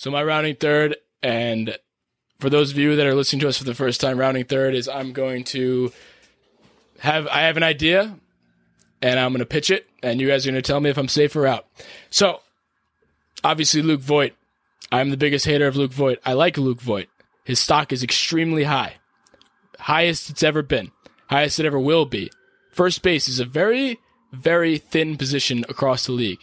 So 0.00 0.10
my 0.10 0.24
rounding 0.24 0.56
third, 0.56 0.96
and 1.22 1.76
for 2.38 2.48
those 2.48 2.70
of 2.70 2.78
you 2.78 2.96
that 2.96 3.06
are 3.06 3.14
listening 3.14 3.40
to 3.40 3.48
us 3.48 3.58
for 3.58 3.64
the 3.64 3.74
first 3.74 4.00
time, 4.00 4.16
rounding 4.18 4.46
third 4.46 4.74
is 4.74 4.88
I'm 4.88 5.12
going 5.12 5.44
to 5.52 5.92
have 7.00 7.26
I 7.26 7.42
have 7.42 7.58
an 7.58 7.62
idea, 7.62 8.16
and 9.02 9.20
I'm 9.20 9.32
going 9.32 9.40
to 9.40 9.44
pitch 9.44 9.70
it, 9.70 9.86
and 10.02 10.18
you 10.18 10.26
guys 10.26 10.46
are 10.46 10.52
going 10.52 10.62
to 10.62 10.66
tell 10.66 10.80
me 10.80 10.88
if 10.88 10.96
I'm 10.96 11.06
safe 11.06 11.36
or 11.36 11.46
out. 11.46 11.66
So, 12.08 12.40
obviously 13.44 13.82
Luke 13.82 14.00
Voit, 14.00 14.32
I'm 14.90 15.10
the 15.10 15.18
biggest 15.18 15.44
hater 15.44 15.66
of 15.66 15.76
Luke 15.76 15.92
Voit. 15.92 16.18
I 16.24 16.32
like 16.32 16.56
Luke 16.56 16.80
Voit. 16.80 17.10
His 17.44 17.60
stock 17.60 17.92
is 17.92 18.02
extremely 18.02 18.64
high, 18.64 18.94
highest 19.80 20.30
it's 20.30 20.42
ever 20.42 20.62
been, 20.62 20.92
highest 21.26 21.60
it 21.60 21.66
ever 21.66 21.78
will 21.78 22.06
be. 22.06 22.30
First 22.72 23.02
base 23.02 23.28
is 23.28 23.38
a 23.38 23.44
very, 23.44 24.00
very 24.32 24.78
thin 24.78 25.18
position 25.18 25.66
across 25.68 26.06
the 26.06 26.12
league. 26.12 26.40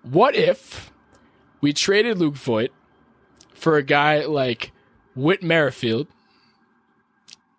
What 0.00 0.34
if 0.34 0.90
we 1.60 1.72
traded 1.72 2.18
Luke 2.18 2.36
Voit 2.36 2.72
for 3.54 3.76
a 3.76 3.82
guy 3.82 4.24
like 4.24 4.72
Whit 5.14 5.42
Merrifield. 5.42 6.08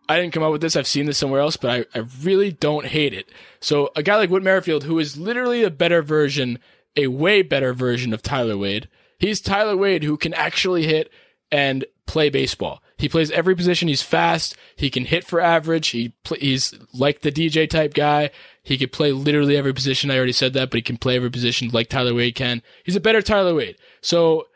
I 0.10 0.20
didn't 0.20 0.34
come 0.34 0.43
up 0.43 0.52
with 0.52 0.62
this. 0.62 0.76
I've 0.76 0.88
seen 0.88 1.06
this 1.06 1.18
somewhere 1.18 1.39
else, 1.39 1.56
but 1.56 1.72
I, 1.72 1.97
I 1.97 2.04
really 2.22 2.52
don't 2.52 2.88
hate 2.88 3.14
it. 3.14 3.30
So 3.60 3.91
a 3.95 4.04
guy 4.04 4.18
like 4.18 4.30
Whit 4.30 4.43
Merrifield, 4.43 4.84
who 4.84 4.99
is 4.99 5.18
literally 5.18 5.64
a 5.64 5.70
better 5.70 6.02
version, 6.02 6.60
a 6.97 7.08
way 7.08 7.41
better 7.41 7.74
version 7.74 8.14
of 8.14 8.22
Tyler 8.22 8.58
Wade. 8.58 8.89
He's 9.20 9.39
Tyler 9.39 9.78
Wade 9.78 10.04
who 10.04 10.18
can 10.18 10.34
actually 10.34 10.86
hit 10.86 11.12
and 11.52 11.86
play 12.08 12.30
baseball. 12.30 12.82
He 12.97 13.08
plays 13.10 13.32
every 13.32 13.56
position. 13.56 13.88
He's 13.88 14.02
fast. 14.02 14.56
He 14.76 14.89
can 14.89 15.06
hit 15.06 15.24
for 15.24 15.39
average. 15.39 15.88
He 15.89 16.14
he's 16.38 16.74
like 16.93 17.22
the 17.22 17.32
DJ 17.32 17.70
type 17.70 17.93
guy. 17.93 18.32
He 18.64 18.78
could 18.78 18.91
play 18.91 19.12
literally 19.12 19.58
every 19.58 19.74
position. 19.74 20.12
I 20.12 20.18
already 20.18 20.34
said 20.34 20.54
that, 20.54 20.70
but 20.70 20.78
he 20.78 20.82
can 20.82 20.97
play 20.97 21.16
every 21.16 21.32
position 21.32 21.70
like 21.70 21.89
Tyler 21.89 22.14
Wade 22.14 22.36
can. 22.36 22.62
He's 22.84 22.95
a 22.95 22.99
better 22.99 23.22
Tyler 23.22 23.56
Wade. 23.56 23.78
So 24.02 24.47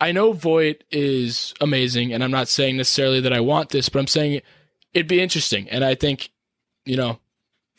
I 0.00 0.12
know 0.12 0.32
Voit 0.32 0.84
is 0.90 1.54
amazing, 1.60 2.12
and 2.12 2.22
I'm 2.22 2.30
not 2.30 2.48
saying 2.48 2.76
necessarily 2.76 3.20
that 3.20 3.32
I 3.32 3.40
want 3.40 3.70
this, 3.70 3.88
but 3.88 3.98
I'm 3.98 4.06
saying 4.06 4.42
it'd 4.92 5.08
be 5.08 5.20
interesting. 5.20 5.68
And 5.70 5.84
I 5.84 5.94
think, 5.94 6.30
you 6.84 6.96
know, 6.96 7.18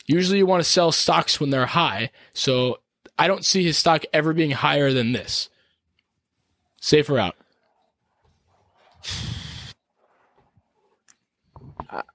usually 0.06 0.38
you 0.38 0.46
want 0.46 0.62
to 0.62 0.68
sell 0.68 0.92
stocks 0.92 1.40
when 1.40 1.50
they're 1.50 1.66
high. 1.66 2.10
So 2.32 2.78
I 3.18 3.26
don't 3.28 3.44
see 3.44 3.64
his 3.64 3.78
stock 3.78 4.04
ever 4.12 4.32
being 4.32 4.50
higher 4.50 4.92
than 4.92 5.12
this. 5.12 5.48
Safer 6.80 7.18
out? 7.18 7.34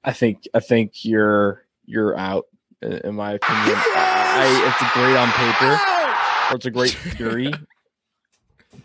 I- 0.04 0.14
think 0.14 0.48
I 0.54 0.60
think 0.60 1.04
you're 1.04 1.64
you're 1.86 2.18
out 2.18 2.46
in 2.82 3.16
my 3.16 3.34
opinion. 3.34 3.76
I, 3.96 4.34
I 4.36 4.68
it's 4.70 4.82
a 4.82 4.94
great 4.94 5.16
on 5.16 5.30
paper, 5.32 6.52
or 6.52 6.56
it's 6.58 6.66
a 6.66 6.72
great 6.72 6.92
theory, 7.18 7.54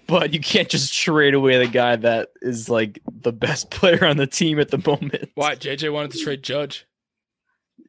but 0.09 0.33
you 0.33 0.41
can't 0.41 0.69
just 0.69 0.93
trade 0.93 1.35
away 1.35 1.59
the 1.59 1.71
guy 1.71 1.95
that 1.95 2.31
is 2.43 2.69
like 2.69 2.99
the 3.07 3.33
best 3.33 3.71
player 3.71 4.05
on 4.05 4.17
the 4.17 4.27
team 4.27 4.59
at 4.59 4.71
the 4.71 4.83
moment. 4.85 5.31
Why? 5.35 5.55
JJ 5.55 5.93
wanted 5.93 6.13
to 6.13 6.19
trade 6.19 6.43
Judge. 6.43 6.87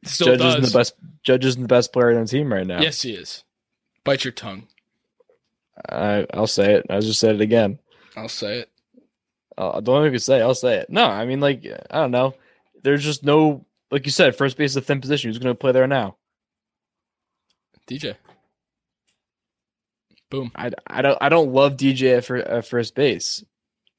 Still 0.04 0.28
Judge 0.28 0.38
does. 0.38 0.54
isn't 0.54 0.72
the 0.72 0.78
best. 0.78 0.94
Judge 1.24 1.44
isn't 1.44 1.62
the 1.62 1.68
best 1.68 1.92
player 1.92 2.10
on 2.10 2.22
the 2.22 2.28
team 2.28 2.52
right 2.52 2.66
now. 2.66 2.80
Yes, 2.80 3.02
he 3.02 3.14
is. 3.14 3.44
Bite 4.04 4.24
your 4.24 4.32
tongue. 4.32 4.68
I, 5.88 6.26
I'll 6.32 6.46
say 6.46 6.74
it. 6.74 6.86
I 6.90 7.00
just 7.00 7.20
said 7.20 7.34
it 7.34 7.40
again. 7.40 7.78
I'll 8.16 8.28
say 8.28 8.60
it. 8.60 8.70
Uh, 9.56 9.80
the 9.80 9.92
only 9.92 10.06
thing 10.06 10.12
I 10.12 10.14
can 10.14 10.20
say, 10.20 10.40
I'll 10.40 10.54
say 10.54 10.76
it. 10.76 10.90
No, 10.90 11.04
I 11.04 11.24
mean, 11.26 11.40
like, 11.40 11.66
I 11.90 11.98
don't 11.98 12.10
know. 12.10 12.34
There's 12.82 13.04
just 13.04 13.24
no, 13.24 13.64
like 13.90 14.06
you 14.06 14.12
said, 14.12 14.36
first 14.36 14.56
base 14.56 14.70
is 14.70 14.76
a 14.76 14.80
thin 14.80 15.00
position. 15.00 15.28
Who's 15.28 15.38
going 15.38 15.54
to 15.54 15.58
play 15.58 15.72
there 15.72 15.86
now? 15.86 16.16
DJ. 17.86 18.16
Boom. 20.30 20.52
I, 20.54 20.70
I 20.86 21.02
don't 21.02 21.18
I 21.20 21.28
don't 21.28 21.52
love 21.52 21.76
DJ 21.76 22.16
at, 22.16 22.48
at 22.48 22.66
first 22.66 22.94
base, 22.94 23.44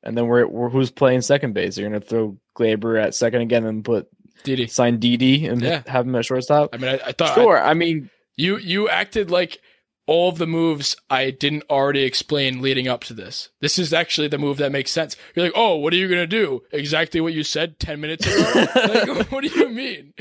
and 0.04 0.18
then 0.18 0.28
we're, 0.28 0.48
we're 0.48 0.70
who's 0.70 0.90
playing 0.92 1.22
second 1.22 1.54
base? 1.54 1.78
You're 1.78 1.90
going 1.90 2.02
to 2.02 2.08
throw 2.08 2.38
Gleyber 2.58 3.02
at 3.02 3.14
second 3.16 3.42
again 3.42 3.66
and 3.66 3.84
put 3.84 4.08
Didi. 4.44 4.68
sign 4.68 5.00
Didi 5.00 5.46
and 5.48 5.62
Yeah. 5.62 5.84
have 5.88 6.08
him 6.08 6.16
at 6.16 6.26
shortstop. 6.26 6.70
I 6.74 6.78
mean, 6.78 6.90
I, 6.90 7.00
I 7.08 7.12
thought 7.12 7.36
Sure. 7.36 7.62
I 7.62 7.74
mean, 7.74 8.10
You 8.38 8.58
you 8.58 8.88
acted 8.90 9.30
like 9.30 9.60
all 10.08 10.30
of 10.30 10.38
the 10.40 10.48
moves 10.48 10.96
I 11.10 11.30
didn't 11.32 11.64
already 11.70 12.04
explain 12.04 12.62
leading 12.62 12.88
up 12.88 13.04
to 13.06 13.14
this. 13.14 13.50
This 13.62 13.78
is 13.78 13.94
actually 13.94 14.28
the 14.30 14.38
move 14.40 14.58
that 14.58 14.72
makes 14.72 14.92
sense. 14.92 15.16
You're 15.36 15.46
like, 15.46 15.54
oh, 15.56 15.76
what 15.76 15.94
are 15.94 15.98
you 15.98 16.08
gonna 16.10 16.26
do? 16.28 16.62
Exactly 16.72 17.22
what 17.22 17.34
you 17.34 17.44
said 17.44 17.80
ten 17.80 18.02
minutes 18.02 18.26
ago. 18.26 18.66
like, 18.76 19.32
what 19.32 19.44
do 19.44 19.48
you 19.50 19.70
mean? 19.70 20.14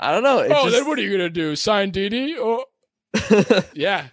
I 0.00 0.12
don't 0.12 0.22
know. 0.22 0.38
It's 0.38 0.54
oh, 0.56 0.64
just, 0.64 0.76
then 0.76 0.86
what 0.88 0.98
are 0.98 1.02
you 1.02 1.10
gonna 1.12 1.28
do? 1.28 1.54
Sign 1.54 1.90
Didi? 1.90 2.36
Oh, 2.38 2.64
yeah. 3.74 4.06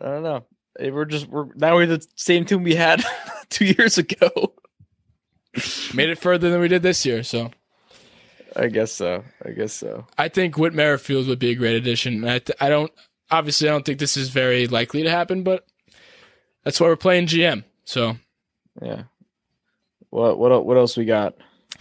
I 0.00 0.04
don't 0.04 0.22
know. 0.22 0.44
We're 0.78 1.04
just 1.06 1.28
we're 1.28 1.46
now 1.54 1.74
we're 1.74 1.86
the 1.86 2.06
same 2.16 2.44
team 2.44 2.62
we 2.62 2.74
had 2.74 3.02
two 3.48 3.64
years 3.64 3.98
ago. 3.98 4.54
Made 5.94 6.10
it 6.10 6.18
further 6.18 6.50
than 6.50 6.60
we 6.60 6.68
did 6.68 6.82
this 6.82 7.06
year. 7.06 7.22
So 7.22 7.50
I 8.54 8.68
guess 8.68 8.92
so. 8.92 9.24
I 9.44 9.50
guess 9.50 9.72
so. 9.72 10.06
I 10.18 10.28
think 10.28 10.58
Whit 10.58 10.74
Merrifield 10.74 11.26
would 11.28 11.38
be 11.38 11.50
a 11.50 11.54
great 11.54 11.76
addition. 11.76 12.24
I, 12.24 12.38
th- 12.40 12.56
I 12.60 12.68
don't 12.68 12.92
obviously 13.30 13.68
I 13.68 13.72
don't 13.72 13.84
think 13.84 13.98
this 13.98 14.16
is 14.16 14.28
very 14.28 14.66
likely 14.66 15.02
to 15.02 15.10
happen, 15.10 15.42
but 15.42 15.64
that's 16.64 16.80
why 16.80 16.88
we're 16.88 16.96
playing 16.96 17.26
GM. 17.26 17.64
So 17.84 18.16
Yeah. 18.82 19.04
What 20.10 20.38
what 20.38 20.66
what 20.66 20.76
else 20.76 20.96
we 20.96 21.04
got 21.06 21.36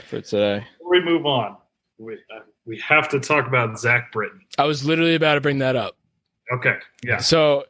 for 0.08 0.22
today? 0.22 0.66
Before 0.78 0.92
we 0.92 1.04
move 1.04 1.26
on, 1.26 1.58
we 1.98 2.14
uh, 2.14 2.40
we 2.66 2.80
have 2.80 3.10
to 3.10 3.20
talk 3.20 3.48
about 3.48 3.80
Zach 3.80 4.12
Britton. 4.12 4.42
I 4.58 4.66
was 4.66 4.86
literally 4.86 5.16
about 5.16 5.36
to 5.36 5.42
bring 5.42 5.60
that 5.60 5.76
up. 5.76 5.98
Okay, 6.54 6.76
yeah, 7.04 7.18
So 7.18 7.54
away. 7.56 7.64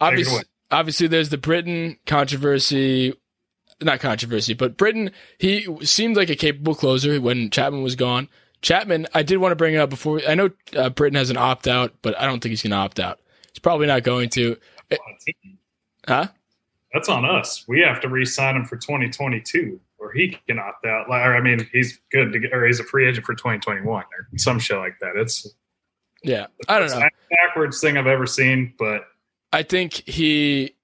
Obviously, 0.00 0.42
obviously, 0.70 1.06
there's 1.06 1.28
the 1.28 1.38
Britton 1.38 1.98
controversy. 2.06 3.14
Not 3.82 4.00
controversy, 4.00 4.54
but 4.54 4.76
Britton. 4.76 5.10
He 5.38 5.66
seemed 5.84 6.16
like 6.16 6.30
a 6.30 6.36
capable 6.36 6.74
closer 6.74 7.20
when 7.20 7.50
Chapman 7.50 7.82
was 7.82 7.96
gone. 7.96 8.28
Chapman, 8.62 9.06
I 9.14 9.22
did 9.22 9.38
want 9.38 9.52
to 9.52 9.56
bring 9.56 9.74
it 9.74 9.78
up 9.78 9.88
before. 9.88 10.20
I 10.28 10.34
know 10.34 10.50
uh, 10.76 10.90
Britton 10.90 11.16
has 11.16 11.30
an 11.30 11.38
opt 11.38 11.66
out, 11.66 11.94
but 12.02 12.18
I 12.18 12.26
don't 12.26 12.42
think 12.42 12.50
he's 12.50 12.62
going 12.62 12.72
to 12.72 12.76
opt 12.76 13.00
out. 13.00 13.18
He's 13.52 13.58
probably 13.58 13.86
not 13.86 14.02
going 14.02 14.28
to. 14.30 14.56
Team. 14.90 15.58
Huh? 16.06 16.28
that's 16.92 17.08
on 17.08 17.24
us. 17.24 17.64
We 17.68 17.80
have 17.80 18.00
to 18.00 18.08
re-sign 18.08 18.56
him 18.56 18.64
for 18.64 18.76
2022, 18.76 19.80
or 19.98 20.12
he 20.12 20.36
can 20.48 20.58
opt 20.58 20.84
out. 20.84 21.08
Like, 21.08 21.24
or, 21.24 21.36
I 21.36 21.40
mean, 21.40 21.68
he's 21.72 22.00
good 22.10 22.32
to 22.32 22.38
get, 22.38 22.52
or 22.52 22.66
he's 22.66 22.80
a 22.80 22.84
free 22.84 23.08
agent 23.08 23.26
for 23.26 23.34
2021, 23.34 23.86
or 23.86 24.06
some 24.36 24.58
shit 24.58 24.78
like 24.78 24.98
that. 25.00 25.16
It's 25.16 25.46
Yeah, 26.22 26.46
I 26.68 26.78
don't 26.78 26.90
know. 26.90 27.08
backwards 27.46 27.80
thing 27.80 27.96
I've 27.96 28.06
ever 28.06 28.26
seen, 28.26 28.74
but 28.78 29.04
I 29.52 29.62
think 29.62 29.92
he. 29.92 30.74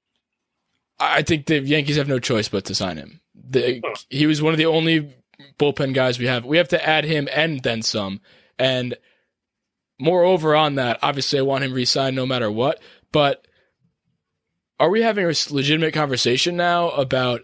I 0.99 1.23
think 1.23 1.47
the 1.47 1.61
Yankees 1.61 1.97
have 1.97 2.09
no 2.09 2.19
choice 2.19 2.49
but 2.49 2.65
to 2.67 2.75
sign 2.75 2.97
him. 2.97 3.21
The, 3.35 3.83
he 4.09 4.27
was 4.27 4.41
one 4.41 4.55
of 4.55 4.59
the 4.59 4.67
only 4.67 5.15
bullpen 5.59 5.93
guys 5.93 6.19
we 6.19 6.27
have. 6.27 6.45
We 6.45 6.57
have 6.57 6.69
to 6.69 6.89
add 6.89 7.05
him 7.05 7.29
and 7.33 7.63
then 7.63 7.83
some. 7.83 8.21
And 8.59 8.97
moreover, 10.01 10.57
on 10.57 10.77
that, 10.77 10.99
obviously, 11.03 11.39
I 11.39 11.43
want 11.43 11.65
him 11.65 11.75
re-signed 11.75 12.17
no 12.17 12.25
matter 12.25 12.51
what. 12.51 12.81
But 13.13 13.47
are 14.81 14.89
we 14.89 15.03
having 15.03 15.27
a 15.27 15.35
legitimate 15.51 15.93
conversation 15.93 16.57
now 16.57 16.91
about 16.91 17.43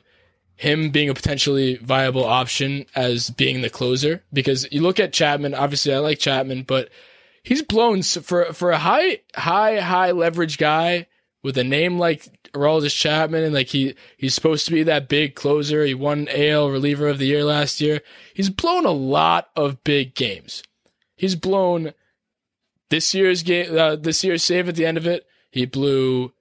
him 0.55 0.91
being 0.91 1.09
a 1.09 1.15
potentially 1.15 1.77
viable 1.77 2.25
option 2.25 2.87
as 2.95 3.29
being 3.29 3.61
the 3.61 3.71
closer? 3.71 4.23
Because 4.33 4.67
you 4.73 4.81
look 4.81 4.99
at 4.99 5.13
Chapman. 5.13 5.55
Obviously, 5.55 5.95
I 5.95 5.99
like 5.99 6.19
Chapman, 6.19 6.63
but 6.63 6.89
he's 7.43 7.63
blown 7.63 8.03
for 8.03 8.53
for 8.53 8.71
a 8.71 8.79
high 8.79 9.21
high 9.35 9.81
high 9.81 10.13
leverage 10.13 10.57
guy 10.57 11.07
with 11.43 11.59
a 11.59 11.65
name 11.65 11.99
like 11.99 12.51
Aroldis 12.53 12.97
Chapman 12.97 13.43
and 13.43 13.55
like 13.55 13.69
he 13.69 13.95
he's 14.17 14.35
supposed 14.35 14.65
to 14.67 14.73
be 14.73 14.83
that 14.85 15.09
big 15.09 15.35
closer. 15.35 15.85
He 15.85 15.95
won 15.95 16.29
AL 16.29 16.71
reliever 16.71 17.09
of 17.09 17.19
the 17.19 17.27
year 17.27 17.45
last 17.45 17.81
year. 17.81 18.01
He's 18.35 18.51
blown 18.51 18.87
a 18.87 18.91
lot 18.91 19.49
of 19.57 19.83
big 19.85 20.15
games. 20.15 20.63
He's 21.17 21.37
blown 21.37 21.93
this 22.91 23.15
year's 23.15 23.43
game 23.43 23.77
uh, 23.77 23.97
this 23.97 24.23
year's 24.23 24.45
save 24.45 24.69
at 24.69 24.77
the 24.77 24.87
end 24.87 24.97
of 24.97 25.07
it. 25.07 25.27
He 25.51 25.67
blew 25.67 26.33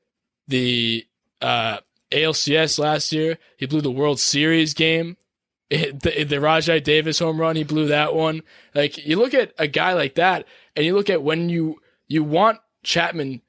the 0.47 1.06
uh, 1.41 1.80
ALCS 2.12 2.78
last 2.78 3.12
year. 3.12 3.38
He 3.58 3.66
blew 3.66 3.82
the 3.82 3.91
World 3.91 4.20
Series 4.20 4.74
game. 4.74 5.18
The, 5.72 6.26
the 6.26 6.36
Rajai 6.36 6.84
Davis 6.84 7.20
home 7.20 7.39
run, 7.39 7.56
he 7.56 7.64
blew 7.64 7.88
that 7.88 8.14
one. 8.14 8.41
Like 8.76 8.97
you 9.06 9.18
look 9.18 9.34
at 9.34 9.54
a 9.58 9.68
guy 9.68 9.93
like 9.93 10.16
that, 10.16 10.45
and 10.76 10.86
you 10.86 10.93
look 10.93 11.10
at 11.10 11.24
when 11.24 11.47
you 11.47 11.80
you 12.10 12.26
want 12.26 12.60
Chapman 12.84 13.41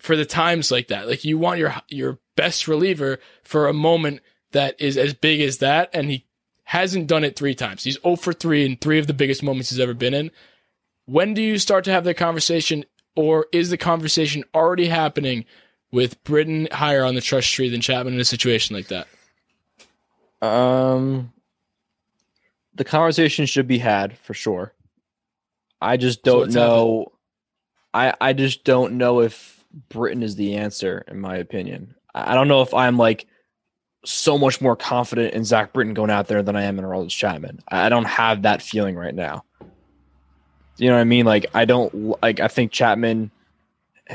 for 0.00 0.16
the 0.16 0.24
times 0.24 0.70
like 0.70 0.88
that. 0.88 1.06
Like 1.06 1.24
you 1.24 1.38
want 1.38 1.58
your 1.58 1.74
your 1.88 2.18
best 2.36 2.66
reliever 2.66 3.20
for 3.44 3.68
a 3.68 3.72
moment 3.72 4.20
that 4.52 4.80
is 4.80 4.96
as 4.96 5.14
big 5.14 5.40
as 5.40 5.58
that, 5.58 5.90
and 5.92 6.10
he 6.10 6.26
hasn't 6.64 7.06
done 7.06 7.22
it 7.22 7.36
three 7.36 7.54
times. 7.54 7.84
He's 7.84 8.00
0 8.02 8.16
for 8.16 8.32
3 8.32 8.64
in 8.64 8.76
three 8.76 8.98
of 8.98 9.06
the 9.06 9.14
biggest 9.14 9.42
moments 9.42 9.70
he's 9.70 9.80
ever 9.80 9.94
been 9.94 10.14
in. 10.14 10.30
When 11.04 11.34
do 11.34 11.42
you 11.42 11.58
start 11.58 11.84
to 11.84 11.92
have 11.92 12.04
that 12.04 12.16
conversation, 12.16 12.84
or 13.14 13.46
is 13.52 13.70
the 13.70 13.76
conversation 13.76 14.44
already 14.54 14.86
happening 14.86 15.44
with 15.92 16.22
Britton 16.24 16.68
higher 16.72 17.04
on 17.04 17.14
the 17.14 17.20
trust 17.20 17.52
tree 17.52 17.68
than 17.68 17.80
Chapman 17.80 18.14
in 18.14 18.20
a 18.20 18.24
situation 18.24 18.76
like 18.76 18.88
that? 18.88 19.08
Um, 20.40 21.32
the 22.74 22.84
conversation 22.84 23.46
should 23.46 23.66
be 23.66 23.78
had 23.78 24.16
for 24.18 24.34
sure. 24.34 24.72
I 25.80 25.96
just 25.96 26.22
don't 26.22 26.38
what's 26.38 26.54
know. 26.54 27.12
I 27.92 28.14
I 28.20 28.32
just 28.32 28.64
don't 28.64 28.94
know 28.94 29.20
if 29.20 29.59
Britton 29.88 30.22
is 30.22 30.36
the 30.36 30.56
answer, 30.56 31.04
in 31.08 31.20
my 31.20 31.36
opinion. 31.36 31.94
I 32.14 32.34
don't 32.34 32.48
know 32.48 32.62
if 32.62 32.74
I'm 32.74 32.96
like 32.96 33.26
so 34.04 34.38
much 34.38 34.60
more 34.60 34.76
confident 34.76 35.34
in 35.34 35.44
Zach 35.44 35.72
Britton 35.72 35.94
going 35.94 36.10
out 36.10 36.26
there 36.26 36.42
than 36.42 36.56
I 36.56 36.62
am 36.62 36.78
in 36.78 36.84
Aroldis 36.84 37.10
Chapman. 37.10 37.60
I 37.68 37.88
don't 37.88 38.06
have 38.06 38.42
that 38.42 38.62
feeling 38.62 38.96
right 38.96 39.14
now. 39.14 39.44
You 40.76 40.88
know 40.88 40.94
what 40.94 41.02
I 41.02 41.04
mean? 41.04 41.26
Like 41.26 41.46
I 41.54 41.64
don't 41.64 42.20
like. 42.22 42.40
I 42.40 42.48
think 42.48 42.72
Chapman 42.72 43.30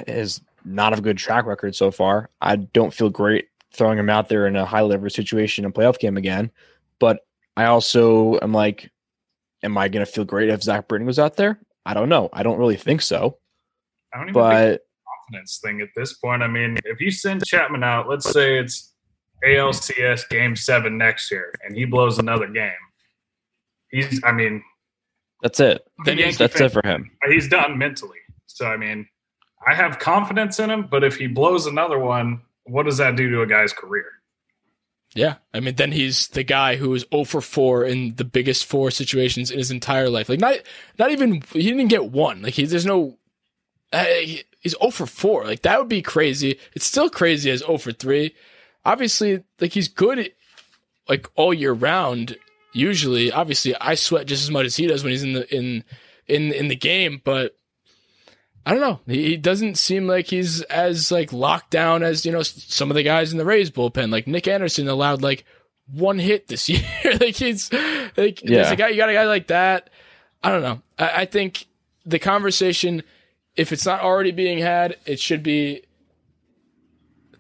is 0.08 0.42
not 0.66 0.98
a 0.98 1.02
good 1.02 1.18
track 1.18 1.46
record 1.46 1.76
so 1.76 1.92
far. 1.92 2.30
I 2.42 2.56
don't 2.56 2.94
feel 2.94 3.10
great 3.10 3.48
throwing 3.72 4.00
him 4.00 4.10
out 4.10 4.30
there 4.30 4.48
in 4.48 4.56
a 4.56 4.66
high 4.66 4.82
leverage 4.82 5.14
situation 5.14 5.64
in 5.64 5.70
a 5.70 5.74
playoff 5.74 6.00
game 6.00 6.18
again. 6.18 6.50
But 7.00 7.20
I 7.56 7.66
also 7.66 8.40
am 8.42 8.54
like, 8.54 8.90
am 9.64 9.78
I 9.78 9.88
going 9.90 10.06
to 10.06 10.12
feel 10.12 10.26
great 10.26 10.50
if 10.50 10.64
Zach 10.64 10.88
Britton 10.88 11.06
was 11.06 11.20
out 11.20 11.38
there? 11.38 11.60
I 11.86 11.94
don't 11.94 12.10
know. 12.10 12.30
I 12.34 12.44
don't 12.44 12.58
really 12.58 12.78
think 12.78 13.02
so. 13.02 13.38
I 14.14 14.18
don't 14.18 14.30
even 14.30 14.34
think 14.34 14.44
But 14.44 14.86
confidence 15.26 15.60
thing 15.64 15.82
at 15.82 15.90
this 15.96 16.14
point. 16.14 16.44
I 16.44 16.48
mean, 16.48 16.78
if 16.86 17.02
you 17.02 17.12
send 17.12 17.46
Chapman 17.46 17.84
out, 17.84 18.10
let's 18.10 18.30
say 18.30 18.58
it's 18.60 18.94
ALCS 19.46 20.30
game 20.30 20.56
seven 20.56 20.98
next 20.98 21.32
year, 21.32 21.54
and 21.64 21.76
he 21.76 21.86
blows 21.86 22.18
another 22.18 22.48
game, 22.48 22.72
he's, 23.92 24.22
I 24.24 24.32
mean, 24.32 24.64
that's 25.42 25.60
it. 25.60 25.86
Then 26.06 26.18
the 26.18 26.24
he's, 26.24 26.38
that's 26.38 26.58
fan- 26.58 26.66
it 26.66 26.72
for 26.72 26.82
him. 26.86 27.12
he's 27.28 27.48
done 27.48 27.78
mentally. 27.78 28.18
So, 28.48 28.66
I 28.66 28.78
mean, 28.78 29.08
I 29.68 29.76
have 29.76 30.00
confidence 30.00 30.60
in 30.60 30.70
him, 30.70 30.88
but 30.90 31.04
if 31.04 31.18
he 31.18 31.28
blows 31.28 31.66
another 31.66 32.00
one, 32.00 32.42
what 32.64 32.84
does 32.84 32.98
that 32.98 33.16
do 33.16 33.30
to 33.30 33.42
a 33.42 33.48
guy's 33.48 33.74
career? 33.74 34.06
Yeah, 35.14 35.36
I 35.54 35.62
mean, 35.62 35.76
then 35.76 35.94
he's 35.94 36.28
the 36.30 36.44
guy 36.44 36.76
who 36.76 36.94
is 36.94 37.06
0 37.10 37.24
for 37.24 37.40
4 37.40 37.86
in 37.86 38.16
the 38.16 38.26
biggest 38.26 38.66
four 38.66 38.92
situations 38.92 39.50
in 39.50 39.58
his 39.58 39.72
entire 39.72 40.10
life. 40.10 40.28
Like, 40.28 40.42
not 40.42 40.58
not 41.00 41.12
even 41.12 41.42
he 41.54 41.64
didn't 41.64 41.88
get 41.88 42.12
one. 42.12 42.42
Like, 42.42 42.54
he, 42.54 42.66
there's 42.66 42.86
no. 42.86 43.18
Uh, 43.96 44.06
he's 44.60 44.76
0 44.80 44.92
for 44.92 45.06
4. 45.06 45.46
Like, 45.46 45.62
that 45.64 45.80
would 45.80 45.88
be 45.90 46.02
crazy. 46.02 46.60
It's 46.74 46.86
still 46.86 47.10
crazy 47.10 47.50
as 47.52 47.60
0 47.62 47.78
for 47.78 47.92
3. 47.92 48.34
Obviously, 48.84 49.44
like 49.60 49.72
he's 49.74 49.88
good, 49.88 50.32
like 51.10 51.28
all 51.36 51.54
year 51.54 51.74
round. 51.74 52.38
Usually, 52.74 53.32
obviously, 53.32 53.76
I 53.78 53.96
sweat 53.96 54.28
just 54.28 54.44
as 54.44 54.52
much 54.52 54.66
as 54.66 54.76
he 54.76 54.86
does 54.88 55.04
when 55.04 55.12
he's 55.12 55.24
in 55.24 55.34
the 55.34 55.56
in 55.56 55.84
in 56.28 56.52
in 56.52 56.68
the 56.68 56.76
game, 56.76 57.22
but. 57.24 57.56
I 58.68 58.72
don't 58.72 58.82
know. 58.82 59.00
He, 59.06 59.24
he 59.28 59.38
doesn't 59.38 59.76
seem 59.78 60.08
like 60.08 60.26
he's 60.26 60.64
as 60.64 61.12
like 61.12 61.32
locked 61.32 61.70
down 61.70 62.02
as 62.02 62.26
you 62.26 62.32
know 62.32 62.42
some 62.42 62.90
of 62.90 62.96
the 62.96 63.04
guys 63.04 63.32
in 63.32 63.38
the 63.38 63.46
Rays 63.46 63.70
bullpen. 63.70 64.12
Like 64.12 64.26
Nick 64.26 64.48
Anderson 64.48 64.88
allowed 64.88 65.22
like 65.22 65.46
one 65.94 66.18
hit 66.18 66.48
this 66.48 66.68
year. 66.70 66.82
like 67.22 67.36
he's 67.36 67.72
like 68.18 68.40
there's 68.42 68.68
Yeah. 68.68 68.72
a 68.72 68.76
guy 68.76 68.88
you 68.90 68.98
got 68.98 69.10
a 69.10 69.14
guy 69.14 69.26
like 69.28 69.46
that. 69.50 69.92
I 70.44 70.50
don't 70.50 70.64
know. 70.64 70.82
I, 70.98 71.22
I 71.22 71.26
think 71.26 71.68
the 72.08 72.18
conversation, 72.18 73.04
if 73.56 73.72
it's 73.72 73.86
not 73.86 74.02
already 74.02 74.32
being 74.32 74.60
had, 74.60 74.98
it 75.06 75.20
should 75.20 75.44
be 75.44 75.84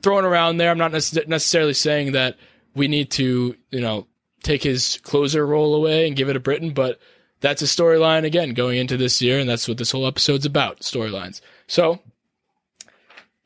thrown 0.01 0.25
around 0.25 0.57
there. 0.57 0.71
I'm 0.71 0.77
not 0.77 0.91
necess- 0.91 1.27
necessarily 1.27 1.73
saying 1.73 2.13
that 2.13 2.37
we 2.75 2.87
need 2.87 3.11
to 3.11 3.55
you 3.71 3.81
know 3.81 4.07
take 4.43 4.63
his 4.63 4.99
closer 5.03 5.45
role 5.45 5.73
away 5.75 6.07
and 6.07 6.15
give 6.15 6.29
it 6.29 6.33
to 6.33 6.39
Britton, 6.39 6.71
but 6.71 6.99
that's 7.41 7.61
a 7.61 7.65
storyline 7.65 8.23
again 8.23 8.53
going 8.53 8.77
into 8.77 8.97
this 8.97 9.21
year, 9.21 9.39
and 9.39 9.49
that's 9.49 9.67
what 9.67 9.77
this 9.77 9.91
whole 9.91 10.07
episode's 10.07 10.45
about 10.45 10.79
storylines. 10.79 11.41
So, 11.67 11.99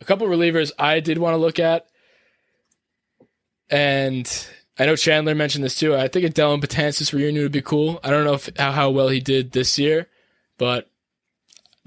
a 0.02 0.06
couple 0.06 0.28
relievers 0.28 0.72
I 0.78 1.00
did 1.00 1.18
want 1.18 1.34
to 1.34 1.38
look 1.38 1.60
at, 1.60 1.88
and 3.70 4.48
I 4.78 4.86
know 4.86 4.96
Chandler 4.96 5.36
mentioned 5.36 5.64
this 5.64 5.80
too. 5.80 5.96
I 5.96 6.08
think 6.08 6.26
a 6.26 6.30
Dellin 6.30 6.62
Betances 6.62 7.14
reunion 7.14 7.44
would 7.44 7.52
be 7.52 7.62
cool. 7.62 8.00
I 8.04 8.10
don't 8.10 8.26
know 8.26 8.34
if, 8.34 8.50
how, 8.58 8.72
how 8.72 8.90
well 8.90 9.10
he 9.10 9.20
did 9.20 9.52
this 9.52 9.78
year, 9.80 10.08
but 10.58 10.90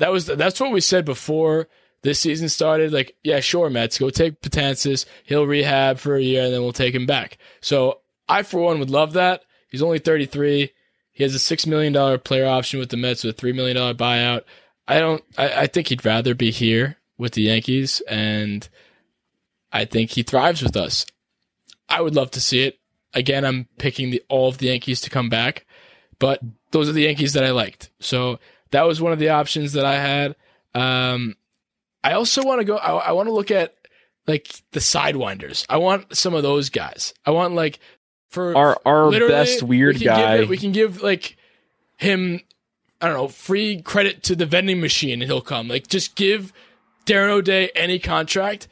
that 0.02 0.10
was 0.10 0.26
that's 0.26 0.58
what 0.58 0.72
we 0.72 0.80
said 0.80 1.04
before 1.04 1.68
this 2.02 2.18
season 2.18 2.48
started. 2.48 2.92
Like, 2.92 3.14
yeah, 3.22 3.38
sure, 3.38 3.70
Mets, 3.70 4.00
go 4.00 4.10
take 4.10 4.40
Betances. 4.40 5.06
He'll 5.24 5.46
rehab 5.46 5.98
for 5.98 6.16
a 6.16 6.20
year, 6.20 6.42
and 6.42 6.52
then 6.52 6.60
we'll 6.60 6.72
take 6.72 6.92
him 6.92 7.06
back. 7.06 7.38
So 7.60 8.00
I, 8.28 8.42
for 8.42 8.62
one, 8.62 8.80
would 8.80 8.90
love 8.90 9.12
that. 9.12 9.44
He's 9.68 9.80
only 9.80 10.00
33. 10.00 10.72
He 11.12 11.22
has 11.22 11.36
a 11.36 11.38
six 11.38 11.68
million 11.68 11.92
dollar 11.92 12.18
player 12.18 12.46
option 12.46 12.80
with 12.80 12.88
the 12.88 12.96
Mets 12.96 13.22
with 13.22 13.36
a 13.36 13.38
three 13.38 13.52
million 13.52 13.76
dollar 13.76 13.94
buyout. 13.94 14.42
I 14.88 14.98
don't. 14.98 15.22
I, 15.38 15.52
I 15.52 15.66
think 15.68 15.86
he'd 15.86 16.04
rather 16.04 16.34
be 16.34 16.50
here 16.50 16.96
with 17.16 17.34
the 17.34 17.42
Yankees, 17.42 18.02
and 18.08 18.68
I 19.70 19.84
think 19.84 20.10
he 20.10 20.24
thrives 20.24 20.62
with 20.62 20.76
us. 20.76 21.06
I 21.88 22.00
would 22.00 22.16
love 22.16 22.32
to 22.32 22.40
see 22.40 22.64
it. 22.64 22.80
Again, 23.14 23.44
I'm 23.44 23.68
picking 23.78 24.10
the 24.10 24.24
all 24.28 24.48
of 24.48 24.58
the 24.58 24.66
Yankees 24.66 25.00
to 25.02 25.10
come 25.10 25.28
back, 25.28 25.64
but 26.18 26.40
those 26.72 26.88
are 26.88 26.92
the 26.92 27.02
Yankees 27.02 27.34
that 27.34 27.44
I 27.44 27.52
liked. 27.52 27.90
So 28.00 28.40
that 28.72 28.86
was 28.86 29.00
one 29.00 29.12
of 29.12 29.18
the 29.18 29.30
options 29.30 29.74
that 29.74 29.84
I 29.84 29.94
had. 29.94 30.36
Um, 30.74 31.36
I 32.04 32.12
also 32.12 32.42
want 32.42 32.60
to 32.60 32.64
go. 32.64 32.76
I, 32.76 32.96
I 32.96 33.12
want 33.12 33.28
to 33.28 33.32
look 33.32 33.50
at 33.50 33.74
like 34.26 34.50
the 34.72 34.80
sidewinders. 34.80 35.64
I 35.68 35.76
want 35.78 36.16
some 36.16 36.34
of 36.34 36.42
those 36.42 36.68
guys. 36.68 37.14
I 37.24 37.30
want 37.30 37.54
like 37.54 37.78
for 38.28 38.56
Our 38.56 38.80
our 38.84 39.10
best 39.10 39.62
weird 39.62 39.98
we 39.98 40.04
guy. 40.04 40.38
Give 40.38 40.48
we 40.48 40.56
can 40.56 40.72
give 40.72 41.02
like 41.02 41.36
him, 41.96 42.40
I 43.00 43.06
don't 43.06 43.16
know, 43.16 43.28
free 43.28 43.80
credit 43.82 44.22
to 44.24 44.36
the 44.36 44.46
vending 44.46 44.80
machine, 44.80 45.22
and 45.22 45.30
he'll 45.30 45.40
come. 45.40 45.68
Like 45.68 45.86
just 45.86 46.16
give 46.16 46.52
Darren 47.06 47.28
O'Day 47.28 47.70
any 47.76 47.98
contract, 47.98 48.68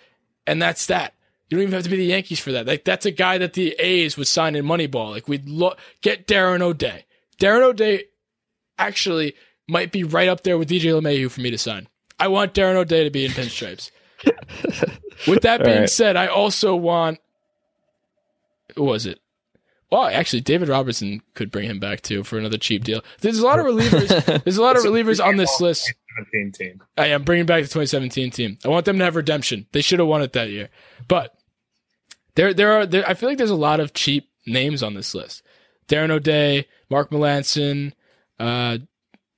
and 0.47 0.61
that's 0.61 0.87
that. 0.87 1.15
You 1.49 1.57
don't 1.57 1.63
even 1.63 1.75
have 1.75 1.83
to 1.83 1.91
be 1.91 1.97
the 1.97 2.05
Yankees 2.05 2.39
for 2.41 2.53
that. 2.53 2.67
Like 2.67 2.85
that's 2.85 3.07
a 3.07 3.11
guy 3.11 3.39
that 3.39 3.55
the 3.55 3.73
A's 3.79 4.17
would 4.17 4.29
sign 4.29 4.55
in 4.55 4.65
Moneyball. 4.65 5.11
Like 5.11 5.29
we'd 5.29 5.49
lo- 5.49 5.75
get 6.01 6.27
Darren 6.27 6.63
O'Day. 6.63 7.05
Darren 7.39 7.63
O'Day 7.63 8.05
actually 8.79 9.35
might 9.71 9.93
be 9.93 10.05
right 10.05 10.29
up 10.29 10.43
there 10.43 10.59
with 10.59 10.69
DJ 10.69 11.01
LeMahieu 11.01 11.31
for 11.31 11.41
me 11.41 11.51
to 11.51 11.59
sign. 11.59 11.89
I 12.19 12.29
want 12.29 12.55
Darren 12.55 12.75
O'Day 12.75 13.05
to 13.05 13.11
be 13.11 13.25
in 13.25 13.33
pinstripes. 13.33 13.91
with 15.27 15.43
that 15.43 15.65
being 15.65 15.81
right. 15.81 15.91
said, 15.91 16.17
I 16.17 16.27
also 16.27 16.77
want. 16.77 17.19
Who 18.77 18.85
was 18.85 19.07
it? 19.07 19.21
Well, 19.91 20.05
actually, 20.05 20.43
David 20.43 20.69
Robertson 20.69 21.21
could 21.35 21.51
bring 21.51 21.69
him 21.69 21.81
back 21.81 22.03
too 22.03 22.23
for 22.23 22.39
another 22.39 22.59
cheap 22.59 22.85
deal. 22.85 23.03
There's 23.21 23.41
a 23.41 23.45
lot 23.45 23.59
of 23.59 23.67
relievers. 23.67 24.43
There's 24.45 24.57
a 24.57 24.63
lot 24.63 24.77
of 24.77 24.85
relievers 24.85 25.25
on 25.25 25.37
this 25.37 25.61
list. 25.61 25.93
17 26.19 26.53
team. 26.53 26.83
I 26.97 27.07
am 27.07 27.25
bringing 27.25 27.47
back 27.47 27.63
the 27.63 27.69
2017 27.69 28.31
team. 28.31 28.59
I 28.65 28.69
want 28.69 28.85
them 28.85 28.99
to 28.99 29.05
have 29.05 29.17
redemption. 29.17 29.67
They 29.73 29.81
should 29.81 29.99
have 29.99 30.09
won 30.09 30.23
it 30.23 30.33
that 30.35 30.51
year. 30.51 30.69
But 31.09 31.35
there, 32.35 32.55
there 32.55 32.73
are. 32.73 32.87
There, 32.87 33.09
I 33.09 33.15
feel 33.15 33.29
like 33.29 33.39
there's 33.39 33.51
a 33.51 33.57
lot 33.57 33.81
of 33.81 33.93
cheap 33.93 34.31
names 34.47 34.83
on 34.83 34.95
this 34.95 35.15
list. 35.15 35.43
Darren 35.89 36.11
O'Day, 36.11 36.69
Mark 36.89 37.11
Melancon, 37.11 37.93
uh, 38.39 38.79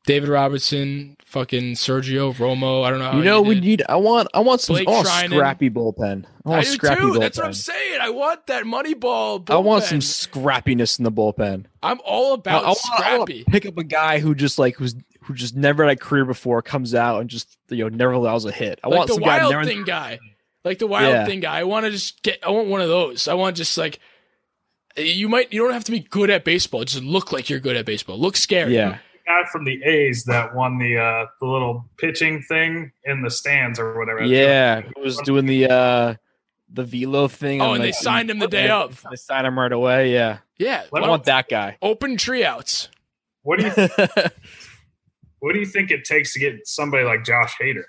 David 0.04 0.28
Robertson, 0.30 1.16
fucking 1.24 1.74
Sergio 1.74 2.34
Romo. 2.34 2.84
I 2.84 2.90
don't 2.90 2.98
know. 2.98 3.12
How 3.12 3.18
you 3.18 3.24
know, 3.24 3.40
we 3.40 3.54
did. 3.54 3.64
need. 3.64 3.82
I 3.88 3.96
want. 3.96 4.28
I 4.34 4.40
want 4.40 4.60
some. 4.60 4.74
Blake 4.74 4.88
I 4.88 4.90
want 4.90 5.06
a 5.06 5.10
Treinen. 5.10 5.30
scrappy 5.30 5.70
bullpen. 5.70 6.24
I 6.44 6.48
want 6.48 6.60
I 6.60 6.64
scrappy 6.64 7.00
too. 7.00 7.12
bullpen. 7.12 7.20
That's 7.20 7.38
what 7.38 7.46
I'm 7.46 7.54
saying. 7.54 8.00
I 8.00 8.10
want 8.10 8.46
that 8.48 8.66
money 8.66 8.94
ball. 8.94 9.44
I 9.48 9.56
want 9.58 9.84
some 9.84 9.98
scrappiness 10.00 10.98
in 10.98 11.04
the 11.04 11.12
bullpen. 11.12 11.66
I'm 11.84 12.00
all 12.04 12.34
about 12.34 12.62
I 12.62 12.64
I 12.64 12.66
want 12.68 12.78
scrappy. 12.78 13.44
to 13.44 13.50
pick 13.50 13.64
up 13.66 13.78
a 13.78 13.84
guy 13.84 14.18
who 14.18 14.34
just 14.34 14.58
like 14.58 14.74
who's 14.76 14.96
who 15.22 15.34
just 15.34 15.54
never 15.54 15.84
had 15.84 15.92
a 15.92 15.96
career 16.00 16.24
before 16.24 16.62
comes 16.62 16.96
out 16.96 17.20
and 17.20 17.30
just 17.30 17.56
you 17.68 17.84
know 17.84 17.88
never 17.88 18.10
allows 18.12 18.44
a 18.44 18.50
hit. 18.50 18.80
I 18.82 18.88
like 18.88 18.96
want 18.96 19.08
the 19.08 19.14
some 19.14 19.22
guy 19.22 19.38
wild 19.38 19.52
never. 19.52 19.64
thing 19.64 19.84
guy, 19.84 20.18
like 20.64 20.80
the 20.80 20.88
wild 20.88 21.12
Yeah. 21.12 21.26
thing 21.26 21.38
guy. 21.38 21.60
I 21.60 21.62
want 21.64 21.86
to 21.86 21.92
just 21.92 22.22
get. 22.24 22.40
I 22.44 22.50
want 22.50 22.66
one 22.66 22.80
of 22.80 22.88
those. 22.88 23.28
I 23.28 23.34
want 23.34 23.56
just 23.56 23.78
like 23.78 24.00
you 24.96 25.28
might. 25.28 25.52
You 25.52 25.62
don't 25.62 25.72
have 25.74 25.84
to 25.84 25.92
be 25.92 26.00
good 26.00 26.28
at 26.28 26.44
baseball. 26.44 26.82
Just 26.84 27.04
look 27.04 27.30
like 27.32 27.48
you're 27.48 27.60
good 27.60 27.76
at 27.76 27.86
baseball. 27.86 28.18
Look 28.18 28.36
scary. 28.36 28.74
Yeah, 28.74 28.98
Guy 29.26 29.42
from 29.50 29.64
the 29.64 29.82
A's 29.84 30.24
that 30.24 30.54
won 30.54 30.78
the 30.78 30.98
uh, 30.98 31.26
the 31.40 31.46
little 31.46 31.88
pitching 31.98 32.42
thing 32.42 32.92
in 33.04 33.22
the 33.22 33.30
stands 33.30 33.78
or 33.78 33.98
whatever. 33.98 34.24
yeah. 34.24 34.80
Who 34.82 35.02
was 35.02 35.16
doing 35.18 35.46
the 35.46 35.70
uh 35.70 36.14
the 36.72 36.84
velo 36.84 37.28
thing? 37.28 37.60
Oh, 37.60 37.70
on, 37.70 37.74
and 37.76 37.84
they 37.84 37.92
signed 37.92 38.30
him 38.30 38.38
the 38.38 38.48
day 38.48 38.66
yeah, 38.66 38.80
of. 38.82 39.04
They 39.10 39.16
signed 39.16 39.46
him 39.46 39.58
right 39.58 39.72
away. 39.72 40.12
Yeah, 40.12 40.38
Yeah. 40.58 40.84
Let 40.90 41.02
I 41.02 41.06
me- 41.06 41.10
want 41.10 41.24
that 41.24 41.48
guy. 41.48 41.76
Open 41.82 42.16
tree 42.16 42.44
outs. 42.44 42.88
What 43.42 43.58
do 43.58 43.66
you 43.66 43.72
what 45.40 45.52
do 45.52 45.58
you 45.58 45.66
think 45.66 45.90
it 45.90 46.04
takes 46.04 46.32
to 46.34 46.38
get 46.38 46.66
somebody 46.66 47.04
like 47.04 47.24
Josh 47.24 47.56
Hader? 47.60 47.82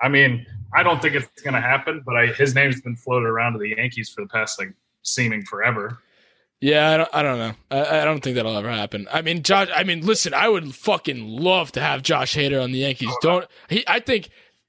I 0.00 0.08
mean, 0.08 0.46
I 0.74 0.82
don't 0.82 1.02
think 1.02 1.14
it's 1.14 1.42
going 1.42 1.54
to 1.54 1.60
happen, 1.60 2.02
but 2.06 2.16
I, 2.16 2.26
his 2.28 2.54
name's 2.54 2.80
been 2.80 2.96
floated 2.96 3.26
around 3.26 3.52
to 3.54 3.58
the 3.58 3.70
Yankees 3.76 4.08
for 4.08 4.22
the 4.22 4.28
past 4.28 4.58
like 4.58 4.72
seeming 5.02 5.42
forever. 5.42 5.98
Yeah, 6.60 6.90
I 6.90 6.96
don't, 6.98 7.08
I 7.14 7.22
don't 7.22 7.38
know. 7.38 7.52
I, 7.70 8.00
I 8.00 8.04
don't 8.04 8.20
think 8.22 8.36
that'll 8.36 8.56
ever 8.56 8.70
happen. 8.70 9.08
I 9.10 9.22
mean, 9.22 9.42
Josh. 9.42 9.68
I 9.74 9.82
mean, 9.84 10.04
listen, 10.04 10.34
I 10.34 10.48
would 10.48 10.74
fucking 10.74 11.26
love 11.26 11.72
to 11.72 11.80
have 11.80 12.02
Josh 12.02 12.34
Hader 12.36 12.62
on 12.62 12.72
the 12.72 12.78
Yankees. 12.80 13.08
Oh, 13.10 13.18
don't 13.22 13.46
he? 13.68 13.82
I 13.88 14.00
think 14.00 14.28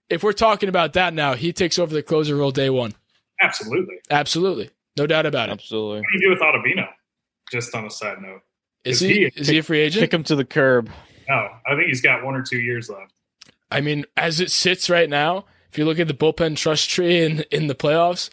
if 0.09 0.23
we're 0.23 0.31
talking 0.31 0.69
about 0.69 0.93
that 0.93 1.13
now, 1.13 1.33
he 1.33 1.51
takes 1.51 1.77
over 1.77 1.93
the 1.93 2.01
closer 2.03 2.35
role 2.37 2.51
day 2.51 2.69
one. 2.69 2.93
Absolutely. 3.41 3.95
Absolutely, 4.09 4.69
no 4.97 5.05
doubt 5.05 5.25
about 5.25 5.49
it. 5.49 5.53
Absolutely. 5.53 5.99
What 5.99 6.07
do 6.13 6.13
you 6.13 6.21
do 6.21 6.29
with 6.29 6.39
Ottavino? 6.39 6.87
Just 7.51 7.75
on 7.75 7.85
a 7.85 7.89
side 7.89 8.21
note. 8.21 8.41
Is 8.85 9.01
Is 9.01 9.09
he? 9.09 9.13
he- 9.15 9.31
Is 9.41 9.47
he 9.49 9.57
a 9.57 9.63
free 9.63 9.79
agent? 9.81 10.01
Kick 10.03 10.13
him 10.13 10.23
to 10.23 10.35
the 10.37 10.45
curb. 10.45 10.89
No, 11.27 11.35
I 11.67 11.75
think 11.75 11.87
he's 11.87 12.01
got 12.01 12.23
one 12.23 12.35
or 12.35 12.41
two 12.41 12.59
years 12.59 12.89
left. 12.89 13.11
I 13.69 13.81
mean, 13.81 14.05
as 14.17 14.39
it 14.39 14.51
sits 14.51 14.89
right 14.89 15.09
now, 15.09 15.45
if 15.71 15.77
you 15.77 15.85
look 15.85 15.99
at 15.99 16.07
the 16.07 16.13
bullpen 16.13 16.55
trust 16.55 16.89
tree 16.89 17.21
in 17.25 17.41
in 17.51 17.67
the 17.67 17.75
playoffs, 17.75 18.29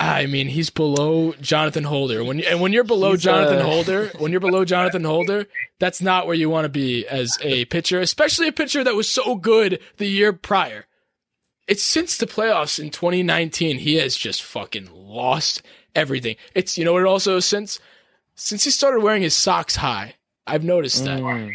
I 0.00 0.26
mean, 0.26 0.46
he's 0.46 0.70
below 0.70 1.32
Jonathan 1.40 1.84
Holder. 1.84 2.22
When 2.22 2.40
and 2.40 2.60
when 2.60 2.72
you're 2.72 2.84
below 2.84 3.12
He's, 3.12 3.22
Jonathan 3.22 3.58
uh, 3.58 3.64
Holder, 3.64 4.10
when 4.18 4.30
you're 4.30 4.40
below 4.40 4.64
Jonathan 4.64 5.02
Holder, 5.02 5.46
that's 5.80 6.00
not 6.00 6.26
where 6.26 6.36
you 6.36 6.48
want 6.48 6.66
to 6.66 6.68
be 6.68 7.06
as 7.06 7.36
a 7.42 7.64
pitcher, 7.66 7.98
especially 8.00 8.46
a 8.46 8.52
pitcher 8.52 8.84
that 8.84 8.94
was 8.94 9.08
so 9.08 9.34
good 9.34 9.80
the 9.96 10.06
year 10.06 10.32
prior. 10.32 10.86
It's 11.66 11.82
since 11.82 12.16
the 12.16 12.26
playoffs 12.26 12.78
in 12.78 12.90
2019, 12.90 13.78
he 13.78 13.96
has 13.96 14.16
just 14.16 14.42
fucking 14.42 14.88
lost 14.92 15.62
everything. 15.96 16.36
It's 16.54 16.78
you 16.78 16.84
know 16.84 16.92
what 16.92 17.04
also 17.04 17.40
since 17.40 17.80
since 18.36 18.62
he 18.62 18.70
started 18.70 19.02
wearing 19.02 19.22
his 19.22 19.36
socks 19.36 19.76
high. 19.76 20.14
I've 20.46 20.64
noticed 20.64 21.04
that. 21.04 21.20
Mm, 21.20 21.52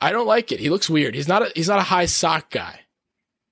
I 0.00 0.10
don't 0.10 0.26
like 0.26 0.52
it. 0.52 0.60
He 0.60 0.70
looks 0.70 0.88
weird. 0.88 1.14
He's 1.14 1.28
not 1.28 1.42
a 1.42 1.52
he's 1.54 1.68
not 1.68 1.78
a 1.80 1.82
high 1.82 2.06
sock 2.06 2.50
guy. 2.50 2.80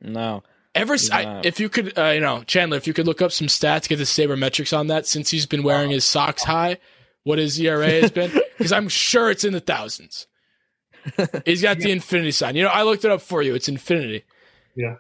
no. 0.01 0.43
Ever, 0.77 0.95
s 0.95 1.11
I 1.11 1.24
No. 1.24 1.41
if 1.45 1.59
you 1.61 1.68
could, 1.68 1.97
uh, 1.99 2.11
you 2.11 2.20
know, 2.20 2.43
Chandler, 2.45 2.77
if 2.77 2.87
you 2.87 2.93
could 2.93 3.07
look 3.07 3.22
up 3.22 3.33
some 3.33 3.47
stats, 3.49 3.89
get 3.89 3.97
the 3.97 4.05
sabermetrics 4.05 4.77
on 4.77 4.87
that 4.89 5.07
since 5.07 5.31
he's 5.31 5.47
been 5.47 5.62
wearing 5.62 5.91
his 5.91 6.05
socks 6.05 6.45
high, 6.45 6.79
what 7.24 7.39
his 7.39 7.59
ERA 7.61 8.01
has 8.03 8.11
been, 8.11 8.31
because 8.59 8.72
I'm 8.72 8.89
sure 8.89 9.31
it's 9.31 9.45
in 9.45 9.53
the 9.53 9.61
thousands. 9.61 10.27
He's 11.45 11.62
got 11.62 11.79
the 11.79 11.91
infinity 11.93 12.33
sign. 12.33 12.57
You 12.57 12.64
know, 12.64 12.68
I 12.68 12.83
looked 12.83 13.05
it 13.05 13.11
up 13.11 13.20
for 13.22 13.41
you. 13.43 13.55
It's 13.55 13.68
infinity. 13.68 14.24
Yeah. 14.74 14.97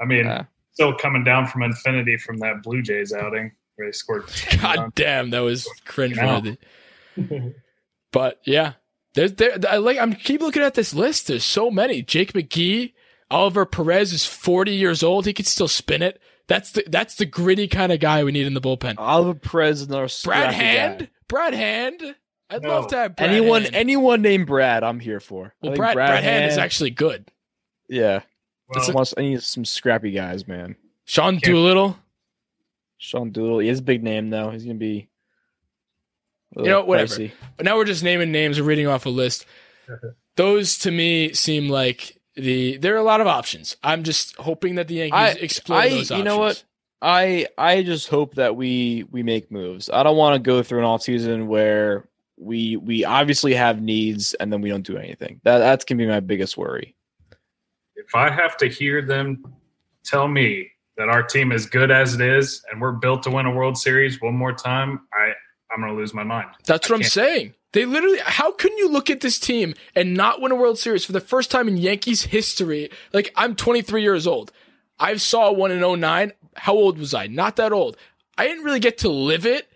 I 0.00 0.04
mean, 0.04 0.24
Yeah. 0.26 0.44
still 0.72 0.94
coming 0.96 1.22
down 1.24 1.46
from 1.46 1.62
infinity 1.62 2.16
from 2.16 2.38
that 2.38 2.62
Blue 2.62 2.82
Jays 2.82 3.12
outing 3.12 3.52
where 3.76 3.88
they 3.88 3.92
scored. 3.92 4.24
God 4.60 4.94
damn, 4.94 5.30
that 5.30 5.40
was 5.40 5.68
cringeworthy. 5.86 6.58
But 8.12 8.40
yeah, 8.44 8.72
there's 9.14 9.34
there. 9.34 9.56
I 9.68 9.76
like. 9.76 9.96
I'm 9.98 10.14
keep 10.14 10.40
looking 10.40 10.62
at 10.62 10.74
this 10.74 10.92
list. 10.92 11.28
There's 11.28 11.44
so 11.44 11.70
many. 11.70 12.02
Jake 12.02 12.32
McGee, 12.32 12.92
Oliver 13.30 13.64
Perez 13.66 14.12
is 14.12 14.26
40 14.26 14.72
years 14.72 15.02
old. 15.02 15.26
He 15.26 15.32
could 15.32 15.46
still 15.46 15.68
spin 15.68 16.02
it. 16.02 16.20
That's 16.48 16.72
the 16.72 16.82
that's 16.88 17.14
the 17.14 17.26
gritty 17.26 17.68
kind 17.68 17.92
of 17.92 18.00
guy 18.00 18.24
we 18.24 18.32
need 18.32 18.46
in 18.46 18.54
the 18.54 18.60
bullpen. 18.60 18.94
Oliver 18.98 19.34
Perez 19.34 19.82
is 19.82 19.90
our 19.92 20.08
Brad 20.24 20.52
Hand, 20.52 20.98
guy. 21.00 21.08
Brad 21.28 21.54
Hand. 21.54 22.16
I'd 22.50 22.62
No. 22.62 22.68
love 22.70 22.88
to 22.88 22.96
have 22.96 23.14
Brad 23.16 23.30
anyone, 23.30 23.62
Hand. 23.62 23.76
anyone 23.76 24.22
named 24.22 24.48
Brad, 24.48 24.82
I'm 24.82 24.98
here 24.98 25.20
for. 25.20 25.54
Well, 25.62 25.70
think 25.72 25.76
Brad, 25.76 25.94
Brad, 25.94 26.24
Hand 26.24 26.50
is 26.50 26.58
actually 26.58 26.90
good. 26.90 27.30
yeah. 27.88 28.22
Well, 28.68 28.84
I 28.88 28.92
want- 28.92 29.14
I 29.16 29.20
need 29.22 29.42
some 29.42 29.64
scrappy 29.64 30.10
guys, 30.12 30.46
man. 30.46 30.76
Sean 31.04 31.34
Can't- 31.34 31.44
Doolittle. 31.44 31.98
Sean 32.98 33.30
Doolittle, 33.30 33.58
he 33.60 33.68
has 33.68 33.78
a 33.80 33.82
big 33.82 34.02
name 34.02 34.30
though. 34.30 34.50
He's 34.50 34.62
gonna 34.64 34.74
be, 34.74 35.08
a 36.56 36.62
You 36.62 36.68
know, 36.68 36.84
whatever. 36.84 37.14
pricey. 37.14 37.32
But 37.56 37.64
now 37.66 37.76
we're 37.76 37.84
just 37.84 38.02
naming 38.04 38.30
names 38.32 38.58
and 38.58 38.66
reading 38.66 38.86
off 38.88 39.06
a 39.06 39.10
list. 39.10 39.46
Those 40.36 40.78
to 40.78 40.90
me 40.90 41.32
seem 41.32 41.68
like 41.68 42.19
the 42.36 42.76
there 42.78 42.94
are 42.94 42.98
a 42.98 43.02
lot 43.02 43.20
of 43.20 43.26
options. 43.26 43.76
I'm 43.82 44.02
just 44.04 44.36
hoping 44.36 44.76
that 44.76 44.88
the 44.88 44.94
Yankees 44.94 45.14
I- 45.18 45.30
explore 45.30 45.78
I- 45.78 45.88
those 45.88 46.10
options. 46.10 46.18
you 46.18 46.24
know 46.24 46.38
what? 46.38 46.62
I 47.02 47.46
I 47.56 47.82
just 47.82 48.08
hope 48.08 48.34
that 48.34 48.56
we 48.56 49.04
we 49.10 49.22
make 49.22 49.50
moves. 49.50 49.88
I 49.90 50.02
don't 50.02 50.16
want 50.16 50.34
to 50.34 50.38
go 50.38 50.62
through 50.62 50.80
an 50.80 50.84
off 50.84 51.02
season 51.02 51.46
where 51.48 52.06
we 52.36 52.76
we 52.76 53.04
obviously 53.04 53.54
have 53.54 53.80
needs 53.80 54.34
and 54.34 54.52
then 54.52 54.60
we 54.60 54.68
don't 54.68 54.86
do 54.86 54.96
anything. 54.98 55.40
That 55.44 55.58
that's 55.58 55.84
gonna 55.84 55.98
be 55.98 56.06
my 56.06 56.20
biggest 56.20 56.56
worry. 56.58 56.94
if 57.96 58.14
I 58.14 58.30
have 58.30 58.56
to 58.58 58.66
hear 58.66 59.02
them 59.02 59.44
tell 60.04 60.26
me 60.28 60.68
that 60.96 61.08
our 61.08 61.22
team 61.22 61.52
is 61.52 61.64
good 61.66 61.90
as 61.90 62.14
it 62.14 62.20
is 62.20 62.62
and 62.70 62.80
we're 62.80 62.92
built 62.92 63.22
to 63.24 63.30
win 63.30 63.46
a 63.46 63.50
World 63.50 63.78
Series 63.78 64.20
one 64.20 64.34
more 64.34 64.52
time, 64.52 65.00
I 65.14 65.32
I'm 65.72 65.80
going 65.80 65.92
to 65.92 65.96
lose 65.98 66.12
my 66.12 66.24
mind. 66.24 66.48
That's 66.66 66.90
what 66.90 66.96
I'm 66.96 67.02
saying. 67.04 67.54
They 67.72 67.84
literally, 67.84 68.18
how 68.22 68.50
can 68.52 68.76
you 68.76 68.88
look 68.88 69.10
at 69.10 69.20
this 69.20 69.38
team 69.38 69.74
and 69.94 70.14
not 70.14 70.40
win 70.40 70.50
a 70.50 70.56
World 70.56 70.78
Series 70.78 71.04
for 71.04 71.12
the 71.12 71.20
first 71.20 71.50
time 71.50 71.68
in 71.68 71.76
Yankees 71.76 72.24
history? 72.24 72.90
Like, 73.12 73.32
I'm 73.36 73.54
23 73.54 74.02
years 74.02 74.26
old. 74.26 74.50
I 74.98 75.16
saw 75.16 75.52
one 75.52 75.70
in 75.70 76.00
09. 76.00 76.32
How 76.56 76.74
old 76.74 76.98
was 76.98 77.14
I? 77.14 77.28
Not 77.28 77.56
that 77.56 77.72
old. 77.72 77.96
I 78.36 78.46
didn't 78.46 78.64
really 78.64 78.80
get 78.80 78.98
to 78.98 79.08
live 79.08 79.46
it. 79.46 79.70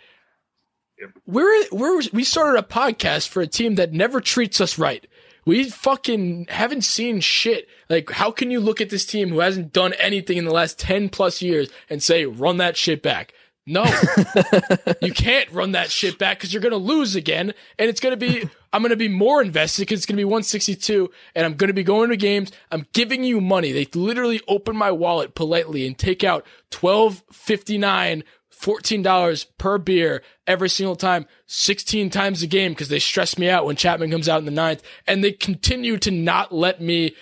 We're, 1.27 1.69
we're, 1.71 2.03
we 2.13 2.25
started 2.25 2.59
a 2.59 2.63
podcast 2.63 3.29
for 3.29 3.43
a 3.43 3.47
team 3.47 3.77
that 3.77 3.93
never 3.93 4.21
treats 4.21 4.61
us 4.61 4.79
right. 4.79 5.07
We 5.47 5.71
fucking 5.71 6.47
haven't 6.49 6.83
seen 6.83 7.21
shit. 7.21 7.69
Like, 7.91 8.11
how 8.11 8.31
can 8.31 8.51
you 8.51 8.61
look 8.61 8.81
at 8.81 8.91
this 8.91 9.05
team 9.05 9.29
who 9.29 9.41
hasn't 9.41 9.73
done 9.73 9.93
anything 9.95 10.37
in 10.37 10.47
the 10.47 10.53
last 10.53 10.79
10 10.79 11.11
plus 11.11 11.43
years 11.43 11.71
and 11.91 12.03
say, 12.03 12.25
run 12.25 12.57
that 12.57 12.77
shit 12.77 13.03
back? 13.03 13.35
No, 13.67 13.85
you 15.01 15.13
can't 15.13 15.51
run 15.51 15.73
that 15.73 15.91
shit 15.91 16.19
back 16.19 16.37
because 16.37 16.53
you're 16.53 16.61
going 16.61 16.73
to 16.73 16.77
lose 16.77 17.17
again. 17.17 17.55
And 17.79 17.89
it's 17.89 18.01
going 18.01 18.13
to 18.13 18.17
be, 18.17 18.49
I'm 18.73 18.83
going 18.83 18.91
to 18.91 18.97
be 18.97 19.09
more 19.09 19.41
invested 19.41 19.83
because 19.83 20.01
it's 20.01 20.07
going 20.07 20.17
to 20.17 20.21
be 20.21 20.25
162 20.25 21.11
and 21.35 21.47
I'm 21.47 21.55
going 21.55 21.69
to 21.69 21.75
be 21.75 21.83
going 21.83 22.11
to 22.11 22.17
games. 22.17 22.53
I'm 22.71 22.87
giving 22.93 23.25
you 23.25 23.41
money. 23.41 23.73
They 23.73 23.87
literally 23.95 24.43
open 24.49 24.77
my 24.77 24.91
wallet 24.91 25.35
politely 25.35 25.87
and 25.87 25.97
take 25.97 26.23
out 26.23 26.45
12.59, 26.73 28.23
$14 28.55 29.47
per 29.57 29.79
beer 29.79 30.23
every 30.47 30.69
single 30.69 30.97
time, 30.97 31.25
16 31.47 32.11
times 32.11 32.43
a 32.43 32.47
game 32.47 32.73
because 32.73 32.91
they 32.91 32.99
stress 32.99 33.39
me 33.39 33.49
out 33.49 33.65
when 33.65 33.77
Chapman 33.77 34.11
comes 34.11 34.29
out 34.29 34.41
in 34.41 34.45
the 34.45 34.51
ninth. 34.51 34.83
And 35.07 35.25
they 35.25 35.33
continue 35.33 35.97
to 35.99 36.11
not 36.11 36.53
let 36.53 36.83
me 36.83 37.15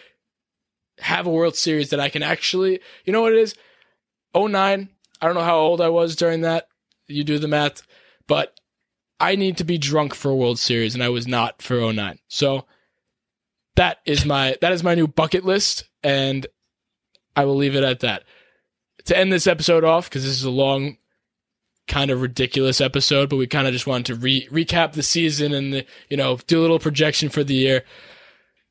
have 0.98 1.26
a 1.26 1.30
World 1.30 1.54
Series 1.54 1.90
that 1.90 2.00
I 2.00 2.08
can 2.08 2.24
actually, 2.24 2.80
you 3.04 3.12
know 3.12 3.22
what 3.22 3.32
it 3.32 3.38
is? 3.38 3.54
09, 4.34 4.88
I 5.22 5.26
don't 5.26 5.36
know 5.36 5.44
how 5.44 5.58
old 5.58 5.80
I 5.80 5.88
was 5.88 6.16
during 6.16 6.40
that. 6.40 6.66
You 7.06 7.22
do 7.22 7.38
the 7.38 7.46
math, 7.46 7.82
but 8.26 8.58
I 9.20 9.36
need 9.36 9.56
to 9.58 9.64
be 9.64 9.78
drunk 9.78 10.14
for 10.14 10.32
a 10.32 10.34
World 10.34 10.58
Series, 10.58 10.94
and 10.94 11.02
I 11.02 11.10
was 11.10 11.28
not 11.28 11.62
for 11.62 11.92
09. 11.92 12.18
So 12.26 12.66
that 13.76 13.98
is 14.04 14.26
my 14.26 14.56
that 14.60 14.72
is 14.72 14.82
my 14.82 14.96
new 14.96 15.06
bucket 15.06 15.44
list, 15.44 15.84
and 16.02 16.44
I 17.36 17.44
will 17.44 17.54
leave 17.54 17.76
it 17.76 17.84
at 17.84 18.00
that. 18.00 18.24
To 19.04 19.16
end 19.16 19.32
this 19.32 19.46
episode 19.46 19.84
off, 19.84 20.08
because 20.08 20.24
this 20.24 20.32
is 20.32 20.44
a 20.44 20.50
long, 20.50 20.96
kind 21.86 22.10
of 22.10 22.20
ridiculous 22.20 22.80
episode, 22.80 23.30
but 23.30 23.36
we 23.36 23.46
kind 23.46 23.68
of 23.68 23.72
just 23.72 23.86
wanted 23.86 24.06
to 24.06 24.14
re- 24.16 24.48
recap 24.50 24.92
the 24.92 25.04
season 25.04 25.52
and 25.52 25.72
the, 25.72 25.86
you 26.08 26.16
know 26.16 26.38
do 26.48 26.58
a 26.58 26.62
little 26.62 26.80
projection 26.80 27.28
for 27.28 27.44
the 27.44 27.54
year. 27.54 27.84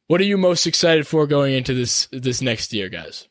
What 0.07 0.19
are 0.19 0.25
you 0.25 0.37
most 0.37 0.67
excited 0.67 1.07
for 1.07 1.25
going 1.27 1.53
into 1.53 1.73
this 1.73 2.09
this 2.11 2.41
next 2.41 2.73
year, 2.73 2.89
guys? 2.89 3.29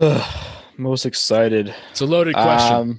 Most 0.76 1.06
excited. 1.06 1.74
It's 1.90 2.00
a 2.00 2.06
loaded 2.06 2.34
question. 2.34 2.74
Um, 2.74 2.98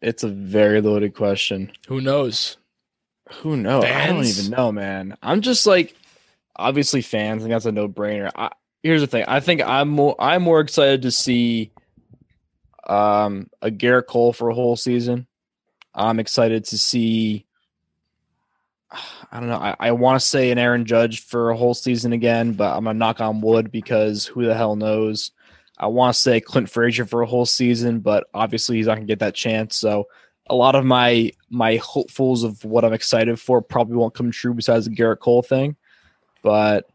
it's 0.00 0.22
a 0.22 0.28
very 0.28 0.80
loaded 0.80 1.14
question. 1.14 1.72
Who 1.88 2.00
knows? 2.00 2.56
Who 3.42 3.56
knows? 3.56 3.84
I 3.84 4.06
don't 4.06 4.24
even 4.24 4.50
know, 4.50 4.72
man. 4.72 5.16
I'm 5.22 5.40
just 5.40 5.66
like, 5.66 5.94
obviously 6.56 7.02
fans. 7.02 7.42
I 7.42 7.44
think 7.44 7.52
that's 7.52 7.66
a 7.66 7.72
no 7.72 7.88
brainer. 7.88 8.30
Here's 8.82 9.00
the 9.00 9.06
thing. 9.06 9.24
I 9.28 9.40
think 9.40 9.62
I'm 9.62 9.88
more. 9.88 10.16
I'm 10.18 10.42
more 10.42 10.60
excited 10.60 11.02
to 11.02 11.10
see, 11.10 11.70
um, 12.86 13.48
a 13.60 13.70
Gerrit 13.70 14.06
Cole 14.06 14.32
for 14.32 14.48
a 14.48 14.54
whole 14.54 14.76
season. 14.76 15.26
I'm 15.94 16.18
excited 16.18 16.64
to 16.66 16.78
see. 16.78 17.46
I 18.90 19.38
don't 19.38 19.48
know. 19.48 19.58
I, 19.58 19.76
I 19.78 19.92
want 19.92 20.20
to 20.20 20.26
say 20.26 20.50
an 20.50 20.58
Aaron 20.58 20.84
Judge 20.84 21.24
for 21.24 21.50
a 21.50 21.56
whole 21.56 21.74
season 21.74 22.12
again, 22.12 22.54
but 22.54 22.76
I'm 22.76 22.84
gonna 22.84 22.98
knock 22.98 23.20
on 23.20 23.40
wood 23.40 23.70
because 23.70 24.26
who 24.26 24.44
the 24.44 24.54
hell 24.54 24.76
knows? 24.76 25.30
I 25.80 25.86
want 25.86 26.14
to 26.14 26.20
say 26.20 26.40
Clint 26.40 26.68
Frazier 26.68 27.06
for 27.06 27.22
a 27.22 27.26
whole 27.26 27.46
season, 27.46 28.00
but 28.00 28.26
obviously 28.34 28.76
he's 28.76 28.86
not 28.86 28.96
gonna 28.96 29.06
get 29.06 29.20
that 29.20 29.34
chance. 29.34 29.76
So 29.76 30.06
a 30.46 30.54
lot 30.54 30.74
of 30.74 30.84
my 30.84 31.32
my 31.48 31.76
hopefuls 31.76 32.44
of 32.44 32.62
what 32.64 32.84
I'm 32.84 32.92
excited 32.92 33.40
for 33.40 33.62
probably 33.62 33.96
won't 33.96 34.14
come 34.14 34.30
true 34.30 34.52
besides 34.52 34.84
the 34.84 34.94
Gerrit 34.94 35.20
Cole 35.20 35.42
thing. 35.42 35.76
But 36.42 36.86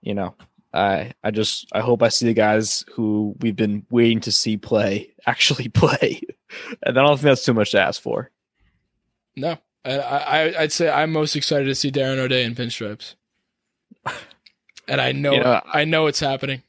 you 0.00 0.14
know, 0.14 0.34
I 0.72 1.12
I 1.22 1.30
just 1.30 1.66
I 1.72 1.80
hope 1.80 2.02
I 2.02 2.08
see 2.08 2.24
the 2.24 2.32
guys 2.32 2.86
who 2.90 3.34
we've 3.40 3.54
been 3.54 3.84
waiting 3.90 4.20
to 4.20 4.32
see 4.32 4.56
play 4.56 5.12
actually 5.26 5.68
play. 5.68 6.22
and 6.82 6.98
I 6.98 7.02
don't 7.02 7.16
think 7.16 7.24
that's 7.24 7.44
too 7.44 7.54
much 7.54 7.72
to 7.72 7.80
ask 7.80 8.00
for. 8.00 8.30
No, 9.36 9.58
I, 9.84 9.98
I 9.98 10.62
I'd 10.62 10.72
say 10.72 10.88
I'm 10.88 11.12
most 11.12 11.36
excited 11.36 11.66
to 11.66 11.74
see 11.74 11.90
Darren 11.90 12.16
O'Day 12.16 12.44
in 12.44 12.54
pinstripes, 12.54 13.14
and 14.88 15.02
I 15.02 15.12
know, 15.12 15.32
You 15.32 15.40
know, 15.40 15.60
I 15.66 15.84
know 15.84 16.06
it's 16.06 16.20
happening. 16.20 16.62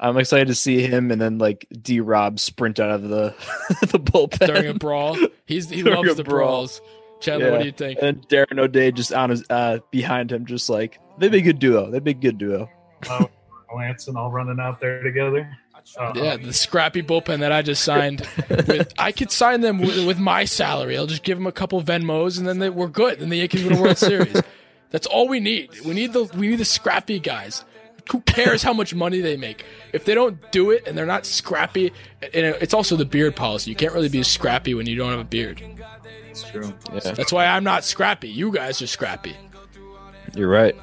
I'm 0.00 0.16
excited 0.16 0.48
to 0.48 0.54
see 0.54 0.80
him 0.82 1.10
and 1.10 1.20
then 1.20 1.36
like 1.38 1.66
D 1.82 2.00
Rob 2.00 2.40
sprint 2.40 2.80
out 2.80 2.90
of 2.90 3.02
the 3.02 3.34
the 3.82 4.00
bullpen 4.00 4.46
during 4.46 4.66
a 4.68 4.74
brawl. 4.74 5.16
He's 5.46 5.68
he 5.68 5.82
During 5.82 6.04
loves 6.04 6.16
the 6.16 6.24
brawl. 6.24 6.48
brawls. 6.48 6.80
Chandler, 7.20 7.50
what 7.52 7.60
do 7.60 7.66
you 7.66 7.72
think? 7.72 7.98
and 8.00 8.26
Darren 8.28 8.58
O'Day 8.58 8.92
just 8.92 9.12
on 9.12 9.28
his 9.28 9.44
uh 9.50 9.78
behind 9.90 10.32
him, 10.32 10.46
just 10.46 10.70
like 10.70 10.98
they'd 11.18 11.30
be 11.30 11.38
a 11.38 11.42
good 11.42 11.58
duo. 11.58 11.90
They'd 11.90 12.02
be 12.02 12.12
a 12.12 12.14
good 12.14 12.38
duo. 12.38 12.68
Oh, 13.10 13.28
Lance 13.76 14.08
and 14.08 14.16
all 14.16 14.30
running 14.30 14.58
out 14.58 14.80
there 14.80 15.02
together. 15.02 15.54
Uh, 15.98 16.12
Yeah, 16.14 16.36
the 16.38 16.52
scrappy 16.52 17.02
bullpen 17.02 17.40
that 17.40 17.52
I 17.52 17.62
just 17.62 17.82
signed. 17.84 18.26
With, 18.48 18.92
I 18.98 19.12
could 19.12 19.30
sign 19.30 19.60
them 19.60 19.78
with, 19.78 20.06
with 20.06 20.18
my 20.18 20.44
salary. 20.44 20.96
I'll 20.96 21.06
just 21.06 21.22
give 21.22 21.38
them 21.38 21.46
a 21.46 21.52
couple 21.52 21.82
Venmos, 21.82 22.38
and 22.38 22.46
then 22.46 22.58
they, 22.58 22.68
we're 22.70 22.88
good. 22.88 23.20
And 23.20 23.30
the 23.32 23.36
Yankees 23.36 23.64
win 23.64 23.76
a 23.78 23.80
World 23.80 23.96
Series. 23.98 24.40
That's 24.90 25.06
all 25.06 25.28
we 25.28 25.40
need. 25.40 25.70
We 25.84 25.94
need 25.94 26.12
the 26.12 26.24
we 26.24 26.48
need 26.48 26.56
the 26.58 26.64
scrappy 26.64 27.18
guys. 27.20 27.64
Who 28.10 28.20
cares 28.22 28.62
how 28.62 28.72
much 28.72 28.94
money 28.94 29.20
they 29.20 29.36
make? 29.36 29.64
If 29.92 30.04
they 30.04 30.14
don't 30.14 30.38
do 30.52 30.70
it 30.70 30.86
and 30.86 30.96
they're 30.96 31.06
not 31.06 31.26
scrappy, 31.26 31.92
and 32.22 32.32
it's 32.60 32.74
also 32.74 32.96
the 32.96 33.04
beard 33.04 33.36
policy. 33.36 33.70
You 33.70 33.76
can't 33.76 33.92
really 33.94 34.08
be 34.08 34.22
scrappy 34.22 34.74
when 34.74 34.86
you 34.86 34.96
don't 34.96 35.10
have 35.10 35.20
a 35.20 35.24
beard. 35.24 35.62
It's 36.30 36.42
true. 36.48 36.72
Yeah, 36.92 37.00
That's 37.12 37.32
why 37.32 37.46
I'm 37.46 37.64
not 37.64 37.84
scrappy. 37.84 38.28
You 38.28 38.52
guys 38.52 38.80
are 38.82 38.86
scrappy. 38.86 39.36
you're 40.34 40.48
right. 40.48 40.76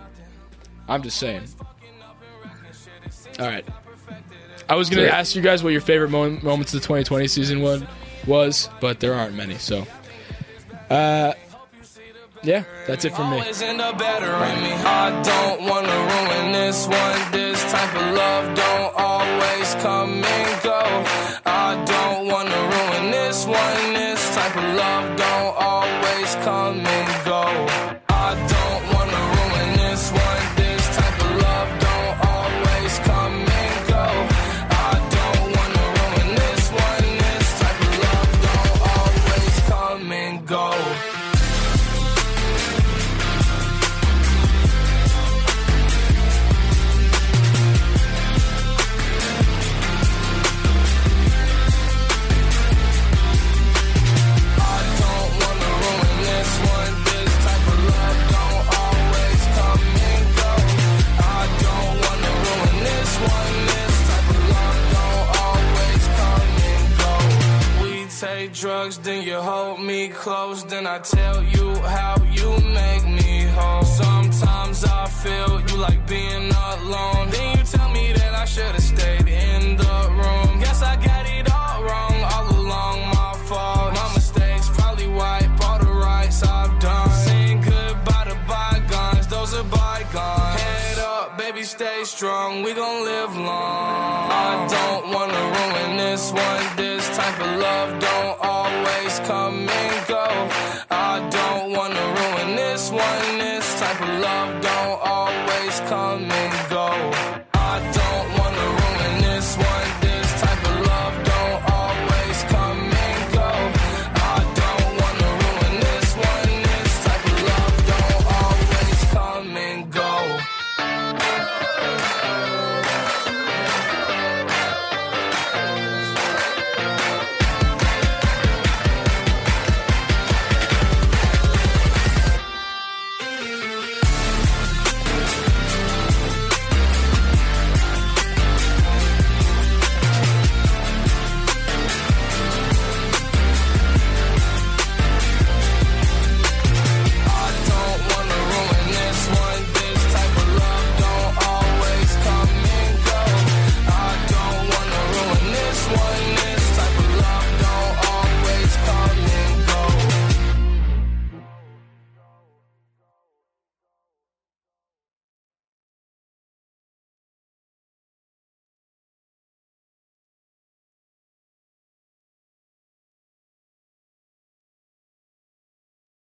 I'm 0.87 1.03
just 1.03 1.17
saying. 1.17 1.43
All 3.39 3.45
right. 3.47 3.65
I 4.69 4.75
was 4.75 4.89
going 4.89 4.99
Sure. 5.01 5.09
to 5.09 5.15
ask 5.15 5.35
you 5.35 5.41
guys 5.41 5.63
what 5.63 5.71
your 5.71 5.81
favorite 5.81 6.09
mo- 6.09 6.29
moments 6.41 6.73
of 6.73 6.81
the 6.81 6.85
2020 6.87 7.27
season 7.27 7.61
was, 7.61 7.83
was, 8.25 8.69
but 8.81 8.99
there 8.99 9.13
aren't 9.13 9.35
many. 9.35 9.55
So, 9.57 9.85
uh, 10.89 11.33
yeah, 12.47 12.63
that's 12.87 13.03
it 13.03 13.13
for 13.13 13.25
me. 13.25 13.39
I 14.85 15.21
don't 15.31 15.59
wanna 15.69 15.97
ruin 16.11 16.51
this 16.53 16.87
one. 16.87 17.31
This 17.33 17.61
type 17.71 17.93
of 17.93 18.15
love 18.15 18.55
don't 18.55 18.93
always 18.95 19.75
come 19.85 20.23
and 20.23 20.63
go. 20.63 20.81
I 21.45 21.83
don't 21.85 22.16